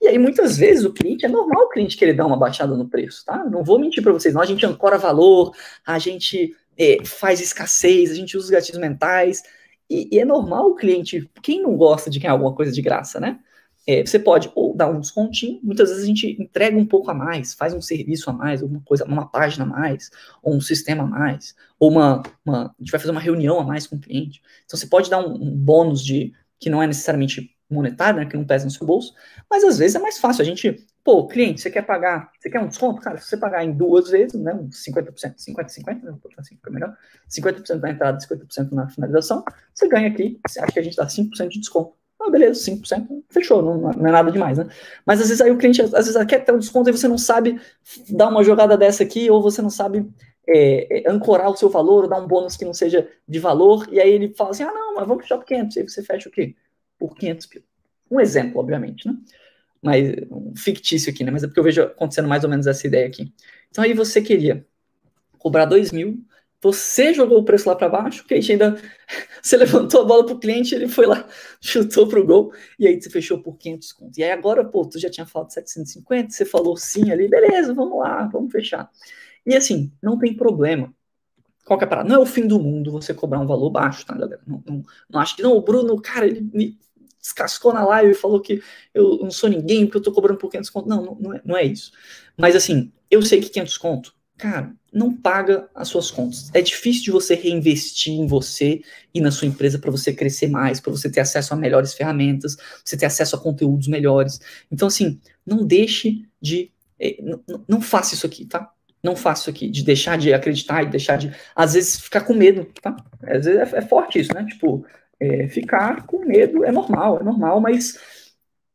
E 0.00 0.08
aí, 0.08 0.18
muitas 0.18 0.56
vezes, 0.56 0.82
o 0.86 0.92
cliente, 0.92 1.26
é 1.26 1.28
normal 1.28 1.64
o 1.64 1.68
cliente 1.68 1.94
querer 1.94 2.14
dar 2.14 2.24
uma 2.24 2.38
baixada 2.38 2.74
no 2.74 2.88
preço, 2.88 3.22
tá? 3.26 3.44
Não 3.44 3.62
vou 3.62 3.78
mentir 3.78 4.02
para 4.02 4.12
vocês, 4.12 4.32
não, 4.32 4.40
a 4.40 4.46
gente 4.46 4.64
ancora 4.64 4.96
valor, 4.96 5.54
a 5.86 5.98
gente 5.98 6.56
é, 6.78 7.04
faz 7.04 7.38
escassez, 7.38 8.10
a 8.10 8.14
gente 8.14 8.34
usa 8.34 8.46
os 8.46 8.50
gatilhos 8.50 8.80
mentais, 8.80 9.42
e, 9.90 10.08
e, 10.10 10.18
é 10.18 10.24
normal 10.24 10.70
o 10.70 10.74
cliente, 10.74 11.30
quem 11.42 11.60
não 11.60 11.76
gosta 11.76 12.08
de 12.08 12.18
ganhar 12.18 12.32
alguma 12.32 12.54
coisa 12.54 12.72
de 12.72 12.80
graça, 12.80 13.20
né? 13.20 13.38
É, 13.86 14.04
você 14.06 14.18
pode 14.18 14.50
ou 14.54 14.76
dar 14.76 14.88
um 14.88 15.00
descontinho, 15.00 15.58
muitas 15.62 15.88
vezes 15.88 16.04
a 16.04 16.06
gente 16.06 16.40
entrega 16.40 16.76
um 16.76 16.86
pouco 16.86 17.10
a 17.10 17.14
mais, 17.14 17.52
faz 17.52 17.74
um 17.74 17.80
serviço 17.80 18.30
a 18.30 18.32
mais, 18.32 18.62
alguma 18.62 18.80
coisa, 18.82 19.04
uma 19.04 19.26
página 19.26 19.64
a 19.64 19.66
mais, 19.66 20.10
ou 20.42 20.54
um 20.54 20.60
sistema 20.60 21.02
a 21.02 21.06
mais, 21.06 21.54
ou 21.80 21.90
uma, 21.90 22.22
uma 22.44 22.66
a 22.66 22.74
gente 22.78 22.92
vai 22.92 23.00
fazer 23.00 23.10
uma 23.10 23.20
reunião 23.20 23.58
a 23.58 23.64
mais 23.64 23.86
com 23.86 23.96
o 23.96 24.00
cliente. 24.00 24.40
Então 24.64 24.78
você 24.78 24.86
pode 24.86 25.10
dar 25.10 25.18
um, 25.18 25.34
um 25.34 25.50
bônus 25.50 26.04
de 26.04 26.32
que 26.60 26.70
não 26.70 26.80
é 26.80 26.86
necessariamente 26.86 27.50
monetário, 27.72 28.20
né, 28.20 28.26
que 28.26 28.36
não 28.36 28.44
pesa 28.44 28.64
no 28.64 28.70
seu 28.70 28.86
bolso, 28.86 29.14
mas 29.50 29.64
às 29.64 29.78
vezes 29.78 29.96
é 29.96 29.98
mais 29.98 30.18
fácil. 30.18 30.42
A 30.42 30.44
gente, 30.44 30.86
pô, 31.02 31.26
cliente, 31.26 31.60
você 31.60 31.70
quer 31.70 31.82
pagar, 31.82 32.30
você 32.38 32.50
quer 32.50 32.60
um 32.60 32.68
desconto? 32.68 33.00
Cara, 33.00 33.18
se 33.18 33.26
você 33.26 33.36
pagar 33.36 33.64
em 33.64 33.72
duas 33.72 34.10
vezes, 34.10 34.40
né, 34.40 34.52
50%, 34.52 35.34
50, 35.38 35.68
50, 35.68 36.06
né, 36.06 36.18
assim, 36.38 36.56
fica 36.56 36.70
melhor, 36.70 36.96
50% 37.28 37.80
na 37.80 37.90
entrada, 37.90 38.18
50% 38.18 38.72
na 38.72 38.88
finalização, 38.88 39.44
você 39.74 39.88
ganha 39.88 40.08
aqui, 40.08 40.38
acha 40.46 40.72
que 40.72 40.78
a 40.78 40.82
gente 40.82 40.96
dá 40.96 41.06
5% 41.06 41.48
de 41.48 41.60
desconto. 41.60 42.01
Ah, 42.24 42.30
beleza, 42.30 42.60
5%, 42.60 43.24
fechou, 43.30 43.62
não, 43.62 43.78
não, 43.78 43.90
é 43.90 44.12
nada 44.12 44.30
demais, 44.30 44.56
né? 44.56 44.68
Mas 45.04 45.20
às 45.20 45.28
vezes 45.28 45.40
aí 45.40 45.50
o 45.50 45.58
cliente, 45.58 45.82
às 45.82 45.90
vezes 45.90 46.24
quer 46.26 46.44
ter 46.44 46.52
um 46.52 46.58
desconto 46.58 46.88
e 46.88 46.92
você 46.92 47.08
não 47.08 47.18
sabe 47.18 47.60
dar 48.08 48.28
uma 48.28 48.44
jogada 48.44 48.76
dessa 48.76 49.02
aqui, 49.02 49.28
ou 49.28 49.42
você 49.42 49.60
não 49.60 49.70
sabe 49.70 50.08
é, 50.46 51.00
é, 51.00 51.10
ancorar 51.10 51.50
o 51.50 51.56
seu 51.56 51.68
valor, 51.68 52.04
ou 52.04 52.08
dar 52.08 52.20
um 52.20 52.26
bônus 52.26 52.56
que 52.56 52.64
não 52.64 52.72
seja 52.72 53.08
de 53.26 53.38
valor, 53.40 53.88
e 53.90 54.00
aí 54.00 54.10
ele 54.12 54.32
fala 54.34 54.50
assim, 54.50 54.62
ah, 54.62 54.72
não, 54.72 54.94
mas 54.94 55.08
vamos 55.08 55.24
fechar 55.24 55.36
por 55.36 55.46
500, 55.46 55.76
aí 55.76 55.88
você 55.88 56.02
fecha 56.02 56.28
o 56.28 56.32
quê? 56.32 56.54
Por 56.98 57.16
500 57.16 57.46
pila. 57.46 57.64
Um 58.10 58.20
exemplo, 58.20 58.60
obviamente, 58.60 59.08
né? 59.08 59.16
Mas 59.82 60.14
um 60.30 60.54
fictício 60.54 61.10
aqui, 61.10 61.24
né? 61.24 61.32
Mas 61.32 61.42
é 61.42 61.48
porque 61.48 61.58
eu 61.58 61.64
vejo 61.64 61.82
acontecendo 61.82 62.28
mais 62.28 62.44
ou 62.44 62.50
menos 62.50 62.68
essa 62.68 62.86
ideia 62.86 63.06
aqui. 63.06 63.32
Então 63.68 63.82
aí 63.82 63.94
você 63.94 64.22
queria 64.22 64.64
cobrar 65.38 65.64
2 65.64 65.90
mil 65.90 66.22
você 66.62 67.12
jogou 67.12 67.40
o 67.40 67.44
preço 67.44 67.68
lá 67.68 67.74
para 67.74 67.88
baixo, 67.88 68.22
o 68.22 68.26
cliente 68.26 68.52
ainda. 68.52 68.80
Você 69.42 69.56
levantou 69.56 70.02
a 70.02 70.04
bola 70.04 70.24
para 70.24 70.36
o 70.36 70.38
cliente, 70.38 70.72
ele 70.72 70.86
foi 70.86 71.04
lá, 71.04 71.26
chutou 71.60 72.06
para 72.06 72.20
o 72.20 72.24
gol, 72.24 72.52
e 72.78 72.86
aí 72.86 73.02
você 73.02 73.10
fechou 73.10 73.42
por 73.42 73.58
500 73.58 73.92
contos. 73.92 74.18
E 74.18 74.22
aí 74.22 74.30
agora, 74.30 74.64
pô, 74.64 74.86
tu 74.86 75.00
já 75.00 75.10
tinha 75.10 75.26
falado 75.26 75.52
750, 75.52 76.30
você 76.30 76.44
falou 76.44 76.76
sim 76.76 77.10
ali, 77.10 77.28
beleza, 77.28 77.74
vamos 77.74 77.98
lá, 77.98 78.28
vamos 78.28 78.52
fechar. 78.52 78.88
E 79.44 79.56
assim, 79.56 79.92
não 80.00 80.16
tem 80.16 80.34
problema. 80.34 80.94
Qual 81.64 81.76
que 81.76 81.84
é 81.84 81.86
a 81.86 81.88
parada? 81.88 82.08
Não 82.08 82.16
é 82.16 82.18
o 82.20 82.26
fim 82.26 82.46
do 82.46 82.60
mundo 82.60 82.92
você 82.92 83.12
cobrar 83.12 83.40
um 83.40 83.46
valor 83.46 83.70
baixo, 83.70 84.06
tá, 84.06 84.14
galera? 84.16 84.40
Não, 84.46 84.62
não, 84.64 84.82
não 85.10 85.20
acho 85.20 85.34
que 85.34 85.42
não, 85.42 85.56
o 85.56 85.60
Bruno, 85.60 86.00
cara, 86.00 86.26
ele 86.26 86.40
me 86.40 86.78
descascou 87.20 87.72
na 87.74 87.84
live 87.84 88.12
e 88.12 88.14
falou 88.14 88.40
que 88.40 88.62
eu 88.94 89.18
não 89.18 89.30
sou 89.32 89.50
ninguém 89.50 89.86
porque 89.86 89.98
eu 89.98 90.02
tô 90.02 90.12
cobrando 90.12 90.38
por 90.38 90.50
500 90.50 90.70
conto. 90.70 90.88
Não, 90.88 91.04
não, 91.04 91.14
não, 91.16 91.34
é, 91.34 91.42
não 91.44 91.56
é 91.56 91.64
isso. 91.64 91.90
Mas 92.38 92.54
assim, 92.54 92.92
eu 93.10 93.20
sei 93.22 93.40
que 93.40 93.50
500 93.50 93.76
conto 93.78 94.21
cara, 94.36 94.74
não 94.92 95.14
paga 95.14 95.68
as 95.74 95.88
suas 95.88 96.10
contas. 96.10 96.50
É 96.52 96.60
difícil 96.60 97.04
de 97.04 97.10
você 97.10 97.34
reinvestir 97.34 98.12
em 98.12 98.26
você 98.26 98.82
e 99.14 99.20
na 99.20 99.30
sua 99.30 99.48
empresa 99.48 99.78
para 99.78 99.90
você 99.90 100.12
crescer 100.12 100.48
mais, 100.48 100.80
para 100.80 100.92
você 100.92 101.10
ter 101.10 101.20
acesso 101.20 101.54
a 101.54 101.56
melhores 101.56 101.94
ferramentas, 101.94 102.56
você 102.84 102.96
ter 102.96 103.06
acesso 103.06 103.36
a 103.36 103.40
conteúdos 103.40 103.88
melhores. 103.88 104.40
Então, 104.70 104.88
assim, 104.88 105.20
não 105.46 105.64
deixe 105.66 106.24
de. 106.40 106.70
Eh, 107.00 107.18
não, 107.22 107.64
não 107.66 107.80
faça 107.80 108.14
isso 108.14 108.26
aqui, 108.26 108.44
tá? 108.44 108.70
Não 109.02 109.16
faça 109.16 109.42
isso 109.42 109.50
aqui, 109.50 109.68
de 109.68 109.82
deixar 109.82 110.16
de 110.16 110.32
acreditar 110.32 110.82
e 110.82 110.90
deixar 110.90 111.16
de, 111.16 111.34
às 111.56 111.74
vezes, 111.74 112.00
ficar 112.00 112.20
com 112.20 112.34
medo, 112.34 112.66
tá? 112.80 112.94
Às 113.22 113.46
vezes 113.46 113.72
é, 113.72 113.78
é 113.78 113.82
forte 113.82 114.20
isso, 114.20 114.32
né? 114.34 114.44
Tipo, 114.44 114.84
é, 115.18 115.48
ficar 115.48 116.06
com 116.06 116.24
medo 116.24 116.64
é 116.64 116.70
normal, 116.70 117.20
é 117.20 117.22
normal, 117.24 117.60
mas 117.60 117.98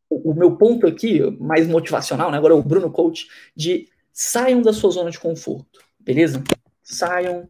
o, 0.09 0.31
o 0.31 0.33
meu 0.33 0.57
ponto 0.57 0.87
aqui, 0.87 1.21
mais 1.39 1.67
motivacional, 1.67 2.31
né? 2.31 2.37
Agora 2.37 2.53
é 2.53 2.57
o 2.57 2.63
Bruno 2.63 2.91
Coach, 2.91 3.27
de 3.55 3.87
Saiam 4.19 4.63
da 4.63 4.73
sua 4.73 4.89
zona 4.89 5.11
de 5.11 5.19
conforto, 5.19 5.79
beleza? 5.99 6.43
Saiam. 6.81 7.47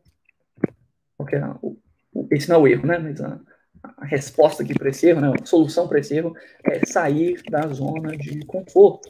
Okay, 1.18 1.40
esse 2.30 2.50
não 2.50 2.58
é 2.58 2.60
o 2.60 2.68
erro, 2.68 2.86
né? 2.86 2.98
Mas 2.98 3.22
a, 3.22 3.40
a 3.82 4.06
resposta 4.06 4.64
aqui 4.64 4.74
para 4.74 4.90
esse 4.90 5.08
erro, 5.08 5.22
né? 5.22 5.32
a 5.42 5.46
solução 5.46 5.88
para 5.88 6.02
esse 6.02 6.14
erro 6.14 6.36
é 6.66 6.86
sair 6.86 7.42
da 7.50 7.66
zona 7.70 8.18
de 8.18 8.46
conforto. 8.46 9.10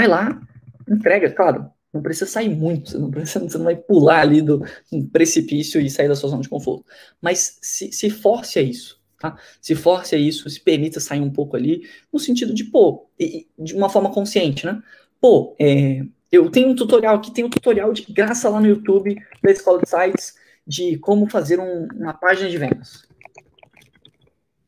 Vai 0.00 0.08
lá, 0.08 0.40
entrega, 0.88 1.30
claro, 1.30 1.70
não 1.92 2.00
precisa 2.00 2.24
sair 2.24 2.48
muito, 2.48 2.92
você 2.92 2.98
não, 2.98 3.10
precisa, 3.10 3.40
você 3.40 3.58
não 3.58 3.64
vai 3.66 3.76
pular 3.76 4.20
ali 4.20 4.40
do 4.40 4.64
um 4.90 5.06
precipício 5.06 5.78
e 5.78 5.90
sair 5.90 6.08
da 6.08 6.16
sua 6.16 6.30
zona 6.30 6.40
de 6.42 6.48
conforto. 6.48 6.86
Mas 7.20 7.58
se, 7.60 7.92
se 7.92 8.08
force 8.08 8.58
a 8.58 8.62
isso, 8.62 8.98
tá? 9.20 9.36
Se 9.60 9.74
force 9.74 10.14
a 10.14 10.18
isso, 10.18 10.48
se 10.48 10.58
permita 10.58 11.00
sair 11.00 11.20
um 11.20 11.30
pouco 11.30 11.54
ali, 11.54 11.86
no 12.10 12.18
sentido 12.18 12.54
de, 12.54 12.64
pô, 12.64 13.10
de 13.58 13.74
uma 13.74 13.90
forma 13.90 14.10
consciente, 14.10 14.64
né? 14.64 14.82
Pô, 15.20 15.56
é, 15.58 16.04
eu 16.30 16.50
tenho 16.50 16.68
um 16.68 16.74
tutorial 16.74 17.16
aqui, 17.16 17.32
tem 17.32 17.44
um 17.44 17.50
tutorial 17.50 17.92
de 17.92 18.02
graça 18.12 18.48
lá 18.48 18.60
no 18.60 18.66
YouTube 18.66 19.16
da 19.42 19.50
Escola 19.50 19.80
de 19.80 19.88
Sites, 19.88 20.34
de 20.66 20.98
como 20.98 21.28
fazer 21.28 21.58
um, 21.58 21.88
uma 21.94 22.14
página 22.14 22.48
de 22.48 22.58
vendas. 22.58 23.08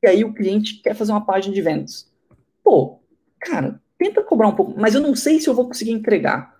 E 0.03 0.09
aí 0.09 0.24
o 0.24 0.32
cliente 0.32 0.80
quer 0.82 0.94
fazer 0.94 1.12
uma 1.12 1.24
página 1.24 1.55
de 1.55 1.61
vendas. 1.61 2.11
Pô, 2.64 3.01
cara, 3.38 3.80
tenta 3.98 4.22
cobrar 4.22 4.48
um 4.48 4.57
pouco, 4.57 4.74
mas 4.80 4.94
eu 4.94 5.01
não 5.01 5.14
sei 5.14 5.38
se 5.38 5.48
eu 5.48 5.55
vou 5.55 5.66
conseguir 5.66 5.92
entregar. 5.92 6.59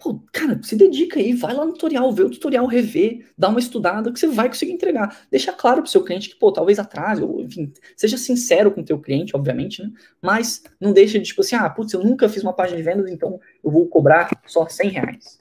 Pô, 0.00 0.18
cara, 0.32 0.58
se 0.62 0.74
dedica 0.76 1.20
aí, 1.20 1.34
vai 1.34 1.52
lá 1.52 1.66
no 1.66 1.74
tutorial, 1.74 2.10
vê 2.10 2.22
o 2.22 2.30
tutorial, 2.30 2.66
rever, 2.66 3.26
dá 3.36 3.50
uma 3.50 3.60
estudada 3.60 4.10
que 4.10 4.18
você 4.18 4.26
vai 4.26 4.48
conseguir 4.48 4.72
entregar. 4.72 5.26
Deixa 5.30 5.52
claro 5.52 5.82
pro 5.82 5.90
seu 5.90 6.02
cliente 6.02 6.30
que, 6.30 6.36
pô, 6.36 6.50
talvez 6.50 6.78
atrase, 6.78 7.22
ou 7.22 7.42
enfim, 7.42 7.70
seja 7.94 8.16
sincero 8.16 8.72
com 8.72 8.80
o 8.80 8.84
teu 8.84 8.98
cliente, 8.98 9.36
obviamente, 9.36 9.82
né? 9.82 9.90
Mas 10.22 10.62
não 10.80 10.94
deixa 10.94 11.18
de, 11.18 11.26
tipo 11.26 11.42
assim, 11.42 11.54
ah, 11.54 11.68
putz, 11.68 11.92
eu 11.92 12.02
nunca 12.02 12.30
fiz 12.30 12.42
uma 12.42 12.54
página 12.54 12.78
de 12.78 12.82
vendas, 12.82 13.10
então 13.10 13.38
eu 13.62 13.70
vou 13.70 13.86
cobrar 13.88 14.30
só 14.46 14.66
100 14.66 14.88
reais. 14.88 15.38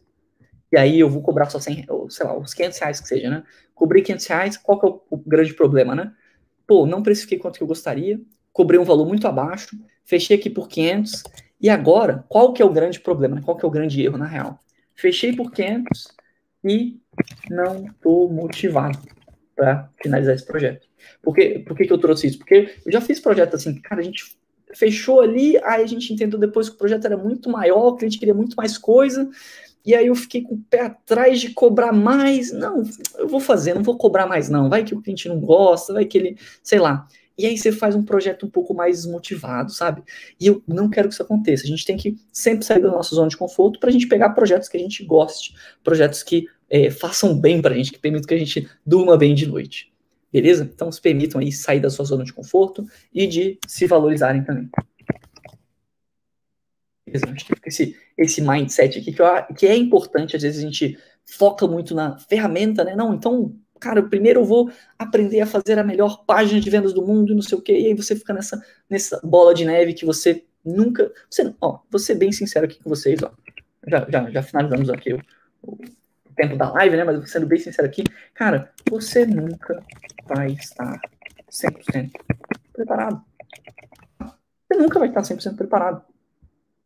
E 0.70 0.78
aí 0.78 1.00
eu 1.00 1.10
vou 1.10 1.22
cobrar 1.22 1.50
só 1.50 1.58
100, 1.58 1.86
ou, 1.88 2.10
sei 2.10 2.26
lá, 2.26 2.38
os 2.38 2.54
500 2.54 2.80
reais 2.80 3.00
que 3.00 3.08
seja, 3.08 3.30
né? 3.30 3.44
Cobrir 3.74 4.02
500 4.02 4.26
reais, 4.28 4.58
qual 4.58 4.78
que 4.78 4.86
é 4.86 4.90
o, 4.90 5.02
o 5.10 5.18
grande 5.18 5.54
problema, 5.54 5.96
né? 5.96 6.12
Pô, 6.68 6.86
não 6.86 7.02
precifiquei 7.02 7.40
quanto 7.40 7.58
que 7.58 7.64
eu 7.64 7.68
gostaria, 7.68 8.20
cobrei 8.52 8.78
um 8.78 8.84
valor 8.84 9.08
muito 9.08 9.26
abaixo, 9.26 9.80
fechei 10.04 10.38
aqui 10.38 10.50
por 10.50 10.68
500, 10.68 11.24
e 11.62 11.70
agora, 11.70 12.24
qual 12.28 12.54
que 12.54 12.62
é 12.62 12.66
o 12.66 12.72
grande 12.72 13.00
problema? 13.00 13.36
Né? 13.36 13.42
Qual 13.44 13.58
que 13.58 13.66
é 13.66 13.68
o 13.68 13.72
grande 13.72 14.02
erro, 14.02 14.18
na 14.18 14.26
real? 14.26 14.60
Fechei 14.96 15.36
por 15.36 15.52
500 15.52 16.08
e 16.64 17.00
não 17.50 17.86
estou 17.86 18.32
motivado 18.32 19.00
para 19.56 19.90
finalizar 20.02 20.36
esse 20.36 20.46
projeto. 20.46 20.88
Por, 21.22 21.36
que, 21.36 21.60
por 21.60 21.76
que, 21.76 21.86
que 21.86 21.94
eu 21.94 21.98
trouxe 21.98 22.28
isso? 22.28 22.38
Porque 22.38 22.76
eu 22.86 22.92
já 22.92 23.02
fiz 23.02 23.20
projeto 23.20 23.56
assim, 23.56 23.76
cara, 23.82 24.02
a 24.02 24.04
gente 24.04 24.38
fechou 24.74 25.20
ali, 25.20 25.58
aí 25.64 25.84
a 25.84 25.88
gente 25.88 26.14
entendeu 26.14 26.40
depois 26.40 26.70
que 26.70 26.76
o 26.76 26.78
projeto 26.78 27.06
era 27.06 27.18
muito 27.18 27.50
maior, 27.50 27.88
o 27.88 27.96
cliente 27.96 28.20
queria 28.20 28.34
muito 28.34 28.56
mais 28.56 28.78
coisa, 28.78 29.30
e 29.86 29.96
aí 29.96 30.08
eu 30.08 30.16
fiquei 30.16 30.42
com 30.42 30.56
o 30.56 30.64
pé 30.70 30.82
atrás 30.82 31.40
de 31.40 31.50
cobrar 31.50 31.92
mais. 31.92 32.52
Não, 32.52 32.84
eu 33.18 33.28
vou 33.28 33.40
fazer, 33.40 33.74
não 33.74 33.84
vou 33.84 33.98
cobrar 33.98 34.28
mais, 34.28 34.50
não. 34.50 34.70
Vai 34.70 34.84
que 34.84 34.94
o 34.94 35.02
cliente 35.02 35.28
não 35.28 35.40
gosta, 35.40 35.94
vai 35.94 36.06
que 36.06 36.18
ele, 36.18 36.38
sei 36.62 36.80
lá. 36.80 37.08
E 37.40 37.46
aí 37.46 37.58
você 37.58 37.72
faz 37.72 37.96
um 37.96 38.04
projeto 38.04 38.46
um 38.46 38.50
pouco 38.50 38.74
mais 38.74 38.98
desmotivado, 38.98 39.72
sabe? 39.72 40.04
E 40.38 40.48
eu 40.48 40.62
não 40.68 40.90
quero 40.90 41.08
que 41.08 41.14
isso 41.14 41.24
aconteça. 41.24 41.64
A 41.64 41.68
gente 41.68 41.86
tem 41.86 41.96
que 41.96 42.18
sempre 42.34 42.66
sair 42.66 42.82
da 42.82 42.92
nossa 42.92 43.16
zona 43.16 43.30
de 43.30 43.38
conforto 43.38 43.80
para 43.80 43.88
a 43.88 43.94
gente 43.94 44.08
pegar 44.08 44.32
projetos 44.32 44.68
que 44.68 44.76
a 44.76 44.80
gente 44.80 45.06
goste, 45.06 45.56
projetos 45.82 46.22
que 46.22 46.48
é, 46.70 46.92
façam 46.92 47.34
bem 47.40 47.62
para 47.62 47.74
a 47.74 47.78
gente, 47.78 47.94
que 47.94 47.98
permitam 47.98 48.28
que 48.28 48.34
a 48.34 48.38
gente 48.38 48.70
durma 48.86 49.18
bem 49.18 49.34
de 49.34 49.48
noite. 49.48 49.90
Beleza? 50.34 50.70
Então 50.70 50.92
se 50.92 51.00
permitam 51.00 51.40
aí 51.40 51.50
sair 51.50 51.80
da 51.80 51.90
sua 51.90 52.04
zona 52.04 52.26
de 52.26 52.34
conforto 52.34 52.86
e 53.14 53.26
de 53.26 53.58
se 53.66 53.88
valorizarem 53.88 54.44
também. 54.44 54.70
Beleza? 57.06 57.26
Acho 57.34 57.46
que 57.46 57.54
esse, 57.66 57.96
esse 58.18 58.42
mindset 58.42 59.00
aqui 59.00 59.14
que, 59.14 59.22
eu, 59.22 59.28
que 59.58 59.66
é 59.66 59.78
importante, 59.78 60.36
às 60.36 60.42
vezes 60.42 60.62
a 60.62 60.66
gente 60.66 61.00
foca 61.24 61.66
muito 61.66 61.96
na 61.96 62.18
ferramenta, 62.18 62.84
né? 62.84 62.98
Não, 62.98 63.14
então 63.14 63.56
cara, 63.80 64.04
primeiro 64.04 64.42
eu 64.42 64.46
vou 64.46 64.72
aprender 64.98 65.42
a 65.42 65.46
fazer 65.46 65.80
a 65.80 65.84
melhor 65.84 66.26
página 66.26 66.60
de 66.60 66.70
vendas 66.70 66.94
do 66.94 67.06
mundo 67.06 67.34
não 67.34 67.42
sei 67.42 67.58
o 67.58 67.62
quê, 67.62 67.74
e 67.74 67.88
aí 67.88 67.94
você 67.94 68.16
fica 68.16 68.34
nessa, 68.34 68.62
nessa 68.90 69.20
bola 69.24 69.54
de 69.54 69.66
neve 69.66 69.94
que 69.94 70.06
você 70.06 70.44
nunca. 70.64 71.12
Você, 71.30 71.54
ó, 71.62 71.80
vou 71.90 72.00
ser 72.00 72.16
bem 72.16 72.32
sincero 72.32 72.66
aqui 72.66 72.82
com 72.82 72.90
vocês, 72.90 73.22
ó. 73.24 73.32
Já, 73.88 74.06
já, 74.10 74.30
já 74.30 74.44
finalizamos 74.44 74.90
aqui 74.90 75.14
o, 75.14 75.22
o 75.64 75.78
tempo 76.36 76.56
da 76.56 76.72
live, 76.72 76.98
né? 76.98 77.04
Mas 77.04 77.32
sendo 77.32 77.48
bem 77.48 77.60
sincero 77.60 77.88
aqui, 77.88 78.04
cara, 78.34 78.72
você 78.90 79.26
nunca 79.26 79.84
vai 80.28 80.52
estar 80.52 81.00
100% 81.50 82.12
preparado. 82.74 83.24
Você 84.20 84.80
nunca 84.80 85.00
vai 85.00 85.08
estar 85.08 85.22
100% 85.22 85.56
preparado. 85.56 86.04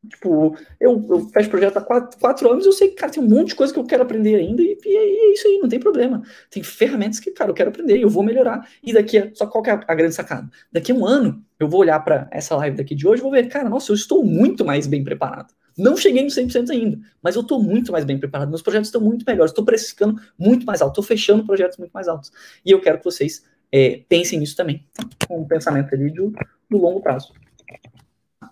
Tipo, 0.10 0.58
eu, 0.80 1.06
eu 1.10 1.30
fecho 1.30 1.50
projeto 1.50 1.78
há 1.78 1.82
quatro, 1.82 2.20
quatro 2.20 2.52
anos 2.52 2.66
eu 2.66 2.74
sei 2.74 2.90
que, 2.90 2.96
cara, 2.96 3.12
tem 3.12 3.24
um 3.24 3.28
monte 3.28 3.50
de 3.50 3.56
coisa 3.56 3.74
que 3.74 3.80
eu 3.80 3.86
quero 3.86 4.04
aprender 4.04 4.36
ainda 4.36 4.62
e, 4.62 4.78
e, 4.84 4.98
é 4.98 5.34
isso 5.34 5.48
aí, 5.48 5.60
não 5.60 5.70
tem 5.70 5.80
problema. 5.80 6.22
Tem 6.50 6.62
ferramentas 6.62 7.20
que, 7.20 7.32
cara, 7.32 7.52
eu 7.52 7.54
quero 7.54 7.70
aprender 7.70 8.00
eu 8.00 8.10
vou 8.10 8.24
melhorar. 8.24 8.68
E 8.84 8.92
daqui 8.92 9.18
a. 9.18 9.32
Só 9.34 9.48
qual 9.48 9.64
que 9.64 9.70
é 9.70 9.74
a, 9.74 9.84
a 9.88 9.96
grande 9.96 10.14
sacada? 10.14 10.50
Daqui 10.72 10.92
a 10.92 10.96
um 10.96 11.06
ano, 11.06 11.44
eu 11.60 11.70
vou 11.70 11.80
olhar 11.80 12.00
para 12.02 12.28
essa 12.32 12.56
live 12.58 12.76
daqui 12.76 12.96
de 12.96 13.08
hoje 13.08 13.22
vou 13.22 13.32
ver, 13.32 13.48
cara, 13.48 13.70
nossa, 13.70 13.92
eu 13.92 13.96
estou 13.96 14.24
muito 14.26 14.66
mais 14.66 14.88
bem 14.88 15.04
preparado. 15.04 15.54
Não 15.78 15.98
cheguei 15.98 16.22
no 16.22 16.30
100% 16.30 16.70
ainda, 16.70 17.00
mas 17.22 17.36
eu 17.36 17.42
estou 17.42 17.62
muito 17.62 17.92
mais 17.92 18.06
bem 18.06 18.20
preparado. 18.20 18.50
Meus 18.50 18.62
projetos 18.62 18.90
estão 18.90 19.02
muito 19.02 19.26
melhores, 19.26 19.52
estou 19.52 19.66
precificando 19.66 20.22
muito 20.38 20.66
mais 20.66 20.82
alto, 20.82 20.92
estou 20.92 21.04
fechando 21.04 21.46
projetos 21.46 21.78
muito 21.78 21.92
mais 21.92 22.08
altos. 22.08 22.32
E 22.64 22.72
eu 22.72 22.80
quero 22.80 23.00
que 23.00 23.06
vocês 23.06 23.44
é, 23.72 24.02
pensem 24.08 24.38
nisso 24.38 24.56
também, 24.56 24.86
com 25.28 25.42
um 25.42 25.48
pensamento 25.48 25.96
ali 25.96 26.12
do, 26.12 26.32
do 26.70 26.78
longo 26.78 27.02
prazo 27.02 27.34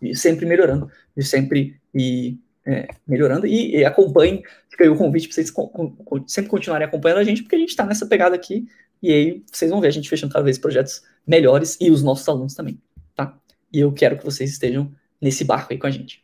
e 0.02 0.16
sempre 0.16 0.46
melhorando, 0.46 0.90
e 1.16 1.24
sempre 1.24 1.80
e, 1.94 2.38
é, 2.66 2.88
melhorando. 3.08 3.46
E, 3.46 3.76
e 3.76 3.84
fica 4.70 4.84
aí 4.84 4.90
o 4.90 4.96
convite 4.96 5.28
para 5.28 5.36
vocês 5.36 5.54
sempre 6.28 6.50
continuarem 6.50 6.88
acompanhando 6.88 7.20
a 7.20 7.24
gente, 7.24 7.44
porque 7.44 7.56
a 7.56 7.60
gente 7.60 7.70
está 7.70 7.86
nessa 7.86 8.06
pegada 8.06 8.36
aqui, 8.36 8.68
e 9.02 9.12
aí 9.12 9.44
vocês 9.52 9.72
vão 9.72 9.82
ver 9.82 9.88
a 9.88 9.92
gente 9.92 10.10
fechando 10.10 10.34
cada 10.34 10.46
vez 10.46 10.58
projetos 10.58 11.04
melhores 11.26 11.78
e 11.80 11.90
os 11.90 12.04
nossos 12.04 12.28
alunos 12.28 12.54
também, 12.54 12.80
tá? 13.16 13.38
E 13.74 13.80
eu 13.80 13.92
quero 13.92 14.18
que 14.18 14.26
vocês 14.26 14.52
estejam 14.52 14.92
nesse 15.20 15.44
barco 15.44 15.74
aí 15.74 15.80
com 15.80 15.88
a 15.88 15.92
gente. 15.92 16.24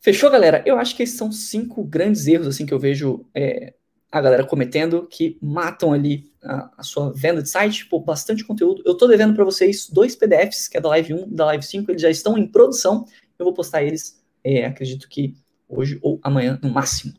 Fechou, 0.00 0.30
galera? 0.30 0.62
Eu 0.66 0.78
acho 0.78 0.96
que 0.96 1.02
esses 1.02 1.16
são 1.16 1.30
cinco 1.30 1.84
grandes 1.84 2.26
erros 2.26 2.48
assim 2.48 2.66
que 2.66 2.74
eu 2.74 2.78
vejo 2.78 3.24
é, 3.34 3.74
a 4.10 4.20
galera 4.20 4.44
cometendo 4.44 5.06
que 5.06 5.38
matam 5.40 5.92
ali 5.92 6.30
a, 6.42 6.70
a, 6.78 6.82
sua 6.82 7.12
venda 7.12 7.42
de 7.42 7.48
site, 7.48 7.86
pô, 7.86 8.00
bastante 8.00 8.44
conteúdo. 8.44 8.82
Eu 8.84 8.96
tô 8.96 9.06
devendo 9.06 9.34
para 9.34 9.44
vocês 9.44 9.88
dois 9.88 10.14
PDFs, 10.14 10.68
que 10.68 10.76
é 10.76 10.80
da 10.80 10.88
Live 10.90 11.14
1 11.14 11.28
e 11.28 11.34
da 11.34 11.46
Live 11.46 11.64
5, 11.64 11.90
eles 11.90 12.02
já 12.02 12.10
estão 12.10 12.36
em 12.36 12.46
produção. 12.46 13.06
Eu 13.42 13.44
vou 13.44 13.54
postar 13.54 13.82
eles, 13.82 14.24
é, 14.44 14.64
acredito 14.64 15.08
que 15.08 15.34
hoje 15.68 15.98
ou 16.00 16.20
amanhã, 16.22 16.58
no 16.62 16.70
máximo. 16.70 17.12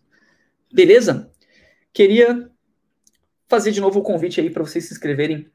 Beleza? 0.71 1.30
Queria 1.91 2.49
fazer 3.47 3.71
de 3.71 3.82
novo 3.82 3.99
o 3.99 4.03
convite 4.03 4.39
aí 4.39 4.49
para 4.49 4.63
vocês 4.63 4.86
se 4.86 4.93
inscreverem. 4.93 5.47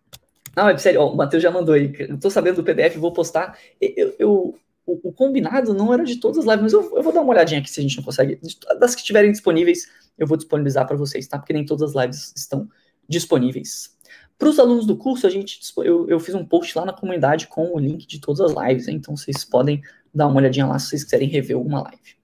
Não, 0.54 0.68
é 0.68 0.76
sério, 0.76 1.00
ó, 1.00 1.12
o 1.12 1.16
Matheus 1.16 1.42
já 1.42 1.50
mandou 1.50 1.74
aí. 1.74 1.92
Eu 1.98 2.18
tô 2.18 2.30
sabendo 2.30 2.56
do 2.56 2.64
PDF, 2.64 2.96
vou 2.96 3.12
postar. 3.12 3.58
Eu, 3.80 4.14
eu 4.18 4.58
o, 4.84 5.08
o, 5.08 5.12
combinado 5.12 5.74
não 5.74 5.92
era 5.92 6.04
de 6.04 6.16
todas 6.16 6.38
as 6.38 6.44
lives, 6.44 6.62
mas 6.62 6.72
eu, 6.72 6.96
eu, 6.96 7.02
vou 7.02 7.12
dar 7.12 7.20
uma 7.20 7.32
olhadinha 7.32 7.60
aqui 7.60 7.70
se 7.70 7.80
a 7.80 7.82
gente 7.82 7.96
não 7.96 8.04
consegue. 8.04 8.40
Das 8.78 8.94
que 8.94 9.00
estiverem 9.00 9.30
disponíveis, 9.30 9.90
eu 10.16 10.26
vou 10.26 10.36
disponibilizar 10.36 10.86
para 10.86 10.96
vocês, 10.96 11.26
tá? 11.26 11.38
Porque 11.38 11.52
nem 11.52 11.64
todas 11.64 11.94
as 11.94 12.02
lives 12.02 12.32
estão 12.36 12.68
disponíveis. 13.08 13.96
Para 14.38 14.48
os 14.48 14.58
alunos 14.58 14.86
do 14.86 14.96
curso, 14.96 15.26
a 15.26 15.30
gente 15.30 15.60
eu, 15.78 16.08
eu, 16.08 16.20
fiz 16.20 16.34
um 16.34 16.44
post 16.44 16.76
lá 16.78 16.84
na 16.84 16.92
comunidade 16.92 17.48
com 17.48 17.74
o 17.74 17.78
link 17.78 18.06
de 18.06 18.20
todas 18.20 18.40
as 18.40 18.52
lives, 18.52 18.86
né? 18.86 18.92
então 18.92 19.16
vocês 19.16 19.44
podem 19.44 19.82
dar 20.14 20.26
uma 20.26 20.36
olhadinha 20.36 20.66
lá 20.66 20.78
se 20.78 20.88
vocês 20.88 21.04
quiserem 21.04 21.28
rever 21.28 21.56
alguma 21.56 21.82
live. 21.82 22.18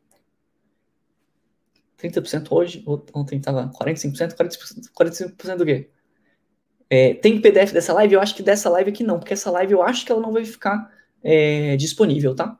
30% 1.98 2.48
hoje, 2.50 2.84
ontem 3.14 3.38
estava 3.38 3.70
45%, 3.70 4.34
45%, 4.34 4.90
45% 4.92 5.56
do 5.56 5.64
quê? 5.64 5.90
É, 6.90 7.14
tem 7.14 7.40
PDF 7.40 7.72
dessa 7.72 7.92
live? 7.94 8.14
Eu 8.14 8.20
acho 8.20 8.34
que 8.34 8.42
dessa 8.42 8.68
live 8.68 8.90
aqui 8.90 9.02
não, 9.02 9.18
porque 9.18 9.32
essa 9.32 9.50
live 9.50 9.72
eu 9.72 9.82
acho 9.82 10.04
que 10.04 10.12
ela 10.12 10.20
não 10.20 10.32
vai 10.32 10.44
ficar 10.44 10.90
é, 11.22 11.76
disponível, 11.76 12.34
tá? 12.34 12.58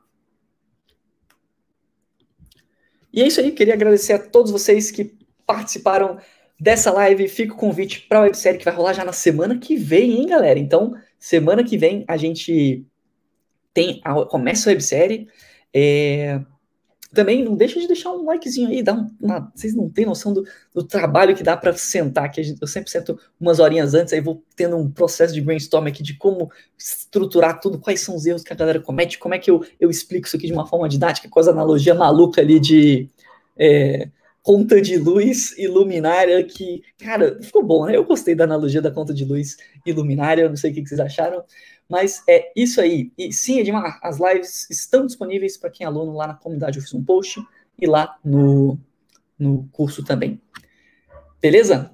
E 3.13 3.21
é 3.21 3.27
isso 3.27 3.39
aí, 3.39 3.51
queria 3.51 3.75
agradecer 3.75 4.13
a 4.13 4.19
todos 4.19 4.51
vocês 4.51 4.91
que 4.91 5.17
participaram 5.45 6.19
dessa 6.59 6.91
live. 6.91 7.27
Fica 7.27 7.53
o 7.53 7.57
convite 7.57 8.01
para 8.01 8.19
a 8.19 8.21
websérie 8.23 8.59
que 8.59 8.65
vai 8.65 8.73
rolar 8.73 8.93
já 8.93 9.05
na 9.05 9.13
semana 9.13 9.57
que 9.57 9.77
vem, 9.77 10.19
hein, 10.19 10.27
galera? 10.27 10.59
Então, 10.59 10.93
semana 11.17 11.63
que 11.63 11.77
vem 11.77 12.03
a 12.07 12.17
gente 12.17 12.85
tem 13.75 14.01
a, 14.03 14.25
começa 14.25 14.69
a 14.69 14.71
websérie. 14.71 15.27
É, 15.71 16.39
também 17.13 17.43
não 17.43 17.55
deixa 17.55 17.79
de 17.79 17.87
deixar 17.87 18.11
um 18.11 18.25
likezinho 18.25 18.69
aí, 18.69 18.81
dá 18.81 18.93
um, 18.93 19.09
uma, 19.21 19.51
vocês 19.53 19.75
não 19.75 19.89
têm 19.89 20.05
noção 20.05 20.33
do, 20.33 20.43
do 20.73 20.83
trabalho 20.83 21.35
que 21.35 21.43
dá 21.43 21.55
para 21.55 21.73
sentar 21.73 22.25
aqui. 22.25 22.55
Eu 22.59 22.67
sempre 22.67 22.89
sento 22.89 23.19
umas 23.39 23.59
horinhas 23.59 23.93
antes, 23.93 24.13
aí 24.13 24.21
vou 24.21 24.43
tendo 24.55 24.77
um 24.77 24.89
processo 24.89 25.33
de 25.33 25.41
brainstorm 25.41 25.87
aqui 25.87 26.01
de 26.01 26.17
como 26.17 26.49
estruturar 26.77 27.59
tudo, 27.59 27.79
quais 27.79 27.99
são 28.01 28.15
os 28.15 28.25
erros 28.25 28.43
que 28.43 28.53
a 28.53 28.55
galera 28.55 28.79
comete, 28.79 29.19
como 29.19 29.33
é 29.33 29.39
que 29.39 29.51
eu, 29.51 29.63
eu 29.79 29.89
explico 29.89 30.25
isso 30.25 30.37
aqui 30.37 30.47
de 30.47 30.53
uma 30.53 30.67
forma 30.67 30.87
didática, 30.89 31.29
com 31.29 31.39
as 31.39 31.47
analogia 31.47 31.93
maluca 31.93 32.41
ali 32.41 32.59
de. 32.59 33.09
É, 33.57 34.09
conta 34.45 34.79
de 34.79 34.95
luz 34.95 35.57
e 35.57 35.67
luminária 35.67 36.43
que, 36.43 36.83
cara, 36.99 37.41
ficou 37.41 37.63
bom, 37.63 37.87
né? 37.87 37.95
Eu 37.95 38.05
gostei 38.05 38.35
da 38.35 38.43
analogia 38.43 38.79
da 38.79 38.91
conta 38.91 39.11
de 39.11 39.25
luz 39.25 39.57
e 39.83 39.91
luminária, 39.91 40.47
não 40.47 40.55
sei 40.55 40.69
o 40.69 40.73
que 40.75 40.85
vocês 40.85 40.99
acharam, 40.99 41.43
mas 41.89 42.23
é 42.27 42.51
isso 42.55 42.81
aí. 42.81 43.11
E 43.17 43.31
sim, 43.31 43.59
Edmar, 43.59 43.99
as 44.01 44.19
lives 44.19 44.69
estão 44.69 45.05
disponíveis 45.05 45.57
para 45.57 45.69
quem 45.69 45.85
é 45.85 45.87
aluno 45.87 46.13
lá 46.13 46.27
na 46.27 46.33
comunidade, 46.33 46.77
eu 46.77 46.83
fiz 46.83 46.93
um 46.93 47.03
post 47.03 47.41
e 47.79 47.85
lá 47.85 48.17
no, 48.23 48.77
no 49.37 49.67
curso 49.71 50.03
também. 50.03 50.41
Beleza? 51.41 51.91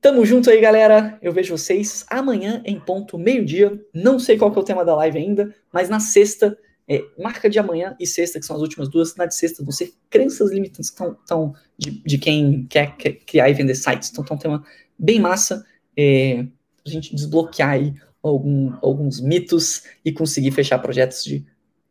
Tamo 0.00 0.24
junto 0.24 0.50
aí, 0.50 0.60
galera. 0.60 1.18
Eu 1.22 1.32
vejo 1.32 1.56
vocês 1.56 2.04
amanhã 2.08 2.62
em 2.64 2.78
ponto 2.78 3.18
meio-dia. 3.18 3.80
Não 3.92 4.18
sei 4.18 4.36
qual 4.36 4.52
que 4.52 4.58
é 4.58 4.60
o 4.60 4.64
tema 4.64 4.84
da 4.84 4.94
live 4.96 5.18
ainda, 5.18 5.54
mas 5.72 5.88
na 5.88 5.98
sexta 5.98 6.56
é, 6.88 7.02
marca 7.18 7.50
de 7.50 7.58
amanhã 7.58 7.96
e 7.98 8.06
sexta, 8.06 8.38
que 8.38 8.46
são 8.46 8.54
as 8.54 8.62
últimas 8.62 8.88
duas, 8.88 9.16
na 9.16 9.26
de 9.26 9.34
sexta 9.34 9.64
vão 9.64 9.72
ser 9.72 9.92
crenças 10.08 10.52
limitantes 10.52 10.90
que 10.90 11.02
estão 11.02 11.54
de, 11.76 12.02
de, 12.02 12.18
quem 12.18 12.66
quer, 12.68 12.96
quer, 12.96 13.12
criar 13.26 13.48
e 13.48 13.54
vender 13.54 13.74
sites. 13.74 14.10
Então, 14.10 14.24
tá 14.24 14.34
um 14.34 14.38
tema 14.38 14.64
bem 14.98 15.18
massa 15.18 15.66
é, 15.96 16.46
a 16.84 16.88
gente 16.88 17.14
desbloquear 17.14 17.70
aí 17.70 17.94
algum, 18.28 18.74
alguns 18.82 19.20
mitos 19.20 19.84
e 20.04 20.12
conseguir 20.12 20.50
fechar 20.50 20.78
projetos 20.78 21.24
de 21.24 21.44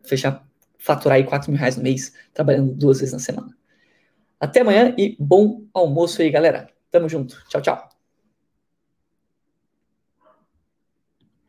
fechar, 0.03 0.45
faturar 0.77 1.17
aí 1.17 1.23
4 1.23 1.51
mil 1.51 1.59
reais 1.59 1.77
no 1.77 1.83
mês, 1.83 2.13
trabalhando 2.33 2.73
duas 2.73 2.99
vezes 2.99 3.13
na 3.13 3.19
semana. 3.19 3.55
Até 4.39 4.61
amanhã 4.61 4.93
e 4.97 5.15
bom 5.19 5.63
almoço 5.73 6.21
aí, 6.21 6.29
galera. 6.29 6.69
Tamo 6.91 7.09
junto. 7.09 7.41
Tchau, 7.49 7.61
tchau. 7.61 7.94